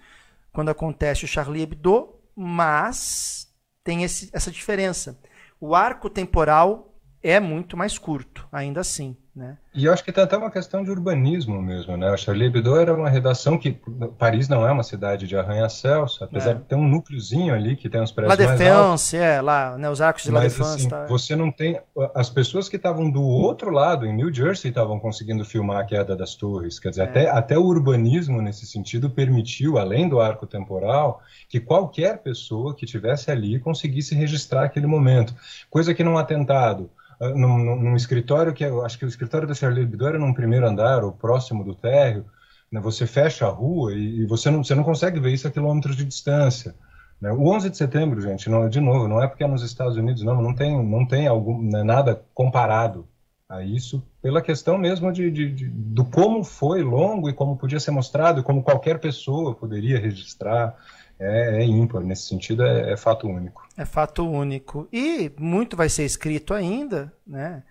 quando 0.53 0.71
acontece 0.71 1.25
o 1.25 1.29
Charlie 1.29 1.63
Hebdo, 1.63 2.15
mas 2.35 3.53
tem 3.83 4.03
esse, 4.03 4.31
essa 4.33 4.51
diferença. 4.51 5.19
O 5.61 5.75
arco 5.75 6.09
temporal 6.09 6.95
é 7.23 7.41
muito 7.41 7.77
mais 7.77 7.99
curto, 7.99 8.47
ainda 8.53 8.81
assim. 8.81 9.17
Né? 9.35 9.57
E 9.75 9.87
eu 9.87 9.93
acho 9.93 10.05
que 10.05 10.13
tem 10.13 10.23
até 10.23 10.37
uma 10.37 10.51
questão 10.51 10.85
de 10.85 10.91
urbanismo 10.93 11.61
mesmo, 11.61 11.97
né? 11.97 12.09
A 12.09 12.17
Charlie 12.17 12.47
Hebdo 12.47 12.77
era 12.77 12.95
uma 12.95 13.11
redação 13.11 13.59
que 13.59 13.77
Paris 14.17 14.49
não 14.49 14.65
é 14.65 14.71
uma 14.71 14.85
cidade 14.85 15.27
de 15.27 15.37
arranha-céus, 15.37 16.23
apesar 16.23 16.53
é. 16.53 16.55
de 16.55 16.61
ter 16.61 16.77
um 16.77 16.87
núcleozinho 16.87 17.53
ali 17.53 17.75
que 17.75 17.89
tem 17.89 18.01
uns 18.01 18.13
prédios 18.13 18.39
La 18.39 18.77
altos. 18.77 19.13
é, 19.13 19.41
lá, 19.41 19.77
né, 19.77 19.91
os 19.91 20.01
arcos 20.01 20.23
de 20.23 20.31
La 20.31 20.41
Défense. 20.41 20.77
Assim, 20.77 20.89
tá... 20.89 21.07
Você 21.07 21.35
não 21.35 21.51
tem... 21.51 21.81
As 22.15 22.31
pessoas 22.31 22.69
que 22.69 22.77
estavam 22.77 23.11
do 23.11 23.23
outro 23.23 23.71
lado, 23.71 24.07
em 24.07 24.15
New 24.15 24.33
Jersey, 24.33 24.69
estavam 24.69 25.01
conseguindo 25.01 25.45
filmar 25.45 25.81
a 25.81 25.85
queda 25.85 26.15
das 26.15 26.37
torres. 26.37 26.79
Quer 26.79 26.91
dizer, 26.91 27.03
é. 27.03 27.05
até, 27.07 27.29
até 27.29 27.59
o 27.59 27.65
urbanismo, 27.65 28.41
nesse 28.41 28.67
sentido, 28.67 29.11
permitiu, 29.11 29.79
além 29.79 30.09
do 30.09 30.21
arco 30.21 30.47
temporal, 30.47 31.21
que 31.49 31.59
qualquer 31.59 32.19
pessoa 32.19 32.73
que 32.73 32.87
tivesse 32.87 33.33
ali 33.33 33.59
conseguisse 33.59 34.15
registrar 34.15 34.63
aquele 34.63 34.87
momento. 34.87 35.35
Coisa 35.69 35.93
que 35.93 36.05
num 36.05 36.17
atentado 36.17 36.89
num, 37.31 37.77
num, 37.77 37.97
escritório 37.97 38.53
que 38.53 38.65
eu 38.65 38.85
acho 38.85 38.99
que 38.99 39.05
o 39.05 39.09
escritório 39.09 39.47
da 39.47 39.55
Charlie 39.55 39.83
Hebdo 39.83 40.07
era 40.07 40.19
num 40.19 40.35
primeiro 40.35 40.67
andar 40.67 41.05
ou 41.05 41.13
próximo 41.13 41.65
do 41.65 41.75
térreo, 41.75 42.27
né, 42.71 42.81
você 42.81 43.07
fecha 43.07 43.47
a 43.47 43.51
rua 43.51 43.93
e, 43.95 44.23
e, 44.23 44.27
você, 44.27 44.51
não, 44.51 44.65
você 44.65 44.75
não 44.75 44.85
consegue 44.85 45.21
ver 45.21 45.33
isso 45.33 45.47
a 45.47 45.51
quilômetros 45.51 45.97
de 45.97 46.05
distância. 46.05 46.75
Né? 47.21 47.33
O 47.33 47.47
11 47.49 47.71
de 47.71 47.77
setembro, 47.77 48.21
gente, 48.21 48.51
não, 48.51 48.69
de 48.69 48.81
novo, 48.81 49.09
não 49.09 49.23
é 49.23 49.27
porque 49.27 49.45
é 49.45 49.47
nos 49.47 49.63
Estados 49.63 49.97
Unidos, 49.97 50.23
não, 50.23 50.43
não 50.43 50.55
tem, 50.55 50.85
não 50.85 51.07
tem 51.07 51.27
algum, 51.27 51.63
né, 51.63 51.83
nada 51.83 52.23
comparado 52.35 53.09
a 53.49 53.63
isso, 53.63 54.03
pela 54.21 54.43
questão 54.43 54.77
mesmo 54.77 55.13
de, 55.13 55.31
de, 55.31 55.53
de, 55.53 55.69
do 55.69 56.05
como 56.05 56.43
foi 56.43 56.83
longo 56.83 57.29
e 57.29 57.33
como 57.33 57.57
podia 57.57 57.79
ser 57.79 57.91
mostrado, 57.91 58.43
como 58.43 58.63
qualquer 58.63 58.99
pessoa 58.99 59.55
poderia 59.55 60.01
registrar 60.01 60.77
é, 61.25 61.63
é 61.63 61.65
ímpar. 61.65 62.03
Nesse 62.03 62.29
sentido, 62.29 62.63
é, 62.63 62.93
é, 62.93 62.97
fato 62.97 63.27
único. 63.27 63.67
É 63.77 63.85
fato 63.85 64.29
único. 64.29 64.89
E 64.93 65.33
muito 65.39 65.77
vai 65.77 65.89
ser 65.89 66.05
escrito 66.05 66.55
ainda. 66.55 67.13
Né? 67.27 67.63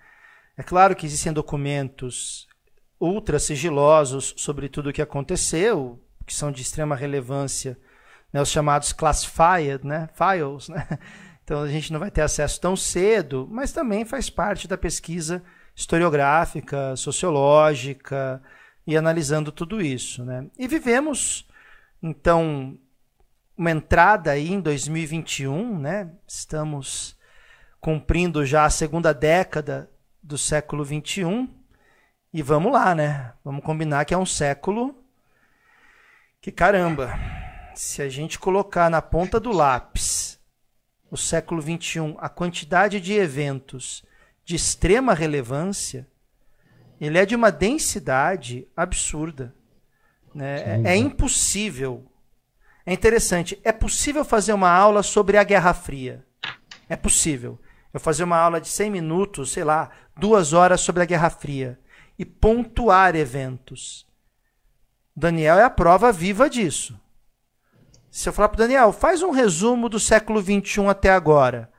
É 0.57 0.63
claro 0.63 0.95
que 0.95 1.05
existem 1.05 1.31
documentos 1.31 2.47
ultra 2.99 3.39
sigilosos 3.39 4.33
sobre 4.37 4.69
tudo 4.69 4.89
o 4.89 4.93
que 4.93 5.01
aconteceu, 5.01 6.01
que 6.25 6.33
são 6.33 6.51
de 6.51 6.61
extrema 6.61 6.95
relevância, 6.95 7.77
né? 8.31 8.41
os 8.41 8.49
chamados 8.49 8.93
classified 8.93 9.85
né? 9.85 10.09
files. 10.13 10.69
Né? 10.69 10.87
Então 11.43 11.61
a 11.61 11.67
gente 11.67 11.91
não 11.91 11.99
vai 11.99 12.09
ter 12.09 12.21
acesso 12.21 12.61
tão 12.61 12.73
cedo, 12.73 13.45
mas 13.51 13.73
também 13.73 14.05
faz 14.05 14.29
parte 14.29 14.65
da 14.65 14.77
pesquisa 14.77 15.43
historiográfica, 15.75 16.95
sociológica 16.95 18.41
e 18.87 18.95
analisando 18.95 19.51
tudo 19.51 19.81
isso. 19.81 20.23
Né? 20.23 20.47
E 20.57 20.69
vivemos, 20.69 21.45
então, 22.01 22.77
uma 23.57 23.71
entrada 23.71 24.31
aí 24.31 24.51
em 24.51 24.59
2021, 24.59 25.79
né? 25.79 26.11
Estamos 26.27 27.17
cumprindo 27.79 28.45
já 28.45 28.65
a 28.65 28.69
segunda 28.69 29.13
década 29.13 29.89
do 30.21 30.37
século 30.37 30.83
21 30.83 31.47
e 32.33 32.41
vamos 32.41 32.71
lá, 32.71 32.95
né? 32.95 33.33
Vamos 33.43 33.63
combinar 33.63 34.05
que 34.05 34.13
é 34.13 34.17
um 34.17 34.25
século 34.25 34.95
que 36.41 36.51
caramba, 36.51 37.13
se 37.75 38.01
a 38.01 38.09
gente 38.09 38.37
colocar 38.39 38.89
na 38.89 39.01
ponta 39.01 39.39
do 39.39 39.51
lápis 39.51 40.39
o 41.09 41.15
século 41.15 41.61
21, 41.61 42.15
a 42.17 42.27
quantidade 42.27 42.99
de 42.99 43.13
eventos 43.13 44.03
de 44.43 44.55
extrema 44.55 45.13
relevância, 45.13 46.07
ele 46.99 47.17
é 47.17 47.25
de 47.25 47.35
uma 47.35 47.51
densidade 47.51 48.67
absurda. 48.75 49.53
Né? 50.33 50.81
É, 50.83 50.93
é 50.93 50.95
impossível 50.95 52.11
é 52.85 52.93
interessante. 52.93 53.59
É 53.63 53.71
possível 53.71 54.25
fazer 54.25 54.53
uma 54.53 54.69
aula 54.69 55.03
sobre 55.03 55.37
a 55.37 55.43
Guerra 55.43 55.73
Fria. 55.73 56.25
É 56.89 56.95
possível. 56.95 57.59
Eu 57.93 57.99
fazer 57.99 58.23
uma 58.23 58.37
aula 58.37 58.59
de 58.59 58.67
100 58.67 58.89
minutos, 58.89 59.51
sei 59.51 59.63
lá, 59.63 59.89
duas 60.17 60.51
horas 60.51 60.81
sobre 60.81 61.03
a 61.03 61.05
Guerra 61.05 61.29
Fria 61.29 61.79
e 62.17 62.25
pontuar 62.25 63.15
eventos. 63.15 64.07
Daniel 65.15 65.57
é 65.59 65.63
a 65.63 65.69
prova 65.69 66.11
viva 66.11 66.49
disso. 66.49 66.99
Se 68.09 68.29
eu 68.29 68.33
falar 68.33 68.49
para 68.49 68.59
Daniel, 68.59 68.91
faz 68.91 69.23
um 69.23 69.31
resumo 69.31 69.89
do 69.89 69.99
século 69.99 70.41
XXI 70.41 70.87
até 70.87 71.09
agora. 71.09 71.71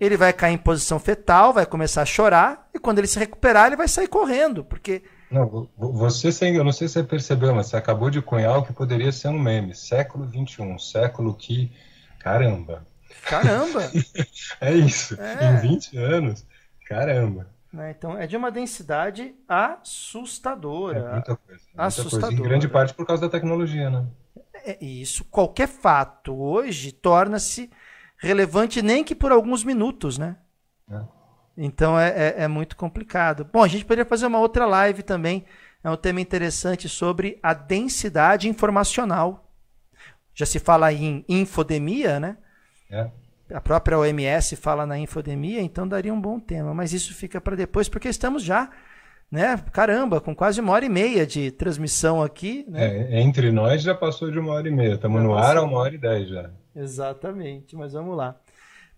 Ele 0.00 0.16
vai 0.16 0.32
cair 0.32 0.54
em 0.54 0.58
posição 0.58 0.98
fetal, 0.98 1.52
vai 1.52 1.66
começar 1.66 2.02
a 2.02 2.06
chorar, 2.06 2.68
e 2.72 2.78
quando 2.78 2.98
ele 2.98 3.06
se 3.06 3.18
recuperar, 3.18 3.66
ele 3.66 3.76
vai 3.76 3.88
sair 3.88 4.08
correndo, 4.08 4.64
porque 4.64 5.02
não, 5.30 5.68
você, 5.76 6.30
eu 6.56 6.64
não 6.64 6.72
sei 6.72 6.88
se 6.88 6.94
você 6.94 7.04
percebeu, 7.04 7.54
mas 7.54 7.66
você 7.66 7.76
acabou 7.76 8.10
de 8.10 8.22
cunhar 8.22 8.58
o 8.58 8.64
que 8.64 8.72
poderia 8.72 9.12
ser 9.12 9.28
um 9.28 9.38
meme. 9.38 9.74
Século 9.74 10.26
XXI, 10.26 10.78
século 10.78 11.34
que. 11.34 11.70
Caramba! 12.18 12.86
Caramba! 13.24 13.90
é 14.60 14.72
isso. 14.72 15.20
É. 15.20 15.52
Em 15.52 15.56
20 15.60 15.98
anos, 15.98 16.46
caramba. 16.86 17.46
Né, 17.70 17.94
então 17.96 18.16
é 18.16 18.26
de 18.26 18.36
uma 18.36 18.50
densidade 18.50 19.34
assustadora. 19.46 20.98
É 20.98 21.12
muita 21.12 21.36
coisa. 21.36 21.62
Muita 21.66 21.82
assustadora. 21.82 22.26
Coisa. 22.28 22.40
Em 22.40 22.48
grande 22.48 22.68
parte 22.68 22.94
por 22.94 23.06
causa 23.06 23.22
da 23.22 23.28
tecnologia, 23.28 23.90
né? 23.90 24.06
É 24.64 24.82
isso. 24.82 25.24
Qualquer 25.24 25.68
fato 25.68 26.34
hoje 26.34 26.90
torna-se 26.92 27.70
relevante 28.16 28.80
nem 28.80 29.04
que 29.04 29.14
por 29.14 29.30
alguns 29.30 29.62
minutos, 29.62 30.16
né? 30.16 30.36
É. 30.90 31.17
Então 31.60 31.98
é, 31.98 32.08
é, 32.10 32.34
é, 32.44 32.48
muito 32.48 32.76
complicado. 32.76 33.44
Bom, 33.52 33.64
a 33.64 33.68
gente 33.68 33.84
poderia 33.84 34.04
fazer 34.04 34.26
uma 34.26 34.38
outra 34.38 34.64
live 34.64 35.02
também. 35.02 35.44
É 35.82 35.90
um 35.90 35.96
tema 35.96 36.20
interessante 36.20 36.88
sobre 36.88 37.36
a 37.42 37.52
densidade 37.52 38.48
informacional. 38.48 39.52
Já 40.32 40.46
se 40.46 40.60
fala 40.60 40.92
em 40.92 41.24
infodemia, 41.28 42.20
né? 42.20 42.36
É. 42.88 43.10
A 43.52 43.60
própria 43.60 43.98
OMS 43.98 44.54
fala 44.54 44.86
na 44.86 44.98
infodemia, 44.98 45.60
então 45.60 45.88
daria 45.88 46.14
um 46.14 46.20
bom 46.20 46.38
tema. 46.38 46.72
Mas 46.72 46.92
isso 46.92 47.12
fica 47.12 47.40
para 47.40 47.56
depois, 47.56 47.88
porque 47.88 48.08
estamos 48.08 48.44
já, 48.44 48.70
né? 49.28 49.56
Caramba, 49.72 50.20
com 50.20 50.36
quase 50.36 50.60
uma 50.60 50.72
hora 50.72 50.84
e 50.84 50.88
meia 50.88 51.26
de 51.26 51.50
transmissão 51.50 52.22
aqui. 52.22 52.64
Né? 52.68 53.16
É, 53.16 53.20
entre 53.20 53.50
nós 53.50 53.82
já 53.82 53.96
passou 53.96 54.30
de 54.30 54.38
uma 54.38 54.52
hora 54.52 54.68
e 54.68 54.70
meia. 54.70 54.94
Estamos 54.94 55.20
no 55.24 55.34
ar 55.34 55.56
há 55.56 55.62
uma 55.62 55.78
hora 55.78 55.94
e 55.94 55.98
dez 55.98 56.28
já. 56.28 56.50
Exatamente, 56.76 57.74
mas 57.74 57.94
vamos 57.94 58.16
lá. 58.16 58.36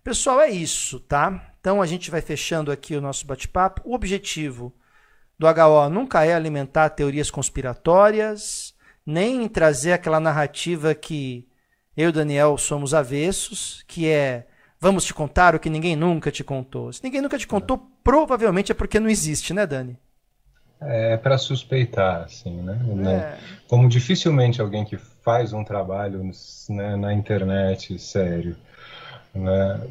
Pessoal, 0.05 0.41
é 0.41 0.51
isso, 0.51 1.01
tá? 1.01 1.50
Então 1.61 1.83
a 1.83 1.87
gente 1.87 2.11
vai 2.11 2.23
fechando 2.23 2.73
aqui 2.73 2.97
o 2.97 3.01
nosso 3.01 3.27
bate-papo. 3.27 3.83
O 3.85 3.95
objetivo 3.95 4.73
do 5.39 5.47
HO 5.47 5.89
nunca 5.91 6.25
é 6.25 6.35
alimentar 6.35 6.91
teorias 6.91 7.31
conspiratórias, 7.31 8.75
nem 9.05 9.47
trazer 9.47 9.93
aquela 9.93 10.19
narrativa 10.19 10.95
que 10.95 11.47
eu 11.97 12.07
e 12.07 12.09
o 12.09 12.13
Daniel 12.13 12.57
somos 12.57 12.95
avessos, 12.95 13.85
que 13.87 14.09
é 14.09 14.47
vamos 14.81 15.05
te 15.05 15.13
contar 15.13 15.55
o 15.55 15.59
que 15.59 15.69
ninguém 15.69 15.95
nunca 15.95 16.31
te 16.31 16.43
contou. 16.43 16.93
Se 16.93 17.05
ninguém 17.05 17.21
nunca 17.21 17.39
te 17.39 17.47
contou, 17.47 17.79
provavelmente 18.03 18.73
é 18.73 18.75
porque 18.75 18.99
não 18.99 19.11
existe, 19.11 19.53
né, 19.53 19.67
Dani? 19.67 19.99
É 20.81 21.19
para 21.19 21.37
suspeitar, 21.37 22.23
assim, 22.23 22.63
né? 22.63 22.79
É. 23.13 23.39
Como 23.69 23.87
dificilmente 23.87 24.63
alguém 24.63 24.83
que 24.83 24.97
faz 24.97 25.53
um 25.53 25.63
trabalho 25.63 26.23
né, 26.71 26.97
na 26.97 27.13
internet 27.13 27.99
sério 27.99 28.57
né, 29.35 29.89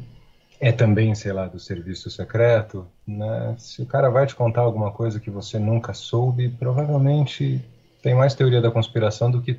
é 0.60 0.70
também, 0.70 1.14
sei 1.14 1.32
lá, 1.32 1.46
do 1.46 1.58
serviço 1.58 2.10
secreto, 2.10 2.86
né, 3.06 3.56
se 3.58 3.80
o 3.80 3.86
cara 3.86 4.10
vai 4.10 4.26
te 4.26 4.34
contar 4.34 4.60
alguma 4.60 4.92
coisa 4.92 5.18
que 5.18 5.30
você 5.30 5.58
nunca 5.58 5.94
soube, 5.94 6.50
provavelmente 6.50 7.64
tem 8.02 8.14
mais 8.14 8.34
teoria 8.34 8.60
da 8.60 8.70
conspiração 8.70 9.30
do 9.30 9.40
que 9.40 9.58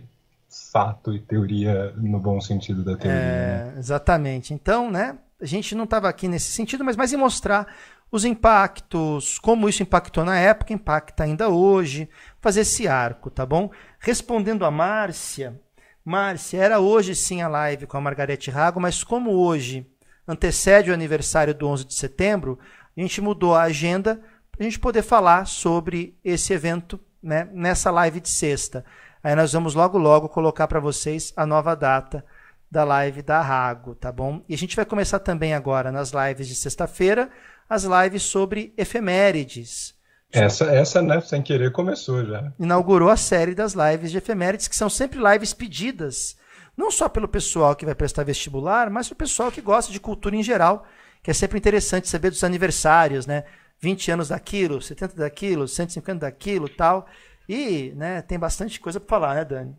fato 0.71 1.13
e 1.13 1.19
teoria 1.19 1.91
no 1.97 2.19
bom 2.19 2.39
sentido 2.39 2.83
da 2.83 2.95
teoria. 2.95 3.19
É, 3.19 3.63
né? 3.65 3.73
Exatamente. 3.77 4.53
Então, 4.53 4.91
né, 4.91 5.17
a 5.41 5.45
gente 5.45 5.73
não 5.73 5.85
estava 5.85 6.07
aqui 6.07 6.27
nesse 6.27 6.51
sentido, 6.51 6.83
mas 6.83 6.95
mais 6.95 7.11
em 7.11 7.17
mostrar 7.17 7.65
os 8.11 8.23
impactos, 8.23 9.39
como 9.39 9.67
isso 9.67 9.81
impactou 9.81 10.23
na 10.23 10.37
época, 10.37 10.73
impacta 10.73 11.23
ainda 11.23 11.49
hoje, 11.49 12.09
fazer 12.39 12.61
esse 12.61 12.87
arco, 12.87 13.31
tá 13.31 13.45
bom? 13.45 13.71
Respondendo 13.99 14.65
a 14.65 14.71
Márcia, 14.71 15.59
Márcia, 16.05 16.57
era 16.57 16.79
hoje 16.79 17.15
sim 17.15 17.41
a 17.41 17.47
live 17.47 17.87
com 17.87 17.97
a 17.97 18.01
Margarete 18.01 18.51
Rago, 18.51 18.79
mas 18.79 19.03
como 19.03 19.31
hoje 19.31 19.87
antecede 20.27 20.91
o 20.91 20.93
aniversário 20.93 21.53
do 21.53 21.67
11 21.67 21.85
de 21.85 21.93
setembro, 21.93 22.59
a 22.95 23.01
gente 23.01 23.21
mudou 23.21 23.55
a 23.55 23.63
agenda 23.63 24.21
para 24.51 24.61
a 24.61 24.63
gente 24.63 24.79
poder 24.79 25.01
falar 25.01 25.45
sobre 25.45 26.17
esse 26.23 26.53
evento 26.53 26.99
né, 27.21 27.47
nessa 27.51 27.91
live 27.91 28.19
de 28.19 28.29
sexta. 28.29 28.83
Aí 29.23 29.35
nós 29.35 29.53
vamos 29.53 29.75
logo 29.75 29.97
logo 29.97 30.29
colocar 30.29 30.67
para 30.67 30.79
vocês 30.79 31.31
a 31.35 31.45
nova 31.45 31.75
data 31.75 32.23
da 32.69 32.83
live 32.83 33.21
da 33.21 33.41
Rago, 33.41 33.95
tá 33.95 34.11
bom? 34.11 34.41
E 34.47 34.53
a 34.53 34.57
gente 34.57 34.75
vai 34.75 34.85
começar 34.85 35.19
também 35.19 35.53
agora 35.53 35.91
nas 35.91 36.11
lives 36.11 36.47
de 36.47 36.55
sexta-feira, 36.55 37.29
as 37.69 37.83
lives 37.83 38.23
sobre 38.23 38.73
efemérides, 38.77 39.93
Essa, 40.31 40.65
essa, 40.65 41.01
né, 41.01 41.19
sem 41.19 41.41
querer, 41.41 41.71
começou 41.71 42.25
já. 42.25 42.53
Inaugurou 42.57 43.09
a 43.09 43.17
série 43.17 43.53
das 43.53 43.73
lives 43.73 44.11
de 44.11 44.17
efemérides, 44.17 44.69
que 44.69 44.75
são 44.75 44.89
sempre 44.89 45.19
lives 45.19 45.53
pedidas, 45.53 46.37
não 46.75 46.89
só 46.91 47.09
pelo 47.09 47.27
pessoal 47.27 47.75
que 47.75 47.85
vai 47.85 47.95
prestar 47.95 48.23
vestibular, 48.23 48.89
mas 48.89 49.07
pelo 49.07 49.17
pessoal 49.17 49.51
que 49.51 49.61
gosta 49.61 49.91
de 49.91 49.99
cultura 49.99 50.35
em 50.35 50.43
geral, 50.43 50.85
que 51.21 51.31
é 51.31 51.33
sempre 51.33 51.57
interessante 51.57 52.07
saber 52.07 52.29
dos 52.29 52.43
aniversários, 52.43 53.27
né? 53.27 53.43
20 53.79 54.11
anos 54.11 54.27
daquilo, 54.29 54.81
70 54.81 55.15
daquilo, 55.15 55.67
150 55.67 56.19
daquilo 56.19 56.69
tal. 56.69 57.07
E 57.49 57.91
né, 57.95 58.21
tem 58.21 58.37
bastante 58.37 58.79
coisa 58.79 58.99
para 58.99 59.09
falar, 59.09 59.35
né, 59.35 59.45
Dani? 59.45 59.75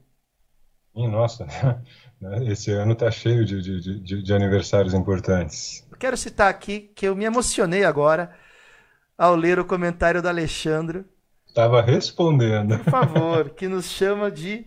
Nossa, 0.94 1.46
esse 2.46 2.70
ano 2.72 2.94
tá 2.94 3.10
cheio 3.10 3.44
de, 3.44 3.62
de, 3.62 4.00
de, 4.00 4.22
de 4.22 4.34
aniversários 4.34 4.92
importantes. 4.92 5.86
Eu 5.90 5.96
quero 5.96 6.16
citar 6.16 6.50
aqui 6.50 6.92
que 6.94 7.06
eu 7.06 7.16
me 7.16 7.24
emocionei 7.24 7.84
agora 7.84 8.34
ao 9.16 9.34
ler 9.34 9.58
o 9.58 9.64
comentário 9.64 10.20
do 10.20 10.28
Alexandre. 10.28 11.04
Estava 11.46 11.80
respondendo. 11.80 12.78
Por 12.78 12.90
favor, 12.90 13.50
que 13.56 13.68
nos 13.68 13.86
chama 13.86 14.30
de 14.30 14.66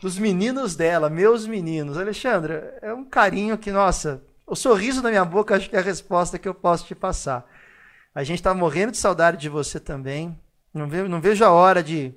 dos 0.00 0.18
meninos 0.18 0.76
dela, 0.76 1.10
meus 1.10 1.46
meninos. 1.46 1.96
Alexandre, 1.96 2.54
é 2.82 2.92
um 2.92 3.04
carinho 3.04 3.58
que, 3.58 3.70
nossa, 3.70 4.22
o 4.46 4.54
sorriso 4.54 5.02
na 5.02 5.10
minha 5.10 5.24
boca 5.24 5.56
acho 5.56 5.68
que 5.68 5.76
é 5.76 5.78
a 5.78 5.82
resposta 5.82 6.38
que 6.38 6.48
eu 6.48 6.54
posso 6.54 6.86
te 6.86 6.94
passar. 6.94 7.44
A 8.14 8.24
gente 8.24 8.38
está 8.38 8.54
morrendo 8.54 8.92
de 8.92 8.98
saudade 8.98 9.36
de 9.36 9.48
você 9.48 9.78
também. 9.78 10.38
Não 10.72 10.88
vejo, 10.88 11.08
não 11.08 11.20
vejo 11.20 11.44
a 11.44 11.50
hora 11.50 11.82
de 11.82 12.14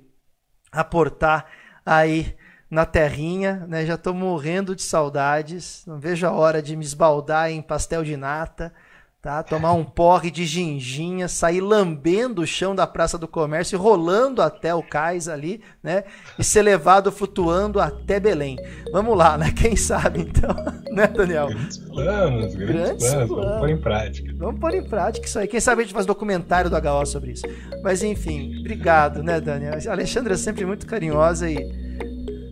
aportar 0.70 1.46
aí 1.84 2.36
na 2.70 2.86
terrinha, 2.86 3.66
né? 3.68 3.84
Já 3.84 3.94
estou 3.94 4.14
morrendo 4.14 4.74
de 4.74 4.82
saudades. 4.82 5.84
Não 5.86 6.00
vejo 6.00 6.26
a 6.26 6.32
hora 6.32 6.62
de 6.62 6.74
me 6.74 6.84
esbaldar 6.84 7.50
em 7.50 7.60
pastel 7.60 8.02
de 8.02 8.16
nata 8.16 8.72
tá? 9.22 9.40
Tomar 9.40 9.72
um 9.72 9.84
porre 9.84 10.32
de 10.32 10.44
ginginha, 10.44 11.28
sair 11.28 11.60
lambendo 11.60 12.42
o 12.42 12.46
chão 12.46 12.74
da 12.74 12.88
Praça 12.88 13.16
do 13.16 13.28
Comércio, 13.28 13.78
rolando 13.78 14.42
até 14.42 14.74
o 14.74 14.82
cais 14.82 15.28
ali, 15.28 15.62
né? 15.80 16.02
E 16.36 16.42
ser 16.42 16.62
levado 16.62 17.12
flutuando 17.12 17.78
até 17.78 18.18
Belém. 18.18 18.58
Vamos 18.92 19.16
lá, 19.16 19.38
né? 19.38 19.52
Quem 19.56 19.76
sabe 19.76 20.22
então, 20.22 20.52
né, 20.90 21.06
Daniel? 21.06 21.46
Grandes 21.46 21.78
planos, 21.78 22.54
grandes, 22.56 22.56
grandes 22.56 23.08
planos. 23.08 23.28
planos. 23.28 23.28
Vamos 23.28 23.58
pôr 23.60 23.70
em 23.70 23.80
prática. 23.80 24.34
Vamos 24.36 24.60
pôr 24.60 24.74
em 24.74 24.88
prática 24.88 25.26
isso 25.26 25.38
aí. 25.38 25.46
Quem 25.46 25.60
sabe 25.60 25.82
a 25.82 25.84
gente 25.84 25.94
faz 25.94 26.04
documentário 26.04 26.68
do 26.68 26.76
HO 26.76 27.06
sobre 27.06 27.30
isso. 27.30 27.46
Mas 27.80 28.02
enfim, 28.02 28.58
obrigado, 28.58 29.22
né, 29.22 29.40
Daniel? 29.40 29.74
A 29.86 29.92
Alexandra 29.92 30.34
é 30.34 30.36
sempre 30.36 30.66
muito 30.66 30.84
carinhosa 30.84 31.48
e 31.48 31.56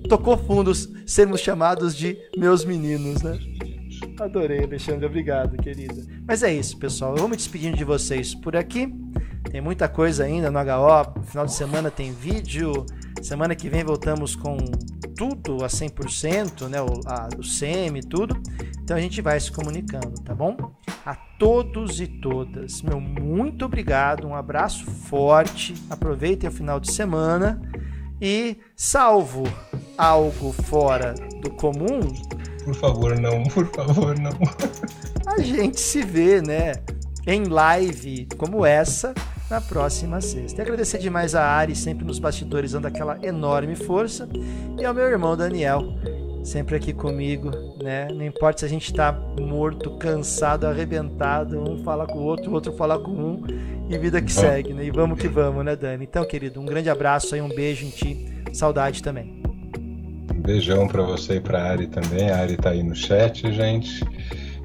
tocou 0.08 0.38
fundos 0.38 0.88
sermos 1.04 1.40
chamados 1.40 1.96
de 1.96 2.16
meus 2.36 2.64
meninos, 2.64 3.22
né? 3.22 3.36
Adorei, 4.20 4.64
Alexandre. 4.64 5.06
Obrigado, 5.06 5.56
querida. 5.56 6.02
Mas 6.26 6.42
é 6.42 6.52
isso, 6.52 6.76
pessoal. 6.78 7.12
Eu 7.12 7.20
vou 7.20 7.28
me 7.28 7.36
despedindo 7.36 7.76
de 7.76 7.84
vocês 7.84 8.34
por 8.34 8.54
aqui. 8.54 8.92
Tem 9.50 9.62
muita 9.62 9.88
coisa 9.88 10.24
ainda 10.24 10.50
no 10.50 10.58
HO. 10.58 11.22
Final 11.24 11.46
de 11.46 11.54
semana 11.54 11.90
tem 11.90 12.12
vídeo. 12.12 12.84
Semana 13.22 13.54
que 13.54 13.70
vem 13.70 13.82
voltamos 13.82 14.36
com 14.36 14.58
tudo 15.16 15.64
a 15.64 15.68
100%, 15.68 16.68
né? 16.68 16.82
O, 16.82 17.00
a, 17.06 17.28
o 17.34 18.08
tudo. 18.08 18.40
Então 18.82 18.94
a 18.94 19.00
gente 19.00 19.22
vai 19.22 19.40
se 19.40 19.50
comunicando, 19.50 20.20
tá 20.22 20.34
bom? 20.34 20.56
A 21.06 21.14
todos 21.14 22.00
e 22.00 22.06
todas, 22.06 22.82
meu 22.82 23.00
muito 23.00 23.64
obrigado. 23.64 24.26
Um 24.26 24.34
abraço 24.34 24.84
forte. 24.84 25.74
Aproveitem 25.88 26.48
o 26.48 26.52
final 26.52 26.78
de 26.78 26.92
semana. 26.92 27.60
E 28.20 28.58
salvo 28.76 29.44
algo 29.96 30.52
fora 30.52 31.14
do 31.42 31.50
comum, 31.50 32.00
por 32.70 32.74
favor, 32.74 33.18
não, 33.18 33.42
por 33.44 33.66
favor, 33.66 34.18
não. 34.18 34.32
A 35.26 35.40
gente 35.40 35.80
se 35.80 36.02
vê, 36.02 36.40
né, 36.40 36.72
em 37.26 37.44
live 37.44 38.28
como 38.38 38.64
essa 38.64 39.12
na 39.50 39.60
próxima 39.60 40.20
sexta. 40.20 40.60
E 40.60 40.62
agradecer 40.62 40.98
demais 40.98 41.34
a 41.34 41.44
Ari, 41.44 41.74
sempre 41.74 42.04
nos 42.04 42.18
bastidores, 42.18 42.72
dando 42.72 42.86
aquela 42.86 43.18
enorme 43.22 43.74
força, 43.74 44.28
e 44.78 44.84
ao 44.84 44.94
meu 44.94 45.06
irmão 45.06 45.36
Daniel, 45.36 45.82
sempre 46.44 46.76
aqui 46.76 46.92
comigo, 46.92 47.50
né? 47.82 48.08
Não 48.14 48.24
importa 48.24 48.60
se 48.60 48.64
a 48.66 48.68
gente 48.68 48.86
está 48.86 49.12
morto, 49.12 49.96
cansado, 49.98 50.66
arrebentado, 50.66 51.60
um 51.60 51.82
fala 51.82 52.06
com 52.06 52.18
o 52.18 52.22
outro, 52.22 52.50
o 52.50 52.54
outro 52.54 52.72
fala 52.72 52.98
com 52.98 53.10
um, 53.10 53.42
e 53.88 53.98
vida 53.98 54.22
que 54.22 54.32
segue, 54.32 54.72
né? 54.72 54.84
E 54.84 54.90
vamos 54.92 55.18
que 55.18 55.26
vamos, 55.26 55.64
né, 55.64 55.74
Dani? 55.74 56.04
Então, 56.04 56.24
querido, 56.24 56.60
um 56.60 56.66
grande 56.66 56.88
abraço 56.88 57.34
aí, 57.34 57.42
um 57.42 57.48
beijo 57.48 57.84
em 57.84 57.90
ti, 57.90 58.44
saudade 58.52 59.02
também. 59.02 59.39
Beijão 60.40 60.88
para 60.88 61.02
você 61.02 61.36
e 61.36 61.40
para 61.40 61.62
a 61.62 61.70
Ari 61.70 61.86
também. 61.86 62.30
A 62.30 62.38
Ari 62.38 62.54
está 62.54 62.70
aí 62.70 62.82
no 62.82 62.94
chat, 62.94 63.52
gente. 63.52 64.04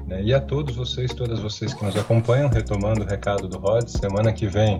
Né? 0.06 0.22
E 0.22 0.34
a 0.34 0.40
todos 0.40 0.76
vocês, 0.76 1.12
todas 1.12 1.40
vocês 1.40 1.74
que 1.74 1.84
nos 1.84 1.96
acompanham, 1.96 2.48
retomando 2.48 3.02
o 3.02 3.06
recado 3.06 3.48
do 3.48 3.58
Rod, 3.58 3.88
semana 3.88 4.32
que 4.32 4.46
vem, 4.46 4.78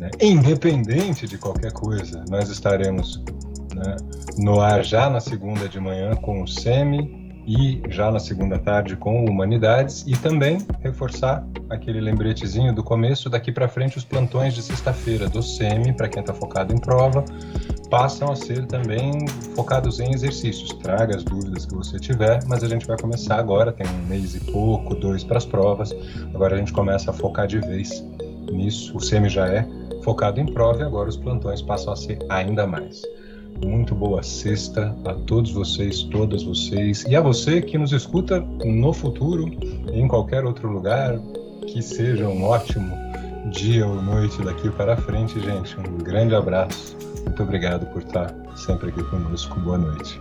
né? 0.00 0.10
independente 0.20 1.26
de 1.26 1.38
qualquer 1.38 1.72
coisa, 1.72 2.24
nós 2.28 2.48
estaremos 2.48 3.22
né, 3.74 3.96
no 4.38 4.60
ar 4.60 4.84
já 4.84 5.08
na 5.08 5.20
segunda 5.20 5.68
de 5.68 5.80
manhã 5.80 6.14
com 6.14 6.42
o 6.42 6.48
SEMI 6.48 7.21
e 7.46 7.82
já 7.88 8.10
na 8.10 8.18
segunda 8.18 8.58
tarde 8.58 8.96
com 8.96 9.24
Humanidades 9.24 10.04
e 10.06 10.12
também 10.12 10.58
reforçar 10.80 11.44
aquele 11.68 12.00
lembretezinho 12.00 12.74
do 12.74 12.82
começo 12.82 13.28
daqui 13.28 13.50
para 13.50 13.68
frente 13.68 13.98
os 13.98 14.04
plantões 14.04 14.54
de 14.54 14.62
sexta-feira 14.62 15.28
do 15.28 15.42
SEMI 15.42 15.92
para 15.92 16.08
quem 16.08 16.20
está 16.20 16.32
focado 16.32 16.72
em 16.74 16.78
prova 16.78 17.24
passam 17.92 18.32
a 18.32 18.34
ser 18.34 18.64
também 18.66 19.28
focados 19.54 20.00
em 20.00 20.14
exercícios. 20.14 20.72
Traga 20.82 21.14
as 21.14 21.22
dúvidas 21.22 21.66
que 21.66 21.74
você 21.74 21.98
tiver, 21.98 22.40
mas 22.48 22.64
a 22.64 22.68
gente 22.68 22.86
vai 22.86 22.96
começar 22.98 23.36
agora, 23.36 23.70
tem 23.70 23.86
um 23.86 24.06
mês 24.06 24.34
e 24.34 24.40
pouco, 24.50 24.94
dois 24.94 25.22
para 25.22 25.36
as 25.36 25.44
provas. 25.44 25.94
Agora 26.34 26.54
a 26.54 26.58
gente 26.58 26.72
começa 26.72 27.10
a 27.10 27.14
focar 27.14 27.46
de 27.46 27.58
vez 27.60 28.02
nisso. 28.50 28.96
O 28.96 29.00
SEMI 29.00 29.28
já 29.28 29.46
é 29.46 29.68
focado 30.02 30.40
em 30.40 30.46
prova 30.46 30.80
e 30.80 30.84
agora 30.84 31.10
os 31.10 31.18
plantões 31.18 31.60
passam 31.60 31.92
a 31.92 31.96
ser 31.96 32.18
ainda 32.30 32.66
mais. 32.66 33.02
Muito 33.64 33.94
boa 33.94 34.22
sexta 34.22 34.94
a 35.04 35.14
todos 35.14 35.52
vocês, 35.52 36.02
todas 36.04 36.42
vocês 36.42 37.04
e 37.08 37.16
a 37.16 37.20
você 37.20 37.60
que 37.60 37.78
nos 37.78 37.92
escuta 37.92 38.40
no 38.64 38.92
futuro, 38.92 39.50
em 39.92 40.06
qualquer 40.08 40.44
outro 40.44 40.68
lugar. 40.68 41.18
Que 41.66 41.80
seja 41.80 42.28
um 42.28 42.42
ótimo 42.44 42.92
dia 43.52 43.86
ou 43.86 44.02
noite 44.02 44.42
daqui 44.42 44.68
para 44.70 44.96
frente, 44.96 45.38
gente. 45.40 45.76
Um 45.78 45.98
grande 45.98 46.34
abraço 46.34 46.96
muito 47.24 47.42
obrigado 47.42 47.86
por 47.86 48.02
estar 48.02 48.34
sempre 48.56 48.90
aqui 48.90 49.02
conosco. 49.04 49.58
Boa 49.60 49.78
noite. 49.78 50.20